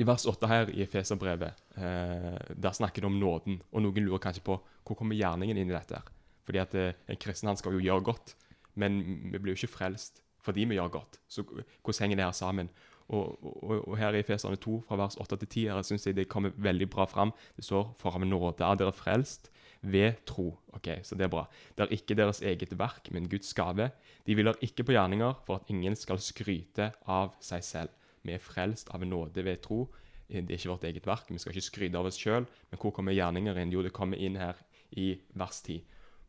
I 0.00 0.06
vers 0.08 0.26
8 0.26 0.50
her 0.50 0.72
i 0.74 0.82
Efeserbrevet, 0.82 1.64
uh, 1.78 2.34
der 2.50 2.74
snakker 2.74 3.04
det 3.04 3.10
om 3.12 3.20
nåden. 3.20 3.60
Og 3.72 3.84
noen 3.84 4.04
lurer 4.04 4.22
kanskje 4.22 4.44
på 4.44 4.58
hvor 4.84 4.98
kommer 4.98 5.16
gjerningen 5.16 5.60
inn 5.60 5.70
i 5.70 5.76
dette. 5.76 6.00
her? 6.00 6.23
Fordi 6.44 6.60
at 6.60 6.74
eh, 6.74 6.92
En 7.08 7.20
kristen 7.20 7.48
han 7.48 7.56
skal 7.56 7.72
jo 7.72 7.84
gjøre 7.84 8.04
godt, 8.04 8.36
men 8.74 9.00
vi 9.32 9.38
blir 9.38 9.54
jo 9.54 9.64
ikke 9.64 9.76
frelst 9.78 10.24
fordi 10.44 10.66
vi 10.68 10.76
gjør 10.76 10.90
godt. 10.92 11.20
Så 11.28 11.42
hvordan 11.42 12.00
henger 12.02 12.16
det 12.16 12.24
her 12.24 12.36
sammen? 12.36 12.68
Og, 13.08 13.38
og, 13.44 13.88
og 13.88 13.96
her 14.00 14.16
i 14.16 14.22
Feserne 14.24 14.56
2, 14.56 14.78
fra 14.88 14.96
vers 14.96 15.16
8 15.20 15.36
til 15.36 15.48
10, 15.48 15.64
her 15.72 15.82
syns 15.84 16.06
jeg 16.06 16.16
det 16.16 16.28
kommer 16.28 16.54
veldig 16.56 16.88
bra 16.90 17.04
fram. 17.08 17.32
Det 17.56 17.64
står 17.64 17.94
'For 17.98 18.16
av 18.16 18.24
nåde 18.26 18.64
er 18.64 18.74
dere 18.80 18.92
frelst 18.92 19.50
ved 19.82 20.14
tro'. 20.28 20.56
Ok, 20.72 20.88
Så 21.02 21.14
det 21.14 21.24
er 21.24 21.28
bra. 21.28 21.46
Det 21.76 21.84
er 21.84 21.92
ikke 21.92 22.16
deres 22.16 22.42
eget 22.42 22.78
verk, 22.78 23.10
men 23.10 23.28
Guds 23.28 23.54
gave. 23.54 23.90
De 24.26 24.34
hviler 24.34 24.54
ikke 24.60 24.84
på 24.84 24.92
gjerninger 24.92 25.34
for 25.46 25.56
at 25.56 25.68
ingen 25.68 25.96
skal 25.96 26.18
skryte 26.18 26.92
av 27.06 27.34
seg 27.40 27.64
selv. 27.64 27.88
Vi 28.22 28.32
er 28.32 28.38
frelst 28.38 28.88
av 28.90 29.00
nåde 29.00 29.44
ved 29.44 29.62
tro. 29.62 29.88
Det 30.28 30.50
er 30.50 30.56
ikke 30.56 30.70
vårt 30.70 30.84
eget 30.84 31.06
verk. 31.06 31.28
Vi 31.28 31.38
skal 31.38 31.52
ikke 31.52 31.68
skryte 31.68 31.98
av 31.98 32.06
oss 32.06 32.16
sjøl. 32.16 32.46
Men 32.70 32.80
hvor 32.80 32.90
kommer 32.90 33.12
gjerninger 33.12 33.56
inn? 33.60 33.72
Jo, 33.72 33.82
det 33.82 33.92
kommer 33.92 34.16
inn 34.16 34.36
her 34.36 34.56
i 34.96 35.20
vers 35.34 35.60
10. 35.60 35.84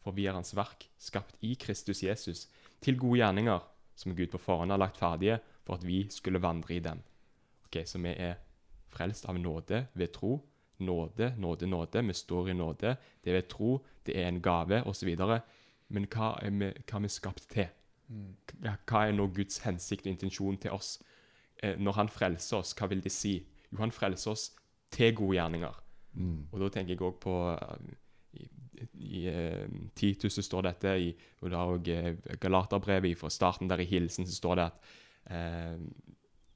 For 0.06 0.14
vi 0.14 0.28
er 0.30 0.38
Hans 0.38 0.54
verk, 0.54 0.86
skapt 1.02 1.40
i 1.42 1.56
Kristus 1.58 2.04
Jesus, 2.06 2.46
til 2.86 3.00
gode 3.02 3.24
gjerninger, 3.24 3.64
som 3.98 4.14
Gud 4.14 4.30
på 4.30 4.38
forhånd 4.38 4.70
har 4.72 4.78
lagt 4.78 5.00
ferdige 5.02 5.40
for 5.66 5.80
at 5.80 5.86
vi 5.88 6.04
skulle 6.14 6.42
vandre 6.42 6.76
i 6.76 6.84
dem. 6.84 7.02
Ok, 7.66 7.82
Så 7.86 7.98
vi 7.98 8.14
er 8.14 8.36
frelst 8.94 9.26
av 9.26 9.40
nåde 9.40 9.88
ved 9.94 10.14
tro. 10.14 10.38
Nåde, 10.78 11.34
nåde, 11.38 11.68
nåde. 11.68 12.04
Vi 12.08 12.14
står 12.14 12.50
i 12.50 12.54
nåde. 12.54 12.98
Det 13.24 13.32
er 13.32 13.34
ved 13.40 13.50
tro. 13.50 13.86
Det 14.06 14.20
er 14.20 14.28
en 14.28 14.42
gave, 14.42 14.84
osv. 14.84 15.16
Men 15.88 16.08
hva 16.12 16.36
er, 16.42 16.52
vi, 16.52 16.70
hva 16.86 17.00
er 17.00 17.02
vi 17.02 17.10
skapt 17.10 17.50
til? 17.50 17.68
Mm. 18.08 18.36
Hva 18.62 19.08
er 19.08 19.16
nå 19.16 19.28
Guds 19.34 19.58
hensikt 19.64 20.06
og 20.06 20.12
intensjon 20.14 20.58
til 20.58 20.72
oss? 20.72 21.00
Eh, 21.64 21.80
når 21.80 21.92
han 21.92 22.10
frelser 22.10 22.58
oss, 22.58 22.76
hva 22.78 22.90
vil 22.92 23.02
det 23.04 23.12
si? 23.12 23.40
Jo, 23.72 23.80
han 23.82 23.92
frelser 23.92 24.32
oss 24.32 24.50
til 24.92 25.16
gode 25.16 25.40
gjerninger. 25.40 25.82
Mm. 26.14 26.48
Og 26.52 26.60
da 26.60 26.70
tenker 26.70 26.96
jeg 26.96 27.02
òg 27.02 27.18
på 27.24 27.36
uh, 27.56 28.46
I, 28.94 29.26
uh, 29.30 29.66
Titus 29.96 30.40
står 30.46 30.68
dette, 30.70 30.94
i, 31.00 31.12
og 31.42 31.52
da 31.54 31.64
òg 31.66 31.90
uh, 31.92 32.38
Galaterbrevet 32.42 33.18
fra 33.20 33.32
starten 33.34 33.72
der 33.72 33.84
i 33.84 33.90
hilsen 33.90 34.28
så 34.28 34.36
står 34.36 34.60
det 34.60 34.66
at 34.66 34.94
eh, 35.36 35.80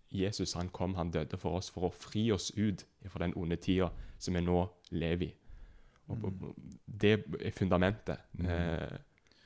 Jesus 0.09 0.55
han 0.57 0.69
kom, 0.73 0.95
han 0.97 1.11
døde 1.13 1.37
for 1.37 1.57
oss 1.57 1.69
for 1.73 1.87
å 1.87 1.93
fri 1.93 2.27
oss 2.33 2.49
ut 2.57 2.85
fra 3.09 3.23
den 3.25 3.35
onde 3.37 3.57
tida 3.61 3.91
som 4.17 4.37
vi 4.37 4.41
nå 4.41 4.63
lever 4.91 5.29
i. 5.29 5.33
Og, 6.09 6.25
mm. 6.25 6.53
Det 6.85 7.11
er 7.37 7.53
fundamentet. 7.53 8.23
Mm. 8.33 8.47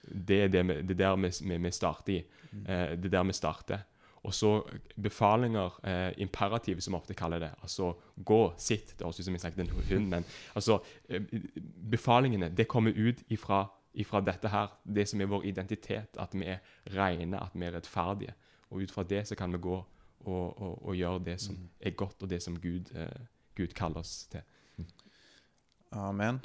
det 0.03 0.37
er 0.45 0.51
det 0.51 0.61
vi, 0.67 0.77
det 0.87 0.97
der 0.99 1.17
vi, 1.19 1.57
vi, 1.57 1.71
starter 1.71 2.13
i. 2.13 2.21
Mm. 2.51 2.63
det 2.63 3.09
er 3.09 3.15
der 3.17 3.27
vi 3.27 3.35
starter. 3.35 3.83
Og 4.23 4.33
så 4.33 4.63
befalinger, 5.01 5.79
eh, 5.83 6.13
imperativ, 6.17 6.79
som 6.79 6.93
vi 6.93 6.97
ofte 6.97 7.13
kaller 7.13 7.39
det. 7.39 7.51
Altså 7.61 7.93
gå, 8.25 8.53
sitt. 8.57 8.93
Det 8.97 9.03
høres 9.03 9.19
ut 9.19 9.25
som 9.25 9.35
jeg 9.35 9.41
snakket 9.43 9.59
en 9.59 9.73
hund, 9.89 10.07
men 10.07 10.25
altså 10.55 10.79
eh, 11.09 11.21
Befalingene, 11.91 12.49
det 12.49 12.67
kommer 12.67 12.91
ut 12.95 13.23
ifra, 13.29 13.65
ifra, 13.93 14.21
dette 14.21 14.47
her. 14.47 14.71
Det 14.85 15.07
som 15.09 15.21
er 15.21 15.25
vår 15.25 15.45
identitet. 15.45 16.17
At 16.17 16.33
vi 16.33 16.45
er 16.45 16.63
rene, 16.95 17.41
at 17.43 17.51
vi 17.53 17.65
er 17.65 17.75
rettferdige. 17.75 18.33
Og 18.69 18.81
ut 18.81 18.91
fra 18.91 19.03
det 19.03 19.27
så 19.27 19.35
kan 19.35 19.51
vi 19.51 19.57
gå 19.57 19.75
og, 20.25 20.61
og, 20.61 20.85
og 20.87 20.95
gjøre 20.95 21.23
det 21.23 21.41
som 21.41 21.55
mm. 21.55 21.69
er 21.79 21.91
godt, 21.91 22.23
og 22.23 22.29
det 22.29 22.41
som 22.43 22.59
Gud, 22.59 22.95
eh, 22.95 23.27
Gud 23.55 23.75
kaller 23.75 23.99
oss 23.99 24.27
til. 24.31 24.41
Amen. 25.91 26.39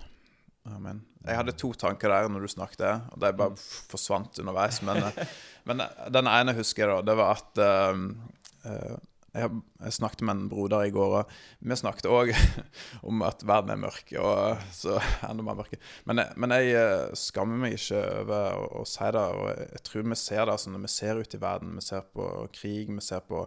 Amen. 0.69 1.03
Jeg 1.25 1.37
hadde 1.37 1.57
to 1.59 1.73
tanker 1.77 2.13
der 2.13 2.31
når 2.33 2.47
du 2.47 2.53
snakket, 2.53 2.85
og 3.13 3.21
de 3.23 3.35
bare 3.37 3.59
forsvant 3.91 4.41
underveis. 4.43 4.81
Men, 4.87 5.03
eh, 5.09 5.37
men 5.69 5.85
eh, 5.85 6.09
den 6.15 6.31
ene 6.31 6.57
husker 6.57 6.85
jeg, 6.85 6.91
da. 6.91 7.07
Det 7.11 7.17
var 7.19 7.41
at 7.41 7.61
uh, 7.63 8.99
jeg, 9.37 9.51
jeg, 9.83 9.95
snakket 9.99 10.25
med 10.25 10.35
en 10.35 10.51
broder 10.51 10.89
i 10.89 10.93
går, 10.95 11.17
og 11.21 11.33
vi 11.61 11.79
snakket 11.79 12.09
òg 12.11 12.33
om 13.09 13.25
at 13.27 13.45
verden 13.49 13.75
er 13.75 13.83
mørk. 13.83 14.15
Og 14.21 14.71
så 14.75 14.99
enda 15.29 15.47
mer 15.47 15.59
mørke. 15.63 15.81
Men, 16.09 16.25
men 16.37 16.57
jeg 16.57 17.19
skammer 17.19 17.65
meg 17.65 17.79
ikke 17.79 18.03
over 18.23 18.63
å, 18.63 18.71
å, 18.83 18.87
si 18.89 19.13
det. 19.15 19.27
Og 19.41 19.51
jeg 19.65 19.85
tror 19.91 20.09
vi 20.09 20.23
ser 20.23 20.45
det 20.45 20.57
altså, 20.57 20.73
når 20.75 20.87
vi 20.87 20.95
ser 20.95 21.23
ut 21.23 21.39
i 21.39 21.45
verden. 21.45 21.77
Vi 21.79 21.87
ser 21.91 22.09
på 22.15 22.31
krig, 22.55 22.93
vi 22.93 23.05
ser 23.05 23.25
på 23.29 23.47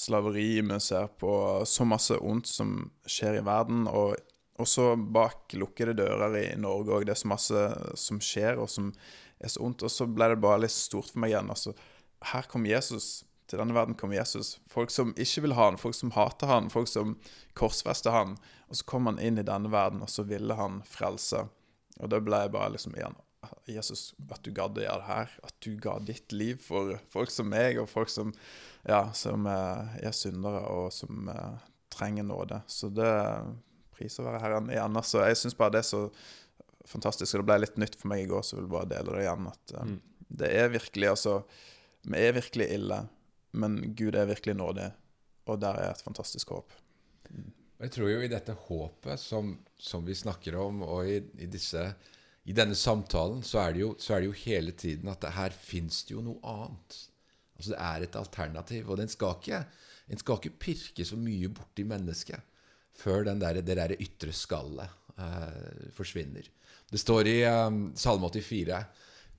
slaveri, 0.00 0.52
vi 0.64 0.80
ser 0.80 1.10
på 1.20 1.32
så 1.68 1.84
masse 1.84 2.16
ondt 2.16 2.48
som 2.48 2.76
skjer 3.08 3.40
i 3.40 3.46
verden. 3.46 3.86
og 3.90 4.14
også 4.62 4.92
bak 5.14 5.54
lukkede 5.56 5.96
dører 5.98 6.36
i 6.40 6.44
Norge 6.60 6.94
òg. 6.96 7.06
Det 7.08 7.14
er 7.14 7.22
så 7.22 7.30
masse 7.32 7.64
som 7.98 8.20
skjer, 8.22 8.60
og 8.60 8.70
som 8.72 8.92
er 9.40 9.52
så 9.52 9.64
ondt. 9.64 9.84
Og 9.86 9.92
så 9.92 10.06
ble 10.08 10.30
det 10.32 10.40
bare 10.42 10.62
litt 10.64 10.74
stort 10.74 11.12
for 11.12 11.22
meg 11.22 11.34
igjen. 11.34 11.50
Altså, 11.52 11.74
her 12.32 12.48
kom 12.50 12.68
Jesus. 12.68 13.24
Til 13.50 13.58
denne 13.58 13.74
verden 13.74 13.96
kom 13.98 14.12
Jesus. 14.14 14.60
Folk 14.70 14.92
som 14.94 15.10
ikke 15.18 15.42
vil 15.42 15.56
ha 15.58 15.70
han, 15.72 15.80
folk 15.80 15.96
som 15.98 16.12
hater 16.14 16.46
han, 16.46 16.68
folk 16.70 16.86
som 16.86 17.16
korsfester 17.58 18.14
han. 18.14 18.36
Og 18.70 18.78
så 18.78 18.86
kom 18.86 19.10
han 19.10 19.18
inn 19.18 19.40
i 19.42 19.46
denne 19.46 19.72
verden, 19.72 20.04
og 20.06 20.12
så 20.12 20.22
ville 20.28 20.54
han 20.54 20.84
frelse. 20.86 21.48
Og 21.98 22.12
da 22.12 22.20
ble 22.22 22.44
jeg 22.44 22.54
bare 22.54 22.76
liksom 22.76 22.94
igjen 22.94 23.18
Jesus, 23.66 24.12
at 24.30 24.42
du 24.44 24.52
gadd 24.54 24.78
å 24.78 24.84
gjøre 24.84 25.00
det 25.00 25.08
her. 25.08 25.34
At 25.48 25.56
du 25.64 25.72
ga 25.82 25.96
ditt 26.04 26.34
liv 26.34 26.60
for 26.62 26.94
folk 27.12 27.32
som 27.32 27.50
meg, 27.50 27.80
og 27.80 27.90
folk 27.90 28.12
som, 28.12 28.32
ja, 28.86 29.08
som 29.16 29.48
er, 29.50 29.96
er 30.04 30.14
syndere, 30.16 30.62
og 30.70 30.92
som 30.94 31.30
uh, 31.32 31.58
trenger 31.92 32.28
nåde. 32.28 32.60
Så 32.70 32.92
det 32.94 33.10
pris 34.00 34.18
å 34.20 34.26
være 34.26 34.40
her 34.42 34.56
igjen. 34.60 34.96
Altså, 35.02 35.20
jeg 35.28 35.38
syns 35.38 35.58
bare 35.58 35.76
det 35.76 35.84
er 35.84 35.90
så 35.90 36.04
fantastisk, 36.88 37.34
og 37.34 37.42
det 37.42 37.48
ble 37.50 37.58
litt 37.62 37.80
nytt 37.80 37.98
for 38.00 38.10
meg 38.12 38.24
i 38.24 38.28
går, 38.30 38.44
så 38.44 38.56
jeg 38.56 38.64
vil 38.64 38.74
bare 38.74 38.90
dele 38.94 39.14
det 39.14 39.24
igjen. 39.26 39.48
At 39.52 39.74
um, 39.76 39.94
mm. 39.94 40.28
det 40.42 40.52
er 40.56 40.74
virkelig 40.74 41.10
Altså, 41.12 41.40
vi 42.08 42.20
er 42.24 42.36
virkelig 42.38 42.68
ille, 42.78 43.00
men 43.60 43.80
Gud 43.96 44.16
er 44.16 44.30
virkelig 44.30 44.56
nådig, 44.56 44.86
og 45.50 45.58
der 45.60 45.80
er 45.82 45.90
et 45.92 46.04
fantastisk 46.06 46.54
håp. 46.54 46.72
Mm. 47.28 47.50
Jeg 47.80 47.92
tror 47.94 48.10
jo 48.12 48.22
i 48.24 48.28
dette 48.28 48.54
håpet 48.66 49.20
som, 49.20 49.54
som 49.80 50.04
vi 50.04 50.16
snakker 50.16 50.56
om, 50.60 50.82
og 50.84 51.08
i, 51.08 51.20
i, 51.40 51.48
disse, 51.48 51.80
i 52.44 52.56
denne 52.56 52.76
samtalen, 52.76 53.40
så 53.44 53.62
er, 53.62 53.78
jo, 53.80 53.94
så 54.00 54.16
er, 54.16 54.20
det 54.20 54.30
jo, 54.30 54.40
hele 54.42 54.74
tiden 54.76 55.08
at 55.12 55.22
det, 55.24 55.32
her 55.36 55.56
fins 55.56 56.02
det 56.08 56.16
jo 56.16 56.24
noe 56.24 56.40
annet. 56.44 56.98
Altså 57.56 57.72
Det 57.72 57.80
er 57.84 58.04
et 58.04 58.18
alternativ, 58.20 58.88
og 58.88 59.00
den 59.00 59.12
skal 59.12 59.36
ikke, 59.40 59.62
den 60.12 60.20
skal 60.20 60.40
ikke 60.40 60.60
pirke 60.60 61.08
så 61.08 61.16
mye 61.20 61.48
borti 61.56 61.84
mennesket 61.88 62.49
før 63.00 63.26
den 63.28 63.40
der, 63.42 63.60
det 63.64 63.76
der 63.78 63.96
ytre 63.96 64.34
skallet 64.36 64.88
eh, 65.16 65.90
forsvinner. 65.96 66.48
Det 66.90 67.00
står 67.00 67.30
i 67.30 67.38
eh, 67.48 67.68
Salme 67.98 68.30
84 68.30 68.80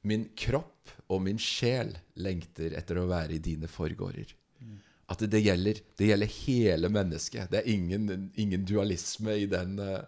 Min 0.09 0.29
kropp 0.37 0.93
og 1.13 1.21
min 1.21 1.39
sjel 1.41 1.93
lengter 2.23 2.73
etter 2.77 2.97
å 2.97 3.09
være 3.09 3.35
i 3.35 3.43
dine 3.43 3.69
forgårder. 3.69 4.31
Mm. 4.61 4.77
At 5.11 5.21
det, 5.21 5.29
det, 5.35 5.41
gjelder, 5.43 5.81
det, 5.99 6.07
gjelder, 6.07 6.35
hele 6.47 6.89
mennesket. 6.89 7.51
Det 7.51 7.61
er 7.61 7.69
ingen, 7.69 8.31
ingen 8.39 8.65
dualisme 8.65 9.35
i 9.43 9.45
den, 9.51 9.75
uh, 9.77 10.01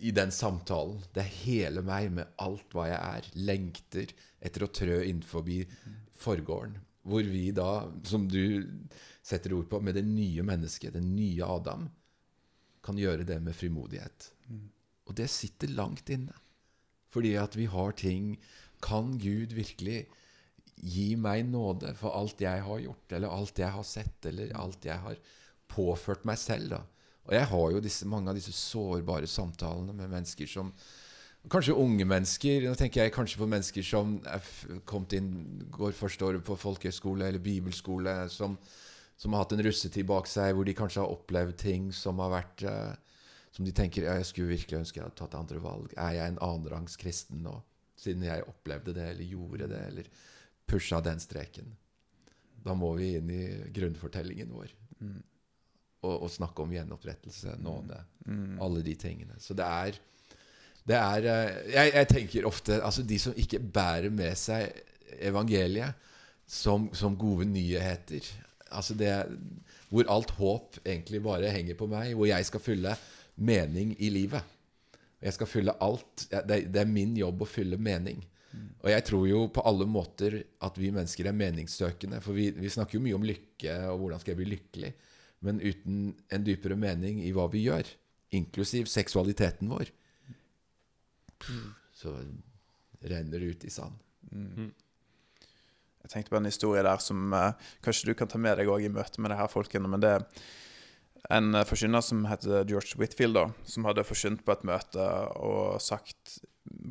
i 0.00 0.10
den, 0.16 0.32
samtalen. 0.34 1.02
Det 1.14 1.22
er 1.22 1.36
hele 1.44 1.84
meg 1.86 2.08
med 2.16 2.32
alt 2.42 2.74
hva 2.74 2.88
jeg 2.88 2.98
er. 2.98 3.30
Lengter 3.46 4.14
etter 4.40 4.66
å 4.66 4.72
trø 4.72 5.02
innenfor 5.04 5.46
mm. 5.46 6.00
forgården. 6.24 6.80
Hvor 7.06 7.28
vi 7.28 7.44
da, 7.54 7.70
som 8.08 8.26
du 8.30 8.64
setter 9.22 9.54
ord 9.54 9.68
på, 9.70 9.82
med 9.84 10.00
det 10.00 10.06
nye 10.06 10.42
mennesket, 10.46 10.96
den 10.96 11.12
nye 11.14 11.46
Adam, 11.46 11.86
kan 12.82 12.98
gjøre 12.98 13.26
det 13.28 13.38
med 13.42 13.56
frimodighet. 13.56 14.30
Mm. 14.48 14.66
Og 15.08 15.16
det 15.18 15.28
sitter 15.30 15.70
langt 15.76 16.10
inne. 16.12 16.34
Fordi 17.12 17.34
at 17.36 17.56
vi 17.56 17.68
har 17.68 17.92
ting 17.92 18.36
Kan 18.82 19.18
Gud 19.18 19.52
virkelig 19.54 20.06
gi 20.82 21.12
meg 21.14 21.44
nåde 21.46 21.92
for 21.94 22.16
alt 22.18 22.40
jeg 22.42 22.64
har 22.66 22.80
gjort, 22.82 23.12
eller 23.14 23.30
alt 23.30 23.60
jeg 23.60 23.70
har 23.70 23.84
sett, 23.86 24.26
eller 24.26 24.50
alt 24.58 24.82
jeg 24.84 24.98
har 24.98 25.20
påført 25.70 26.24
meg 26.26 26.40
selv? 26.40 26.72
da? 26.74 26.80
Og 27.28 27.36
jeg 27.36 27.46
har 27.46 27.70
jo 27.70 27.82
disse, 27.84 28.08
mange 28.10 28.32
av 28.32 28.34
disse 28.34 28.54
sårbare 28.56 29.28
samtalene 29.30 29.94
med 29.94 30.10
mennesker 30.10 30.50
som 30.50 30.74
Kanskje 31.50 31.74
unge 31.74 32.04
mennesker. 32.06 32.68
Nå 32.70 32.76
tenker 32.78 33.02
jeg 33.02 33.12
kanskje 33.16 33.40
på 33.40 33.48
mennesker 33.50 33.82
som 33.82 34.12
er 34.30 34.50
kommet 34.86 35.16
inn, 35.18 35.32
går 35.74 35.96
første 35.98 36.22
året 36.22 36.44
på 36.46 36.54
folkehøyskole 36.54 37.26
eller 37.26 37.42
bibelskole, 37.42 38.12
som, 38.30 38.54
som 39.22 39.32
har 39.36 39.44
hatt 39.44 39.52
en 39.54 39.62
russetid 39.62 40.06
bak 40.08 40.26
seg, 40.26 40.50
hvor 40.56 40.66
de 40.66 40.74
kanskje 40.74 40.98
har 41.04 41.12
opplevd 41.14 41.54
ting 41.62 41.90
som 41.94 42.18
har 42.24 42.32
vært 42.34 42.64
eh, 42.66 42.92
Som 43.52 43.66
de 43.68 43.72
tenker 43.76 44.06
ja, 44.06 44.14
jeg 44.16 44.24
skulle 44.30 44.48
virkelig 44.54 44.78
ønske 44.80 44.96
jeg 44.98 45.04
hadde 45.04 45.18
tatt 45.18 45.34
andre 45.36 45.58
valg. 45.60 45.90
Er 46.00 46.14
jeg 46.16 46.30
en 46.32 46.38
annenrangs 46.40 46.94
kristen 46.96 47.42
nå, 47.44 47.52
siden 48.00 48.24
jeg 48.24 48.46
opplevde 48.48 48.94
det, 48.96 49.04
eller 49.12 49.28
gjorde 49.28 49.68
det, 49.68 49.80
eller 49.90 50.06
pusha 50.66 51.02
den 51.04 51.20
streken? 51.20 51.68
Da 52.64 52.72
må 52.78 52.94
vi 52.96 53.10
inn 53.18 53.28
i 53.30 53.42
grunnfortellingen 53.76 54.54
vår 54.56 54.72
Mm. 55.02 55.18
og, 56.06 56.22
og 56.22 56.30
snakke 56.30 56.62
om 56.62 56.72
gjenopprettelse, 56.72 57.56
nåde, 57.60 57.96
Mm. 58.24 58.56
alle 58.62 58.82
de 58.86 58.94
tingene. 58.94 59.34
Så 59.42 59.54
det 59.58 59.64
er, 59.66 59.96
det 60.86 60.96
er 60.96 61.26
eh, 61.26 61.72
jeg, 61.74 61.92
jeg 61.94 62.08
tenker 62.08 62.46
ofte 62.46 62.80
Altså, 62.82 63.02
de 63.02 63.18
som 63.18 63.34
ikke 63.36 63.58
bærer 63.60 64.10
med 64.14 64.38
seg 64.38 64.72
evangeliet 65.20 65.92
som, 66.46 66.88
som 66.94 67.16
gode 67.18 67.44
nyheter 67.50 68.22
Altså 68.72 68.96
det 68.98 69.12
Hvor 69.92 70.08
alt 70.10 70.32
håp 70.38 70.80
egentlig 70.84 71.22
bare 71.24 71.52
henger 71.52 71.76
på 71.78 71.88
meg, 71.90 72.14
hvor 72.16 72.28
jeg 72.30 72.48
skal 72.48 72.64
fylle 72.64 72.96
mening 73.36 73.94
i 74.00 74.10
livet. 74.12 74.42
Jeg 75.22 75.36
skal 75.36 75.48
fylle 75.48 75.74
alt 75.84 76.26
det, 76.32 76.64
det 76.72 76.80
er 76.80 76.88
min 76.88 77.14
jobb 77.16 77.44
å 77.44 77.48
fylle 77.48 77.78
mening. 77.78 78.22
Og 78.82 78.90
jeg 78.90 79.04
tror 79.06 79.24
jo 79.28 79.46
på 79.54 79.62
alle 79.68 79.86
måter 79.88 80.36
at 80.66 80.78
vi 80.80 80.90
mennesker 80.92 81.28
er 81.28 81.36
meningssøkende. 81.36 82.20
For 82.24 82.36
vi, 82.36 82.50
vi 82.56 82.70
snakker 82.72 82.98
jo 82.98 83.04
mye 83.04 83.16
om 83.16 83.26
lykke 83.26 83.76
og 83.92 84.02
hvordan 84.02 84.22
skal 84.22 84.34
jeg 84.34 84.40
bli 84.42 84.50
lykkelig. 84.50 84.92
Men 85.46 85.60
uten 85.62 86.02
en 86.32 86.46
dypere 86.46 86.76
mening 86.78 87.22
i 87.24 87.32
hva 87.34 87.48
vi 87.52 87.64
gjør, 87.64 87.88
inklusiv 88.36 88.88
seksualiteten 88.90 89.70
vår, 89.72 89.90
så 91.98 92.14
renner 93.02 93.42
det 93.42 93.54
ut 93.54 93.66
i 93.66 93.72
sand. 93.72 93.96
Jeg 96.02 96.12
tenkte 96.12 96.34
på 96.34 96.40
en 96.40 96.50
historie 96.50 96.82
der 96.84 97.02
som 97.02 97.32
uh, 97.34 97.52
kanskje 97.84 98.10
du 98.10 98.16
kan 98.18 98.30
ta 98.30 98.40
med 98.40 98.58
deg 98.58 98.68
i 98.68 98.90
møte 98.92 99.22
med 99.22 99.32
det 99.32 99.38
her 99.38 99.50
folkene. 99.52 99.90
Men 99.90 100.02
det 100.02 100.16
er 100.16 100.26
en 101.30 101.54
eh, 101.54 101.66
forkynner 101.68 102.02
som 102.02 102.24
heter 102.26 102.64
George 102.68 102.98
Whitfield, 102.98 103.36
da, 103.38 103.44
som 103.68 103.86
hadde 103.86 104.04
forkynt 104.06 104.42
på 104.46 104.54
et 104.56 104.64
møte 104.66 105.04
og 105.38 105.78
sagt 105.82 106.40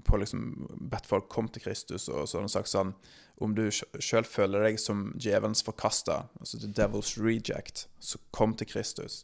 på 0.07 0.19
liksom 0.19 0.69
bedt 0.91 1.07
folk 1.07 1.29
kom 1.31 1.47
til 1.51 1.63
Kristus, 1.63 2.07
og 2.09 2.27
så 2.27 2.37
hadde 2.37 2.47
han 2.47 2.53
sagt 2.53 2.71
sånn 2.71 2.93
Om 3.41 3.55
du 3.57 3.63
sjøl 3.73 4.27
føler 4.27 4.67
deg 4.67 4.79
som 4.79 5.07
djevelens 5.15 5.63
forkasta, 5.65 6.27
altså 6.39 6.59
the 6.61 6.69
devil's 6.77 7.15
reject, 7.17 7.87
så 7.99 8.19
kom 8.35 8.53
til 8.53 8.69
Kristus. 8.69 9.23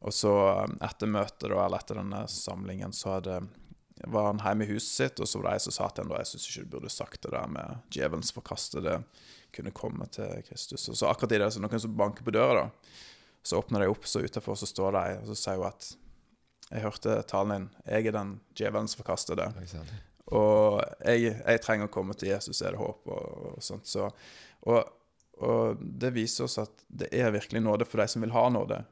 Og 0.00 0.14
så 0.14 0.34
eh, 0.52 0.76
etter 0.86 1.10
møtet, 1.10 1.48
da, 1.50 1.64
eller 1.64 1.80
etter 1.80 1.98
denne 2.00 2.24
samlingen, 2.30 2.94
så 2.96 3.16
hadde 3.16 3.40
var 4.06 4.30
han 4.30 4.40
hjemme 4.42 4.64
i 4.64 4.72
huset 4.72 4.92
sitt, 4.94 5.20
og 5.20 5.28
så 5.28 5.40
var 5.40 5.50
det 5.50 5.58
ei 5.58 5.64
som 5.66 5.74
sa 5.76 5.88
til 5.92 6.06
ham 6.06 6.16
jeg 6.16 6.28
syns 6.30 6.48
ikke 6.48 6.64
du 6.64 6.74
burde 6.76 6.92
sagt 6.92 7.22
det 7.24 7.32
der 7.34 7.50
med 7.52 7.80
djevelens 7.92 8.32
forkastede 8.32 9.00
kunne 9.54 9.72
komme 9.76 10.06
til 10.14 10.44
Kristus. 10.46 10.88
Og 10.88 10.96
så 10.96 11.08
akkurat 11.10 11.34
i 11.36 11.40
det 11.42 11.50
så 11.52 11.62
noen 11.62 11.82
som 11.82 11.96
banker 11.96 12.24
på 12.26 12.34
døra, 12.34 12.66
da, 12.66 12.94
så 13.42 13.58
åpner 13.60 13.82
de 13.84 13.90
opp, 13.90 14.06
så 14.06 14.22
utenfor 14.22 14.58
så 14.58 14.68
står 14.68 14.94
de, 14.96 15.02
og 15.22 15.32
så 15.32 15.36
sier 15.38 15.58
hun 15.60 15.68
at 15.70 15.90
jeg 16.70 16.84
hørte 16.84 17.16
talen 17.26 17.52
din, 17.56 17.66
jeg 17.88 18.06
er 18.06 18.14
den 18.14 18.36
djevelens 18.54 18.94
forkastede, 18.98 19.48
og 20.30 20.78
jeg, 21.02 21.34
jeg 21.34 21.62
trenger 21.64 21.88
å 21.88 21.92
komme 21.92 22.14
til 22.14 22.30
Jesus, 22.30 22.60
er 22.62 22.76
det 22.76 22.80
håp, 22.80 23.08
og, 23.10 23.54
og 23.56 23.64
sånt. 23.64 23.88
Så, 23.90 24.06
og, 24.70 24.92
og 25.42 25.80
det 25.80 26.12
viser 26.14 26.46
oss 26.46 26.60
at 26.62 26.84
det 26.86 27.08
er 27.16 27.32
virkelig 27.34 27.64
nåde 27.64 27.88
for 27.88 27.98
de 27.98 28.06
som 28.12 28.22
vil 28.22 28.36
ha 28.36 28.44
nåde. 28.54 28.84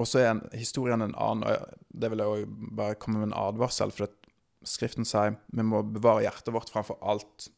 Og 0.00 0.08
så 0.10 0.20
er 0.20 0.30
en, 0.32 0.42
historien 0.56 1.04
en 1.04 1.14
annen, 1.14 1.46
og 1.46 1.74
det 1.94 2.10
vil 2.10 2.22
jeg 2.22 2.32
også 2.34 2.70
bare 2.80 2.98
komme 2.98 3.20
med 3.20 3.30
en 3.30 3.40
advarsel, 3.44 3.94
for 3.94 4.08
at 4.08 4.20
Skriften 4.64 5.04
sier 5.04 5.34
vi 5.52 5.64
må 5.66 5.82
bevare 5.84 6.22
hjertet 6.24 6.54
vårt 6.54 6.70
framfor 6.72 6.96
alt. 7.04 7.50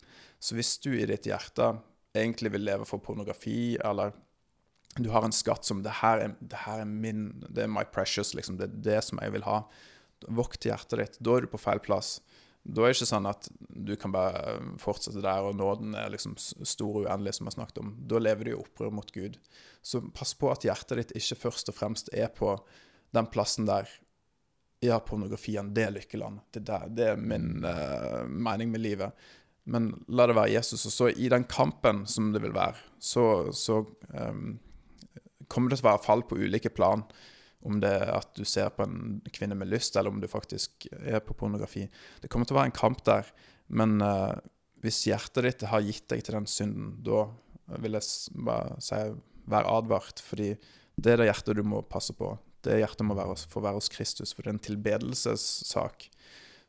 Så 0.42 0.56
hvis 0.58 0.72
du 0.82 0.90
i 0.90 1.06
ditt 1.06 1.28
hjerte 1.28 1.76
egentlig 2.16 2.50
vil 2.56 2.64
leve 2.66 2.86
for 2.88 3.02
pornografi, 3.02 3.76
eller 3.78 4.10
du 4.96 5.10
har 5.12 5.26
en 5.26 5.34
skatt 5.34 5.66
som 5.68 5.82
det 5.84 5.98
her 6.00 6.24
er, 6.24 6.34
det 6.40 6.64
her 6.64 6.82
er 6.82 6.88
min, 6.88 7.28
det 7.46 7.66
er 7.66 7.70
my 7.72 7.84
precious, 7.92 8.32
liksom, 8.34 8.58
det 8.58 8.68
er 8.68 8.80
det 8.88 8.98
som 9.06 9.20
jeg 9.22 9.36
vil 9.36 9.46
ha, 9.46 9.60
vokt 10.26 10.66
hjertet 10.66 10.98
ditt. 10.98 11.18
Da 11.20 11.36
er 11.36 11.46
du 11.46 11.52
på 11.52 11.60
feil 11.60 11.82
plass. 11.84 12.16
Da 12.66 12.82
er 12.82 12.90
det 12.90 12.96
ikke 12.96 13.08
sånn 13.08 13.28
at 13.30 13.46
du 13.68 13.92
kan 14.00 14.14
bare 14.14 14.56
fortsette 14.82 15.22
der, 15.22 15.44
og 15.46 15.54
nåden 15.58 15.94
er 15.98 16.10
liksom 16.10 16.34
stor 16.38 17.02
og 17.02 17.04
uendelig, 17.06 17.36
som 17.36 17.46
vi 17.46 17.52
har 17.52 17.58
snakket 17.60 17.78
om. 17.82 17.92
Da 18.10 18.18
lever 18.22 18.48
du 18.48 18.52
i 18.52 18.58
opprør 18.58 18.90
mot 18.98 19.12
Gud. 19.14 19.38
Så 19.86 20.02
pass 20.16 20.34
på 20.34 20.50
at 20.50 20.66
hjertet 20.66 20.98
ditt 20.98 21.14
ikke 21.20 21.38
først 21.46 21.70
og 21.70 21.78
fremst 21.78 22.10
er 22.12 22.32
på 22.34 22.56
den 23.14 23.30
plassen 23.32 23.68
der 23.68 23.88
Ja, 24.84 24.98
pornografien, 25.00 25.70
det 25.74 25.86
er 25.86 25.94
lykkeland. 25.94 26.42
Det, 26.52 26.60
der, 26.68 26.90
det 26.92 27.06
er 27.08 27.16
min 27.16 27.64
uh, 27.64 28.26
mening 28.28 28.68
med 28.74 28.82
livet. 28.84 29.28
Men 29.64 29.88
la 30.12 30.26
det 30.28 30.36
være 30.36 30.52
Jesus. 30.52 30.84
Og 30.86 30.92
så 30.92 31.08
i 31.08 31.30
den 31.32 31.46
kampen 31.48 32.04
som 32.06 32.28
det 32.34 32.42
vil 32.44 32.54
være, 32.54 32.76
så, 33.00 33.24
så 33.56 33.80
um, 34.12 34.58
kommer 35.48 35.72
det 35.72 35.80
til 35.80 35.86
å 35.86 35.90
være 35.94 36.04
fall 36.04 36.26
på 36.28 36.38
ulike 36.38 36.74
plan. 36.76 37.06
Om 37.66 37.80
det 37.82 37.92
er 37.96 38.12
at 38.14 38.32
du 38.36 38.44
ser 38.46 38.68
på 38.74 38.84
en 38.84 39.20
kvinne 39.34 39.56
med 39.58 39.70
lyst, 39.72 39.96
eller 39.96 40.12
om 40.12 40.20
du 40.22 40.28
faktisk 40.30 40.88
er 41.00 41.22
på 41.24 41.34
pornografi. 41.38 41.86
Det 42.22 42.30
kommer 42.30 42.48
til 42.48 42.56
å 42.56 42.60
være 42.60 42.70
en 42.70 42.78
kamp 42.78 43.02
der. 43.08 43.30
Men 43.66 43.96
uh, 44.04 44.36
hvis 44.84 45.04
hjertet 45.08 45.46
ditt 45.46 45.66
har 45.70 45.84
gitt 45.84 46.06
deg 46.12 46.22
til 46.24 46.38
den 46.38 46.50
synden, 46.50 46.92
da 47.06 47.26
vil 47.82 47.98
jeg 47.98 48.36
bare 48.46 48.76
si 48.84 49.00
vær 49.50 49.68
advart. 49.70 50.22
Fordi 50.22 50.52
det 50.96 51.14
er 51.14 51.22
det 51.22 51.30
hjertet 51.30 51.58
du 51.58 51.64
må 51.66 51.82
passe 51.86 52.14
på. 52.16 52.34
Det 52.66 52.78
hjertet 52.80 53.06
må 53.06 53.16
være, 53.18 53.38
få 53.50 53.62
være 53.64 53.78
hos 53.78 53.90
Kristus, 53.92 54.34
for 54.34 54.42
det 54.42 54.50
er 54.50 54.56
en 54.56 54.66
tilbedelsessak. 54.68 56.08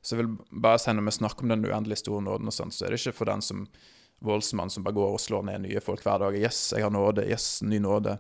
Så 0.02 0.16
jeg 0.16 0.24
vil 0.24 0.36
bare 0.64 0.80
si 0.82 0.94
når 0.94 1.08
vi 1.08 1.16
snakker 1.18 1.46
om 1.46 1.54
den 1.54 1.66
uendelig 1.68 2.02
store 2.04 2.24
nåden, 2.24 2.50
og 2.50 2.56
sånn, 2.56 2.74
så 2.74 2.86
er 2.86 2.94
det 2.94 3.02
ikke 3.02 3.18
for 3.18 3.30
den 3.30 3.44
som 3.44 3.66
voldsmann 4.26 4.72
som 4.74 4.86
bare 4.86 4.98
går 4.98 5.16
og 5.16 5.22
slår 5.22 5.46
ned 5.46 5.66
nye 5.66 5.82
folk 5.84 6.02
hver 6.06 6.22
dag. 6.24 6.38
Yes, 6.38 6.60
jeg 6.74 6.86
har 6.86 6.94
nåde. 6.94 7.26
Yes, 7.30 7.62
ny 7.66 7.80
nåde. 7.84 8.18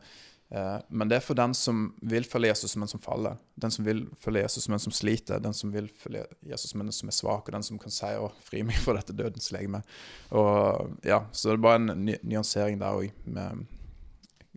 Eh, 0.50 0.78
men 0.88 1.10
det 1.10 1.18
er 1.18 1.26
for 1.26 1.36
den 1.36 1.54
som 1.58 1.90
vil 2.08 2.24
følge 2.28 2.54
Jesus 2.54 2.72
som 2.72 2.86
en 2.86 2.92
som 2.92 3.04
faller. 3.04 3.40
Den 3.56 3.74
som 3.74 3.86
vil 3.86 4.06
følge 4.22 4.46
Jesus 4.46 4.68
som 4.68 4.76
en 4.78 4.84
som 4.84 4.96
sliter. 4.96 5.42
Den 5.44 5.54
som 5.54 5.74
vil 5.74 5.90
følge 6.00 6.26
Jesus 6.48 6.72
som 6.72 6.82
en 6.82 6.92
som 6.96 7.12
er 7.12 7.18
svak, 7.18 7.48
og 7.48 7.58
den 7.58 7.64
som 7.64 7.80
kan 7.80 7.92
si 7.92 8.06
'Å, 8.06 8.32
fri 8.42 8.62
meg 8.64 8.80
fra 8.84 8.96
dette 9.00 9.16
dødens 9.16 9.52
legeme'. 9.52 9.84
Og 10.32 10.96
ja, 11.04 11.26
Så 11.32 11.50
det 11.50 11.58
er 11.58 11.68
bare 11.68 11.82
en 11.82 12.06
ny 12.06 12.16
nyansering 12.24 12.80
der 12.80 12.94
òg, 12.94 13.12
med 13.26 13.66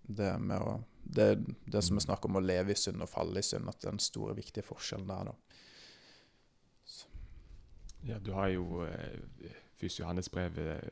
det 0.06 0.40
med 0.40 0.58
å 0.58 0.80
det, 1.14 1.38
det 1.66 1.82
som 1.82 1.96
er 1.96 2.00
snakk 2.00 2.24
om 2.24 2.36
å 2.36 2.40
leve 2.40 2.70
i 2.70 2.78
synd 2.78 3.02
og 3.02 3.08
falle 3.08 3.40
i 3.40 3.42
synd, 3.42 3.68
at 3.68 3.80
det 3.80 3.88
er 3.88 3.96
den 3.96 3.98
store, 3.98 4.36
viktige 4.36 4.62
forskjellen 4.62 5.08
der, 5.08 5.24
da. 5.24 5.32
Ja, 8.06 8.18
du 8.18 8.32
har 8.32 8.48
jo 8.48 8.84
eh, 8.86 9.50
Først 9.80 9.98
Johannes 10.00 10.28
brev, 10.28 10.58
eh, 10.58 10.90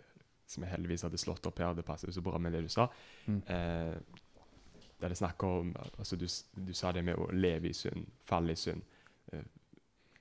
som 0.49 0.65
jeg 0.65 0.73
heldigvis 0.73 1.05
hadde 1.05 1.21
slått 1.21 1.47
opp 1.49 1.59
her. 1.61 1.75
Det 1.77 1.85
passer 1.85 2.09
jo 2.09 2.17
så 2.17 2.25
bra 2.25 2.39
med 2.41 2.53
det 2.57 2.63
du 2.65 2.69
sa. 2.73 2.89
Mm. 3.27 3.43
Eh, 3.53 4.21
der 5.01 5.13
det 5.13 5.19
snakker 5.19 5.47
om 5.61 5.75
altså 5.99 6.17
du, 6.17 6.27
du 6.67 6.75
sa 6.75 6.93
det 6.93 7.05
med 7.07 7.19
å 7.19 7.29
leve 7.33 7.71
i 7.71 7.77
synd, 7.77 8.07
falle 8.27 8.53
i 8.53 8.59
synd. 8.59 8.83
Eh, 9.33 9.45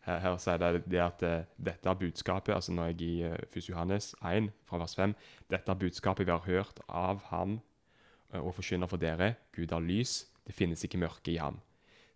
her, 0.08 0.22
her 0.24 0.38
sier 0.42 0.60
det, 0.62 0.84
det 0.88 1.02
at 1.04 1.24
eh, 1.26 1.48
dette 1.58 1.90
er 1.90 2.00
budskapet, 2.00 2.54
altså 2.56 2.76
når 2.76 2.92
jeg 2.92 3.02
i 3.08 3.14
eh, 3.28 3.40
1. 3.50 3.70
Johannes 3.70 4.14
1, 4.22 4.52
fra 4.70 4.80
vers 4.82 4.96
5 4.96 5.16
Dette 5.52 5.74
er 5.74 5.82
budskapet 5.82 6.28
vi 6.28 6.34
har 6.34 6.46
hørt 6.46 6.80
av 6.88 7.26
ham 7.32 7.58
eh, 8.32 8.40
og 8.40 8.54
forkynner 8.56 8.90
for 8.92 9.02
dere. 9.02 9.34
Gud 9.56 9.74
er 9.76 9.84
lys, 9.84 10.22
det 10.48 10.56
finnes 10.56 10.84
ikke 10.86 11.02
mørke 11.02 11.34
i 11.34 11.42
ham. 11.42 11.60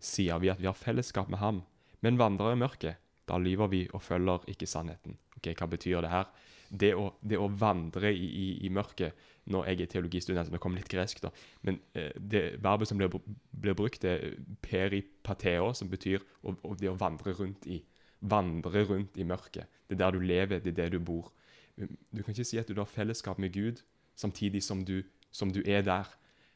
Sier 0.02 0.40
vi 0.42 0.50
at 0.52 0.62
vi 0.62 0.70
har 0.70 0.78
fellesskap 0.78 1.28
med 1.30 1.42
ham, 1.42 1.62
men 2.02 2.18
vandrer 2.18 2.54
i 2.54 2.62
mørket, 2.62 2.98
da 3.28 3.38
lyver 3.38 3.70
vi 3.70 3.84
og 3.92 4.02
følger 4.02 4.48
ikke 4.50 4.66
sannheten. 4.66 5.18
Ok, 5.36 5.52
Hva 5.58 5.68
betyr 5.70 6.02
det 6.02 6.10
her? 6.10 6.30
Det 6.72 6.94
å, 6.96 7.10
det 7.20 7.36
å 7.36 7.50
vandre 7.60 8.08
i, 8.16 8.24
i, 8.24 8.46
i 8.64 8.68
mørket 8.72 9.18
Når 9.52 9.66
jeg 9.68 9.80
er 9.82 9.90
teologistudent, 9.92 10.48
så 10.48 10.54
det 10.54 10.60
kommer 10.62 10.80
litt 10.80 10.88
gresk, 10.88 11.20
da. 11.20 11.28
Men 11.66 11.80
eh, 11.98 12.14
det 12.16 12.42
verbet 12.64 12.88
som 12.88 13.00
blir, 13.00 13.12
blir 13.50 13.76
brukt, 13.76 14.04
er 14.08 14.38
peripateo, 14.64 15.72
som 15.76 15.90
betyr 15.90 16.22
å, 16.42 16.54
å, 16.54 16.76
det 16.78 16.88
å 16.88 16.96
vandre 16.96 17.34
rundt 17.36 17.66
i. 17.66 17.80
Vandre 18.22 18.84
rundt 18.88 19.18
i 19.18 19.26
mørket. 19.26 19.66
Det 19.88 19.98
er 19.98 20.04
der 20.04 20.14
du 20.14 20.22
lever, 20.22 20.62
det 20.62 20.72
er 20.72 20.78
der 20.84 20.94
du 20.94 21.00
bor. 21.02 21.32
Du 21.76 22.22
kan 22.22 22.32
ikke 22.32 22.46
si 22.46 22.60
at 22.60 22.70
du 22.70 22.78
har 22.78 22.88
fellesskap 22.88 23.40
med 23.42 23.52
Gud 23.52 23.82
samtidig 24.14 24.62
som 24.62 24.84
du, 24.86 25.02
som 25.34 25.50
du 25.52 25.62
er 25.66 25.82
der. 25.82 26.06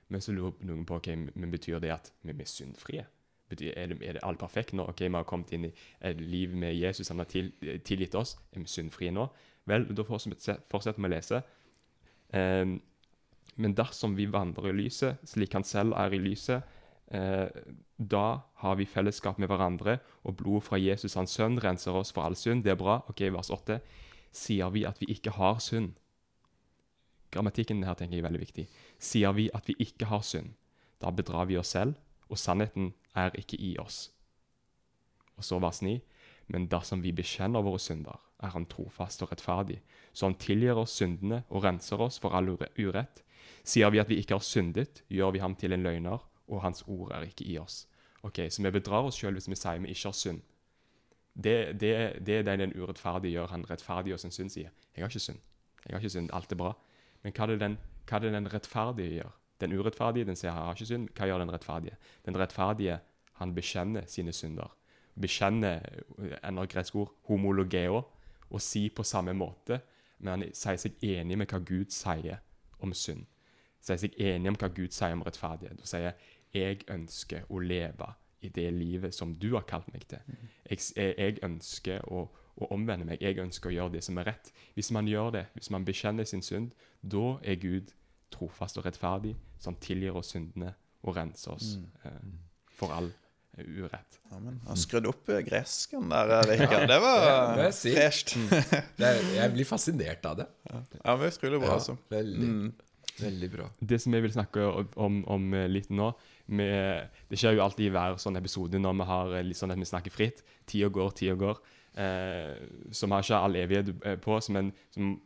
Men 0.09 0.23
så 0.23 0.33
lurer 0.33 0.55
noen 0.63 0.87
på 0.87 1.01
ok, 1.01 1.11
men 1.35 1.51
betyr 1.51 1.81
det 1.83 1.91
at 1.91 2.13
vi 2.23 2.31
er 2.31 2.51
syndfrie? 2.51 3.07
Er, 3.51 3.57
det, 3.59 3.73
er 3.79 4.17
det 4.17 4.23
alt 4.27 4.39
perfekt 4.39 4.73
nå? 4.75 4.87
Ok, 4.91 5.01
Vi 5.01 5.15
har 5.15 5.27
kommet 5.27 5.53
inn 5.55 5.69
i 5.69 5.75
et 6.01 6.21
liv 6.21 6.55
med 6.55 6.75
Jesus, 6.75 7.09
han 7.09 7.23
har 7.23 7.29
til, 7.31 7.53
tilgitt 7.85 8.15
oss. 8.15 8.37
Er 8.53 8.63
vi 8.63 8.71
syndfrie 8.71 9.11
nå? 9.15 9.29
Vel, 9.67 9.87
da 9.91 10.05
fortsetter 10.07 11.01
vi 11.01 11.09
å 11.09 11.11
lese. 11.11 11.43
Ehm, 12.37 12.79
men 13.57 13.75
dersom 13.75 14.15
vi 14.17 14.29
vandrer 14.31 14.71
i 14.71 14.77
lyset, 14.85 15.23
slik 15.27 15.55
han 15.57 15.65
selv 15.65 15.97
er 15.99 16.15
i 16.15 16.21
lyset, 16.21 16.63
eh, 17.09 17.49
da 17.97 18.43
har 18.63 18.77
vi 18.77 18.85
fellesskap 18.85 19.39
med 19.39 19.49
hverandre, 19.49 19.99
og 20.25 20.37
blodet 20.37 20.67
fra 20.69 20.79
Jesus, 20.79 21.15
hans 21.15 21.35
sønn, 21.35 21.59
renser 21.63 21.97
oss 21.97 22.13
for 22.13 22.27
all 22.27 22.37
synd. 22.37 22.65
Det 22.65 22.73
er 22.75 22.81
bra. 22.81 23.03
Ok, 23.09 23.21
vers 23.33 23.51
8. 23.51 23.81
Sier 24.33 24.71
vi 24.71 24.85
at 24.85 25.01
vi 25.01 25.07
ikke 25.15 25.33
har 25.39 25.59
synd? 25.59 25.95
Grammatikken 27.33 27.83
her 27.85 27.95
tenker 27.95 28.17
jeg 28.17 28.25
er 28.25 28.29
veldig 28.29 28.45
viktig. 28.45 28.67
Sier 28.99 29.33
vi 29.33 29.49
at 29.55 29.67
vi 29.67 29.75
ikke 29.83 30.07
har 30.07 30.23
synd, 30.23 30.55
da 31.01 31.11
bedrar 31.11 31.47
vi 31.47 31.57
oss 31.57 31.75
selv, 31.75 31.97
og 32.29 32.39
sannheten 32.39 32.93
er 33.15 33.31
ikke 33.35 33.59
i 33.59 33.77
oss. 33.79 34.11
Og 35.37 35.45
så 35.45 35.59
vers 35.61 35.83
9. 35.83 36.01
Men 36.49 36.69
dersom 36.71 37.03
vi 37.03 37.13
bekjenner 37.13 37.65
våre 37.65 37.81
synder, 37.83 38.21
er 38.43 38.53
Han 38.53 38.67
trofast 38.67 39.23
og 39.23 39.33
rettferdig, 39.33 39.81
så 40.13 40.27
Han 40.27 40.35
tilgir 40.35 40.77
oss 40.77 40.97
syndene 40.97 41.45
og 41.49 41.65
renser 41.65 42.01
oss 42.01 42.19
for 42.19 42.37
all 42.37 42.49
urett. 42.49 43.23
Sier 43.65 43.91
vi 43.91 43.99
at 43.99 44.09
vi 44.09 44.21
ikke 44.21 44.35
har 44.35 44.45
syndet, 44.45 45.03
gjør 45.09 45.33
vi 45.33 45.39
ham 45.39 45.55
til 45.55 45.73
en 45.73 45.83
løgner, 45.83 46.19
og 46.49 46.63
Hans 46.63 46.85
ord 46.87 47.13
er 47.13 47.27
ikke 47.27 47.45
i 47.45 47.59
oss. 47.59 47.87
Ok, 48.23 48.39
Så 48.51 48.63
vi 48.63 48.71
bedrar 48.71 49.07
oss 49.07 49.19
sjøl 49.19 49.35
hvis 49.35 49.49
vi 49.49 49.57
sier 49.57 49.79
vi 49.79 49.89
ikke 49.89 50.09
har 50.09 50.13
synd. 50.13 50.43
Det, 51.35 51.81
det, 51.81 51.91
det 52.27 52.39
er 52.39 52.43
det 52.43 52.59
den 52.59 52.73
urettferdige 52.73 53.33
gjør. 53.33 53.51
Han 53.53 53.67
rettferdiggjør 53.71 54.17
sin 54.17 54.33
synd, 54.33 54.51
sier. 54.51 54.71
Jeg 54.97 55.05
har 55.05 55.11
ikke 55.11 55.21
synd. 55.21 55.43
Jeg 55.87 55.95
har 55.95 56.01
ikke 56.01 56.11
synd, 56.11 56.31
Alt 56.33 56.53
er 56.53 56.57
bra. 56.57 56.73
Men 57.23 57.33
hva 57.33 57.45
er 57.45 57.53
det 57.53 57.61
den, 57.61 57.77
hva 58.09 58.17
er 58.17 58.25
det 58.25 58.33
den 58.33 58.49
rettferdige 58.53 59.19
gjør? 59.19 59.35
Den 59.61 59.73
urettferdige 59.73 60.25
den 60.25 60.37
sier 60.37 60.51
jeg 60.51 60.59
har 60.59 60.75
ikke 60.75 60.89
synd. 60.89 61.09
Hva 61.17 61.29
gjør 61.29 61.45
den 61.45 61.53
rettferdige? 61.53 61.99
Den 62.27 62.39
rettferdige 62.41 62.99
han 63.41 63.55
bekjenner 63.55 64.09
sine 64.09 64.33
synder. 64.33 64.73
Bekjenner 65.21 65.85
ender 66.45 66.69
gresk 66.73 66.97
ord, 66.97 67.13
homologeo, 67.29 68.03
og 68.51 68.63
sier 68.63 68.95
på 68.95 69.05
samme 69.07 69.35
måte, 69.37 69.81
men 70.19 70.33
han 70.33 70.55
sier 70.57 70.79
seg 70.81 71.03
enig 71.05 71.39
med 71.39 71.51
hva 71.51 71.61
Gud 71.61 71.93
sier 71.95 72.41
om 72.83 72.95
synd. 72.97 73.27
Sier 73.85 74.01
seg 74.01 74.17
enig 74.23 74.53
om 74.53 74.59
hva 74.61 74.71
Gud 74.75 74.95
sier 74.95 75.15
om 75.15 75.25
rettferdighet. 75.27 75.83
Og 75.83 75.91
sier 75.91 76.17
jeg 76.57 76.87
ønsker 76.89 77.45
å 77.53 77.61
leve 77.61 78.09
i 78.45 78.49
det 78.53 78.71
livet 78.73 79.15
som 79.15 79.35
du 79.35 79.53
har 79.55 79.67
kalt 79.69 79.89
meg 79.93 80.07
til. 80.09 80.23
Jeg, 80.71 80.81
jeg 80.97 81.39
ønsker 81.45 82.05
å, 82.09 82.27
å 82.57 82.71
omvende 82.73 83.09
meg. 83.09 83.21
Jeg 83.21 83.41
ønsker 83.43 83.71
å 83.71 83.75
gjøre 83.75 83.97
det 83.97 84.05
som 84.07 84.19
er 84.21 84.31
rett. 84.31 84.53
Hvis 84.75 84.93
man 84.95 85.09
gjør 85.11 85.35
det, 85.37 85.45
hvis 85.57 85.71
man 85.75 85.85
bekjenner 85.85 86.29
sin 86.29 86.45
synd, 86.45 86.73
da 87.03 87.37
er 87.43 87.61
Gud 87.61 87.93
trofast 88.33 88.79
og 88.81 88.87
rettferdig, 88.87 89.37
som 89.59 89.77
tilgir 89.81 90.17
oss 90.19 90.33
syndene 90.35 90.75
og 91.07 91.17
renser 91.17 91.55
oss 91.55 91.77
eh, 92.05 92.23
for 92.77 92.93
all 92.93 93.11
urett. 93.65 94.19
men 94.31 94.61
Han 94.67 94.77
skrudde 94.77 95.09
opp 95.09 95.29
eh, 95.33 95.41
gresken 95.47 96.09
der, 96.11 96.31
eh, 96.37 96.49
Rikard. 96.51 96.89
Det 96.89 96.99
var 97.01 97.57
Det 97.57 97.71
fresht. 97.75 98.35
Jeg 98.99 99.53
blir 99.55 99.65
fascinert 99.69 100.25
av 100.29 100.37
det. 100.43 100.47
Ja, 101.05 101.17
men 101.17 101.31
utrolig 101.31 101.61
bra, 101.61 101.69
Ja, 101.69 101.75
altså. 101.79 101.97
veldig, 102.11 102.49
Mm. 102.49 102.73
veldig 103.21 103.51
bra. 103.51 103.71
Det 103.81 104.01
som 104.03 104.13
jeg 104.13 104.23
vil 104.23 104.33
snakke 104.33 104.67
om, 104.97 105.25
om 105.27 105.55
eh, 105.55 105.69
litt 105.69 105.89
nå 105.91 106.13
med, 106.49 107.09
Det 107.31 107.39
skjer 107.39 107.57
jo 107.57 107.63
alltid 107.65 107.87
i 107.87 107.91
hver 107.91 108.19
sånn 108.23 108.37
episode 108.39 108.79
når 108.79 108.95
vi 109.01 109.05
har 109.05 109.43
litt 109.43 109.57
sånn 109.57 109.73
at 109.73 109.79
vi 109.79 109.85
snakker 109.89 110.13
fritt. 110.13 110.43
Tida 110.67 110.89
går, 110.89 111.11
tida 111.17 111.35
går. 111.35 111.59
Eh, 111.97 112.55
som 112.93 113.11
har 113.11 113.23
ikke 113.25 113.39
all 113.41 113.57
evighet 113.57 114.21
på 114.21 114.35
oss, 114.37 114.51
men 114.51 114.71
som, 114.93 115.19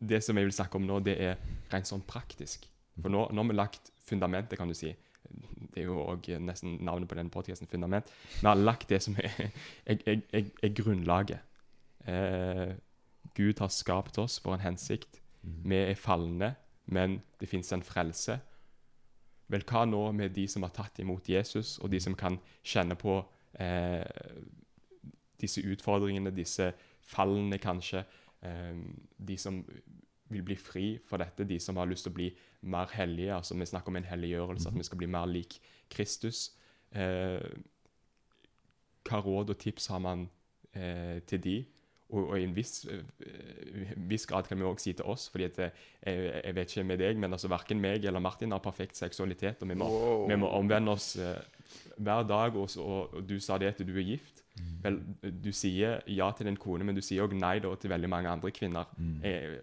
det 0.00 0.22
som 0.24 0.34
jeg 0.36 0.46
vil 0.48 0.52
snakke 0.56 0.76
om 0.80 0.86
nå, 0.88 1.02
det 1.04 1.18
er 1.20 1.36
rent 1.70 1.84
sånn 1.86 2.02
praktisk. 2.08 2.64
For 3.00 3.10
nå, 3.12 3.26
nå 3.30 3.42
har 3.42 3.50
vi 3.50 3.54
lagt 3.58 3.90
fundamentet, 4.08 4.56
kan 4.56 4.68
du 4.68 4.74
si. 4.74 4.94
Det 5.74 5.82
er 5.82 5.90
jo 5.90 6.00
òg 6.06 6.28
nesten 6.40 6.78
navnet 6.84 7.08
på 7.10 7.18
denne 7.18 7.32
podkasten, 7.32 7.68
fundament. 7.68 8.08
Vi 8.40 8.46
har 8.46 8.56
lagt 8.56 8.88
det 8.88 9.02
som 9.04 9.16
er, 9.20 9.50
er, 9.84 10.02
er, 10.06 10.50
er, 10.62 10.74
grunnlaget. 10.76 11.38
Eh, 12.08 12.74
Gud 13.36 13.60
har 13.60 13.68
skapt 13.68 14.18
oss 14.18 14.38
for 14.40 14.56
en 14.56 14.64
hensikt. 14.64 15.20
Vi 15.42 15.76
er 15.76 15.94
falne, 15.94 16.54
men 16.86 17.20
det 17.40 17.48
fins 17.48 17.72
en 17.72 17.84
frelse. 17.84 18.38
Vel, 19.52 19.62
hva 19.68 19.84
nå 19.86 20.00
med 20.16 20.34
de 20.34 20.46
som 20.50 20.64
har 20.66 20.74
tatt 20.74 20.98
imot 21.02 21.28
Jesus, 21.28 21.76
og 21.78 21.92
de 21.92 22.00
som 22.02 22.16
kan 22.18 22.38
kjenne 22.66 22.96
på 22.98 23.20
eh, 23.62 24.02
disse 25.40 25.62
utfordringene, 25.62 26.34
disse 26.34 26.72
fallene 27.06 27.60
kanskje, 27.62 28.02
eh, 28.42 28.80
de 29.18 29.38
som 29.38 29.60
vil 30.32 30.42
bli 30.42 30.56
fri 30.58 30.86
for 31.06 31.22
dette, 31.22 31.46
de 31.46 31.60
som 31.62 31.78
har 31.78 31.86
lyst 31.86 32.06
til 32.06 32.14
å 32.14 32.18
bli 32.18 32.30
mer 32.66 32.92
hellige, 32.94 33.34
altså 33.34 33.56
vi 33.56 33.66
snakker 33.66 33.92
om 33.92 33.96
en 33.96 34.08
helliggjørelse, 34.10 34.68
at 34.68 34.78
vi 34.78 34.86
skal 34.86 34.98
bli 34.98 35.08
mer 35.10 35.26
lik 35.30 35.58
Kristus. 35.90 36.50
Eh, 36.92 37.42
hva 39.06 39.20
råd 39.22 39.54
og 39.54 39.58
tips 39.62 39.86
har 39.92 40.02
man 40.02 40.28
eh, 40.74 41.22
til 41.26 41.42
de? 41.44 41.56
Og, 42.14 42.28
og 42.30 42.36
i 42.38 42.44
en 42.46 42.52
viss, 42.54 42.84
eh, 42.86 43.96
viss 44.06 44.26
grad 44.30 44.46
kan 44.46 44.58
vi 44.60 44.64
også 44.68 44.84
si 44.84 44.92
til 44.94 45.08
oss, 45.10 45.24
fordi 45.32 45.44
at 45.48 45.56
eh, 45.58 45.70
jeg, 46.06 46.42
jeg 46.44 46.54
vet 46.54 46.70
ikke 46.76 46.84
med 46.86 47.00
deg, 47.02 47.18
men 47.18 47.32
altså 47.34 47.48
verken 47.50 47.80
meg 47.82 48.04
eller 48.06 48.22
Martin 48.22 48.54
har 48.54 48.60
perfekt 48.62 48.94
seksualitet, 48.96 49.62
og 49.62 49.68
vi 49.72 49.74
må, 49.74 49.88
Wow. 49.90 50.28
vi 50.30 50.36
må 50.38 50.50
omvende 50.54 50.92
oss 50.94 51.16
eh, 51.18 51.40
hver 51.98 52.22
dag. 52.28 52.54
Også, 52.56 52.80
og, 52.86 53.16
du 53.26 53.38
sa 53.42 53.58
det 53.58 53.72
at 53.74 53.82
du 53.86 53.90
er 53.96 54.06
gift. 54.14 54.42
Vel, 54.84 55.00
du 55.20 55.50
sier 55.52 55.98
ja 56.08 56.30
til 56.32 56.46
din 56.48 56.56
kone, 56.56 56.84
men 56.86 56.94
du 56.96 57.02
sier 57.04 57.26
òg 57.26 57.34
nei 57.36 57.58
da, 57.60 57.74
til 57.76 57.90
veldig 57.92 58.08
mange 58.08 58.30
andre 58.32 58.52
kvinner. 58.56 58.86
Eh, 59.26 59.58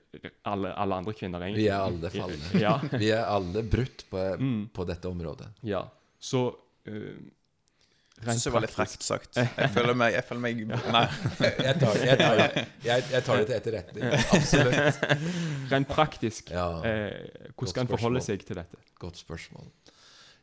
alle, 0.45 0.73
alle 0.77 0.99
andre 0.99 1.13
kvinner, 1.17 1.41
egentlig. 1.47 1.63
Vi 1.63 1.71
er 1.71 1.85
alle 1.87 2.11
falne. 2.13 2.51
Ja. 2.67 2.75
Vi 2.99 3.09
er 3.15 3.23
alle 3.25 3.63
brutt 3.65 4.03
på, 4.11 4.21
Mm. 4.37 4.67
på 4.75 4.85
dette 4.91 5.09
området. 5.09 5.47
ja. 5.63 5.85
Så 6.19 6.43
Jeg 6.85 7.15
syns 8.27 8.43
det 8.47 8.53
var 8.55 8.63
litt 8.65 8.73
frekt 8.73 9.03
sagt. 9.05 9.37
Jeg 9.37 9.69
føler 9.75 9.95
meg, 9.99 10.13
jeg 10.17 10.25
føler 10.27 10.41
meg 10.45 10.63
Nei. 10.95 11.03
Jeg 11.41 11.75
tar, 11.81 11.99
jeg 12.03 12.17
tar, 12.21 12.41
det- 12.41 12.63
jeg, 12.87 13.05
jeg 13.11 13.23
tar 13.27 13.41
det 13.41 13.47
til 13.49 13.57
etterretning. 13.57 14.15
Absolutt. 14.37 15.07
rent 15.73 15.89
praktisk, 15.91 16.51
Ja, 16.53 16.67
eh, 16.87 17.49
hvordan 17.53 17.73
skal 17.73 17.85
en 17.87 17.91
forholde 17.95 18.21
seg 18.25 18.45
til 18.47 18.59
dette? 18.61 18.79
godt 19.03 19.17
spørsmål. 19.19 19.67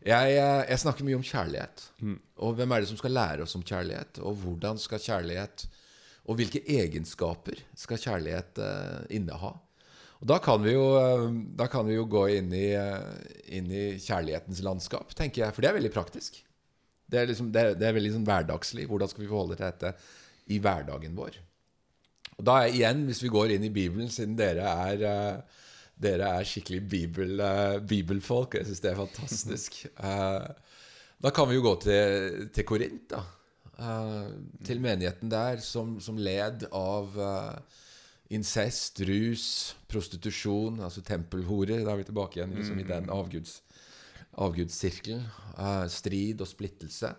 Jeg, 0.04 0.34
eh, 0.36 0.62
jeg 0.70 0.80
snakker 0.82 1.04
mye 1.08 1.16
om 1.20 1.24
kjærlighet. 1.24 1.86
Mm. 2.00 2.18
Og 2.44 2.54
hvem 2.58 2.72
er 2.76 2.80
det 2.84 2.88
som 2.92 3.00
skal 3.00 3.12
lære 3.16 3.44
oss 3.44 3.54
om 3.56 3.62
kjærlighet? 3.64 4.20
Og 4.24 4.36
hvordan 4.44 4.78
skal 4.80 5.00
kjærlighet 5.00 5.66
Og 6.28 6.36
hvilke 6.36 6.60
egenskaper 6.68 7.58
skal 7.76 7.98
kjærlighet 8.00 8.58
eh, 8.64 9.16
inneha? 9.16 9.54
Og 10.20 10.28
da 10.28 10.36
kan 10.44 10.60
vi 10.60 10.74
jo, 10.74 10.84
da 11.56 11.64
kan 11.72 11.86
vi 11.88 11.94
jo 11.96 12.02
gå 12.04 12.26
inn 12.36 12.50
i, 12.52 12.66
inn 13.56 13.70
i 13.72 13.84
kjærlighetens 13.96 14.60
landskap, 14.66 15.14
tenker 15.16 15.46
jeg. 15.46 15.54
For 15.56 15.64
det 15.64 15.70
er 15.70 15.78
veldig 15.78 15.92
praktisk. 15.94 16.42
Det 17.10 17.20
er, 17.20 17.30
liksom, 17.30 17.48
det 17.54 17.62
er, 17.62 17.78
det 17.78 17.88
er 17.88 17.96
veldig 17.96 18.12
sånn 18.16 18.26
hverdagslig. 18.28 18.86
Hvordan 18.90 19.10
skal 19.10 19.24
vi 19.24 19.30
forholde 19.30 19.58
til 19.58 19.66
dette 19.66 19.94
i 20.54 20.60
hverdagen 20.62 21.16
vår? 21.18 21.40
Og 22.38 22.46
da 22.46 22.60
er 22.62 22.74
igjen, 22.74 23.02
hvis 23.08 23.22
vi 23.24 23.32
går 23.32 23.56
inn 23.56 23.66
i 23.66 23.72
Bibelen, 23.74 24.08
siden 24.12 24.36
dere 24.38 24.70
er 24.86 25.02
uh, 25.04 25.58
dere 26.00 26.30
er 26.38 26.48
skikkelig 26.48 26.80
bibel, 26.88 27.42
uh, 27.44 27.76
bibelfolk. 27.84 28.56
Jeg 28.56 28.68
syns 28.68 28.80
det 28.84 28.92
er 28.92 29.00
fantastisk. 29.02 29.82
Uh, 30.00 30.48
da 31.24 31.32
kan 31.34 31.50
vi 31.50 31.58
jo 31.58 31.66
gå 31.66 31.74
til, 31.84 32.48
til 32.54 32.66
Korint, 32.68 33.12
da. 33.12 33.24
Uh, 33.80 34.32
til 34.64 34.80
menigheten 34.80 35.30
der 35.32 35.60
som, 35.64 35.98
som 36.04 36.18
led 36.20 36.66
av 36.76 37.16
incest, 38.30 39.00
rus, 39.08 39.44
prostitusjon, 39.90 40.80
altså 40.84 41.02
tempelhorer. 41.04 41.82
Da 41.84 41.92
er 41.92 42.00
vi 42.00 42.08
tilbake 42.08 42.40
igjen 42.40 42.54
liksom, 42.56 42.80
i 42.80 42.88
den 42.88 43.10
avguds, 43.12 43.58
avgudssirkelen. 44.38 45.26
Uh, 45.56 45.86
strid 45.90 46.40
og 46.40 46.48
splittelse. 46.48 47.14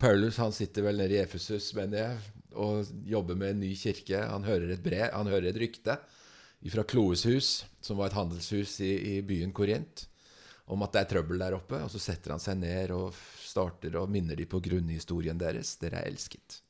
Paulus 0.00 0.38
han 0.42 0.52
sitter 0.52 0.84
vel 0.84 0.98
nede 1.00 1.16
i 1.16 1.22
Efesus, 1.22 1.70
mener 1.76 2.02
jeg, 2.02 2.18
og 2.58 2.88
jobber 3.06 3.38
med 3.38 3.54
en 3.54 3.62
ny 3.64 3.72
kirke. 3.78 4.18
Han 4.18 4.44
hører 4.44 4.74
et 4.74 4.82
brev, 4.84 5.08
han 5.12 5.30
hører 5.30 5.50
et 5.52 5.60
rykte 5.60 5.96
fra 6.72 6.82
Kloes 6.82 7.24
hus, 7.28 7.64
som 7.80 7.98
var 8.00 8.10
et 8.10 8.16
handelshus 8.18 8.80
i, 8.82 8.92
i 9.16 9.22
byen 9.22 9.52
Korint, 9.54 10.06
om 10.66 10.82
at 10.82 10.94
det 10.94 11.02
er 11.02 11.10
trøbbel 11.12 11.38
der 11.38 11.56
oppe. 11.58 11.78
Og 11.84 11.92
så 11.92 12.00
setter 12.02 12.34
han 12.34 12.42
seg 12.42 12.58
ned 12.58 12.92
og 12.96 13.14
starter 13.38 13.94
og 14.00 14.10
minner 14.10 14.38
de 14.38 14.48
på 14.50 14.60
grunnhistorien 14.64 15.38
deres. 15.38 15.76
Dere 15.80 16.02
er 16.02 16.10
elsket. 16.10 16.60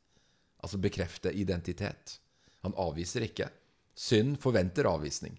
Altså 0.61 0.81
bekrefte 0.83 1.33
identitet. 1.33 2.19
Han 2.67 2.77
avviser 2.77 3.25
ikke. 3.25 3.49
Synd 3.97 4.37
forventer 4.43 4.89
avvisning. 4.91 5.39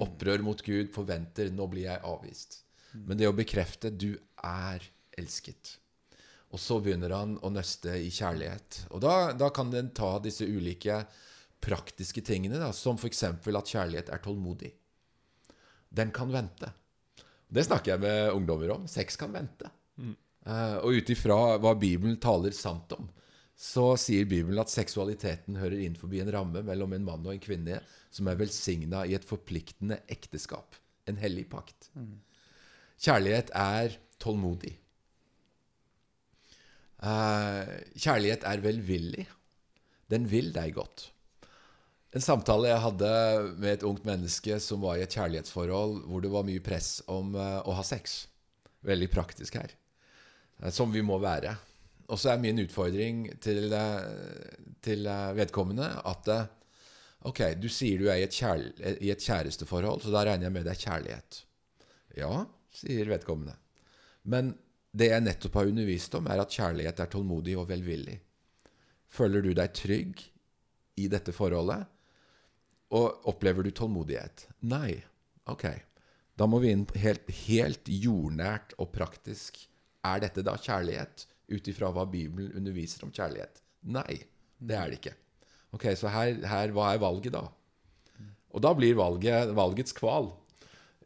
Opprør 0.00 0.44
mot 0.46 0.60
Gud 0.62 0.92
forventer 0.94 1.50
'nå 1.50 1.66
blir 1.68 1.88
jeg 1.90 2.00
avvist'. 2.06 2.62
Men 2.92 3.18
det 3.18 3.28
å 3.28 3.36
bekrefte 3.36 3.90
'du 3.90 4.18
er 4.44 4.84
elsket'. 5.18 5.76
Og 6.52 6.60
så 6.60 6.78
begynner 6.84 7.14
han 7.16 7.38
å 7.40 7.48
nøste 7.48 7.94
i 7.96 8.10
kjærlighet. 8.12 8.86
Og 8.92 9.00
da, 9.00 9.32
da 9.32 9.48
kan 9.48 9.70
den 9.72 9.88
ta 9.96 10.18
disse 10.20 10.44
ulike 10.44 11.06
praktiske 11.64 12.20
tingene, 12.20 12.58
da, 12.60 12.72
som 12.76 12.98
f.eks. 12.98 13.22
at 13.24 13.72
kjærlighet 13.72 14.10
er 14.12 14.20
tålmodig. 14.20 14.72
Den 15.88 16.12
kan 16.12 16.32
vente. 16.32 16.72
Det 17.48 17.64
snakker 17.64 17.94
jeg 17.94 18.02
med 18.04 18.32
ungdommer 18.32 18.74
om. 18.76 18.84
Sex 18.88 19.16
kan 19.20 19.32
vente. 19.32 19.70
Eh, 20.46 20.76
og 20.82 20.98
ut 20.98 21.10
ifra 21.14 21.38
hva 21.62 21.74
Bibelen 21.78 22.16
taler 22.20 22.54
sant 22.56 22.92
om, 22.96 23.06
så 23.54 23.92
sier 24.00 24.26
Bibelen 24.26 24.58
at 24.58 24.72
seksualiteten 24.72 25.60
hører 25.60 25.84
inn 25.84 25.94
forbi 25.98 26.22
en 26.22 26.32
ramme 26.34 26.64
mellom 26.66 26.96
en 26.96 27.04
mann 27.06 27.26
og 27.28 27.34
en 27.34 27.42
kvinne 27.42 27.78
som 28.10 28.28
er 28.28 28.40
velsigna 28.40 29.04
i 29.06 29.14
et 29.14 29.26
forpliktende 29.28 30.00
ekteskap. 30.10 30.74
En 31.06 31.20
hellig 31.20 31.46
pakt. 31.52 31.92
Kjærlighet 33.02 33.50
er 33.58 33.96
tålmodig. 34.22 34.76
Eh, 37.02 37.70
kjærlighet 37.98 38.44
er 38.46 38.62
velvillig. 38.62 39.24
Den 40.12 40.28
vil 40.30 40.52
deg 40.54 40.76
godt. 40.76 41.08
En 42.12 42.22
samtale 42.22 42.68
jeg 42.68 42.84
hadde 42.84 43.10
med 43.56 43.70
et 43.72 43.86
ungt 43.88 44.06
menneske 44.06 44.58
som 44.62 44.84
var 44.84 45.00
i 45.00 45.02
et 45.06 45.16
kjærlighetsforhold 45.16 46.02
hvor 46.06 46.22
det 46.22 46.30
var 46.30 46.46
mye 46.46 46.62
press 46.62 47.00
om 47.10 47.34
eh, 47.34 47.58
å 47.66 47.74
ha 47.74 47.82
sex. 47.86 48.28
Veldig 48.86 49.10
praktisk 49.10 49.58
her. 49.58 49.74
Eh, 50.62 50.70
som 50.70 50.94
vi 50.94 51.02
må 51.02 51.18
være. 51.22 51.56
Og 52.12 52.20
så 52.20 52.34
er 52.34 52.42
min 52.42 52.60
utfordring 52.62 53.24
til, 53.42 53.72
til 54.84 55.06
vedkommende 55.38 55.86
at 56.04 56.34
Ok, 57.22 57.38
du 57.54 57.68
sier 57.70 58.00
du 58.00 58.08
er 58.10 58.18
i 58.18 58.24
et, 58.26 58.34
kjær, 58.34 58.58
i 58.98 59.12
et 59.14 59.22
kjæresteforhold, 59.22 60.00
så 60.02 60.10
da 60.10 60.24
regner 60.26 60.48
jeg 60.48 60.54
med 60.56 60.64
det 60.66 60.72
er 60.72 60.80
kjærlighet. 60.80 61.36
Ja, 62.18 62.32
sier 62.76 63.08
vedkommende. 63.10 63.54
Men 64.22 64.52
det 64.92 65.08
jeg 65.08 65.24
nettopp 65.24 65.56
har 65.60 65.70
undervist 65.70 66.14
om, 66.18 66.28
er 66.28 66.42
at 66.42 66.52
kjærlighet 66.52 67.00
er 67.00 67.10
tålmodig 67.12 67.56
og 67.60 67.70
velvillig. 67.70 68.18
Føler 69.12 69.44
du 69.44 69.52
deg 69.56 69.72
trygg 69.76 70.20
i 71.00 71.08
dette 71.12 71.34
forholdet? 71.36 71.88
Og 72.92 73.28
opplever 73.32 73.64
du 73.64 73.72
tålmodighet? 73.72 74.46
Nei. 74.68 75.00
Ok. 75.48 75.64
Da 76.36 76.48
må 76.48 76.60
vi 76.62 76.72
inn 76.72 76.84
helt, 77.00 77.28
helt 77.46 77.88
jordnært 77.88 78.76
og 78.80 78.92
praktisk. 78.94 79.58
Er 80.04 80.20
dette 80.24 80.44
da 80.44 80.58
kjærlighet, 80.60 81.26
ut 81.52 81.68
ifra 81.68 81.92
hva 81.92 82.04
Bibelen 82.08 82.52
underviser 82.56 83.04
om 83.06 83.12
kjærlighet? 83.14 83.60
Nei, 83.92 84.22
det 84.60 84.76
er 84.78 84.92
det 84.92 85.00
ikke. 85.00 85.16
Ok, 85.72 85.88
Så 85.96 86.12
her, 86.12 86.36
her 86.44 86.72
hva 86.76 86.92
er 86.92 87.00
valget 87.00 87.32
da? 87.32 87.46
Og 88.52 88.60
da 88.60 88.74
blir 88.76 88.98
valget 88.98 89.54
valgets 89.56 89.96
kval. 89.96 90.28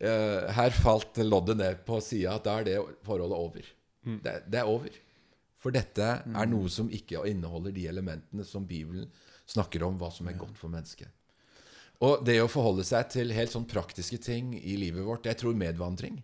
Eh, 0.01 0.52
her 0.52 0.77
falt 0.77 1.16
loddet 1.24 1.56
ned 1.56 1.82
på 1.86 2.01
sida 2.05 2.36
at 2.36 2.44
da 2.44 2.59
er 2.60 2.68
det 2.68 2.78
forholdet 3.06 3.39
over. 3.39 3.68
Det, 4.06 4.35
det 4.47 4.60
er 4.60 4.68
over. 4.70 4.93
For 5.59 5.74
dette 5.74 6.09
er 6.23 6.47
noe 6.47 6.68
som 6.70 6.90
ikke 6.93 7.24
inneholder 7.27 7.73
de 7.74 7.89
elementene 7.90 8.44
som 8.47 8.66
Bibelen 8.68 9.09
snakker 9.51 9.82
om 9.86 9.97
hva 9.98 10.12
som 10.14 10.28
er 10.28 10.36
godt 10.39 10.59
for 10.60 10.70
mennesket. 10.70 11.10
Og 12.05 12.23
det 12.28 12.36
å 12.43 12.51
forholde 12.51 12.85
seg 12.85 13.09
til 13.14 13.32
helt 13.32 13.55
sånn 13.55 13.66
praktiske 13.66 14.18
ting 14.20 14.52
i 14.59 14.77
livet 14.77 15.06
vårt 15.06 15.27
Jeg 15.27 15.40
tror 15.40 15.56
medvandring. 15.56 16.20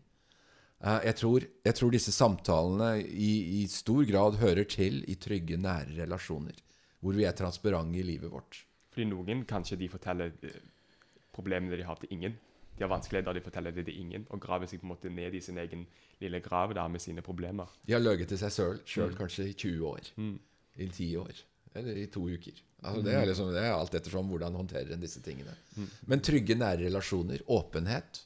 Uh, 0.85 1.01
Jeg 1.07 1.17
tror, 1.17 1.47
jeg 1.65 1.79
tror 1.79 1.95
disse 1.95 2.13
samtalene 2.13 3.01
i, 3.01 3.63
i 3.63 3.67
stor 3.71 4.05
grad 4.05 4.37
hører 4.43 4.69
til 4.69 5.01
i 5.09 5.17
trygge, 5.17 5.57
nære 5.57 5.97
relasjoner. 6.03 6.59
Hvor 7.01 7.17
vi 7.17 7.25
er 7.27 7.35
transparente 7.35 7.99
i 7.99 8.05
livet 8.07 8.31
vårt. 8.31 8.61
Fordi 8.93 9.09
noen 9.09 9.47
kanskje 9.49 9.79
de 9.81 9.89
forteller 9.91 10.35
eh, 10.45 10.61
problemene 11.35 11.79
de 11.79 11.87
har 11.87 11.99
til 11.99 12.13
ingen. 12.15 12.37
De 12.77 12.85
har 12.85 12.91
vanskeligheter, 12.91 13.37
de 13.37 13.45
forteller 13.45 13.75
det 13.77 13.85
til 13.87 14.01
ingen. 14.01 14.27
Og 14.31 14.41
graver 14.41 14.71
seg 14.71 14.81
på 14.81 14.89
en 14.89 14.95
måte 14.95 15.13
ned 15.13 15.35
i 15.37 15.43
sin 15.45 15.61
egen 15.61 15.85
lille 16.23 16.41
grav 16.45 16.75
der 16.75 16.89
med 16.89 17.03
sine 17.05 17.23
problemer. 17.25 17.71
De 17.87 17.95
har 17.95 18.03
løyet 18.03 18.29
til 18.33 18.41
seg 18.41 18.83
sjøl 18.89 19.17
kanskje 19.19 19.51
i 19.51 19.55
20 19.55 19.87
år. 19.91 20.13
I 20.81 20.89
10 20.89 21.09
år. 21.21 21.43
Eller 21.77 22.03
i 22.03 22.09
to 22.13 22.25
uker. 22.29 22.59
Altså, 22.83 23.03
det, 23.07 23.15
er 23.15 23.27
liksom, 23.29 23.53
det 23.55 23.63
er 23.63 23.73
alt 23.77 23.95
ettersom 23.95 24.29
hvordan 24.33 24.57
håndterer 24.59 24.93
en 24.93 25.03
disse 25.03 25.23
tingene. 25.25 25.55
Men 26.11 26.23
trygge, 26.25 26.57
nære 26.59 26.89
relasjoner, 26.89 27.45
åpenhet 27.47 28.25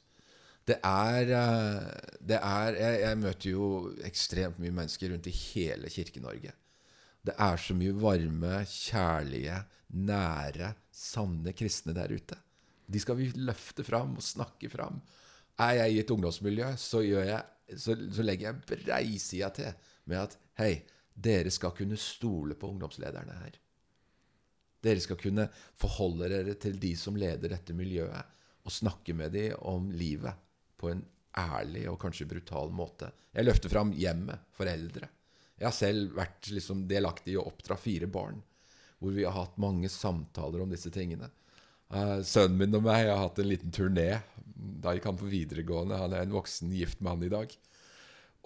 Det 0.67 0.79
er, 0.83 1.29
eh, 1.31 2.15
det 2.19 2.39
er 2.43 2.75
jeg, 2.75 2.95
jeg 3.05 3.17
møter 3.21 3.49
jo 3.53 3.67
ekstremt 4.03 4.57
mye 4.59 4.73
mennesker 4.75 5.13
rundt 5.13 5.29
i 5.29 5.35
hele 5.35 5.87
Kirke-Norge. 5.93 6.51
Det 7.23 7.35
er 7.39 7.61
så 7.61 7.75
mye 7.75 7.95
varme, 7.95 8.65
kjærlige, 8.67 9.61
nære, 9.95 10.73
sanne 10.91 11.53
kristne 11.55 11.95
der 11.95 12.11
ute. 12.11 12.35
De 12.87 13.01
skal 13.03 13.17
vi 13.19 13.29
løfte 13.35 13.83
fram 13.83 14.15
og 14.17 14.25
snakke 14.25 14.69
fram. 14.71 15.01
Er 15.59 15.81
jeg 15.81 15.93
i 15.93 16.01
et 16.03 16.11
ungdomsmiljø, 16.13 16.73
så, 16.79 17.01
jeg, 17.03 17.41
så, 17.75 17.95
så 17.95 18.25
legger 18.25 18.51
jeg 18.51 18.63
breisida 18.69 19.49
til 19.55 19.93
med 20.07 20.21
at 20.21 20.37
hei, 20.61 20.71
dere 21.17 21.51
skal 21.51 21.73
kunne 21.75 21.97
stole 21.99 22.55
på 22.55 22.69
ungdomslederne 22.71 23.39
her. 23.41 23.57
Dere 24.85 25.01
skal 25.03 25.19
kunne 25.19 25.47
forholde 25.75 26.29
dere 26.31 26.55
til 26.61 26.77
de 26.79 26.93
som 26.99 27.17
leder 27.19 27.51
dette 27.51 27.75
miljøet, 27.75 28.35
og 28.67 28.73
snakke 28.73 29.15
med 29.15 29.33
dem 29.33 29.55
om 29.67 29.89
livet 29.95 30.35
på 30.77 30.91
en 30.91 31.01
ærlig 31.37 31.85
og 31.89 31.99
kanskje 32.01 32.27
brutal 32.29 32.71
måte. 32.73 33.09
Jeg 33.33 33.47
løfter 33.47 33.71
fram 33.71 33.93
hjemmet, 33.95 34.47
foreldre. 34.57 35.09
Jeg 35.57 35.65
har 35.65 35.75
selv 35.75 36.13
vært 36.17 36.49
liksom 36.53 36.85
delaktig 36.89 37.33
i 37.33 37.39
å 37.39 37.47
oppdra 37.49 37.77
fire 37.79 38.09
barn, 38.11 38.39
hvor 38.99 39.13
vi 39.15 39.25
har 39.25 39.35
hatt 39.35 39.57
mange 39.61 39.89
samtaler 39.89 40.61
om 40.61 40.73
disse 40.73 40.91
tingene. 40.93 41.29
Eh, 41.87 42.19
sønnen 42.27 42.57
min 42.59 42.75
og 42.75 42.83
meg 42.83 43.07
har 43.07 43.21
hatt 43.21 43.39
en 43.39 43.47
liten 43.47 43.71
turné 43.71 44.09
da 44.57 44.93
gikk 44.95 45.07
han 45.07 45.19
på 45.19 45.29
videregående. 45.31 45.99
Han 46.01 46.15
er 46.15 46.25
en 46.25 46.35
voksen, 46.35 46.73
gift 46.75 47.01
mann 47.05 47.23
i 47.23 47.31
dag. 47.31 47.53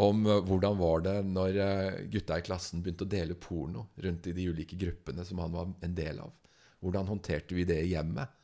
Om 0.02 0.26
eh, 0.28 0.44
hvordan 0.48 0.78
var 0.80 1.06
det 1.08 1.16
når 1.30 1.62
eh, 1.64 2.02
gutta 2.14 2.38
i 2.38 2.46
klassen 2.46 2.84
begynte 2.84 3.08
å 3.08 3.12
dele 3.12 3.40
porno 3.40 3.88
rundt 4.04 4.30
i 4.30 4.36
de 4.38 4.50
ulike 4.52 4.78
gruppene 4.80 5.26
som 5.28 5.42
han 5.44 5.56
var 5.56 5.74
en 5.82 5.98
del 5.98 6.22
av. 6.24 6.36
Hvordan 6.82 7.10
håndterte 7.10 7.58
vi 7.58 7.66
det 7.70 7.80
i 7.84 7.94
hjemmet? 7.94 8.38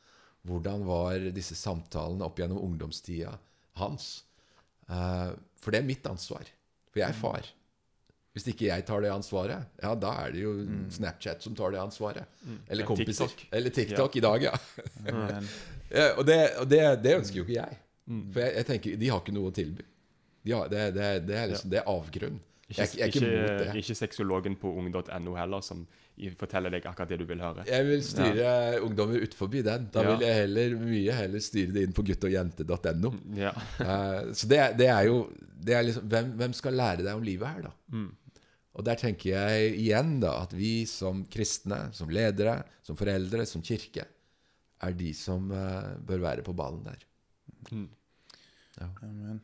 Hvordan 0.46 0.84
var 0.86 1.30
disse 1.34 1.56
samtalene 1.58 2.24
opp 2.24 2.38
gjennom 2.38 2.62
ungdomstida 2.62 3.32
hans? 3.80 4.22
For 4.86 5.74
det 5.74 5.80
er 5.80 5.88
mitt 5.88 6.06
ansvar. 6.08 6.46
For 6.88 7.02
jeg 7.02 7.10
er 7.10 7.18
far. 7.18 7.50
Hvis 8.38 8.46
ikke 8.52 8.68
jeg 8.68 8.84
tar 8.86 9.02
det 9.02 9.10
ansvaret, 9.10 9.66
ja, 9.82 9.90
da 9.98 10.12
er 10.22 10.34
det 10.36 10.44
jo 10.44 10.52
Snapchat 10.94 11.42
som 11.42 11.56
tar 11.58 11.74
det 11.74 11.80
ansvaret. 11.82 12.28
Eller 12.70 12.86
kompiser. 12.86 13.26
TikTok. 13.26 13.48
Eller 13.58 13.74
TikTok 13.74 14.16
i 14.20 14.22
dag, 14.22 14.48
ja. 14.48 14.54
Ja 15.88 16.10
og 16.20 16.26
det, 16.28 16.36
og 16.60 16.68
det, 16.68 16.80
det 17.02 17.14
ønsker 17.16 17.40
jo 17.40 17.46
ikke 17.46 17.56
jeg. 17.58 17.78
For 18.32 18.42
jeg, 18.44 18.54
jeg 18.60 18.66
tenker, 18.68 18.98
de 19.00 19.08
har 19.12 19.22
ikke 19.24 19.34
noe 19.36 19.50
å 19.50 19.54
tilby. 19.56 19.86
De 20.44 20.52
har, 20.54 20.68
det, 20.72 20.82
det, 20.96 21.08
det 21.28 21.36
er 21.36 21.50
liksom, 21.50 21.72
det 21.72 21.80
er 21.80 21.88
avgrunn. 21.90 22.36
Ikke, 22.68 22.82
Jeg, 22.84 22.98
jeg 23.00 23.08
ikke 23.14 23.30
ikke, 23.32 23.78
ikke 23.80 23.96
sexologen 23.96 24.56
på 24.60 24.70
ung.no 24.76 25.34
heller, 25.38 25.64
som 25.64 25.86
forteller 26.36 26.74
deg 26.74 26.84
akkurat 26.90 27.08
det 27.08 27.18
du 27.22 27.24
vil 27.30 27.40
høre. 27.40 27.64
Jeg 27.68 27.86
vil 27.88 28.02
styre 28.04 28.52
ungdommer 28.84 29.22
utenfor 29.24 29.48
den. 29.56 29.88
Da 29.94 30.04
Ja. 30.04 30.12
vil 30.12 30.26
jeg 30.26 30.40
heller, 30.42 30.76
mye 30.82 31.16
heller 31.16 31.44
styre 31.44 31.72
det 31.72 31.86
inn 31.88 31.96
på 31.96 32.04
guttogjente.no. 32.10 33.12
Ja. 33.40 33.54
uh, 33.80 34.32
så 34.36 34.50
det, 34.50 34.60
det 34.82 34.90
er 34.92 35.08
jo 35.08 35.22
det 35.58 35.74
er 35.74 35.86
liksom, 35.88 36.08
hvem, 36.12 36.32
hvem 36.38 36.52
skal 36.56 36.76
lære 36.78 37.04
deg 37.06 37.14
om 37.16 37.24
livet 37.24 37.48
her, 37.48 37.68
da? 37.68 37.72
Mm. 37.92 38.10
Og 38.78 38.86
der 38.86 38.98
tenker 39.00 39.32
jeg 39.32 39.74
igjen 39.74 40.18
da 40.22 40.36
at 40.44 40.54
vi 40.54 40.86
som 40.86 41.24
kristne, 41.30 41.88
som 41.96 42.10
ledere, 42.14 42.60
som 42.86 42.96
foreldre, 42.98 43.42
som 43.48 43.64
kirke, 43.64 44.04
er 44.86 44.94
de 44.94 45.10
som 45.18 45.50
uh, 45.50 45.96
bør 46.06 46.22
være 46.22 46.44
på 46.46 46.54
ballen 46.56 46.84
der. 46.86 47.00
men, 49.02 49.40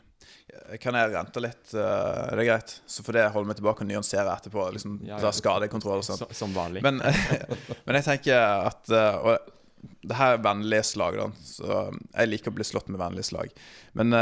kan 0.78 0.94
jeg 0.94 1.10
rente 1.10 1.42
litt? 1.42 1.72
er 1.74 2.38
det 2.38 2.46
greit? 2.46 2.76
Så 2.86 3.02
får 3.02 3.18
det 3.18 3.24
holde 3.34 3.50
meg 3.50 3.58
tilbake 3.58 3.82
og 3.82 3.90
nyansere 3.90 4.30
etterpå. 4.30 4.68
Liksom, 4.76 5.00
Ja, 5.08 5.18
ja. 5.18 5.34
Skadekontroll 5.34 6.04
og 6.04 6.06
sånt. 6.06 6.22
Så, 6.22 6.38
som 6.44 6.54
vanlig. 6.54 6.84
Men, 6.86 7.02
men 7.84 7.98
jeg 7.98 8.06
tenker 8.06 8.38
at 8.70 8.94
uh, 8.94 9.18
Og 9.18 9.50
det 10.06 10.16
her 10.16 10.36
er 10.36 10.46
vennlige 10.46 10.86
slag, 10.94 11.18
da. 11.18 11.26
Så 11.42 11.82
jeg 11.90 12.30
liker 12.30 12.54
å 12.54 12.56
bli 12.60 12.70
slått 12.70 12.86
med 12.92 13.02
vennlige 13.02 13.26
slag. 13.34 13.50
Men 13.98 14.14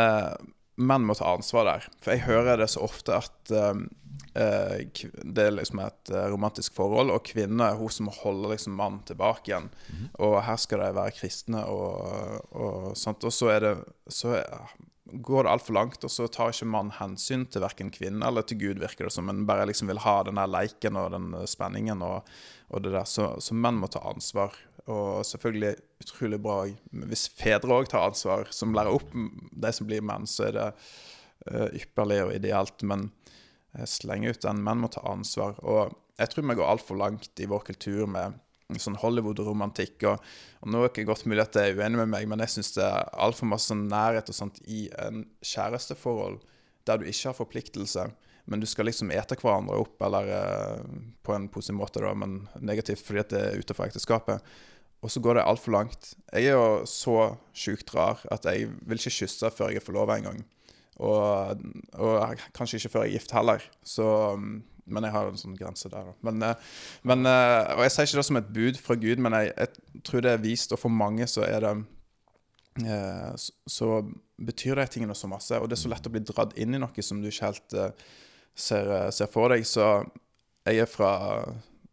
menn 0.80 1.04
må 1.06 1.14
ta 1.14 1.28
ansvar 1.36 1.68
der. 1.68 1.86
For 2.02 2.16
jeg 2.16 2.24
hører 2.24 2.58
det 2.58 2.72
så 2.72 2.82
ofte 2.82 3.20
at 3.20 3.52
det 4.32 5.44
er 5.44 5.56
liksom 5.56 5.82
et 5.84 6.12
eh, 6.12 6.28
romantisk 6.32 6.76
forhold, 6.76 7.12
og 7.12 7.26
kvinne 7.28 7.66
er 7.68 7.80
hun 7.80 7.92
som 7.92 8.08
holder 8.22 8.54
liksom 8.54 8.78
mannen 8.78 9.02
tilbake 9.08 9.50
igjen. 9.50 9.68
Og 10.24 10.38
her 10.46 10.60
skal 10.60 10.84
de 10.84 10.94
være 10.96 11.16
kristne 11.18 11.66
og, 11.68 12.48
og 12.56 12.96
sånt. 12.98 13.26
Og 13.28 13.34
så 13.34 13.52
det 13.60 13.76
så 14.08 14.38
går 15.12 15.44
det 15.44 15.50
altfor 15.50 15.76
langt, 15.76 16.04
og 16.04 16.10
så 16.10 16.26
tar 16.30 16.52
ikke 16.52 16.68
mannen 16.72 16.94
hensyn 16.96 17.44
til 17.50 17.64
verken 17.64 17.90
kvinne 17.92 18.26
eller 18.26 18.44
til 18.46 18.60
Gud, 18.60 18.80
virker 18.80 19.08
det 19.08 19.14
som, 19.14 19.26
men 19.28 19.44
bare 19.48 19.66
liksom 19.68 19.90
vil 19.90 20.00
ha 20.04 20.20
den 20.26 20.40
der 20.40 20.50
leiken 20.50 20.98
og 20.98 21.12
den 21.14 21.32
eh, 21.36 21.48
spenningen 21.50 22.04
og, 22.06 22.28
og 22.72 22.84
det 22.84 22.94
der. 22.94 23.08
Så, 23.08 23.34
så 23.42 23.56
menn 23.56 23.80
må 23.80 23.90
ta 23.92 24.02
ansvar. 24.08 24.56
Og 24.90 25.22
selvfølgelig 25.26 25.76
utrolig 26.02 26.40
bra 26.42 26.56
hvis 27.06 27.28
fedre 27.38 27.76
òg 27.76 27.90
tar 27.92 28.08
ansvar, 28.08 28.48
som 28.54 28.74
lærer 28.74 28.94
opp 28.96 29.12
de 29.14 29.74
som 29.74 29.86
blir 29.86 30.02
menn, 30.02 30.26
så 30.26 30.48
er 30.48 30.56
det 30.56 30.68
eh, 31.50 31.82
ypperlig 31.82 32.22
og 32.24 32.34
ideelt. 32.38 32.86
Men 32.88 33.10
eh, 33.10 33.21
slenge 33.88 34.32
ut 34.32 34.44
den. 34.44 34.62
Menn 34.64 34.82
må 34.82 34.90
ta 34.92 35.04
ansvar. 35.08 35.58
Og 35.64 35.92
jeg 36.20 36.32
tror 36.32 36.48
vi 36.48 36.58
går 36.58 36.72
altfor 36.74 36.98
langt 37.00 37.40
i 37.40 37.48
vår 37.50 37.64
kultur 37.72 38.06
med 38.10 38.38
sånn 38.80 38.98
Hollywood-romantikk. 39.00 40.04
Og, 40.08 40.32
og 40.62 40.72
nå 40.72 40.80
er 40.80 40.88
det 40.88 40.92
ikke 40.94 41.10
godt 41.10 41.28
mulig 41.28 41.44
at 41.44 41.56
det 41.56 41.66
er 41.66 41.78
uenig 41.78 42.02
med 42.02 42.12
meg, 42.14 42.28
men 42.30 42.42
jeg 42.44 42.56
syns 42.56 42.74
det 42.78 42.86
er 42.86 43.10
altfor 43.26 43.50
masse 43.50 43.76
nærhet 43.76 44.30
og 44.32 44.38
sånt 44.38 44.60
i 44.64 44.86
en 45.02 45.24
kjæresteforhold 45.44 46.40
der 46.88 46.98
du 46.98 47.06
ikke 47.06 47.30
har 47.30 47.38
forpliktelse. 47.38 48.08
Men 48.50 48.62
du 48.62 48.66
skal 48.66 48.88
liksom 48.88 49.12
ete 49.14 49.36
hverandre 49.38 49.76
opp, 49.84 50.00
eller 50.02 50.30
eh, 50.34 50.86
på 51.22 51.34
en 51.36 51.46
positiv 51.52 51.78
måte, 51.78 52.02
da, 52.02 52.10
men 52.18 52.40
negativt 52.58 53.04
fordi 53.06 53.22
at 53.22 53.30
det 53.30 53.42
er 53.42 53.60
utenfor 53.62 53.86
ekteskapet. 53.86 54.54
Og 55.02 55.10
så 55.10 55.22
går 55.22 55.38
det 55.38 55.46
altfor 55.46 55.74
langt. 55.74 56.12
Jeg 56.30 56.50
er 56.50 56.56
jo 56.56 56.82
så 56.86 57.34
sjukt 57.54 57.90
rar 57.94 58.22
at 58.34 58.46
jeg 58.46 58.68
vil 58.86 58.98
ikke 58.98 59.14
kysse 59.14 59.50
før 59.54 59.70
jeg 59.70 59.82
er 59.82 59.86
forlova 59.86 60.18
engang. 60.18 60.42
Og, 61.02 61.62
og 61.98 62.44
kanskje 62.54 62.78
ikke 62.78 62.92
før 62.92 63.06
jeg 63.06 63.12
er 63.12 63.18
gift 63.18 63.34
heller. 63.34 63.64
Så, 63.86 64.06
mm, 64.38 64.60
men 64.92 65.06
jeg 65.06 65.14
har 65.14 65.30
en 65.30 65.40
sånn 65.40 65.56
grense 65.58 65.90
der. 65.92 66.12
Men, 66.26 66.42
eh, 66.46 66.76
men, 67.08 67.26
eh, 67.28 67.72
og 67.76 67.84
jeg 67.86 67.94
sier 67.94 68.08
ikke 68.08 68.20
det 68.20 68.28
som 68.28 68.40
et 68.40 68.52
bud 68.58 68.80
fra 68.82 68.98
Gud, 68.98 69.22
men 69.22 69.36
jeg, 69.38 69.52
jeg 69.56 70.04
tror 70.08 70.24
det 70.24 70.32
er 70.32 70.44
vist, 70.44 70.74
og 70.74 70.82
for 70.82 70.94
mange 71.02 71.28
så 71.30 71.44
er 71.46 71.66
det 71.66 71.74
eh, 72.86 73.32
så, 73.38 73.90
betyr 74.42 74.80
de 74.80 74.88
tingene 74.90 75.14
så 75.14 75.30
masse. 75.30 75.54
Og 75.54 75.68
det 75.70 75.76
er 75.76 75.84
så 75.84 75.92
lett 75.92 76.08
å 76.08 76.10
bli 76.10 76.24
dratt 76.26 76.56
inn 76.58 76.74
i 76.74 76.80
noe 76.82 77.06
som 77.06 77.20
du 77.22 77.28
ikke 77.30 77.52
helt 77.52 77.76
ser, 78.58 78.88
ser 79.14 79.28
for 79.30 79.52
deg. 79.54 79.62
Så 79.68 79.84
jeg 80.66 80.82
er 80.82 80.90
fra 80.90 81.12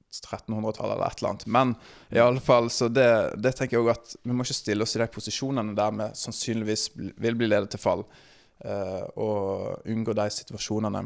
1300-tallet 0.10 0.95
eller 0.95 1.06
et 1.06 1.22
eller 1.22 1.30
annet. 1.30 1.45
Men 1.45 1.76
i 2.10 2.22
alle 2.23 2.41
fall, 2.41 2.72
så 2.73 2.90
det, 2.90 3.06
det 3.38 3.53
tenker 3.57 3.77
jeg 3.77 3.84
òg 3.84 3.91
at 3.94 4.15
vi 4.23 4.34
må 4.34 4.45
ikke 4.45 4.57
stille 4.57 4.86
oss 4.86 4.95
i 4.98 5.03
de 5.03 5.07
posisjonene 5.14 5.77
der 5.77 5.94
vi 5.99 6.10
sannsynligvis 6.18 6.88
vil 6.98 7.38
bli 7.38 7.52
ledet 7.52 7.69
til 7.76 7.84
fall. 7.84 8.06
Eh, 8.65 9.06
og 9.19 9.88
unngå 9.90 10.15
de 10.18 10.27
situasjonene. 10.34 11.06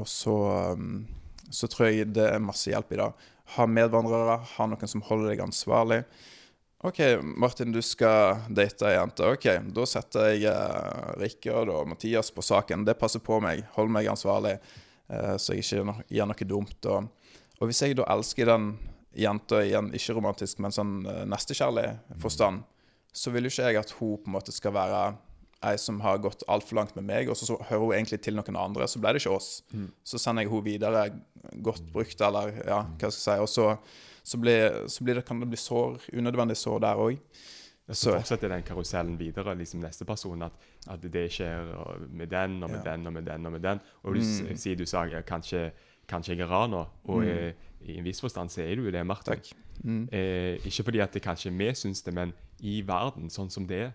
Og 0.00 0.08
så, 0.10 0.34
um, 0.74 1.04
så 1.50 1.70
tror 1.70 1.90
jeg 1.90 2.12
det 2.14 2.26
er 2.32 2.42
masse 2.42 2.70
hjelp 2.70 2.94
i 2.94 3.00
det. 3.00 3.10
Ha 3.56 3.66
medvandrere, 3.70 4.40
ha 4.56 4.66
noen 4.68 4.90
som 4.90 5.04
holder 5.06 5.34
deg 5.34 5.44
ansvarlig. 5.44 6.02
OK, 6.84 6.98
Martin, 7.22 7.72
du 7.72 7.80
skal 7.82 8.42
date 8.52 8.84
ei 8.90 8.96
jente. 8.98 9.24
OK, 9.24 9.46
da 9.72 9.84
setter 9.88 10.34
jeg 10.34 10.50
eh, 10.50 11.12
Rikard 11.16 11.70
og 11.72 11.86
Mathias 11.88 12.28
på 12.34 12.44
saken. 12.44 12.84
Det 12.84 12.98
passer 13.00 13.22
på 13.24 13.38
meg. 13.40 13.62
Hold 13.78 13.88
meg 13.94 14.10
ansvarlig, 14.12 14.58
eh, 15.08 15.36
så 15.40 15.56
jeg 15.56 15.64
ikke 15.64 15.94
gjør 16.12 16.28
noe 16.28 16.48
dumt. 16.50 16.90
Og, 16.92 17.32
og 17.56 17.70
hvis 17.70 17.80
jeg 17.86 17.96
da 17.96 18.04
elsker 18.12 18.52
den 18.52 18.74
jenta 19.16 19.62
i 19.64 19.72
en 19.78 19.88
ikke-romantisk, 19.96 20.60
men 20.60 20.76
sånn 20.76 20.98
eh, 21.08 21.22
nestekjærlig 21.30 21.86
forstand, 22.20 22.66
så 23.14 23.32
vil 23.32 23.48
jo 23.48 23.54
ikke 23.54 23.70
jeg 23.70 23.80
at 23.80 23.96
hun 23.96 24.18
på 24.18 24.28
en 24.28 24.36
måte 24.36 24.52
skal 24.52 24.76
være 24.76 25.00
ei 25.64 25.78
som 25.80 26.00
har 26.04 26.20
gått 26.22 26.44
altfor 26.50 26.80
langt 26.80 26.94
med 26.98 27.06
meg, 27.08 27.30
og 27.30 27.38
så, 27.38 27.48
så 27.48 27.58
hører 27.70 27.84
hun 27.84 27.96
egentlig 27.96 28.20
til 28.24 28.36
noen 28.38 28.58
andre, 28.60 28.88
så 28.90 29.00
ble 29.02 29.14
det 29.14 29.22
ikke 29.22 29.34
oss. 29.36 29.50
Så 30.04 30.20
sender 30.20 30.44
jeg 30.44 30.52
henne 30.52 30.66
videre 30.66 31.04
godt 31.64 31.88
brukt, 31.94 32.20
eller 32.20 32.52
ja, 32.60 32.82
hva 32.84 33.10
skal 33.10 33.10
jeg 33.10 33.20
si, 33.20 33.36
og 33.44 33.50
så, 33.50 33.66
så, 34.22 34.40
blir, 34.40 34.84
så 34.92 35.04
blir 35.04 35.20
det, 35.20 35.26
kan 35.28 35.42
det 35.42 35.50
bli 35.52 35.60
sår, 35.60 35.98
unødvendig 36.12 36.56
sår 36.60 36.84
der 36.86 37.04
òg. 37.06 37.20
Så 37.92 38.14
fortsetter 38.14 38.48
den 38.48 38.62
karusellen 38.64 39.18
videre, 39.20 39.52
liksom 39.60 39.82
neste 39.84 40.06
person, 40.08 40.46
at, 40.46 40.52
at 40.88 41.02
det 41.12 41.26
skjer 41.34 41.74
med 42.08 42.30
den 42.32 42.62
og 42.64 42.70
med 42.70 42.80
Ja. 42.80 42.94
den 42.94 43.06
og 43.06 43.12
med 43.12 43.26
den 43.28 43.46
og 43.46 43.52
med 43.52 43.60
den. 43.60 43.80
Og 44.02 44.14
du 44.14 44.20
mm. 44.20 44.56
sier 44.56 44.76
du 44.76 44.86
sa 44.88 45.04
kanskje, 45.28 45.66
kanskje 46.08 46.32
jeg 46.32 46.46
er 46.46 46.48
rar 46.48 46.70
nå, 46.72 46.86
og 47.12 47.26
eh, 47.28 47.52
i 47.84 47.98
en 47.98 48.06
viss 48.06 48.22
forstand 48.24 48.48
så 48.52 48.62
er 48.64 48.76
du 48.76 48.86
jo 48.86 48.94
det, 48.94 49.04
Martin. 49.06 49.40
Mm. 49.82 50.08
Eh, 50.12 50.64
ikke 50.64 50.86
fordi 50.88 51.02
at 51.04 51.12
det 51.12 51.22
kanskje 51.22 51.52
vi 51.52 51.68
syns 51.76 52.02
det, 52.02 52.14
men 52.14 52.32
i 52.60 52.80
verden, 52.86 53.28
sånn 53.30 53.52
som 53.52 53.68
det 53.68 53.80
er, 53.82 53.92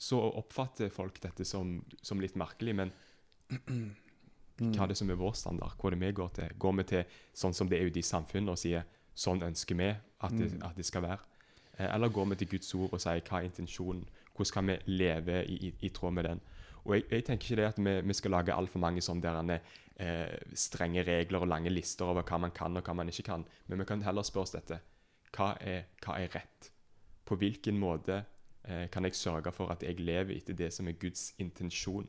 så 0.00 0.20
oppfatter 0.40 0.88
folk 0.92 1.20
dette 1.20 1.44
som, 1.44 1.76
som 2.02 2.20
litt 2.22 2.38
merkelig. 2.40 2.74
Men 2.78 2.92
hva 4.60 4.84
er 4.84 4.92
det 4.92 4.98
som 5.00 5.10
er 5.12 5.18
vår 5.20 5.34
standard? 5.38 5.76
Hva 5.76 5.90
er 5.90 5.96
det 5.96 6.02
vi 6.06 6.12
går 6.16 6.30
til? 6.36 6.54
Går 6.60 6.76
vi 6.78 6.86
til 6.94 7.18
sånn 7.42 7.56
som 7.56 7.68
det 7.68 7.80
er 7.80 7.90
ute 7.90 8.00
i 8.00 8.06
samfunnet 8.06 8.54
og 8.54 8.60
sier 8.60 8.86
sånn 9.16 9.42
ønsker 9.44 9.76
vi 9.76 9.90
at 9.90 10.36
det, 10.36 10.50
at 10.64 10.76
det 10.76 10.86
skal 10.88 11.04
være? 11.04 11.20
Eh, 11.76 11.88
Eller 11.88 12.12
går 12.12 12.30
vi 12.32 12.40
til 12.40 12.50
Guds 12.54 12.72
ord 12.78 12.96
og 12.96 13.02
sier 13.02 13.22
hva 13.26 13.40
er 13.40 13.50
intensjonen? 13.50 14.06
Hvordan 14.36 14.54
kan 14.56 14.72
vi 14.72 14.78
leve 15.00 15.42
i, 15.44 15.60
i, 15.68 15.72
i 15.88 15.92
tråd 15.92 16.16
med 16.16 16.28
den? 16.28 16.42
Og 16.84 16.94
jeg, 16.96 17.06
jeg 17.10 17.24
tenker 17.28 17.50
ikke 17.50 17.60
det 17.60 17.68
at 17.68 17.80
vi, 17.84 17.94
vi 18.08 18.16
skal 18.16 18.36
lage 18.38 18.56
altfor 18.56 18.80
mange 18.80 19.02
sånne 19.04 19.24
derene, 19.24 19.60
eh, 20.00 20.36
strenge 20.56 21.04
regler 21.04 21.44
og 21.44 21.50
lange 21.52 21.72
lister 21.72 22.08
over 22.08 22.24
hva 22.24 22.40
man 22.46 22.54
kan 22.56 22.76
og 22.80 22.86
hva 22.86 22.96
man 22.96 23.12
ikke 23.12 23.26
kan. 23.28 23.44
Men 23.68 23.82
vi 23.82 23.88
kan 23.90 24.04
heller 24.06 24.24
spørre 24.24 24.48
oss 24.48 24.56
dette. 24.56 24.80
Hva 25.36 25.54
er, 25.60 25.90
hva 26.04 26.16
er 26.20 26.32
rett? 26.32 26.70
På 27.28 27.36
hvilken 27.38 27.76
måte 27.78 28.22
eh, 28.64 28.86
kan 28.92 29.04
jeg 29.04 29.18
sørge 29.18 29.52
for 29.52 29.72
at 29.72 29.82
jeg 29.86 30.00
lever 30.00 30.36
etter 30.36 30.56
det 30.58 30.72
som 30.74 30.88
er 30.88 30.98
Guds 31.00 31.30
intensjon? 31.38 32.08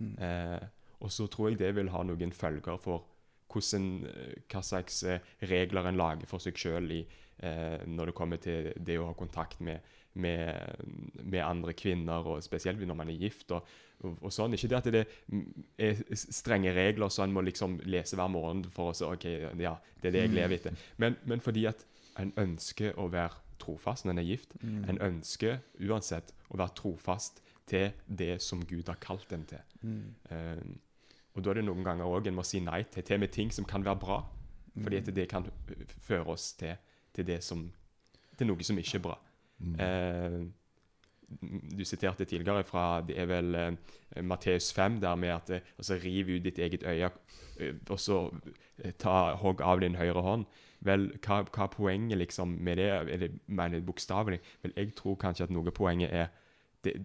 Eh, 0.00 0.66
og 1.00 1.12
så 1.12 1.26
tror 1.26 1.50
jeg 1.50 1.60
det 1.60 1.74
vil 1.76 1.90
ha 1.94 2.02
noen 2.06 2.32
følger 2.32 2.78
for 2.80 3.06
hvordan, 3.50 4.06
eh, 4.06 4.34
hva 4.50 4.62
slags 4.62 5.02
eh, 5.02 5.20
regler 5.50 5.88
en 5.88 5.98
lager 5.98 6.28
for 6.30 6.42
seg 6.42 6.58
sjøl 6.58 6.92
eh, 6.94 7.80
når 7.86 8.10
det 8.10 8.16
kommer 8.16 8.42
til 8.42 8.70
det 8.76 8.98
å 9.00 9.08
ha 9.10 9.16
kontakt 9.18 9.60
med, 9.64 9.80
med, 10.14 10.84
med 11.22 11.42
andre 11.44 11.74
kvinner, 11.74 12.26
og 12.26 12.44
spesielt 12.44 12.82
når 12.86 12.98
man 12.98 13.10
er 13.10 13.18
gift. 13.18 13.50
og, 13.50 13.66
og, 14.00 14.16
og 14.20 14.32
sånn. 14.32 14.54
Ikke 14.54 14.70
det 14.70 14.78
at 14.78 14.90
det 14.94 15.04
er 15.78 16.02
strenge 16.14 16.74
regler 16.76 17.12
så 17.12 17.26
en 17.26 17.34
må 17.34 17.44
liksom 17.46 17.80
lese 17.90 18.18
hver 18.18 18.30
morgen 18.32 18.64
for 18.74 18.92
å 18.92 18.96
si 18.96 19.06
ok, 19.06 19.28
ja, 19.60 19.76
det 20.00 20.12
er 20.12 20.16
det 20.16 20.26
jeg 20.26 20.36
lever 20.36 20.58
etter. 20.60 20.88
Men, 21.02 21.18
men 21.28 21.42
fordi 21.44 21.66
at 21.70 21.84
en 22.20 22.32
ønsker 22.40 22.96
å 23.00 23.08
være 23.12 23.49
trofast 23.60 24.06
når 24.06 24.16
en 24.16 24.22
er 24.22 24.28
gift. 24.28 24.56
En 24.62 25.00
ønsker 25.10 25.60
uansett 25.86 26.34
å 26.50 26.60
være 26.60 26.76
trofast 26.80 27.42
til 27.70 27.92
det 28.06 28.40
som 28.42 28.62
Gud 28.66 28.88
har 28.90 28.98
kalt 29.02 29.32
en 29.32 29.46
til. 29.46 29.62
Eh, 30.30 30.62
og 31.34 31.44
da 31.44 31.52
er 31.52 31.60
det 31.60 31.66
noen 31.68 31.86
ganger 31.86 32.10
òg 32.10 32.26
en 32.26 32.38
må 32.40 32.44
si 32.46 32.60
nei 32.64 32.82
til, 32.90 33.04
til 33.06 33.20
med 33.22 33.30
ting 33.34 33.52
som 33.54 33.66
kan 33.68 33.84
være 33.86 34.02
bra. 34.02 34.20
Fordi 34.80 34.96
at 35.00 35.10
det 35.14 35.28
kan 35.30 35.46
føre 36.00 36.26
oss 36.34 36.52
til, 36.58 36.76
til, 37.14 37.26
det 37.26 37.40
som, 37.44 37.64
til 38.38 38.50
noe 38.50 38.66
som 38.66 38.78
ikke 38.78 38.98
er 38.98 39.04
bra. 39.04 39.16
Eh, 39.60 40.40
du 41.78 41.84
siterte 41.84 42.24
tidligere 42.24 42.64
fra 42.66 43.00
det 43.06 43.16
er 43.18 43.28
vel 43.30 43.54
eh, 43.54 44.22
Matteus 44.22 44.72
5, 44.72 45.00
der 45.00 45.14
med 45.14 45.28
at 45.34 45.50
eh, 45.50 45.60
altså, 45.78 45.98
riv 46.04 46.32
ut 46.36 46.44
ditt 46.44 46.58
eget 46.58 46.82
øye, 46.82 47.10
eh, 47.60 47.74
og 47.88 48.00
så 48.00 48.18
eh, 48.78 48.92
ta 48.98 49.34
hogg 49.40 49.62
av 49.62 49.80
din 49.80 49.98
høyre 50.00 50.24
hånd. 50.26 50.44
Vel, 50.80 51.10
hva, 51.26 51.42
hva 51.44 51.66
er 51.66 51.74
poenget 51.74 52.18
liksom 52.18 52.56
med 52.60 52.80
det? 52.80 52.90
Eller 53.14 53.34
mener 53.46 53.80
du 53.80 53.86
bokstavelig? 53.86 54.40
Vel, 54.62 54.72
jeg 54.76 54.94
tror 54.96 55.18
kanskje 55.20 55.44
at 55.44 55.54
noe 55.54 55.68
av 55.68 55.76
poenget 55.76 56.12
er 56.12 56.30
det, 56.84 56.96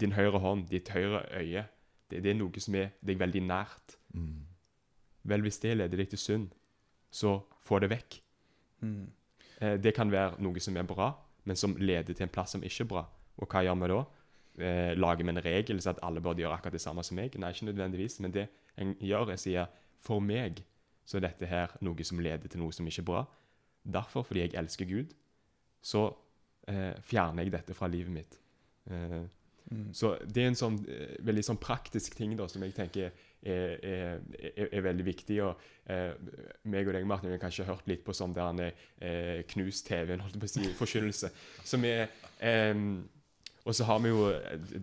din 0.00 0.14
høyre 0.14 0.38
hånd, 0.38 0.68
ditt 0.70 0.92
høyre 0.94 1.24
øye. 1.34 1.66
Det, 2.10 2.22
det 2.22 2.30
er 2.30 2.38
noe 2.38 2.62
som 2.62 2.76
er 2.78 2.92
deg 3.02 3.18
veldig 3.18 3.42
nært. 3.48 3.96
Vel, 5.22 5.42
hvis 5.42 5.58
det 5.62 5.76
leder 5.76 5.98
deg 5.98 6.12
til 6.12 6.18
synd, 6.18 6.52
så 7.10 7.40
få 7.66 7.82
det 7.82 7.90
vekk. 7.90 8.20
Eh, 9.62 9.76
det 9.82 9.94
kan 9.94 10.10
være 10.10 10.40
noe 10.42 10.60
som 10.62 10.76
er 10.76 10.86
bra, 10.86 11.12
men 11.44 11.58
som 11.58 11.76
leder 11.78 12.14
til 12.14 12.26
en 12.26 12.32
plass 12.32 12.54
som 12.56 12.64
ikke 12.66 12.86
er 12.86 12.90
bra. 12.90 13.04
Og 13.40 13.48
hva 13.48 13.62
gjør 13.64 13.78
vi 13.80 13.90
da? 13.92 14.00
Eh, 14.62 14.92
lager 14.98 15.24
vi 15.24 15.32
en 15.32 15.42
regel 15.44 15.80
så 15.80 15.94
at 15.94 16.02
alle 16.04 16.20
burde 16.20 16.42
gjøre 16.44 16.58
akkurat 16.58 16.76
det 16.76 16.82
samme 16.84 17.04
som 17.06 17.16
meg? 17.16 17.38
Nei, 17.40 17.52
ikke 17.54 17.70
nødvendigvis. 17.70 18.18
Men 18.20 18.34
det 18.34 18.48
en 18.76 18.94
gjør, 19.00 19.30
er 19.32 19.38
å 19.40 19.44
sier 19.46 19.70
for 20.02 20.20
meg 20.20 20.64
så 21.04 21.18
er 21.18 21.26
dette 21.26 21.48
her 21.50 21.72
noe 21.82 22.04
som 22.06 22.20
leder 22.22 22.48
til 22.50 22.60
noe 22.62 22.72
som 22.74 22.86
ikke 22.86 23.02
er 23.02 23.08
bra. 23.08 23.22
Derfor, 23.82 24.22
fordi 24.22 24.44
jeg 24.44 24.54
elsker 24.60 24.86
Gud, 24.86 25.14
så 25.82 26.04
eh, 26.70 26.92
fjerner 27.02 27.42
jeg 27.46 27.54
dette 27.56 27.74
fra 27.74 27.88
livet 27.90 28.12
mitt. 28.14 28.36
Eh, 28.90 29.22
Så 29.94 30.12
det 30.26 30.42
er 30.42 30.50
en 30.50 30.58
sånn 30.58 30.76
eh, 30.90 31.16
veldig 31.24 31.42
sånn 31.46 31.58
praktisk 31.62 32.14
ting 32.18 32.34
da, 32.36 32.46
som 32.50 32.62
jeg 32.62 32.74
tenker 32.76 33.08
er, 33.42 33.78
er, 33.82 34.20
er, 34.52 34.68
er 34.68 34.84
veldig 34.84 35.06
viktig. 35.06 35.38
og 35.42 35.58
eh, 35.90 36.12
meg 36.70 36.86
og 36.86 36.94
deg, 36.94 37.06
Martin, 37.08 37.30
vi 37.32 37.38
har 37.38 37.42
kanskje 37.42 37.66
hørt 37.66 37.88
litt 37.90 38.04
på 38.06 38.14
sånn 38.14 38.34
der 38.36 38.46
han 38.50 38.60
er 38.62 38.72
eh, 39.00 39.40
knust 39.54 39.86
TV, 39.88 40.14
holdt 40.18 40.36
jeg 40.36 40.42
på 40.44 40.50
å 40.50 40.54
si, 40.54 40.68
forkynnelse. 40.78 41.32
Som 41.66 41.86
er 41.88 42.06
em, 42.38 43.02
Og 43.64 43.74
så 43.78 43.84
har 43.86 43.98
vi 44.02 44.08
jo 44.08 44.24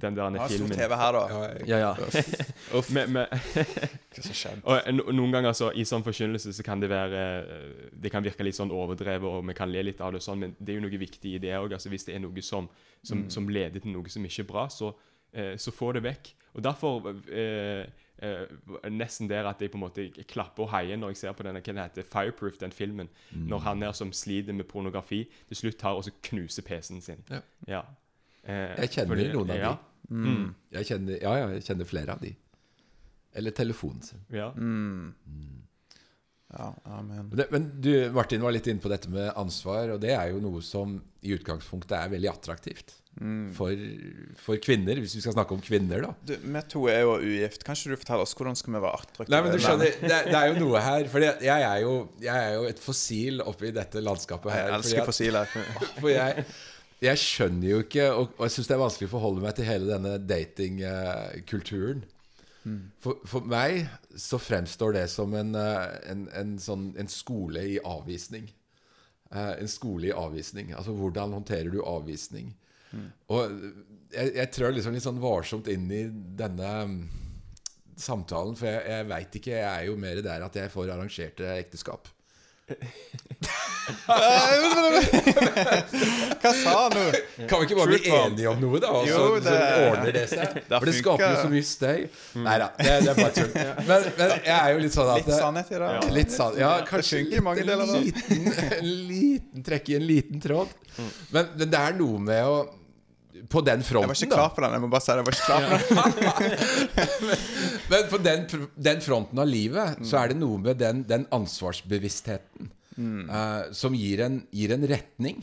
den 0.02 0.16
der 0.16 0.22
Har 0.38 0.48
stor 0.48 0.58
filmen 0.58 0.72
TV 0.78 0.96
her, 0.96 1.12
da. 1.12 1.24
Ja, 1.68 1.78
Ja. 1.80 1.92
Uff, 2.78 2.90
Men- 2.94 3.12
men- 3.12 3.28
hva 3.28 4.22
som 4.24 4.34
skjedde? 4.34 4.64
og 4.64 5.14
noen 5.14 5.32
ganger 5.36 5.52
så, 5.54 5.72
i 5.76 5.84
sånn 5.84 6.04
forkynnelse 6.06 6.54
så 6.56 6.64
kan 6.64 6.80
det 6.80 6.90
være 6.90 7.20
eh, 7.42 7.92
Det 8.02 8.12
kan 8.12 8.24
virke 8.24 8.44
litt 8.48 8.56
sånn 8.56 8.72
overdrevet, 8.72 9.28
og 9.28 9.46
vi 9.48 9.54
kan 9.54 9.72
le 9.72 9.84
litt 9.84 10.00
av 10.02 10.14
det, 10.16 10.22
sånn, 10.24 10.40
men 10.40 10.56
det 10.60 10.74
er 10.74 10.80
jo 10.80 10.86
noe 10.88 10.98
viktig 11.02 11.36
i 11.36 11.42
det 11.44 11.52
òg. 11.60 11.74
Altså, 11.76 11.90
hvis 11.92 12.06
det 12.08 12.16
er 12.16 12.20
noe 12.24 12.42
som, 12.42 12.70
som, 13.04 13.26
som 13.30 13.50
leder 13.50 13.80
til 13.84 13.92
noe 13.92 14.08
som 14.10 14.24
ikke 14.26 14.46
er 14.48 14.52
bra, 14.54 14.68
så, 14.72 14.94
eh, 15.34 15.56
så 15.58 15.72
få 15.76 15.92
det 15.94 16.04
vekk. 16.08 16.34
Og 16.56 16.64
derfor 16.64 17.12
eh, 17.30 17.84
eh, 18.24 18.46
Nesten 18.90 19.28
der 19.30 19.46
at 19.48 19.60
jeg 19.62 19.72
på 19.72 19.78
en 19.78 19.84
måte 19.86 20.08
klapper 20.28 20.64
og 20.66 20.72
heier 20.72 20.98
når 20.98 21.12
jeg 21.14 21.18
ser 21.18 21.34
på 21.38 21.44
denne 21.44 21.60
hva 21.62 21.68
den 21.74 21.84
heter, 21.84 22.04
Fireproof, 22.08 22.58
den 22.64 22.72
filmen. 22.72 23.10
Når 23.36 23.60
han 23.68 23.80
der 23.84 23.92
som 23.92 24.12
sliter 24.16 24.54
med 24.56 24.66
pornografi, 24.72 25.26
til 25.52 25.58
slutt 25.58 25.78
tar 25.84 26.00
og 26.00 26.04
så 26.08 26.12
knuser 26.32 26.64
PC-en 26.64 27.02
sin. 27.02 27.24
Ja. 27.30 27.42
Ja. 27.68 27.82
Eh, 28.50 28.76
Jeg 28.84 28.94
kjenner 28.98 29.14
fordi- 29.16 29.32
noen 29.36 29.54
av 29.56 29.62
ja, 29.64 29.72
de. 29.78 30.20
Mm. 30.20 30.46
Jeg 30.74 30.90
kjenner, 30.90 31.22
ja, 31.22 31.34
ja, 31.44 31.48
jeg 31.56 31.66
kjenner 31.70 31.90
flere 31.90 32.16
av 32.18 32.22
de. 32.26 32.34
Eller 33.38 33.54
telefonen 33.54 34.02
sin. 34.02 34.24
Ja. 34.34 34.50
Ja, 36.50 36.72
amen. 36.84 37.28
Men, 37.30 37.38
det, 37.38 37.46
men 37.54 37.68
du, 37.82 37.92
Martin 38.16 38.42
var 38.42 38.56
litt 38.56 38.66
inne 38.72 38.82
på 38.82 38.90
dette 38.90 39.10
med 39.14 39.30
ansvar, 39.38 39.92
og 39.94 40.00
det 40.02 40.16
er 40.16 40.32
jo 40.34 40.40
noe 40.42 40.64
som 40.66 40.96
i 41.22 41.36
utgangspunktet 41.36 41.94
er 41.94 42.10
veldig 42.16 42.32
attraktivt. 42.32 42.96
For, 43.54 43.76
for 44.40 44.56
kvinner, 44.64 44.96
hvis 45.04 45.18
vi 45.18 45.22
skal 45.22 45.34
snakke 45.36 45.52
om 45.52 45.60
kvinner, 45.62 46.06
da. 46.06 46.14
Du, 46.24 46.34
vi 46.40 46.62
to 46.72 46.86
er 46.88 47.02
jo 47.04 47.18
ugift. 47.20 47.66
Kan 47.68 47.76
ikke 47.76 47.92
du 47.92 48.00
fortelle 48.00 48.24
oss 48.24 48.34
hvordan 48.38 48.56
skal 48.56 48.74
vi 48.78 48.80
være 48.80 49.02
attraktive? 49.02 49.34
Nei, 49.34 49.42
men 49.44 49.52
du 49.52 49.64
skjønner, 49.66 49.98
det, 50.06 50.20
det 50.30 50.38
er 50.40 50.48
jo 50.54 50.56
noe 50.64 50.84
her. 50.86 51.10
For 51.12 51.26
jeg, 51.26 51.36
jeg 51.44 51.66
er 51.68 52.54
jo 52.56 52.64
et 52.70 52.80
fossil 52.82 53.44
oppi 53.44 53.74
dette 53.76 54.02
landskapet 54.06 54.56
her. 54.56 54.70
Jeg 54.72 54.78
elsker 54.80 55.10
fossiler. 55.10 55.52
For 56.00 56.10
jeg, 56.14 56.46
jeg 57.00 57.20
skjønner 57.22 57.68
jo 57.70 57.82
ikke 57.86 58.06
Og, 58.12 58.32
og 58.36 58.42
jeg 58.44 58.54
syns 58.58 58.70
det 58.70 58.76
er 58.76 58.82
vanskelig 58.82 59.08
å 59.08 59.14
forholde 59.14 59.44
meg 59.44 59.54
til 59.58 59.68
hele 59.70 59.88
denne 59.88 60.18
datingkulturen. 60.20 62.06
For, 63.02 63.22
for 63.26 63.46
meg 63.50 63.88
så 64.20 64.38
fremstår 64.42 64.98
det 64.98 65.06
som 65.10 65.34
en, 65.38 65.54
eh, 65.58 65.94
en, 66.12 66.26
en, 66.36 66.56
sånn, 66.62 66.90
en 67.00 67.10
skole 67.10 67.64
i 67.76 67.78
avvisning. 67.88 68.50
Eh, 69.32 69.54
en 69.62 69.72
skole 69.72 70.10
i 70.10 70.16
avvisning. 70.16 70.74
Altså 70.78 70.94
hvordan 70.98 71.34
håndterer 71.40 71.72
du 71.74 71.80
avvisning? 71.86 72.52
Og 73.30 73.52
jeg, 74.10 74.32
jeg 74.34 74.52
trør 74.54 74.74
liksom 74.74 74.96
litt 74.96 75.06
sånn 75.06 75.22
varsomt 75.22 75.68
inn 75.70 75.86
i 75.94 76.04
denne 76.10 76.70
mm, 76.90 76.96
samtalen, 78.00 78.58
for 78.58 78.70
jeg, 78.70 78.82
jeg 78.90 79.10
veit 79.12 79.38
ikke. 79.42 79.54
Jeg 79.54 79.70
er 79.70 79.90
jo 79.90 80.00
mer 80.02 80.24
der 80.26 80.46
at 80.48 80.58
jeg 80.58 80.74
får 80.74 80.96
arrangerte 80.96 81.52
ekteskap. 81.60 82.10
Hva 86.40 86.52
sa 86.56 86.74
han 86.86 86.94
nå? 86.96 87.02
Kan 87.50 87.60
vi 87.62 87.66
ikke 87.68 87.78
bare 87.80 87.90
bli 87.92 88.00
enige 88.16 88.48
om 88.52 88.58
noe, 88.64 88.78
da? 88.84 88.90
Og 88.96 89.02
så, 89.08 89.12
Jo, 89.12 89.16
det- 89.40 89.50
så 89.50 89.54
ordner 89.90 90.12
det 90.16 90.26
seg? 90.32 90.48
For 90.72 90.86
det 90.90 90.96
skaper 91.00 91.26
jo 91.26 91.30
så 91.44 91.50
mye 91.54 91.66
støy. 91.70 92.00
Nei 92.46 92.56
da, 92.64 92.68
det, 92.80 92.94
det 93.06 93.12
er 93.14 93.18
bare 93.20 93.34
tull. 93.38 93.52
Men, 93.90 94.00
men 94.20 94.28
jeg 94.38 94.58
er 94.58 94.70
jo 94.76 94.80
litt 94.86 94.96
sånn 94.98 95.10
at 95.14 95.18
Litt 95.26 95.40
sannhet 95.40 95.68
i 95.72 95.74
det? 95.84 95.90
Ja. 96.00 96.04
Litt 96.20 96.32
sann. 96.36 96.54
Ja, 96.60 96.72
kanskje 96.88 97.16
det. 97.26 97.30
liten, 98.08 98.42
en 98.80 98.90
liten 99.10 99.60
trekk 99.70 99.86
i 99.94 99.96
en 100.00 100.08
liten 100.10 100.38
tråd. 100.44 100.70
Men, 101.32 101.44
men 101.56 101.68
det 101.72 101.80
er 101.80 101.94
noe 102.00 102.18
med 102.20 102.44
å 102.50 102.58
På 103.50 103.62
den 103.64 103.84
fronten, 103.88 104.10
da. 104.12 104.14
Jeg 104.14 104.16
var 104.16 104.16
ikke 104.26 104.36
klar 104.36 104.50
for 104.56 104.62
den. 104.66 104.72
Jeg 104.76 104.82
må 104.84 104.88
bare 104.92 105.02
si 105.06 105.12
det. 105.12 105.16
Jeg 105.20 105.26
var 105.28 105.34
ikke 105.38 105.48
klar 105.48 105.62
for 105.70 105.76
den. 106.44 106.52
Men 107.94 108.02
på 108.12 108.18
den, 108.26 108.40
den 108.90 109.00
fronten 109.06 109.38
av 109.40 109.48
livet 109.48 109.88
så 110.06 110.16
er 110.24 110.28
det 110.34 110.38
noe 110.42 110.58
med 110.62 110.76
den, 110.82 110.98
den 111.08 111.24
ansvarsbevisstheten 111.34 112.70
eh, 113.00 113.72
som 113.76 113.96
gir 113.96 114.24
en, 114.26 114.42
gir 114.52 114.74
en 114.76 114.86
retning 114.88 115.40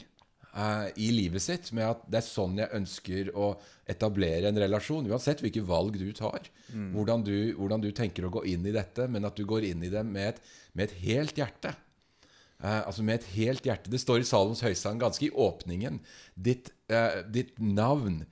uh, 0.52 0.88
i 0.96 1.08
livet 1.14 1.42
sitt, 1.42 1.70
med 1.76 1.88
at 1.88 2.04
det 2.10 2.20
er 2.20 2.26
sånn 2.26 2.58
jeg 2.60 2.74
ønsker 2.76 3.32
å 3.36 3.54
etablere 3.88 4.50
en 4.50 4.60
relasjon. 4.60 5.08
Uansett 5.10 5.42
hvilke 5.44 5.64
valg 5.66 5.98
du 6.00 6.10
tar. 6.16 6.48
Hvordan, 6.94 7.24
du, 7.26 7.36
hvordan 7.56 7.84
du 7.84 7.90
tenker 7.96 8.26
å 8.26 8.32
gå 8.34 8.44
inn 8.52 8.66
i 8.66 8.74
dette, 8.74 9.08
men 9.08 9.28
at 9.28 9.36
du 9.38 9.46
går 9.48 9.68
inn 9.70 9.84
i 9.86 9.92
det 9.92 10.04
med 10.06 10.34
et, 10.34 10.40
med 10.74 10.88
et 10.88 10.96
helt 11.06 11.38
hjerte. 11.38 11.74
Uh, 12.62 12.82
altså 12.86 13.04
med 13.04 13.20
et 13.20 13.28
helt 13.36 13.68
hjerte. 13.68 13.92
Det 13.92 14.00
står 14.02 14.22
i 14.22 14.28
Salomos 14.28 14.64
høysang 14.64 15.00
ganske 15.00 15.28
i 15.28 15.32
åpningen. 15.32 16.00
Ditt, 16.34 16.72
ditt 17.32 17.56
navn 17.60 18.24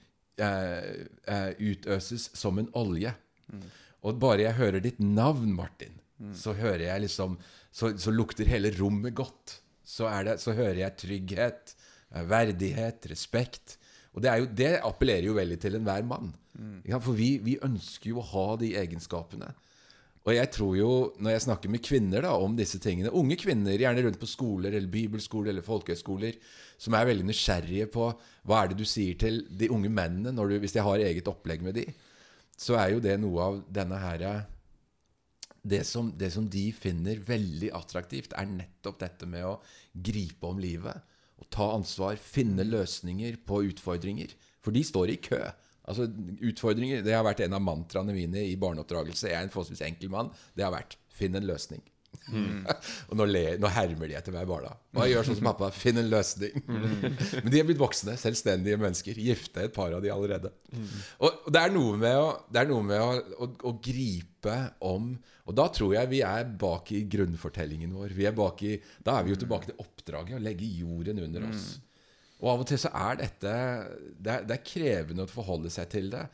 utøses 1.63 2.31
som 2.35 2.59
en 2.59 2.73
olje. 2.75 3.13
Mm. 3.53 3.67
Og 4.05 4.19
bare 4.21 4.45
jeg 4.45 4.59
hører 4.59 4.83
ditt 4.85 4.99
navn, 5.01 5.53
Martin, 5.57 5.95
mm. 6.19 6.33
så 6.37 6.53
hører 6.59 6.89
jeg 6.89 7.05
liksom 7.07 7.39
så, 7.75 7.91
så, 7.99 8.13
lukter 8.15 8.49
hele 8.49 8.71
rommet 8.79 9.17
godt. 9.19 9.59
Så, 9.85 10.07
det, 10.27 10.39
så 10.43 10.55
hører 10.55 10.85
jeg 10.85 10.99
trygghet, 11.01 11.75
eh, 12.15 12.25
verdighet, 12.31 13.11
respekt. 13.11 13.77
Og 14.15 14.23
det, 14.23 14.37
jo, 14.39 14.49
det 14.63 14.73
appellerer 14.87 15.29
jo 15.29 15.37
veldig 15.37 15.59
til 15.61 15.79
enhver 15.81 16.07
mann. 16.07 16.31
Mm. 16.55 16.81
For 16.95 17.13
vi, 17.19 17.35
vi, 17.43 17.59
ønsker 17.67 18.13
jo 18.13 18.23
å 18.23 18.29
ha 18.31 18.47
de 18.61 18.75
egenskapene. 18.79 19.51
Og 20.25 20.33
jeg 20.33 20.49
tror 20.55 20.77
jo, 20.79 20.93
når 21.21 21.35
jeg 21.35 21.45
snakker 21.45 21.73
med 21.73 21.83
kvinner 21.85 22.25
da, 22.25 22.31
om 22.41 22.55
disse 22.57 22.79
tingene 22.81 23.13
Unge 23.13 23.37
kvinner, 23.37 23.77
gjerne 23.77 24.07
rundt 24.07 24.21
på 24.23 24.31
skoler 24.31 24.73
eller 24.73 24.89
bibelskoler 24.89 25.53
eller 25.53 25.67
folkehøyskoler, 25.67 26.39
som 26.81 26.97
er 26.97 27.11
veldig 27.11 27.27
nysgjerrige 27.29 27.91
på 27.93 28.07
hva 28.49 28.63
er 28.63 28.71
det 28.71 28.79
du 28.79 28.87
sier 28.89 29.19
til 29.21 29.43
de 29.51 29.69
unge 29.75 29.91
mennene 29.93 30.33
du, 30.33 30.57
hvis 30.63 30.73
de 30.79 30.85
har 30.87 31.05
eget 31.05 31.29
opplegg 31.29 31.67
med 31.67 31.77
de, 31.77 31.85
så 32.57 32.79
er 32.81 32.95
jo 32.95 33.03
det 33.05 33.19
noe 33.21 33.51
av 33.51 33.61
denne 33.69 33.99
her 34.01 34.25
det 35.65 35.83
som, 35.89 36.13
det 36.19 36.31
som 36.35 36.47
de 36.51 36.69
finner 36.77 37.23
veldig 37.25 37.71
attraktivt, 37.77 38.35
er 38.37 38.51
nettopp 38.51 38.99
dette 39.01 39.29
med 39.29 39.47
å 39.49 39.59
gripe 39.93 40.49
om 40.49 40.61
livet. 40.61 41.01
Og 41.41 41.49
ta 41.53 41.71
ansvar, 41.75 42.19
finne 42.21 42.67
løsninger 42.69 43.41
på 43.49 43.63
utfordringer. 43.71 44.35
For 44.65 44.77
de 44.77 44.85
står 44.85 45.15
i 45.15 45.21
kø. 45.25 45.41
Altså, 45.85 46.07
utfordringer, 46.45 47.03
Det 47.05 47.17
har 47.17 47.25
vært 47.25 47.43
en 47.45 47.57
av 47.57 47.65
mantraene 47.65 48.15
mine 48.17 48.45
i 48.45 48.57
barneoppdragelse. 48.61 49.29
Jeg 49.29 49.41
er 49.41 49.49
en 49.49 49.53
forholdsvis 49.53 49.85
enkel 49.89 50.13
mann. 50.13 50.31
Det 50.57 50.65
har 50.65 50.73
vært 50.73 50.97
finn 51.09 51.37
en 51.37 51.49
løsning. 51.49 51.83
Mm. 52.33 52.65
og 53.11 53.19
nå, 53.19 53.27
le, 53.29 53.43
nå, 53.61 53.71
hermer 53.75 54.11
de 54.11 54.17
etter 54.19 54.35
meg, 54.35 54.47
barna. 54.49 54.73
Og 54.95 55.03
jeg 55.05 55.15
gjør 55.15 55.29
sånn 55.29 55.39
som 55.41 55.49
pappa. 55.51 55.71
Finn 55.75 56.01
en 56.01 56.11
løsning. 56.11 56.57
Mm. 56.65 57.17
Men 57.45 57.53
de 57.53 57.61
er 57.61 57.69
blitt 57.69 57.81
voksne, 57.81 58.17
selvstendige 58.21 58.81
mennesker. 58.81 59.21
Gifte 59.29 59.67
et 59.67 59.75
par 59.77 59.95
av 59.97 60.03
de 60.05 60.13
allerede. 60.15 60.53
Og 61.21 61.49
det 61.53 61.63
er 61.63 61.75
noe 61.75 61.97
med, 62.01 62.19
å, 62.21 62.29
er 62.55 62.71
noe 62.71 62.87
med 62.87 63.03
å, 63.03 63.11
å, 63.45 63.51
å, 63.71 63.75
gripe 63.85 64.57
om 64.85 65.13
Og 65.49 65.57
da 65.57 65.69
tror 65.73 65.95
jeg 65.95 66.11
vi 66.11 66.21
er 66.27 66.49
bak 66.61 66.91
i 66.97 67.05
grunnfortellingen 67.11 67.95
vår. 67.97 68.15
Vi 68.17 68.29
er 68.29 68.37
bak 68.37 68.63
i, 68.67 68.77
da 69.05 69.19
er 69.19 69.27
vi 69.27 69.35
jo 69.35 69.41
tilbake 69.45 69.71
til 69.71 69.81
oppdraget, 69.85 70.39
å 70.39 70.45
legge 70.45 70.69
jorden 70.81 71.21
under 71.25 71.51
oss. 71.51 71.75
Mm. 71.75 71.91
Og 72.45 72.51
av 72.53 72.65
og 72.65 72.69
til 72.69 72.81
så 72.81 72.91
er 72.93 73.21
dette 73.23 73.53
Det 74.21 74.33
er, 74.33 74.43
det 74.45 74.57
er 74.59 74.67
krevende 74.67 75.25
å 75.25 75.31
forholde 75.31 75.73
seg 75.73 75.89
til 75.93 76.11
det. 76.13 76.27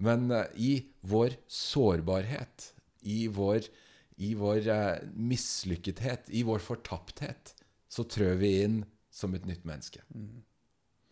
Men 0.00 0.30
uh, 0.32 0.46
i 0.56 0.78
vår 1.04 1.36
sårbarhet, 1.50 2.70
i 3.08 3.26
vår, 3.32 3.68
i 4.20 4.34
vår 4.36 4.68
eh, 4.68 5.08
mislykkethet, 5.16 6.28
i 6.36 6.44
vår 6.46 6.62
fortapthet, 6.64 7.54
så 7.90 8.04
trør 8.04 8.36
vi 8.42 8.54
inn 8.66 8.80
som 9.10 9.34
et 9.34 9.46
nytt 9.48 9.64
menneske. 9.68 10.02
Mm. 10.14 10.42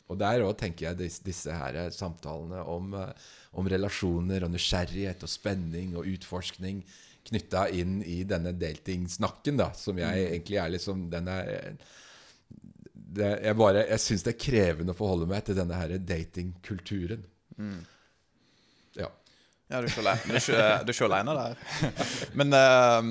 Og 0.09 0.21
der 0.21 0.45
òg 0.45 0.55
tenker 0.61 0.89
jeg 0.89 1.01
disse, 1.03 1.25
disse 1.25 1.53
her 1.53 1.77
samtalene 1.93 2.63
om, 2.71 2.95
uh, 2.97 3.11
om, 3.53 3.69
relasjoner 3.69 4.47
og 4.47 4.55
nysgjerrighet 4.55 5.25
og 5.25 5.29
spenning 5.29 5.97
og 5.99 6.09
utforskning 6.09 6.81
knytta 7.29 7.67
inn 7.77 7.99
i 8.07 8.23
denne 8.25 8.55
datingsnakken, 8.57 9.59
da, 9.61 9.69
som 9.77 10.01
jeg 10.01 10.15
mm. 10.17 10.31
egentlig 10.31 10.61
er 10.63 10.73
liksom 10.73 11.09
Den 11.13 11.29
er 11.29 11.51
det, 13.09 13.29
jeg 13.45 13.57
bare, 13.57 13.85
jeg 13.89 14.05
syns 14.05 14.25
det 14.25 14.35
er 14.35 14.43
krevende 14.43 14.93
å 14.95 14.99
forholde 14.99 15.29
meg 15.29 15.45
til 15.47 15.57
denne 15.57 15.77
her 15.77 15.95
datingkulturen. 15.97 17.23
Mm. 17.57 17.79
Ja. 18.99 19.09
Ja, 19.69 19.81
du 19.83 19.89
er 19.89 20.89
ikke, 20.89 21.09
alene 21.09 21.35
der. 21.37 21.59
Men 22.39 22.55
uh, 22.57 23.11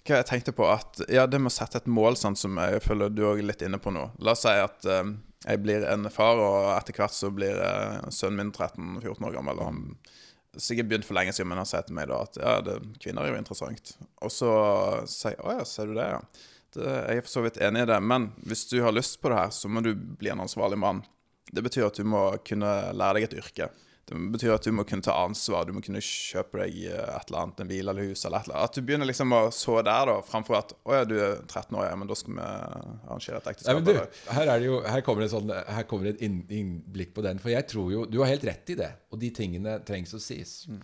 hva 0.00 0.20
jeg 0.22 0.28
tenkte 0.30 0.54
på 0.56 0.64
at 0.72 1.02
Ja, 1.12 1.26
det 1.28 1.40
med 1.42 1.52
å 1.52 1.54
sette 1.54 1.82
et 1.82 1.90
mål, 1.90 2.16
sånn 2.16 2.38
som 2.38 2.56
jeg 2.56 2.80
føler 2.84 3.12
du 3.12 3.26
òg 3.28 3.42
er 3.42 3.50
litt 3.50 3.64
inne 3.66 3.80
på 3.82 3.92
nå. 3.92 4.06
La 4.24 4.32
oss 4.32 4.46
si 4.46 4.54
at 4.54 4.88
uh, 4.88 5.04
jeg 5.44 5.60
blir 5.64 5.84
en 5.88 6.08
far, 6.12 6.40
og 6.40 6.70
etter 6.74 6.96
hvert 6.96 7.16
så 7.16 7.30
blir 7.32 7.60
uh, 7.60 8.08
sønnen 8.12 8.46
min 8.46 8.54
13-14 8.54 9.28
år 9.28 9.36
gammel. 9.36 9.60
Og 9.60 9.68
han 9.68 9.84
sikkert 10.58 10.88
begynt 10.90 11.06
for 11.06 11.18
lenge 11.18 11.34
siden, 11.36 11.50
men 11.52 11.60
han 11.60 11.68
sier 11.68 11.84
til 11.86 11.96
meg 11.96 12.08
da 12.10 12.22
at 12.24 12.40
ja, 12.40 12.56
det, 12.64 12.78
kvinner 13.02 13.26
er 13.26 13.34
jo 13.34 13.42
interessant. 13.42 13.92
Og 14.24 14.32
så 14.34 14.54
sier 15.10 15.36
jeg 15.36 15.44
å 15.44 15.60
ja, 15.60 15.68
ser 15.68 15.92
du 15.92 16.00
det, 16.00 16.08
ja. 16.16 16.24
Det, 16.70 16.86
jeg 16.86 17.20
er 17.20 17.24
for 17.26 17.32
så 17.32 17.44
vidt 17.44 17.60
enig 17.66 17.84
i 17.84 17.90
det, 17.90 18.00
men 18.02 18.30
hvis 18.46 18.64
du 18.70 18.78
har 18.84 18.94
lyst 18.94 19.18
på 19.20 19.30
det 19.30 19.38
her, 19.40 19.54
så 19.54 19.70
må 19.70 19.82
du 19.84 19.92
bli 19.94 20.30
en 20.32 20.42
ansvarlig 20.42 20.78
mann. 20.80 21.04
Det 21.50 21.64
betyr 21.66 21.88
at 21.88 21.98
du 21.98 22.06
må 22.06 22.24
kunne 22.46 22.72
lære 22.94 23.18
deg 23.18 23.26
et 23.26 23.38
yrke. 23.42 23.70
Det 24.08 24.18
betyr 24.34 24.56
at 24.56 24.64
du 24.66 24.72
må 24.74 24.82
kunne 24.88 25.04
ta 25.06 25.14
ansvar, 25.22 25.68
du 25.68 25.74
må 25.76 25.82
kunne 25.84 26.00
kjøpe 26.02 26.58
deg 26.58 26.78
eh, 26.90 26.98
et 26.98 27.28
eller 27.30 27.44
annet, 27.44 27.60
en 27.62 27.70
bil 27.70 27.92
eller 27.92 28.08
hus 28.08 28.24
eller 28.24 28.40
et 28.40 28.48
eller 28.48 28.56
annet. 28.58 28.70
At 28.72 28.78
du 28.78 28.86
begynner 28.86 29.06
liksom 29.06 29.34
å 29.36 29.42
så 29.54 29.76
der, 29.86 30.10
da, 30.10 30.16
framfor 30.26 30.58
at 30.58 30.74
å 30.82 30.96
ja, 30.96 31.04
du 31.06 31.14
er 31.20 31.36
13 31.44 31.78
år, 31.78 31.84
ja, 31.86 31.98
men 32.00 32.10
da 32.10 32.16
skal 32.18 32.34
vi 32.34 32.46
arrangere 32.48 33.38
et 33.38 33.50
ekteskap. 33.52 33.80
Nei, 33.86 33.94
du, 34.00 34.20
her, 34.34 34.52
jo, 34.66 34.80
her, 34.82 35.04
kommer 35.06 35.24
det 35.24 35.30
sånn, 35.34 35.54
her 35.54 35.86
kommer 35.90 36.10
et 36.10 36.24
innblikk 36.26 37.14
på 37.14 37.24
den. 37.26 37.38
For 37.42 37.54
jeg 37.54 37.68
tror 37.70 37.94
jo 37.94 38.04
Du 38.10 38.18
har 38.24 38.32
helt 38.32 38.46
rett 38.48 38.74
i 38.74 38.78
det, 38.80 38.90
og 39.12 39.22
de 39.22 39.30
tingene 39.36 39.78
trengs 39.86 40.16
å 40.16 40.22
sies. 40.22 40.64
Mm. 40.66 40.80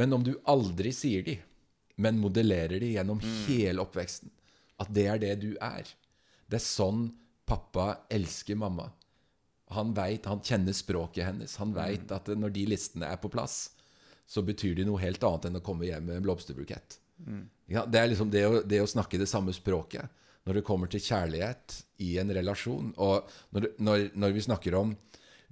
Men 0.00 0.18
om 0.18 0.24
du 0.26 0.34
aldri 0.50 0.90
sier 0.94 1.22
de, 1.26 1.38
men 2.02 2.18
modellerer 2.18 2.82
de 2.82 2.94
gjennom 2.96 3.20
mm. 3.22 3.34
hele 3.46 3.84
oppveksten, 3.84 4.32
at 4.82 4.90
det 4.90 5.06
er 5.12 5.22
det 5.22 5.34
du 5.44 5.52
er. 5.62 5.86
Det 6.50 6.58
er 6.58 6.64
sånn 6.64 7.06
pappa 7.46 7.92
elsker 8.12 8.58
mamma. 8.58 8.88
Han 9.74 9.94
vet, 9.96 10.26
han 10.30 10.42
kjenner 10.44 10.76
språket 10.76 11.28
hennes. 11.28 11.56
Han 11.60 11.74
veit 11.76 12.06
mm. 12.08 12.14
at 12.16 12.30
når 12.38 12.54
de 12.54 12.66
listene 12.74 13.10
er 13.10 13.20
på 13.20 13.30
plass, 13.32 13.74
så 14.26 14.42
betyr 14.44 14.78
de 14.78 14.86
noe 14.88 15.02
helt 15.02 15.22
annet 15.26 15.50
enn 15.50 15.60
å 15.60 15.64
komme 15.64 15.88
hjem 15.88 16.06
med 16.08 16.18
en 16.18 16.26
blomsterbukett. 16.26 16.98
Mm. 17.24 17.46
Ja, 17.70 17.84
det 17.86 18.00
er 18.00 18.10
liksom 18.10 18.30
det 18.32 18.44
å, 18.48 18.60
det 18.66 18.80
å, 18.82 18.90
snakke 18.90 19.20
det 19.20 19.30
samme 19.30 19.54
språket 19.54 20.22
når 20.44 20.58
det 20.58 20.66
kommer 20.66 20.90
til 20.90 21.00
kjærlighet 21.00 21.78
i 22.04 22.16
en 22.20 22.32
relasjon. 22.36 22.90
Og 23.00 23.30
når, 23.56 23.70
når, 23.80 24.08
når, 24.12 24.34
vi 24.36 24.46
snakker 24.48 24.76
om 24.80 24.96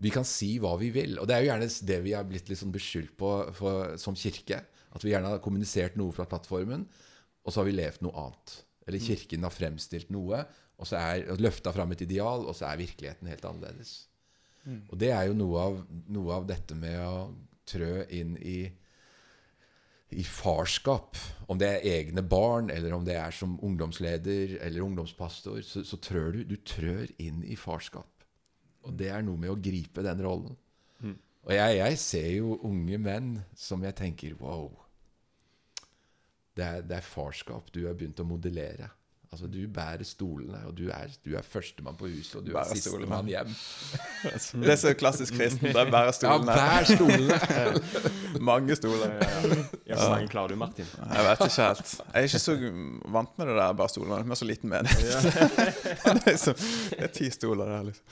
Vi 0.03 0.11
kan 0.11 0.25
si 0.27 0.57
hva 0.59 0.73
vi 0.81 0.89
vil. 0.91 1.15
Og 1.23 1.29
det 1.29 1.37
er 1.37 1.45
jo 1.45 1.49
gjerne 1.53 1.69
det 1.87 1.99
vi 2.03 2.15
har 2.17 2.25
blitt 2.27 2.49
liksom 2.51 2.73
beskyldt 2.75 3.15
på 3.17 3.31
for, 3.55 3.95
som 4.03 4.17
kirke. 4.19 4.59
At 4.93 5.05
vi 5.05 5.13
gjerne 5.13 5.31
har 5.31 5.43
kommunisert 5.45 5.95
noe 5.97 6.13
fra 6.13 6.27
plattformen, 6.29 6.83
og 7.47 7.53
så 7.53 7.63
har 7.63 7.69
vi 7.69 7.77
levd 7.77 8.03
noe 8.03 8.25
annet. 8.25 8.57
Eller 8.89 9.05
kirken 9.05 9.47
har 9.47 9.55
fremstilt 9.55 10.11
noe, 10.11 10.43
og 10.75 10.89
så 10.91 10.99
er 10.99 11.39
løfta 11.39 11.71
fram 11.73 11.95
et 11.95 12.03
ideal, 12.03 12.43
og 12.43 12.57
så 12.59 12.67
er 12.69 12.83
virkeligheten 12.83 13.31
helt 13.31 13.47
annerledes. 13.47 13.95
Mm. 14.65 14.83
Og 14.89 14.99
det 15.01 15.11
er 15.15 15.27
jo 15.29 15.35
noe 15.39 15.65
av, 15.67 15.81
noe 16.13 16.37
av, 16.37 16.47
dette 16.51 16.77
med 16.79 16.99
å 17.03 17.33
trø 17.69 18.05
inn 18.15 18.37
i, 18.39 18.61
i 20.15 20.25
farskap. 20.27 21.19
Om 21.51 21.61
det 21.61 21.71
er 21.71 21.89
egne 21.97 22.23
barn, 22.23 22.71
eller 22.71 22.95
om 22.97 23.07
det 23.07 23.17
er 23.19 23.35
som 23.35 23.59
ungdomsleder 23.65 24.59
eller 24.61 24.87
ungdomspastor, 24.87 25.61
så, 25.67 25.85
så 25.87 25.99
trør 26.03 26.39
du, 26.39 26.45
du 26.53 26.57
trør 26.67 27.11
inn 27.23 27.43
i 27.45 27.59
farskap. 27.59 28.27
Og 28.87 28.95
det 28.99 29.11
er 29.15 29.27
noe 29.27 29.39
med 29.39 29.53
å 29.53 29.59
gripe 29.63 30.05
den 30.05 30.23
rollen. 30.25 30.57
Mm. 31.03 31.19
Og 31.43 31.53
jeg, 31.57 31.77
jeg, 31.81 31.99
ser 31.99 32.31
jo 32.37 32.57
unge 32.67 32.99
menn 33.03 33.35
som 33.59 33.83
jeg 33.83 33.99
tenker 33.99 34.39
Wow, 34.39 34.71
det 36.55 36.65
er, 36.65 36.83
det 36.87 36.99
er, 36.99 37.07
farskap 37.07 37.71
du 37.75 37.85
har 37.87 37.97
begynt 37.99 38.21
å 38.23 38.29
modellere. 38.29 38.91
Altså 39.33 39.47
Du 39.47 39.69
bærer 39.75 40.03
stolene, 40.05 40.59
og 40.67 40.79
du 40.79 40.89
er, 40.93 41.13
du 41.25 41.37
er 41.37 41.43
førstemann 41.43 41.97
på 41.97 42.05
huset, 42.05 42.35
og 42.37 42.47
du 42.47 42.53
er 42.53 42.65
sistemann 42.75 43.27
hjem. 43.27 43.55
det 44.65 44.73
er 44.75 44.77
så 44.77 44.93
klassisk 44.95 45.35
kristen. 45.35 45.71
Det 45.73 45.81
er 45.81 45.91
bære 45.91 46.13
stolene. 46.13 46.53
Ja, 46.53 46.67
bær 46.69 46.85
stolene. 46.91 47.39
Mange 48.51 48.77
stoler. 48.77 49.15
Ja, 49.15 49.31
ja. 49.31 49.55
ja. 49.87 49.97
Hvor 49.97 50.11
mange 50.11 50.29
klarer 50.29 50.49
du, 50.49 50.57
Martin? 50.57 50.85
Jeg 50.85 51.25
vet 51.29 51.45
ikke 51.47 51.63
helt. 51.63 51.95
Jeg 52.01 52.21
er 52.21 52.29
ikke 52.29 52.39
så 52.39 52.57
vant 53.17 53.39
med 53.39 53.47
det 53.47 53.57
der 53.57 53.73
bære 53.73 53.89
stolene. 53.89 54.21
Vi 54.23 54.35
har 54.35 54.41
så 54.43 54.51
liten 54.51 54.69
menighet. 54.69 55.25
det, 56.21 56.35
er 56.35 56.37
så, 56.37 56.55
det 56.91 57.01
er 57.09 57.13
ti 57.17 57.31
stoler 57.31 57.65
der, 57.65 57.83
liksom. 57.89 58.05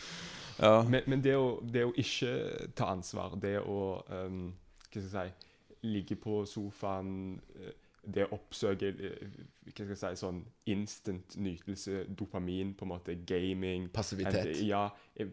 Ja. 0.62 0.82
Men, 0.88 1.02
men 1.06 1.24
det, 1.24 1.36
å, 1.36 1.52
det, 1.64 1.84
å, 1.84 1.92
ikke 1.96 2.32
ta 2.76 2.90
ansvar, 2.94 3.36
det 3.40 3.58
å 3.60 3.78
um, 4.08 4.42
Hva 4.88 5.04
skal 5.04 5.04
jeg 5.04 5.12
si 5.12 5.88
Ligge 5.88 6.16
på 6.20 6.42
sofaen 6.44 7.12
uh, 7.56 7.70
det 8.04 8.26
oppsøker 8.32 8.96
eh, 9.06 9.36
hva 9.66 9.72
skal 9.74 9.92
jeg 9.92 10.00
si, 10.00 10.22
sånn 10.22 10.40
instant 10.72 11.36
nytelse, 11.40 12.04
dopamin, 12.16 12.72
på 12.74 12.86
en 12.86 12.92
måte, 12.94 13.16
gaming 13.28 13.88
Passivitet. 13.94 14.54
At, 14.54 14.64
ja, 14.66 14.86
jeg, 15.18 15.32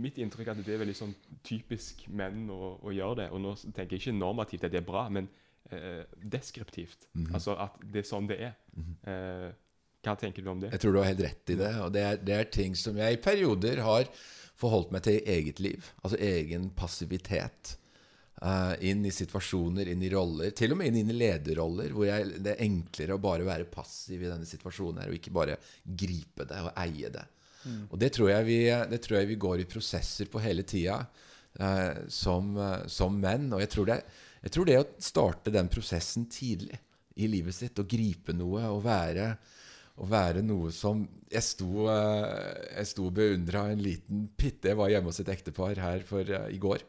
Mitt 0.00 0.16
inntrykk 0.16 0.48
er 0.48 0.56
at 0.56 0.64
det 0.64 0.72
er 0.72 0.80
veldig 0.80 0.96
sånn 0.96 1.12
typisk 1.44 2.06
menn 2.16 2.46
å, 2.52 2.76
å, 2.80 2.92
gjøre 2.94 3.18
det. 3.18 3.26
Og 3.36 3.42
nå 3.44 3.52
tenker 3.66 3.98
jeg 3.98 4.06
ikke 4.06 4.16
normativt 4.16 4.64
at 4.64 4.72
det 4.72 4.80
er 4.80 4.86
bra, 4.86 5.02
men 5.12 5.28
eh, 5.68 6.06
deskriptivt. 6.16 7.08
Mm 7.12 7.26
-hmm. 7.26 7.34
Altså 7.34 7.56
at 7.60 7.76
det 7.84 8.00
er 8.00 8.08
sånn 8.08 8.26
det 8.30 8.38
er. 8.40 8.54
Mm 8.72 8.84
-hmm. 8.84 9.10
eh, 9.10 9.52
hva 10.00 10.16
tenker 10.16 10.42
du 10.42 10.48
om 10.48 10.60
det? 10.60 10.70
Jeg 10.72 10.80
tror 10.80 10.92
du 10.92 10.98
har 10.98 11.10
helt 11.10 11.20
rett 11.20 11.50
i 11.50 11.54
det. 11.54 11.74
Og 11.84 11.92
det 11.92 12.02
er, 12.02 12.16
det 12.16 12.34
er 12.34 12.44
ting 12.44 12.76
som 12.76 12.96
jeg 12.96 13.12
i 13.12 13.16
perioder 13.20 13.82
har 13.82 14.08
forholdt 14.60 14.92
meg 14.92 15.02
til 15.02 15.18
i 15.18 15.24
eget 15.26 15.60
liv. 15.60 15.92
Altså 16.02 16.16
egen 16.18 16.70
passivitet. 16.70 17.76
Uh, 18.40 18.72
inn 18.88 19.02
i 19.04 19.10
situasjoner, 19.12 19.90
inn 19.92 20.00
i 20.00 20.08
roller. 20.08 20.54
Til 20.56 20.72
og 20.72 20.78
med 20.80 20.94
inn 20.96 21.10
i 21.12 21.16
lederroller, 21.16 21.90
hvor 21.92 22.06
jeg, 22.08 22.38
det 22.40 22.54
er 22.54 22.62
enklere 22.64 23.18
å 23.18 23.20
bare 23.20 23.44
være 23.44 23.66
passiv 23.68 24.22
i 24.22 24.30
denne 24.30 24.48
situasjonen 24.48 25.02
her, 25.02 25.10
og 25.12 25.18
ikke 25.18 25.34
bare 25.36 25.58
gripe 25.84 26.46
det 26.48 26.62
og 26.64 26.70
eie 26.80 27.10
det. 27.12 27.26
Mm. 27.66 27.82
Og 27.90 27.98
det 28.00 28.08
tror, 28.16 28.32
vi, 28.46 28.62
det 28.64 29.00
tror, 29.04 29.18
jeg 29.18 29.28
vi, 29.28 29.36
går 29.44 29.60
i 29.60 29.68
prosesser 29.68 30.30
på 30.32 30.40
hele 30.40 30.64
tida 30.64 31.02
uh, 31.04 32.00
som, 32.08 32.54
uh, 32.56 32.86
som, 32.88 33.20
menn. 33.20 33.50
Og 33.52 33.60
jeg 33.60 33.74
tror, 33.74 33.90
det, 33.90 33.98
jeg 34.46 34.56
tror, 34.56 34.70
det, 34.70 34.78
å 34.80 34.88
starte 35.10 35.52
den 35.52 35.68
prosessen 35.72 36.24
tidlig 36.32 36.80
i 37.20 37.28
livet 37.28 37.58
sitt, 37.58 37.76
og 37.76 37.92
gripe 37.92 38.32
noe 38.32 38.64
og 38.72 38.86
være 38.88 39.34
å 40.00 40.08
være 40.08 40.40
noe 40.46 40.72
som 40.72 41.02
Jeg 41.30 41.44
sto, 41.44 41.84
eh, 41.92 42.78
jeg 42.78 42.88
sto 42.88 43.04
og 43.10 43.14
beundra 43.18 43.66
en 43.70 43.82
liten 43.84 44.24
pitte 44.32 44.72
Jeg 44.72 44.78
var 44.78 44.88
hjemme 44.90 45.12
hos 45.12 45.20
et 45.20 45.28
ektepar 45.30 45.76
her 45.76 46.06
for, 46.08 46.24
i 46.24 46.58
går. 46.58 46.82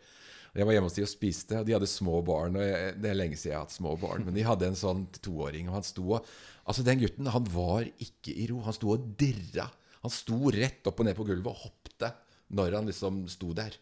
Jeg 0.52 0.68
var 0.68 0.76
hjemme 0.76 0.90
hos 0.90 0.98
de 0.98 1.03
og 1.06 1.10
spiste, 1.11 1.60
og 1.61 1.68
de 1.68 1.76
hadde 1.78 1.88
små 1.88 2.18
barn. 2.28 2.57
og 2.60 2.65
jeg, 2.65 2.95
Det 2.99 3.10
er 3.10 3.15
lenge 3.15 3.38
siden 3.40 3.53
jeg 3.53 3.60
har 3.60 3.68
hatt 3.68 3.76
små 3.76 3.94
barn, 3.99 4.26
men 4.28 4.36
de 4.36 4.44
hadde 4.44 4.68
en 4.68 4.76
sånn 4.76 5.06
toåring. 5.23 5.69
og 5.69 5.80
han 5.80 5.88
sto 5.88 6.07
og, 6.18 6.26
Altså, 6.68 6.84
den 6.86 6.99
gutten 7.02 7.26
han 7.34 7.48
var 7.49 7.88
ikke 8.03 8.36
i 8.36 8.48
ro. 8.52 8.60
Han 8.61 8.76
sto 8.76 8.91
og 8.94 9.06
dirra. 9.18 9.65
Han 10.03 10.14
sto 10.14 10.52
rett 10.53 10.86
opp 10.88 10.99
og 10.99 11.07
ned 11.07 11.15
på 11.18 11.26
gulvet 11.26 11.49
og 11.49 11.64
hoppte 11.64 12.11
når 12.53 12.76
han 12.78 12.90
liksom 12.90 13.23
sto 13.32 13.53
der. 13.57 13.73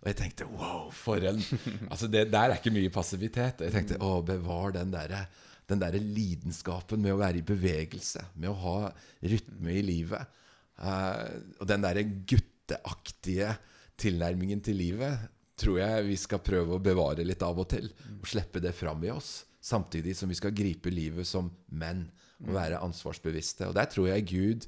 Og 0.00 0.08
jeg 0.10 0.18
tenkte 0.18 0.48
wow, 0.50 0.88
for 0.94 1.22
en 1.28 1.42
Altså, 1.90 2.08
det 2.08 2.30
der 2.32 2.50
er 2.50 2.56
ikke 2.56 2.74
mye 2.74 2.92
passivitet. 2.94 3.60
Og 3.60 3.68
jeg 3.68 3.74
tenkte 3.74 4.00
å, 4.00 4.22
bevar 4.26 4.74
den 4.78 4.94
derre 4.94 5.26
den 5.70 5.80
der 5.80 5.94
lidenskapen 5.94 7.00
med 7.00 7.14
å 7.14 7.20
være 7.20 7.38
i 7.38 7.46
bevegelse, 7.46 8.24
med 8.34 8.50
å 8.50 8.58
ha 8.64 8.78
rytme 9.22 9.70
i 9.72 9.84
livet. 9.86 10.40
Uh, 10.76 11.38
og 11.62 11.68
den 11.70 11.84
derre 11.84 12.02
gutteaktige 12.02 13.54
tilnærmingen 14.02 14.60
til 14.64 14.80
livet 14.80 15.30
tror 15.62 15.78
jeg 15.80 16.06
vi 16.10 16.18
skal 16.20 16.42
prøve 16.44 16.76
å 16.76 16.82
bevare 16.82 17.26
litt 17.26 17.42
av 17.46 17.58
og 17.62 17.68
til. 17.72 17.88
Og 18.18 18.28
slippe 18.28 18.62
det 18.62 18.74
fram 18.76 19.02
i 19.06 19.12
oss. 19.14 19.42
Samtidig 19.62 20.16
som 20.18 20.30
vi 20.30 20.38
skal 20.38 20.54
gripe 20.56 20.90
livet 20.90 21.28
som 21.28 21.50
menn 21.70 22.08
og 22.42 22.56
være 22.56 22.80
ansvarsbevisste. 22.82 23.68
Og 23.70 23.76
der 23.78 23.90
tror 23.90 24.10
jeg 24.10 24.30
Gud 24.32 24.66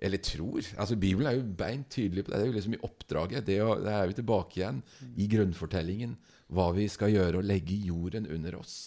eller 0.00 0.22
tror 0.24 0.64
altså 0.80 0.96
Bibelen 0.96 1.28
er 1.28 1.36
jo 1.36 1.44
beint 1.58 1.90
tydelig 1.92 2.24
på 2.24 2.32
det. 2.32 2.38
Det 2.38 2.46
er 2.46 2.48
jo 2.48 2.56
liksom 2.56 2.76
i 2.76 2.84
oppdraget. 2.88 3.44
Det, 3.44 3.58
å, 3.60 3.74
der 3.82 3.98
er 3.98 4.08
vi 4.08 4.16
tilbake 4.16 4.62
igjen 4.62 4.80
i 5.20 5.26
grunnfortellingen. 5.28 6.14
Hva 6.50 6.70
vi 6.74 6.86
skal 6.90 7.12
gjøre, 7.12 7.42
og 7.42 7.46
legge 7.46 7.76
jorden 7.86 8.24
under 8.32 8.56
oss. 8.58 8.78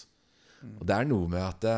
Og 0.74 0.84
det 0.88 0.96
er 0.98 1.08
noe 1.08 1.30
med 1.30 1.44
at 1.44 1.62
det, 1.64 1.78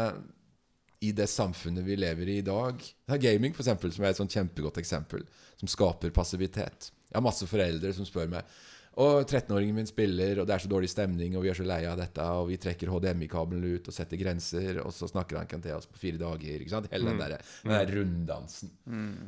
i 1.06 1.12
det 1.14 1.28
samfunnet 1.30 1.86
vi 1.86 1.98
lever 2.00 2.32
i 2.32 2.38
i 2.40 2.46
dag 2.46 2.80
Gaming, 3.22 3.54
for 3.54 3.66
eksempel, 3.66 3.92
som 3.94 4.06
er 4.06 4.14
et 4.14 4.22
sånt 4.22 4.34
kjempegodt 4.34 4.80
eksempel, 4.82 5.26
som 5.60 5.70
skaper 5.70 6.16
passivitet. 6.16 6.90
Jeg 7.10 7.18
har 7.18 7.26
masse 7.26 7.46
foreldre 7.50 7.92
som 7.94 8.08
spør 8.08 8.32
meg 8.32 8.56
og 8.96 9.26
13-åringen 9.26 9.76
min 9.76 9.90
spiller, 9.90 10.40
og 10.40 10.48
det 10.48 10.56
er 10.56 10.64
så 10.64 10.70
dårlig 10.72 10.88
stemning, 10.88 11.34
og 11.36 11.44
vi 11.44 11.50
er 11.52 11.58
så 11.58 11.66
lei 11.68 11.82
av 11.90 11.98
dette, 12.00 12.24
og 12.40 12.48
vi 12.48 12.60
trekker 12.64 12.92
HDMI-kabelen 12.94 13.66
ut 13.76 13.90
og 13.92 13.96
setter 13.96 14.20
grenser, 14.22 14.80
og 14.86 14.94
så 14.96 15.10
snakker 15.12 15.36
han 15.36 15.50
ikke 15.50 15.60
til 15.66 15.76
oss 15.76 15.90
på 15.92 16.00
fire 16.00 16.22
dager. 16.22 16.62
ikke 16.64 16.72
sant? 16.72 16.88
Hele 16.94 17.12
den 17.12 17.20
der, 17.20 17.36
den 17.66 17.76
der 17.76 17.92
runddansen. 17.98 18.72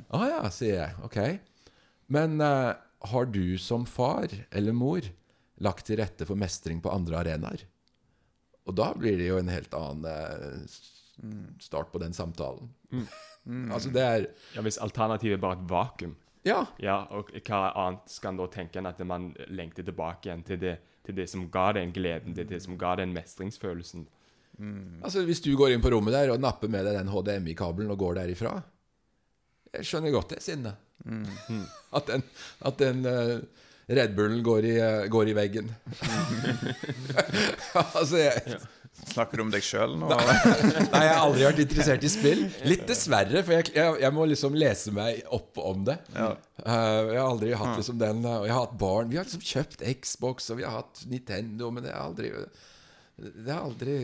Å 0.08 0.22
ah, 0.22 0.28
ja, 0.32 0.42
sier 0.56 0.80
jeg. 0.80 0.98
Ok. 1.04 1.20
Men 2.16 2.40
uh, 2.40 2.78
har 3.12 3.28
du 3.28 3.58
som 3.60 3.84
far 3.90 4.32
eller 4.56 4.76
mor 4.76 5.10
lagt 5.60 5.90
til 5.90 6.00
rette 6.00 6.28
for 6.30 6.40
mestring 6.40 6.80
på 6.84 6.94
andre 6.94 7.20
arenaer? 7.26 7.66
Og 8.68 8.76
da 8.76 8.94
blir 8.96 9.20
det 9.20 9.28
jo 9.28 9.42
en 9.42 9.52
helt 9.52 9.76
annen 9.76 10.08
uh, 10.08 10.80
start 11.60 11.92
på 11.92 12.00
den 12.04 12.16
samtalen. 12.16 12.72
altså 13.74 13.92
det 13.92 14.04
er 14.04 14.30
Ja, 14.56 14.64
Hvis 14.64 14.80
alternativet 14.80 15.38
er 15.38 15.44
bare 15.44 15.60
et 15.60 15.70
vakuum, 15.70 16.16
Ja. 16.48 16.62
ja, 16.82 17.02
og 17.12 17.32
hva 17.44 17.62
annet 17.74 18.12
skal 18.12 18.34
en 18.34 18.40
da 18.40 18.48
tenke 18.54 18.80
enn 18.80 18.90
at 18.90 19.02
man 19.08 19.32
lengter 19.52 19.86
tilbake 19.88 20.30
igjen 20.30 20.46
til 20.48 20.62
det, 20.62 20.78
til 21.08 21.18
det 21.18 21.28
som 21.32 21.48
ga 21.52 21.72
den 21.78 21.92
gleden, 21.96 22.36
til 22.38 22.48
det 22.48 22.62
som 22.64 22.78
ga 22.80 22.96
den 23.02 23.14
mestringsfølelsen? 23.16 24.08
Altså 25.06 25.22
Hvis 25.28 25.44
du 25.46 25.52
går 25.58 25.76
inn 25.76 25.84
på 25.84 25.92
rommet 25.94 26.16
der 26.16 26.32
og 26.34 26.42
napper 26.42 26.72
med 26.72 26.88
deg 26.88 26.98
den 26.98 27.12
HDMI-kabelen 27.14 27.94
og 27.94 28.00
går 28.02 28.16
derifra 28.18 28.56
Jeg 29.76 29.86
skjønner 29.86 30.16
godt 30.16 30.34
det 30.34 30.42
sinnet. 30.42 30.80
At 31.98 32.10
den, 32.10 32.24
at 32.66 32.80
den 32.82 33.06
eh, 33.06 33.44
Red 33.88 34.16
Bullen 34.18 34.42
går 34.44 34.66
i, 34.68 34.74
eh, 34.84 35.06
går 35.08 35.30
i 35.32 35.34
veggen. 35.38 35.70
altså 38.00 38.20
jeg, 38.20 38.58
Snakker 39.08 39.40
du 39.40 39.44
om 39.46 39.52
deg 39.54 39.64
sjøl 39.64 39.94
nå? 40.00 40.10
Nei, 40.12 41.04
jeg 41.06 41.14
har 41.14 41.22
aldri 41.22 41.46
vært 41.46 41.62
interessert 41.64 42.04
i 42.04 42.10
spill. 42.12 42.42
Litt 42.68 42.84
dessverre, 42.90 43.44
for 43.46 43.56
jeg, 43.56 43.70
jeg, 43.78 44.00
jeg 44.04 44.16
må 44.16 44.26
liksom 44.28 44.58
lese 44.58 44.92
meg 44.96 45.22
opp 45.34 45.62
om 45.62 45.86
det. 45.88 45.96
Ja. 46.16 46.34
Uh, 46.58 47.14
jeg 47.14 47.20
har 47.22 47.30
aldri 47.30 47.54
hatt 47.62 47.78
liksom 47.78 48.00
den 48.02 48.26
eh, 48.26 48.40
Og 48.42 48.48
jeg 48.50 48.56
har 48.56 48.66
hatt 48.66 48.78
barn. 48.82 49.12
Vi 49.12 49.20
har 49.20 49.28
liksom 49.28 49.46
kjøpt 49.46 49.86
Xbox, 50.02 50.50
og 50.52 50.60
vi 50.60 50.66
har 50.68 50.80
hatt 50.80 51.06
Nintendo, 51.08 51.70
men 51.72 51.86
det 51.86 51.94
har 51.94 52.10
aldri 52.10 52.34
Det 52.34 53.52
har 53.54 53.62
aldri 53.62 53.98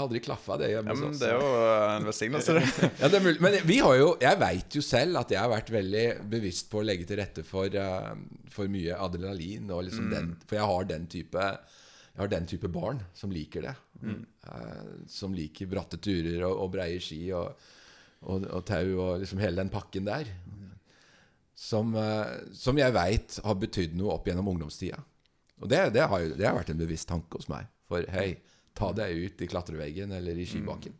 har 0.00 0.06
aldri 0.08 0.20
klaffa, 0.24 0.56
det 0.60 0.70
hjemme 0.72 0.90
Ja, 0.90 0.96
hos 0.96 1.02
men 1.04 1.12
oss. 1.14 1.20
det 1.20 1.28
er 1.28 1.36
jo 1.38 1.50
en 1.96 2.08
velsignelse, 2.08 2.54
det. 2.56 2.62
Ja, 3.02 3.10
det 3.12 3.18
er 3.20 3.24
mulig. 3.26 3.40
Men 3.44 3.56
vi 3.68 3.76
har 3.84 3.96
jo 4.00 4.08
Jeg 4.24 4.40
veit 4.40 4.76
jo 4.78 4.82
selv 4.84 5.20
at 5.20 5.34
jeg 5.34 5.40
har 5.40 5.52
vært 5.52 5.70
veldig 5.74 6.04
bevisst 6.32 6.70
på 6.72 6.80
å 6.80 6.86
legge 6.88 7.06
til 7.08 7.20
rette 7.20 7.44
for, 7.46 7.68
uh, 7.76 8.14
for 8.50 8.72
mye 8.72 8.96
adrenalin. 8.96 9.68
Liksom 9.86 10.08
den, 10.12 10.32
for 10.46 10.58
jeg 10.58 10.70
har 10.72 10.88
den 10.90 11.06
type 11.12 11.44
Jeg 11.44 12.22
har 12.24 12.32
den 12.32 12.48
type 12.50 12.68
barn 12.74 13.04
som 13.14 13.30
liker 13.32 13.68
det. 13.68 13.74
Eh, 14.00 14.86
som 15.12 15.34
liker 15.36 15.68
bratte 15.70 15.98
turer 16.02 16.42
og, 16.48 16.56
og 16.64 16.72
breie 16.72 16.98
ski 17.00 17.20
og, 17.36 17.52
og, 18.24 18.46
og 18.48 18.64
tau 18.68 18.88
og 18.96 19.20
liksom 19.22 19.38
hele 19.44 19.60
den 19.60 19.70
pakken 19.72 20.08
der. 20.08 20.28
Som, 21.60 21.92
uh, 21.94 22.40
som 22.56 22.78
jeg 22.80 22.94
veit 22.96 23.36
har 23.44 23.56
betydd 23.60 23.94
noe 24.00 24.14
opp 24.16 24.28
gjennom 24.30 24.48
ungdomstida. 24.54 24.96
Og 25.60 25.68
det, 25.68 25.80
det, 25.92 26.06
har, 26.08 26.22
det 26.32 26.46
har 26.48 26.56
vært 26.56 26.72
en 26.72 26.80
bevisst 26.80 27.08
tanke 27.10 27.36
hos 27.36 27.50
meg. 27.52 27.68
For 27.90 28.06
hei, 28.14 28.30
ta 28.80 28.90
deg 28.96 29.22
ut 29.26 29.44
i 29.44 29.48
klatreveggen 29.50 30.16
eller 30.16 30.40
i 30.40 30.48
skibakken. 30.48 30.96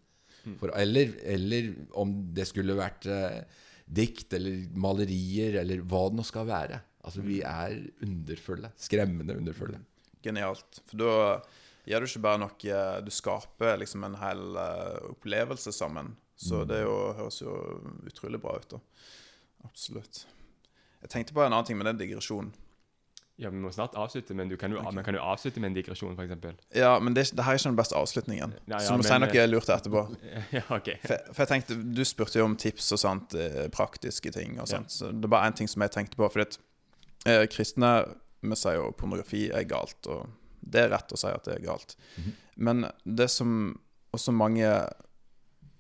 For, 0.61 0.73
eller, 0.77 1.13
eller 1.29 1.75
om 2.01 2.13
det 2.35 2.47
skulle 2.49 2.77
vært 2.79 3.09
eh, 3.13 3.43
dikt 3.85 4.33
eller 4.39 4.71
malerier 4.79 5.59
eller 5.61 5.83
hva 5.85 6.07
det 6.09 6.21
nå 6.21 6.25
skal 6.27 6.49
være. 6.49 6.81
Altså, 7.05 7.25
vi 7.25 7.41
er 7.47 7.77
underfulle. 8.05 8.73
Skremmende 8.81 9.37
underfulle. 9.41 9.81
Genialt. 10.25 10.83
For 10.89 11.01
da 11.01 11.13
gjør 11.89 12.05
du 12.05 12.11
ikke 12.11 12.25
bare 12.25 12.41
noe 12.43 12.81
Du 13.05 13.11
skaper 13.15 13.79
liksom 13.81 14.05
en 14.05 14.19
hel 14.21 14.43
uh, 14.57 15.13
opplevelse 15.15 15.73
sammen. 15.73 16.13
Så 16.41 16.63
det 16.65 16.83
jo, 16.87 16.97
høres 17.19 17.41
jo 17.43 17.55
utrolig 18.09 18.41
bra 18.41 18.55
ut, 18.57 18.71
da. 18.73 18.79
Absolutt. 19.69 20.23
Jeg 21.03 21.13
tenkte 21.13 21.35
på 21.37 21.43
en 21.45 21.53
annen 21.53 21.67
ting, 21.69 21.77
men 21.77 21.89
det 21.89 21.93
er 21.93 22.03
digresjon. 22.07 22.49
Ja, 23.41 23.49
Vi 23.51 23.57
må 23.57 23.71
snart 23.73 23.95
avslutte, 23.97 24.35
men 24.37 24.51
du 24.51 24.57
kan 24.61 24.73
jo, 24.73 24.83
man 24.85 25.05
kan 25.05 25.17
jo 25.17 25.21
avslutte 25.25 25.63
med 25.63 25.71
en 25.71 25.77
digresjon, 25.79 26.13
f.eks. 26.13 26.59
Ja, 26.77 26.93
men 27.01 27.15
det, 27.17 27.31
det 27.33 27.45
her 27.47 27.57
er 27.57 27.61
ikke 27.61 27.71
den 27.71 27.79
beste 27.79 27.97
avslutningen. 27.97 28.57
Ja, 28.67 28.75
ja, 28.75 28.81
så 28.85 28.93
du 28.93 29.01
må 29.01 29.05
men, 29.05 29.09
si 29.09 29.21
noe 29.25 29.39
eh, 29.41 29.49
lurt 29.49 29.71
etterpå. 29.73 30.03
ja, 30.59 30.65
ok. 30.77 30.91
For, 31.07 31.31
for 31.31 31.45
jeg 31.45 31.51
tenkte, 31.55 31.79
Du 31.81 32.03
spurte 32.05 32.43
jo 32.43 32.49
om 32.51 32.57
tips 32.61 32.91
og 32.97 33.01
sånt, 33.01 33.37
eh, 33.41 33.63
praktiske 33.73 34.33
ting. 34.37 34.59
og 34.61 34.69
sånt, 34.69 34.93
så 34.93 35.09
Det 35.09 35.25
er 35.25 35.33
bare 35.33 35.49
én 35.49 35.57
ting 35.57 35.71
som 35.73 35.87
jeg 35.87 35.95
tenkte 35.97 36.21
på. 36.21 36.29
fordi 36.29 36.51
det, 36.51 36.61
eh, 37.33 37.47
Kristne 37.49 37.95
vi 38.41 38.57
sier 38.57 38.79
jo 38.79 38.91
pornografi 38.97 39.47
er 39.53 39.65
galt, 39.69 40.07
og 40.09 40.29
det 40.61 40.85
er 40.85 40.93
rett 40.95 41.13
å 41.13 41.19
si 41.21 41.29
at 41.29 41.45
det 41.49 41.59
er 41.59 41.65
galt. 41.65 41.97
Men 42.57 42.87
det 43.05 43.29
som 43.33 43.79
også 44.17 44.33
mange 44.37 44.69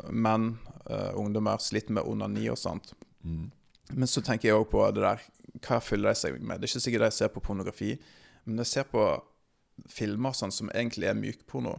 menn, 0.08 0.58
eh, 0.88 1.12
ungdommer, 1.16 1.60
sliter 1.60 1.92
med 1.96 2.08
onani 2.08 2.48
og 2.48 2.56
sånt 2.58 2.94
Men 3.22 4.06
så 4.08 4.22
tenker 4.22 4.48
jeg 4.48 4.56
òg 4.56 4.70
på 4.70 4.84
det 4.94 5.02
der 5.02 5.20
Hva 5.58 5.80
fyller 5.82 6.12
de 6.12 6.18
seg 6.20 6.38
med? 6.38 6.60
Det 6.60 6.68
er 6.68 6.72
ikke 6.72 6.84
sikkert 6.86 7.06
de 7.08 7.14
ser 7.16 7.32
på 7.34 7.42
pornografi, 7.44 7.94
men 8.46 8.60
de 8.60 8.66
ser 8.68 8.86
på 8.90 9.04
filmer 9.90 10.36
sånn 10.36 10.52
som 10.54 10.70
egentlig 10.74 11.08
er 11.10 11.18
mykporno. 11.18 11.78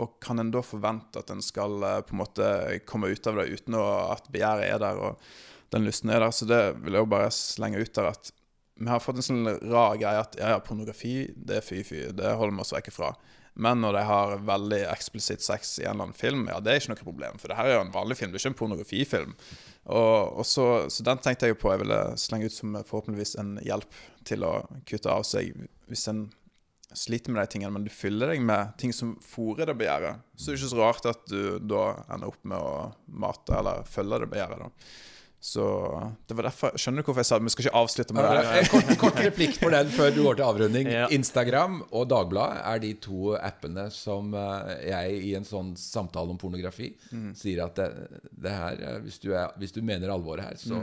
Og 0.00 0.18
kan 0.24 0.40
en 0.40 0.52
da 0.52 0.62
forvente 0.64 1.20
at 1.20 1.30
en 1.32 1.42
skal 1.44 1.82
eh, 1.84 2.00
på 2.06 2.14
en 2.14 2.22
måte 2.22 2.46
komme 2.88 3.10
ut 3.12 3.26
av 3.28 3.38
det 3.38 3.50
uten 3.52 3.76
at 3.78 4.30
begjæret 4.32 4.70
er 4.70 4.80
der 4.82 5.00
og 5.08 5.26
den 5.72 5.86
lysten 5.86 6.12
er 6.12 6.24
der? 6.24 6.32
Så 6.34 6.48
det 6.48 6.62
vil 6.80 6.96
jeg 6.96 7.04
jo 7.04 7.12
bare 7.12 7.32
slenge 7.34 7.82
ut 7.82 7.92
der 7.96 8.10
at 8.12 8.32
vi 8.82 8.88
har 8.88 9.02
fått 9.04 9.20
en 9.20 9.26
sånn 9.26 9.50
rar 9.70 9.98
greie 10.00 10.22
at 10.22 10.34
ja, 10.40 10.54
ja, 10.54 10.62
pornografi, 10.64 11.28
det 11.36 11.60
er 11.60 11.64
fy-fy, 11.64 12.06
det 12.16 12.32
holder 12.38 12.56
vi 12.56 12.64
oss 12.64 12.72
vekk 12.74 12.88
fra. 12.94 13.12
Men 13.54 13.82
når 13.84 13.98
de 13.98 14.02
har 14.08 14.38
veldig 14.48 14.80
eksplisitt 14.88 15.44
sex 15.44 15.74
i 15.78 15.84
en 15.84 15.92
eller 15.92 16.08
annen 16.08 16.16
film, 16.16 16.46
ja, 16.48 16.58
det 16.60 16.72
er 16.72 16.80
ikke 16.80 16.94
noe 16.94 17.04
problem. 17.04 17.40
For 17.40 17.52
det 17.52 17.58
her 17.58 17.68
er 17.68 17.76
jo 17.76 17.84
en 17.84 17.94
vanlig 17.94 18.16
film, 18.18 18.32
det 18.32 18.40
er 18.40 18.44
ikke 18.44 18.52
en 18.54 18.60
pornografifilm. 18.62 19.34
Og, 19.82 20.38
og 20.40 20.46
så, 20.48 20.66
så 20.92 21.04
den 21.04 21.20
tenkte 21.20 21.48
jeg 21.48 21.56
jo 21.56 21.60
på 21.60 21.72
jeg 21.74 21.82
ville 21.82 22.00
slenge 22.20 22.48
ut 22.48 22.56
som 22.56 22.78
forhåpentligvis 22.78 23.34
en 23.42 23.56
hjelp 23.66 23.98
til 24.28 24.46
å 24.46 24.54
kutte 24.88 25.10
av 25.12 25.26
seg 25.26 25.52
hvis 25.90 26.06
en 26.08 26.28
sliter 26.96 27.32
med 27.32 27.42
de 27.42 27.52
tingene, 27.54 27.72
men 27.72 27.86
du 27.86 27.92
fyller 27.92 28.32
deg 28.32 28.42
med 28.44 28.74
ting 28.80 28.92
som 28.92 29.14
fôrer 29.24 29.68
det 29.68 29.76
begjæret, 29.80 30.20
så 30.36 30.50
det 30.50 30.52
er 30.52 30.58
ikke 30.60 30.72
så 30.74 30.80
rart 30.80 31.08
at 31.08 31.22
du 31.30 31.56
da 31.64 31.84
ender 32.12 32.28
opp 32.28 32.42
med 32.44 32.58
å 32.60 32.74
mate 33.22 33.56
eller 33.56 33.86
følge 33.88 34.20
det 34.22 34.28
begjæret. 34.32 34.60
da. 34.60 34.90
Så 35.42 35.62
det 36.30 36.36
var 36.38 36.46
derfor 36.46 36.76
Skjønner 36.78 37.02
du 37.02 37.08
hvorfor 37.08 37.18
jeg 37.18 37.26
sa 37.26 37.38
det? 37.40 37.48
vi 37.48 37.50
skal 37.50 37.64
ikke 37.64 37.78
avslutte 37.80 38.14
med 38.14 38.28
det? 38.30 38.42
En 38.60 38.68
kort, 38.70 38.90
kort 39.00 39.16
replikk 39.24 39.56
på 39.58 39.70
den 39.74 39.88
før 39.90 40.12
du 40.14 40.20
går 40.22 40.36
til 40.38 40.46
avrunding. 40.46 40.90
Ja. 40.92 41.08
Instagram 41.10 41.80
og 41.90 42.04
Dagbladet 42.12 42.60
er 42.70 42.82
de 42.84 42.92
to 43.02 43.32
appene 43.34 43.88
som 43.90 44.30
eh, 44.38 44.70
jeg 44.86 45.16
i 45.18 45.32
en 45.40 45.48
sånn 45.48 45.72
samtale 45.80 46.30
om 46.30 46.38
pornografi 46.38 46.92
sier 47.34 47.64
at 47.66 47.74
det, 47.80 47.88
det 48.46 48.54
her, 48.54 48.78
eh, 48.86 49.00
hvis 49.02 49.18
du, 49.24 49.32
er, 49.34 49.50
hvis 49.58 49.74
du 49.74 49.80
mener 49.82 50.14
alvoret 50.14 50.46
her, 50.46 50.60
så, 50.62 50.78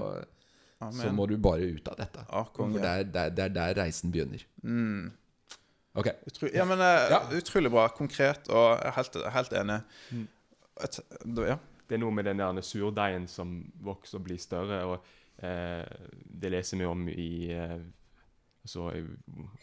så 0.99 1.13
må 1.15 1.29
du 1.31 1.37
bare 1.39 1.63
ut 1.63 1.87
av 1.93 1.95
dette. 2.03 2.27
Ja. 2.27 2.43
For 2.59 2.75
det 2.75 2.83
er, 2.91 3.07
der, 3.15 3.31
der, 3.39 3.47
er 3.47 3.55
der 3.61 3.79
reisen 3.85 4.11
begynner. 4.11 4.43
Ok. 5.95 6.11
Utro, 6.27 6.51
ja, 6.53 6.67
men 6.67 6.83
eh, 6.83 7.07
Ja. 7.15 7.23
Utrolig 7.39 7.71
bra. 7.73 7.87
Konkret, 7.95 8.51
og 8.51 8.83
helt, 8.99 9.15
helt 9.39 9.55
enig. 9.63 9.79
Et, 10.83 10.99
ja. 11.47 11.57
Det 11.89 11.97
er 11.97 12.03
noe 12.03 12.13
med 12.13 12.27
den 12.29 12.41
der 12.41 12.61
surdeigen 12.65 13.25
som 13.27 13.63
vokser 13.81 14.19
og 14.19 14.27
blir 14.27 14.41
større. 14.41 14.83
og 14.85 15.43
eh, 15.43 15.85
Det 16.41 16.51
leser 16.53 16.77
vi 16.77 16.85
om 16.85 17.07
i, 17.09 17.31
eh, 17.51 17.79
altså, 18.61 18.91
i 18.93 19.01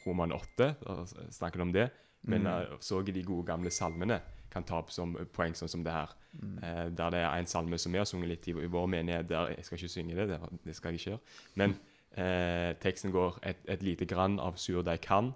Roman 0.04 0.34
8. 0.34 0.72
Da 0.82 0.98
snakker 1.06 1.62
det 1.62 1.68
om 1.68 1.76
det. 1.76 1.86
Men 2.26 2.46
uh, 2.50 2.78
så 2.82 3.02
de 3.06 3.22
gode 3.22 3.46
gamle 3.46 3.70
salmene 3.70 4.18
kan 4.50 4.64
ta 4.66 4.80
opp 4.80 4.90
som 4.90 5.12
poeng, 5.36 5.54
sånn 5.54 5.70
som 5.70 5.84
det 5.86 5.94
her. 5.94 6.14
Eh, 6.36 6.86
der 6.92 7.12
det 7.12 7.20
er 7.22 7.38
en 7.38 7.48
salme 7.48 7.78
som 7.80 7.92
vi 7.92 8.00
har 8.00 8.08
sunget 8.08 8.30
litt 8.30 8.48
i, 8.50 8.54
i 8.56 8.70
vår 8.72 8.88
menighet. 8.92 9.28
der 9.28 9.52
Jeg 9.54 9.64
skal 9.66 9.78
ikke 9.78 9.92
synge 9.92 10.16
det, 10.16 10.28
det, 10.32 10.38
det 10.64 10.76
skal 10.76 10.92
jeg 10.92 11.00
ikke 11.00 11.10
gjøre. 11.10 11.34
Men 11.60 11.76
eh, 12.16 12.70
teksten 12.82 13.12
går 13.14 13.38
et, 13.42 13.60
et 13.68 13.84
lite 13.84 14.08
grann 14.08 14.38
av 14.42 14.58
surdeig 14.60 15.02
kan, 15.04 15.34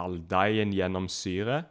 all 0.00 0.18
deigen 0.30 0.72
gjennom 0.74 1.08
syre, 1.12 1.62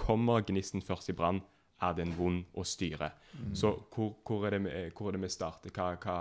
kommer 0.00 0.44
gnisten 0.46 0.84
først 0.84 1.12
i 1.12 1.16
brann, 1.16 1.42
er 1.82 1.94
den 1.94 2.12
vond 2.16 2.44
å 2.56 2.64
styre. 2.66 3.10
Så 3.54 3.72
hvor, 3.94 4.14
hvor, 4.26 4.46
er 4.46 4.50
det, 4.58 4.62
vi- 4.66 4.90
hvor 4.90 5.08
er 5.08 5.12
det 5.18 5.22
vi 5.22 5.28
starter? 5.28 5.70
Hva, 5.70 5.96
hva, 5.96 6.18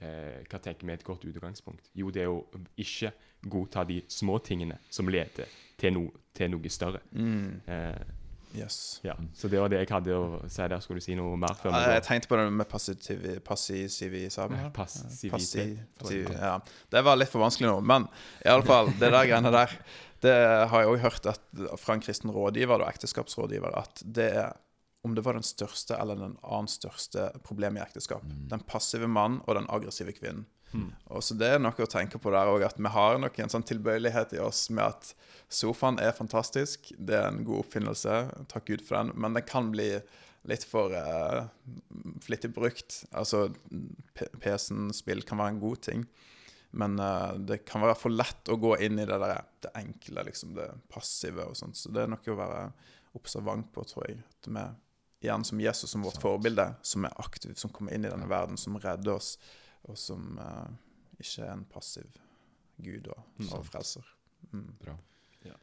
eh, 0.00 0.44
hva 0.48 0.60
tenker 0.60 0.84
vi 0.86 0.92
er 0.92 1.00
et 1.00 1.04
godt 1.04 1.24
utgangspunkt? 1.24 1.88
Jo, 1.94 2.10
det 2.10 2.22
er 2.26 2.28
å 2.32 2.44
ikke 2.76 3.12
godta 3.48 3.84
de 3.86 4.02
små 4.08 4.38
tingene 4.42 4.78
som 4.90 5.06
leder 5.08 5.46
til, 5.78 5.92
no, 5.94 6.06
til 6.34 6.50
noe 6.50 6.68
større. 6.70 7.00
Eh, 7.16 8.14
Yes. 8.56 9.00
ja, 9.04 9.12
Så 9.36 9.46
det 9.52 9.58
var 9.60 9.68
det 9.68 9.76
jeg 9.82 9.88
hadde 9.92 10.08
å 10.16 10.38
si 10.48 10.62
der. 10.72 10.80
Skulle 10.80 11.02
du 11.02 11.04
si 11.04 11.14
noe 11.14 11.36
mer 11.36 11.52
før 11.54 11.70
Jeg 11.92 12.02
tenkte 12.06 12.28
på 12.30 12.36
det 12.38 12.46
med 12.50 12.66
passiv- 12.66 13.42
passivisme. 13.44 14.70
Passivitet. 14.72 15.82
Passiv, 15.98 16.30
ja. 16.32 16.54
Det 16.90 17.02
var 17.04 17.16
litt 17.20 17.28
for 17.28 17.40
vanskelig 17.44 17.68
nå, 17.68 17.82
men 17.84 18.06
i 18.44 18.48
alle 18.48 18.64
fall, 18.64 18.86
det 18.98 19.10
der 19.12 19.26
greiene 19.28 19.52
der 19.52 19.76
Det 20.24 20.32
har 20.70 20.80
jeg 20.80 20.88
òg 20.88 20.98
hørt 21.04 21.26
at, 21.26 21.40
fra 21.78 21.94
en 21.94 22.00
kristen 22.00 22.30
rådgiver 22.32 22.80
og 22.80 22.88
ekteskapsrådgiver 22.88 23.76
at 23.78 24.00
det 24.02 24.32
er 24.32 24.56
om 25.08 25.16
det 25.16 25.24
var 25.26 25.38
den 25.38 25.46
største 25.46 25.96
eller 25.98 26.20
den 26.20 26.36
annen 26.42 26.70
største 26.70 27.30
problemet 27.46 27.80
i 27.80 27.86
ekteskap. 27.88 28.24
Den 28.52 28.62
passive 28.68 29.08
mannen 29.10 29.42
og 29.46 29.58
den 29.58 29.68
aggressive 29.72 30.14
kvinnen. 30.16 30.46
Og 31.08 31.24
så 31.24 31.34
Det 31.38 31.48
er 31.48 31.60
noe 31.62 31.84
å 31.84 31.88
tenke 31.88 32.20
på 32.20 32.32
der 32.32 32.50
òg, 32.50 32.64
at 32.66 32.78
vi 32.78 32.90
har 32.92 33.18
nok 33.18 33.38
en 33.40 33.52
sånn 33.52 33.66
tilbøyelighet 33.66 34.34
i 34.36 34.42
oss 34.44 34.68
med 34.70 34.84
at 34.84 35.12
sofaen 35.48 35.98
er 36.02 36.16
fantastisk, 36.16 36.90
det 36.98 37.16
er 37.16 37.28
en 37.30 37.44
god 37.46 37.64
oppfinnelse, 37.64 38.16
takk 38.52 38.66
Gud 38.68 38.84
for 38.84 38.98
den, 38.98 39.14
men 39.16 39.36
den 39.38 39.46
kan 39.48 39.70
bli 39.72 39.94
litt 40.48 40.64
for 40.68 40.92
uh, 40.92 41.48
flittig 42.24 42.52
brukt. 42.54 43.02
Altså, 43.16 43.48
PC-en, 44.40 44.92
spill 44.96 45.24
kan 45.26 45.40
være 45.40 45.56
en 45.56 45.62
god 45.62 45.82
ting, 45.88 46.04
men 46.76 47.00
uh, 47.00 47.32
det 47.40 47.62
kan 47.68 47.84
være 47.84 47.96
for 47.98 48.12
lett 48.12 48.52
å 48.52 48.60
gå 48.60 48.76
inn 48.84 49.00
i 49.00 49.08
det 49.08 49.18
der, 49.24 49.40
det 49.64 49.72
enkle, 49.80 50.28
liksom, 50.28 50.54
det 50.58 50.68
passive 50.92 51.48
og 51.48 51.56
sånt. 51.58 51.80
Så 51.80 51.92
det 51.92 52.04
er 52.04 52.12
noe 52.12 52.34
å 52.34 52.38
være 52.38 52.62
observant 53.18 53.72
på, 53.72 53.84
tror 53.88 54.08
jeg. 54.08 54.20
At 54.20 54.52
vi, 54.52 54.68
igjen 55.24 55.44
som 55.44 55.60
Jesus 55.60 55.90
som 55.90 56.04
vårt 56.06 56.20
forbilde, 56.22 56.70
som 56.82 57.06
er 57.08 57.16
aktiv, 57.20 57.54
som 57.58 57.72
kommer 57.74 57.94
inn 57.94 58.06
i 58.06 58.12
denne 58.12 58.28
verden, 58.30 58.58
som 58.60 58.78
redder 58.78 59.16
oss, 59.18 59.34
og 59.88 59.98
som 59.98 60.38
uh, 60.38 60.68
ikke 61.18 61.44
er 61.46 61.52
en 61.54 61.66
passiv 61.70 62.20
gud 62.78 63.10
og, 63.10 63.24
og 63.50 63.66
frelser. 63.66 64.06
Mm. 64.52 64.70
Bra. 64.84 64.94
Ja. 65.46 65.56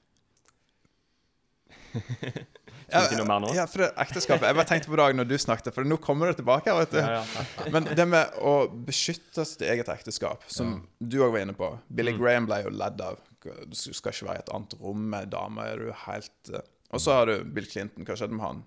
noe 3.19 3.27
mer 3.27 3.41
nå? 3.43 3.51
Ja, 3.55 3.65
for 3.69 3.85
det 3.85 3.91
ekteskapet. 4.03 4.47
Jeg 4.49 4.57
bare 4.57 4.67
tenkte 4.69 4.91
på 4.91 4.99
det 4.99 5.07
når 5.17 5.29
du 5.29 5.37
snakket, 5.41 5.71
for 5.75 5.87
nå 5.87 5.97
kommer 6.03 6.31
det 6.31 6.39
tilbake. 6.41 6.73
vet 6.81 6.93
du. 6.93 6.99
Ja, 7.01 7.21
ja. 7.23 7.45
Men 7.73 7.87
det 7.97 8.07
med 8.09 8.35
å 8.43 8.55
beskytte 8.87 9.45
sitt 9.47 9.63
eget 9.65 9.89
ekteskap, 9.91 10.43
som 10.51 10.81
du 10.99 11.21
òg 11.23 11.37
var 11.37 11.45
inne 11.45 11.55
på 11.57 11.71
Billy 11.87 12.15
Mm. 12.15 12.21
Graham 12.21 12.49
ble 12.49 12.61
jo 12.65 12.75
ledd 12.75 13.01
av. 13.01 13.23
Du 13.45 13.75
skal 13.75 14.11
ikke 14.11 14.29
være 14.29 14.39
i 14.39 14.43
et 14.43 14.53
annet 14.57 14.77
rom 14.81 15.09
med 15.11 15.31
dame. 15.33 15.65
Er 15.69 15.81
du 15.81 15.89
helt 16.05 16.53
eh, 16.53 16.63
Og 16.95 17.01
så 17.01 17.17
har 17.19 17.29
du 17.29 17.43
Bill 17.43 17.67
Clinton. 17.69 18.05
Hva 18.07 18.15
skjedde 18.17 18.37
med 18.37 18.45
han? 18.45 18.61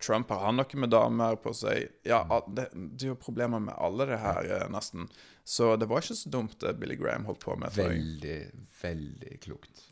Trump, 0.00 0.30
har 0.32 0.46
han 0.46 0.58
noe 0.58 0.80
med 0.82 0.90
damer 0.92 1.36
på 1.42 1.52
seg? 1.56 1.90
Ja, 2.08 2.22
det, 2.48 2.68
det 2.72 3.06
er 3.06 3.12
jo 3.12 3.18
problemer 3.20 3.62
med 3.62 3.76
alle 3.76 4.06
det 4.08 4.18
her, 4.22 4.48
eh, 4.56 4.66
nesten. 4.72 5.08
Så 5.44 5.74
det 5.80 5.88
var 5.90 6.02
ikke 6.02 6.16
så 6.18 6.32
dumt 6.32 6.56
det 6.62 6.74
Billy 6.80 6.96
Graham 7.00 7.26
holdt 7.28 7.42
på 7.44 7.56
med. 7.60 7.74
Veldig, 7.76 8.38
veldig 8.80 9.38
klokt. 9.44 9.84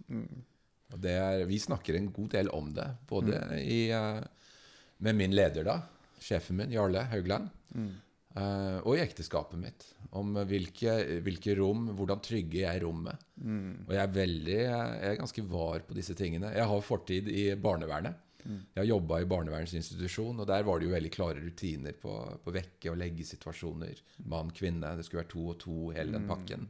Og 0.95 0.99
det 1.05 1.15
er, 1.21 1.45
vi 1.49 1.61
snakker 1.61 1.99
en 1.99 2.11
god 2.15 2.33
del 2.37 2.51
om 2.57 2.73
det, 2.77 2.89
både 3.11 3.43
i, 3.61 3.81
eh, 3.93 4.21
med 5.05 5.19
min 5.19 5.35
leder, 5.37 5.67
da, 5.69 5.81
sjefen 6.23 6.57
min, 6.63 6.73
Jarle 6.73 7.05
Haugland, 7.13 7.51
eh, 7.77 8.79
og 8.83 8.95
i 8.97 9.03
ekteskapet 9.05 9.61
mitt. 9.61 9.85
Om 10.17 10.39
hvilke, 10.49 10.95
hvilke 11.27 11.53
rom, 11.59 11.91
hvordan 11.99 12.23
trygger 12.25 12.63
jeg 12.63 12.81
rommet. 12.87 13.21
Og 13.85 13.93
jeg 13.93 14.01
er 14.01 14.15
veldig, 14.15 14.57
jeg 14.63 15.11
er 15.11 15.19
ganske 15.21 15.45
var 15.51 15.85
på 15.85 15.97
disse 15.99 16.17
tingene. 16.17 16.55
Jeg 16.57 16.65
har 16.71 16.87
fortid 16.87 17.29
i 17.29 17.51
barnevernet. 17.61 18.17
Jeg 18.47 18.81
har 18.81 18.89
jobba 18.89 19.21
i 19.21 19.29
barnevernsinstitusjon, 19.29 20.39
og 20.41 20.47
der 20.49 20.63
var 20.67 20.79
det 20.79 20.89
jo 20.89 20.95
veldig 20.95 21.11
klare 21.15 21.43
rutiner 21.43 21.97
på, 21.99 22.15
på 22.45 22.55
vekke- 22.55 22.93
og 22.93 23.01
leggesituasjoner. 23.01 24.03
Mann, 24.31 24.53
kvinne. 24.55 24.95
Det 24.97 25.07
skulle 25.07 25.25
være 25.25 25.33
to 25.35 25.49
og 25.53 25.59
to, 25.65 25.79
hele 25.97 26.15
den 26.15 26.29
pakken. 26.31 26.69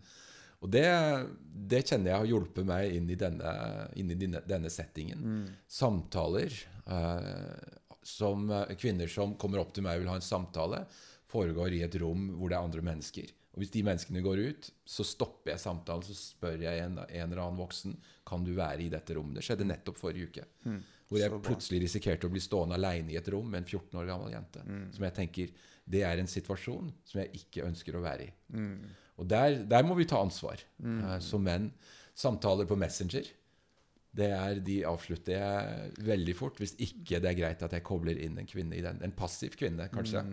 Og 0.58 0.70
det, 0.74 0.86
det 1.70 1.84
kjenner 1.86 2.12
jeg 2.12 2.22
har 2.22 2.30
hjulpet 2.32 2.66
meg 2.66 2.96
inn 2.96 3.10
i 3.12 3.18
denne, 3.18 3.52
inn 4.00 4.10
i 4.10 4.16
denne, 4.18 4.40
settingen. 4.72 5.20
settingen. 5.20 5.52
Samtaler 5.70 6.56
eh, 6.88 7.76
som 8.02 8.48
eh, 8.50 8.74
Kvinner 8.80 9.10
som 9.12 9.36
kommer 9.38 9.62
opp 9.62 9.70
til 9.76 9.86
meg 9.86 9.98
og 9.98 10.02
vil 10.02 10.10
ha 10.10 10.18
en 10.18 10.24
samtale, 10.24 10.82
foregår 11.28 11.76
i 11.76 11.84
et 11.86 11.98
rom 12.02 12.30
hvor 12.38 12.50
det 12.50 12.58
er 12.58 12.66
andre 12.66 12.82
mennesker. 12.90 13.30
Og 13.54 13.62
Hvis 13.62 13.72
de 13.74 13.84
menneskene 13.86 14.22
går 14.24 14.42
ut, 14.50 14.68
så 14.86 15.06
stopper 15.06 15.54
jeg 15.54 15.62
samtalen 15.62 16.06
så 16.06 16.16
spør 16.16 16.62
jeg 16.62 16.82
en, 16.82 16.98
en 17.04 17.24
eller 17.26 17.42
annen 17.44 17.60
voksen 17.60 17.96
kan 18.28 18.44
du 18.46 18.52
være 18.58 18.84
i 18.84 18.92
dette 18.92 19.14
rommet. 19.16 19.38
Det 19.38 19.46
skjedde 19.46 19.66
nettopp 19.68 19.98
forrige 20.00 20.32
uke. 20.32 20.46
Hvor 21.08 21.20
jeg 21.22 21.32
plutselig 21.40 21.80
risikerte 21.86 22.28
å 22.28 22.32
bli 22.32 22.40
stående 22.44 22.76
aleine 22.76 23.14
i 23.14 23.16
et 23.16 23.28
rom 23.32 23.46
med 23.48 23.62
en 23.62 23.68
14 23.68 23.96
år 24.00 24.08
gammel 24.10 24.34
jente. 24.34 24.60
Som 24.92 25.06
jeg 25.08 25.16
tenker 25.16 25.52
det 25.88 26.02
er 26.04 26.20
en 26.20 26.28
situasjon 26.28 26.90
som 27.08 27.22
jeg 27.22 27.30
ikke 27.40 27.64
ønsker 27.64 27.96
å 27.96 28.04
være 28.04 28.26
i. 28.26 28.32
Og 29.18 29.26
der, 29.26 29.62
der 29.66 29.86
må 29.86 29.96
vi 29.98 30.06
ta 30.06 30.20
ansvar 30.22 30.60
eh, 30.60 31.18
som 31.24 31.42
menn. 31.42 31.70
Samtaler 32.18 32.68
på 32.68 32.76
Messenger. 32.78 33.26
Det 34.18 34.28
er, 34.34 34.60
de 34.64 34.78
avslutter 34.88 35.36
jeg 35.36 36.06
veldig 36.06 36.34
fort 36.36 36.58
hvis 36.58 36.74
ikke 36.82 37.20
det 37.22 37.30
er 37.30 37.38
greit 37.38 37.62
at 37.62 37.74
jeg 37.76 37.84
kobler 37.86 38.18
inn 38.24 38.38
en 38.40 38.48
kvinne 38.48 38.76
i 38.76 38.84
den. 38.84 39.00
En 39.04 39.14
passiv 39.16 39.56
kvinne, 39.58 39.88
kanskje. 39.92 40.24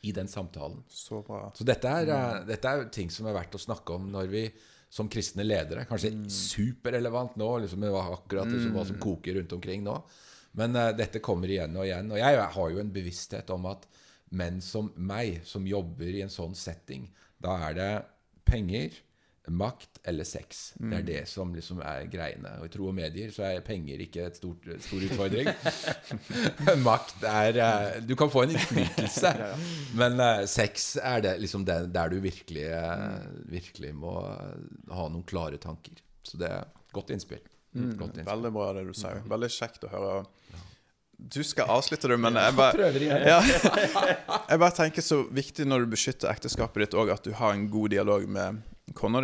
I 0.00 0.14
den 0.16 0.30
samtalen. 0.32 0.78
Så 0.88 1.20
bra. 1.26 1.50
Så 1.52 1.64
dette 1.68 1.90
er, 1.92 2.08
eh, 2.08 2.44
dette 2.48 2.68
er 2.68 2.86
ting 2.88 3.10
som 3.12 3.28
er 3.28 3.36
verdt 3.36 3.58
å 3.58 3.60
snakke 3.60 3.98
om 4.00 4.08
når 4.14 4.30
vi 4.32 4.44
som 4.90 5.08
kristne 5.10 5.44
ledere 5.46 5.84
Kanskje 5.86 6.10
superrelevant 6.34 7.36
nå, 7.38 7.50
liksom 7.62 7.84
det 7.84 7.92
var 7.94 8.10
akkurat 8.16 8.50
liksom, 8.50 8.74
hva 8.74 8.84
som 8.88 8.98
koker 9.02 9.38
rundt 9.38 9.54
omkring 9.54 9.84
nå. 9.86 9.94
Men 10.58 10.74
uh, 10.74 10.90
dette 10.98 11.22
kommer 11.22 11.50
igjen 11.50 11.76
og 11.78 11.86
igjen. 11.86 12.10
Og 12.10 12.18
jeg 12.18 12.40
har 12.56 12.72
jo 12.74 12.80
en 12.82 12.90
bevissthet 12.94 13.52
om 13.54 13.68
at 13.70 13.86
menn 14.34 14.58
som 14.62 14.90
meg, 14.98 15.40
som 15.46 15.66
jobber 15.66 16.10
i 16.10 16.24
en 16.24 16.32
sånn 16.32 16.56
setting, 16.58 17.06
da 17.38 17.54
er 17.68 17.78
det 17.78 17.92
penger, 18.46 18.98
makt 19.50 20.00
eller 20.08 20.24
sex. 20.24 20.60
Det 20.78 21.00
er 21.00 21.06
det 21.06 21.20
som 21.28 21.52
liksom 21.54 21.80
er 21.82 22.06
greiene. 22.10 22.52
Og 22.60 22.68
i 22.68 22.72
tro 22.72 22.88
og 22.90 22.96
medier 22.96 23.32
så 23.34 23.48
er 23.48 23.64
penger 23.66 24.02
ikke 24.04 24.28
et 24.28 24.38
stort, 24.38 24.66
stor 24.84 25.06
utfordring. 25.08 25.50
makt 26.88 27.26
er 27.28 27.60
uh, 27.60 27.98
Du 28.06 28.14
kan 28.18 28.30
få 28.32 28.46
en 28.46 28.54
innflytelse, 28.54 29.34
men 30.00 30.20
uh, 30.22 30.44
sex 30.50 30.92
er 31.02 31.24
det 31.26 31.36
liksom 31.42 31.66
det, 31.68 31.80
der 31.94 32.12
du 32.12 32.20
virkelig, 32.22 32.68
uh, 32.70 33.20
virkelig 33.50 33.94
må 33.96 34.16
ha 34.22 35.08
noen 35.08 35.26
klare 35.26 35.60
tanker. 35.62 35.98
Så 36.26 36.40
det 36.40 36.50
er 36.52 36.68
godt 36.94 37.12
innspill. 37.14 37.42
Godt 37.74 38.20
innspill. 38.20 38.26
Veldig 38.30 38.54
bra 38.54 38.72
det 38.76 38.86
du 38.88 38.94
sier. 38.96 39.22
Veldig 39.30 39.50
kjekt 39.54 39.86
å 39.86 39.92
høre. 39.92 40.20
Du 41.20 41.42
skal 41.44 41.68
avslutte, 41.68 42.08
du, 42.08 42.16
men 42.16 42.36
jeg 42.38 42.54
bare 42.56 42.90
ja. 43.28 43.40
Jeg 44.50 44.60
bare 44.62 44.72
tenker 44.72 45.04
så 45.04 45.20
viktig 45.28 45.66
når 45.68 45.84
du 45.84 45.92
beskytter 45.92 46.30
ekteskapet 46.32 46.86
ditt 46.86 46.96
òg, 46.96 47.12
at 47.12 47.26
du 47.26 47.34
har 47.36 47.52
en 47.52 47.66
god 47.70 47.92
dialog 47.92 48.24
med 48.30 48.62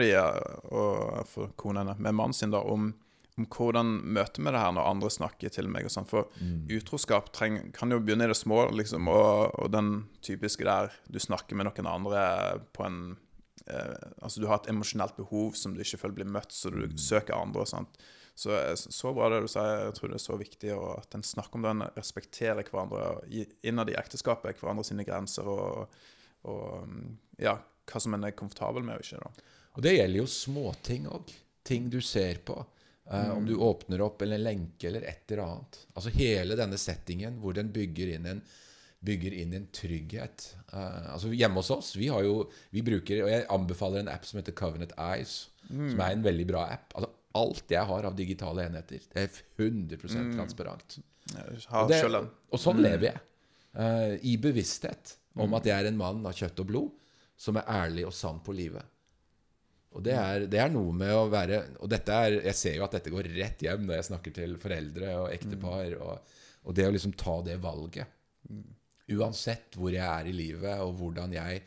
di 0.01 0.13
og 0.17 1.27
for 1.31 1.53
henne 1.65 1.97
med 1.99 2.15
mannen 2.15 2.37
sin, 2.37 2.55
da, 2.55 2.63
om, 2.63 2.93
om 3.37 3.47
hvordan 3.53 3.99
møter 4.17 4.43
vi 4.43 4.53
det 4.53 4.63
her 4.63 4.75
når 4.77 4.91
andre 4.91 5.11
snakker 5.11 5.53
til 5.53 5.69
meg 5.73 5.89
og 5.89 5.95
sånn. 5.95 6.09
For 6.09 6.31
utroskap 6.73 7.33
treng, 7.37 7.73
kan 7.77 7.93
jo 7.93 8.01
begynne 8.01 8.29
i 8.29 8.33
det 8.33 8.39
små, 8.39 8.67
liksom, 8.73 9.09
og, 9.13 9.55
og 9.59 9.73
den 9.75 10.07
typiske 10.27 10.67
der 10.67 10.95
du 11.09 11.21
snakker 11.23 11.59
med 11.59 11.71
noen 11.71 11.91
andre 11.91 12.27
på 12.77 12.87
en 12.87 13.01
eh, 13.67 13.97
Altså 14.23 14.41
du 14.41 14.47
har 14.51 14.63
et 14.63 14.71
emosjonelt 14.71 15.17
behov 15.17 15.55
som 15.59 15.75
du 15.75 15.83
ikke 15.83 16.01
føler 16.05 16.21
blir 16.23 16.31
møtt, 16.39 16.55
så 16.55 16.71
du 16.71 16.87
søker 16.99 17.39
andre 17.39 17.67
og 17.67 17.71
sånt. 17.71 18.01
Så, 18.37 18.53
så 18.77 19.15
bra 19.17 19.31
det 19.33 19.47
du 19.47 19.49
sier. 19.49 19.87
Jeg 19.87 19.95
tror 19.97 20.11
det 20.13 20.19
er 20.19 20.27
så 20.27 20.37
viktig 20.37 20.73
at 20.77 21.15
en 21.17 21.25
snakker 21.25 21.57
om 21.57 21.65
den, 21.65 21.87
respekterer 21.97 22.69
hverandre 22.69 23.23
innad 23.65 23.89
i 23.89 23.97
ekteskapet, 23.97 24.61
hverandre 24.61 24.85
sine 24.85 25.07
grenser 25.09 25.49
og, 25.49 25.95
og 26.45 26.85
mm, 26.85 27.15
ja, 27.41 27.57
hva 27.89 28.03
som 28.03 28.13
en 28.13 28.27
er 28.29 28.37
komfortabel 28.37 28.85
med 28.85 29.01
og 29.01 29.07
ikke. 29.07 29.23
da. 29.23 29.47
Og 29.77 29.85
det 29.85 29.99
gjelder 29.99 30.23
jo 30.23 30.29
småting 30.31 31.07
òg. 31.13 31.33
Ting 31.67 31.91
du 31.93 32.01
ser 32.05 32.41
på. 32.47 32.57
Eh, 33.11 33.31
Om 33.31 33.47
du 33.47 33.57
åpner 33.57 34.01
opp 34.03 34.23
eller 34.23 34.39
en 34.41 34.47
lenke 34.47 34.89
eller 34.89 35.05
et 35.07 35.31
eller 35.31 35.43
annet. 35.45 35.81
Altså 35.95 36.13
hele 36.15 36.57
denne 36.59 36.79
settingen 36.81 37.37
hvor 37.43 37.55
den 37.55 37.69
bygger 37.75 38.15
inn 38.17 38.27
en, 38.31 38.41
bygger 39.07 39.37
inn 39.43 39.53
en 39.55 39.67
trygghet. 39.75 40.47
Uh, 40.73 41.13
altså 41.13 41.31
Hjemme 41.37 41.61
hos 41.61 41.71
oss 41.71 41.93
vi 41.99 42.09
har 42.11 42.25
jo, 42.27 42.49
vi 42.75 42.83
bruker, 42.83 43.23
og 43.27 43.31
jeg 43.31 43.45
anbefaler 43.53 44.03
en 44.03 44.11
app 44.11 44.27
som 44.27 44.41
heter 44.41 44.57
Covenant 44.59 44.97
Eyes, 44.99 45.37
som 45.69 46.01
er 46.03 46.17
en 46.17 46.25
veldig 46.25 46.49
bra 46.49 46.65
app. 46.75 46.97
Altså 46.97 47.13
Alt 47.37 47.71
jeg 47.71 47.85
har 47.85 48.07
av 48.09 48.17
digitale 48.17 48.65
enheter, 48.65 49.03
det 49.13 49.27
er 49.27 49.39
100% 49.61 50.33
transparent. 50.35 50.97
Jeg 51.29 51.59
Og, 51.69 51.91
det, 51.91 51.99
og 52.55 52.63
sånn 52.63 52.81
lever 52.81 53.11
jeg. 53.11 53.23
Uh, 53.77 54.15
I 54.25 54.39
bevissthet 54.41 55.19
om 55.37 55.53
at 55.59 55.69
jeg 55.69 55.77
er 55.77 55.91
en 55.91 55.99
mann 56.01 56.25
av 56.27 56.33
kjøtt 56.39 56.63
og 56.65 56.71
blod 56.71 56.95
som 57.37 57.59
er 57.61 57.69
ærlig 57.69 58.07
og 58.09 58.15
sann 58.17 58.41
på 58.41 58.55
livet. 58.57 58.83
Og 59.97 60.05
det 60.05 60.13
er, 60.13 60.45
det 60.53 60.61
er 60.61 60.73
noe 60.73 60.93
med 60.93 61.15
å 61.17 61.29
være 61.33 61.63
Og 61.81 61.93
er, 61.97 62.41
jeg 62.51 62.59
ser 62.59 62.75
jo 62.77 62.85
at 62.85 62.99
dette 62.99 63.13
går 63.13 63.31
rett 63.37 63.63
hjem 63.65 63.87
når 63.87 63.99
jeg 63.99 64.09
snakker 64.11 64.35
til 64.37 64.59
foreldre 64.61 65.15
og 65.23 65.31
ektepar. 65.33 65.97
Og, 66.05 66.37
og 66.69 66.77
det 66.77 66.87
å 66.89 66.93
liksom 66.93 67.15
ta 67.17 67.39
det 67.47 67.57
valget. 67.63 68.13
Uansett 69.17 69.79
hvor 69.79 69.95
jeg 69.95 70.05
er 70.05 70.29
i 70.29 70.35
livet, 70.37 70.83
og 70.85 70.97
hvordan 71.01 71.33
jeg, 71.37 71.63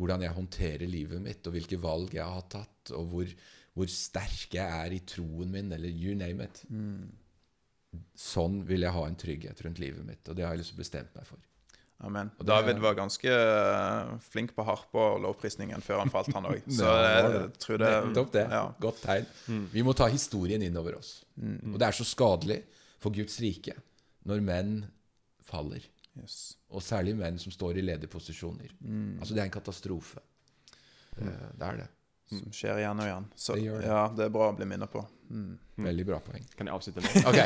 hvordan 0.00 0.24
jeg 0.24 0.36
håndterer 0.36 0.90
livet 0.90 1.22
mitt, 1.22 1.44
og 1.46 1.56
hvilke 1.56 1.78
valg 1.80 2.16
jeg 2.16 2.26
har 2.26 2.46
tatt, 2.52 2.92
og 2.96 3.10
hvor, 3.12 3.34
hvor 3.76 3.92
sterk 3.92 4.56
jeg 4.56 4.64
er 4.64 4.96
i 4.96 5.02
troen 5.06 5.52
min, 5.52 5.70
eller 5.76 5.92
you 5.92 6.16
name 6.16 6.48
it. 6.48 6.62
Sånn 8.16 8.62
vil 8.66 8.86
jeg 8.86 8.96
ha 8.96 9.04
en 9.06 9.20
trygghet 9.20 9.62
rundt 9.66 9.82
livet 9.82 10.06
mitt, 10.08 10.24
og 10.26 10.38
det 10.38 10.46
har 10.46 10.56
jeg 10.56 10.64
liksom 10.64 10.80
bestemt 10.80 11.14
meg 11.18 11.28
for. 11.28 11.49
Amen. 12.00 12.30
Og 12.40 12.46
David 12.48 12.78
var 12.80 12.94
ganske 12.96 13.28
eh, 13.28 14.12
flink 14.32 14.54
på 14.56 14.64
harpe 14.64 14.96
og 15.02 15.18
lovprisningen 15.24 15.82
før 15.84 15.98
han 16.00 16.08
falt, 16.12 16.30
han 16.32 16.46
òg. 16.48 16.62
Så 16.78 16.86
jeg, 16.88 17.26
det. 17.34 17.42
tror 17.60 17.76
det 17.82 17.90
Nettopp 18.08 18.30
det. 18.38 18.44
Ja. 18.56 18.62
Godt 18.80 19.00
tegn. 19.04 19.26
Vi 19.74 19.82
må 19.84 19.92
ta 19.98 20.06
historien 20.08 20.62
inn 20.64 20.76
over 20.80 20.96
oss. 21.00 21.10
Og 21.36 21.76
det 21.80 21.86
er 21.90 21.94
så 21.96 22.04
skadelig 22.08 22.62
for 23.00 23.12
Guds 23.16 23.36
rike 23.44 23.74
når 24.28 24.38
menn 24.44 24.72
faller. 25.44 25.84
Yes. 26.18 26.56
Og 26.72 26.80
særlig 26.84 27.14
menn 27.20 27.36
som 27.40 27.52
står 27.54 27.76
i 27.80 27.84
lederposisjoner. 27.86 28.70
Altså 29.20 29.32
Det 29.36 29.40
er 29.44 29.48
en 29.50 29.54
katastrofe. 29.54 30.20
Det, 31.16 31.32
det 31.60 31.66
er 31.68 31.76
det. 31.84 31.88
Som 32.30 32.52
skjer 32.54 32.78
igjen 32.82 33.00
og 33.02 33.06
igjen. 33.08 33.24
Så 33.34 33.54
Det 33.58 33.62
gjør 33.64 33.78
det. 33.80 33.86
ja, 33.90 34.02
det 34.16 34.22
er 34.28 34.32
bra 34.34 34.44
å 34.52 34.56
bli 34.56 34.66
minnet 34.72 34.90
på. 34.92 35.00
Mm. 35.30 35.54
Veldig 35.84 36.04
bra 36.12 36.18
poeng. 36.22 36.44
Kan 36.56 36.66
jeg 36.70 36.74
avslutte 36.76 37.00
nå? 37.04 37.08
Ok. 37.28 37.38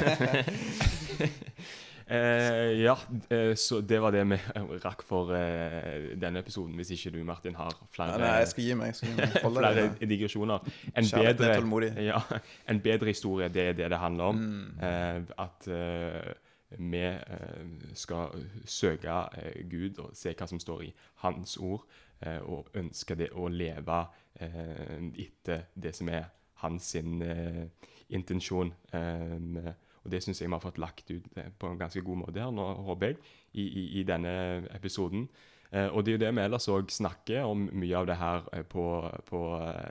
Eh, 2.07 2.83
ja, 2.83 2.99
eh, 3.29 3.55
så 3.55 3.81
det 3.81 3.99
var 4.03 4.13
det 4.13 4.25
vi 4.29 4.37
rakk 4.85 5.03
for 5.09 5.33
eh, 5.37 6.13
denne 6.21 6.43
episoden. 6.45 6.75
Hvis 6.77 6.91
ikke 6.97 7.15
du, 7.15 7.23
Martin, 7.25 7.55
har 7.57 7.73
flere, 7.95 8.19
Nei, 8.19 8.27
nei, 8.27 8.33
jeg 8.43 8.51
skal 8.53 8.65
gi 8.65 8.75
meg. 8.77 8.87
Jeg 8.87 8.99
skal 8.99 9.09
gi 9.09 9.17
meg. 9.17 9.37
Flere 9.57 9.85
digresjoner. 10.01 10.73
En 10.95 11.11
bedre, 11.15 11.93
ja, 12.11 12.21
en 12.69 12.81
bedre 12.85 13.13
historie, 13.13 13.49
det 13.49 13.69
er 13.69 13.79
det 13.79 13.91
det 13.91 13.99
handler 13.99 14.25
om. 14.25 14.37
Mm. 14.37 14.85
Eh, 14.85 15.23
at 15.47 15.69
eh, 15.69 16.35
vi 16.79 17.05
eh, 17.07 17.65
skal 17.95 18.37
søke 18.67 19.17
eh, 19.39 19.65
Gud 19.71 19.99
og 20.05 20.13
se 20.19 20.35
hva 20.37 20.49
som 20.51 20.61
står 20.61 20.85
i 20.85 20.93
Hans 21.25 21.57
ord, 21.57 21.87
eh, 22.21 22.41
og 22.43 22.69
ønske 22.77 23.17
det 23.17 23.31
å 23.33 23.49
leve 23.49 24.05
eh, 24.41 25.01
etter 25.25 25.71
det 25.75 25.95
som 25.97 26.13
er 26.13 26.29
hans 26.65 26.93
sin 26.95 27.23
eh, 27.23 27.65
intensjon. 28.09 28.73
Eh, 28.93 29.73
og 30.05 30.13
det 30.13 30.21
syns 30.23 30.43
jeg 30.43 30.51
vi 30.51 30.55
har 30.55 30.63
fått 30.63 30.81
lagt 30.83 31.11
ut 31.11 31.27
eh, 31.41 31.51
på 31.59 31.71
en 31.71 31.81
ganske 31.81 32.03
god 32.05 32.21
måte 32.27 32.43
her 32.43 32.53
nå, 32.53 32.65
håper 32.87 33.15
jeg, 33.15 33.21
i, 33.53 33.65
i, 33.65 33.85
i 34.01 34.07
denne 34.07 34.35
episoden. 34.77 35.29
Eh, 35.73 35.89
og 35.89 36.05
det 36.05 36.13
er 36.13 36.19
jo 36.19 36.25
det 36.27 36.33
vi 36.37 36.43
ellers 36.45 36.69
òg 36.73 36.93
snakker 36.93 37.49
om 37.49 37.69
mye 37.73 38.03
av 38.03 38.09
det 38.11 38.19
her 38.21 38.45
eh, 38.53 38.67
på, 38.69 38.85
på 39.31 39.41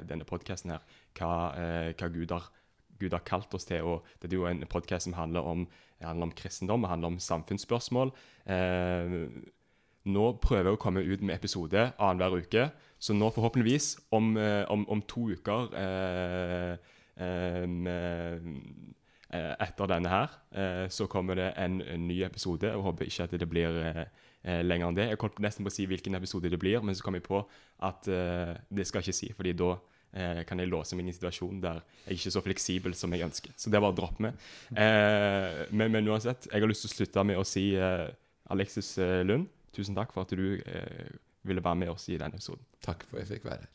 denne 0.10 0.28
podkasten 0.30 0.76
her. 0.76 0.86
Hva, 1.18 1.32
hva 1.98 2.12
Gud, 2.14 2.32
har, 2.34 2.46
Gud 3.02 3.18
har 3.18 3.26
kalt 3.26 3.54
oss 3.58 3.66
til. 3.70 3.90
Og 3.90 4.06
det 4.22 4.30
er 4.30 4.38
jo 4.38 4.48
en 4.50 4.64
podkast 4.70 5.10
som 5.10 5.18
handler 5.18 5.50
om, 5.50 5.66
handler 6.04 6.30
om 6.30 6.38
kristendom, 6.38 6.88
handler 6.90 7.16
om 7.16 7.20
samfunnsspørsmål. 7.22 8.14
Nå 10.04 10.24
prøver 10.44 10.72
jeg 10.72 10.78
å 10.78 10.82
komme 10.82 11.04
ut 11.06 11.22
med 11.22 11.38
episode 11.38 11.92
annenhver 11.98 12.42
uke. 12.44 12.66
Så 12.98 13.14
nå 13.14 13.30
forhåpentligvis, 13.36 13.96
om, 14.16 14.34
om, 14.74 14.86
om 14.90 15.04
to 15.10 15.28
uker 15.36 15.74
eh, 15.78 16.74
eh, 17.22 17.68
etter 19.34 19.90
denne 19.90 20.12
her, 20.12 20.36
eh, 20.52 20.84
så 20.94 21.08
kommer 21.12 21.40
det 21.40 21.54
en, 21.58 21.80
ny 22.08 22.22
episode. 22.26 22.70
Jeg 22.70 22.84
håper 22.86 23.10
ikke 23.10 23.26
at 23.28 23.34
det 23.40 23.50
blir 23.50 23.80
eh, 23.82 24.04
eh, 24.44 24.62
lenger 24.66 24.90
enn 24.90 25.00
det. 25.00 25.08
Jeg 25.12 25.22
holdt 25.22 25.42
nesten 25.44 25.66
på 25.66 25.72
å 25.72 25.76
si 25.76 25.88
hvilken 25.90 26.20
episode 26.20 26.52
det 26.52 26.60
blir, 26.62 26.84
men 26.86 26.96
så 26.96 27.06
kom 27.06 27.18
jeg 27.18 27.26
på 27.26 27.42
at 27.88 28.08
eh, 28.12 28.54
det 28.70 28.88
skal 28.88 29.02
jeg 29.02 29.10
ikke 29.10 29.20
si, 29.20 29.32
fordi 29.38 29.56
da 29.60 29.72
eh, 30.14 30.44
kan 30.50 30.62
jeg 30.62 30.72
låse 30.72 30.98
meg 30.98 31.08
i 31.08 31.14
en 31.14 31.18
situasjon 31.20 31.62
der 31.64 31.82
jeg 32.06 32.20
ikke 32.20 32.32
er 32.32 32.38
så 32.38 32.46
fleksibel 32.46 32.98
som 33.00 33.16
jeg 33.16 33.28
ønsker. 33.28 33.56
Så 33.58 33.72
det 33.72 33.80
er 33.80 33.86
bare 33.86 33.96
å 33.96 34.00
droppe 34.02 34.28
med. 34.28 34.48
Eh, 34.72 35.64
men, 35.72 35.94
men 35.94 36.10
uansett, 36.14 36.50
jeg 36.52 36.64
har 36.64 36.70
lyst 36.70 36.88
til 36.88 36.94
å 36.94 36.98
slutte 36.98 37.28
med 37.32 37.42
å 37.42 37.48
si 37.48 37.70
eh, 37.76 38.08
Alexis 38.54 38.96
eh, 39.02 39.22
Lund, 39.28 39.50
tusen 39.74 39.98
takk 39.98 40.14
for 40.16 40.28
at 40.28 40.36
du 40.38 40.60
eh, 40.60 41.14
ville 41.44 41.64
være 41.64 41.84
med 41.86 41.96
oss 41.96 42.10
i 42.12 42.20
denne 42.20 42.38
episoden. 42.38 42.64
Takk 42.86 43.08
for 43.10 43.20
at 43.20 43.26
jeg 43.26 43.38
fikk 43.38 43.50
være 43.50 43.66
her. 43.66 43.72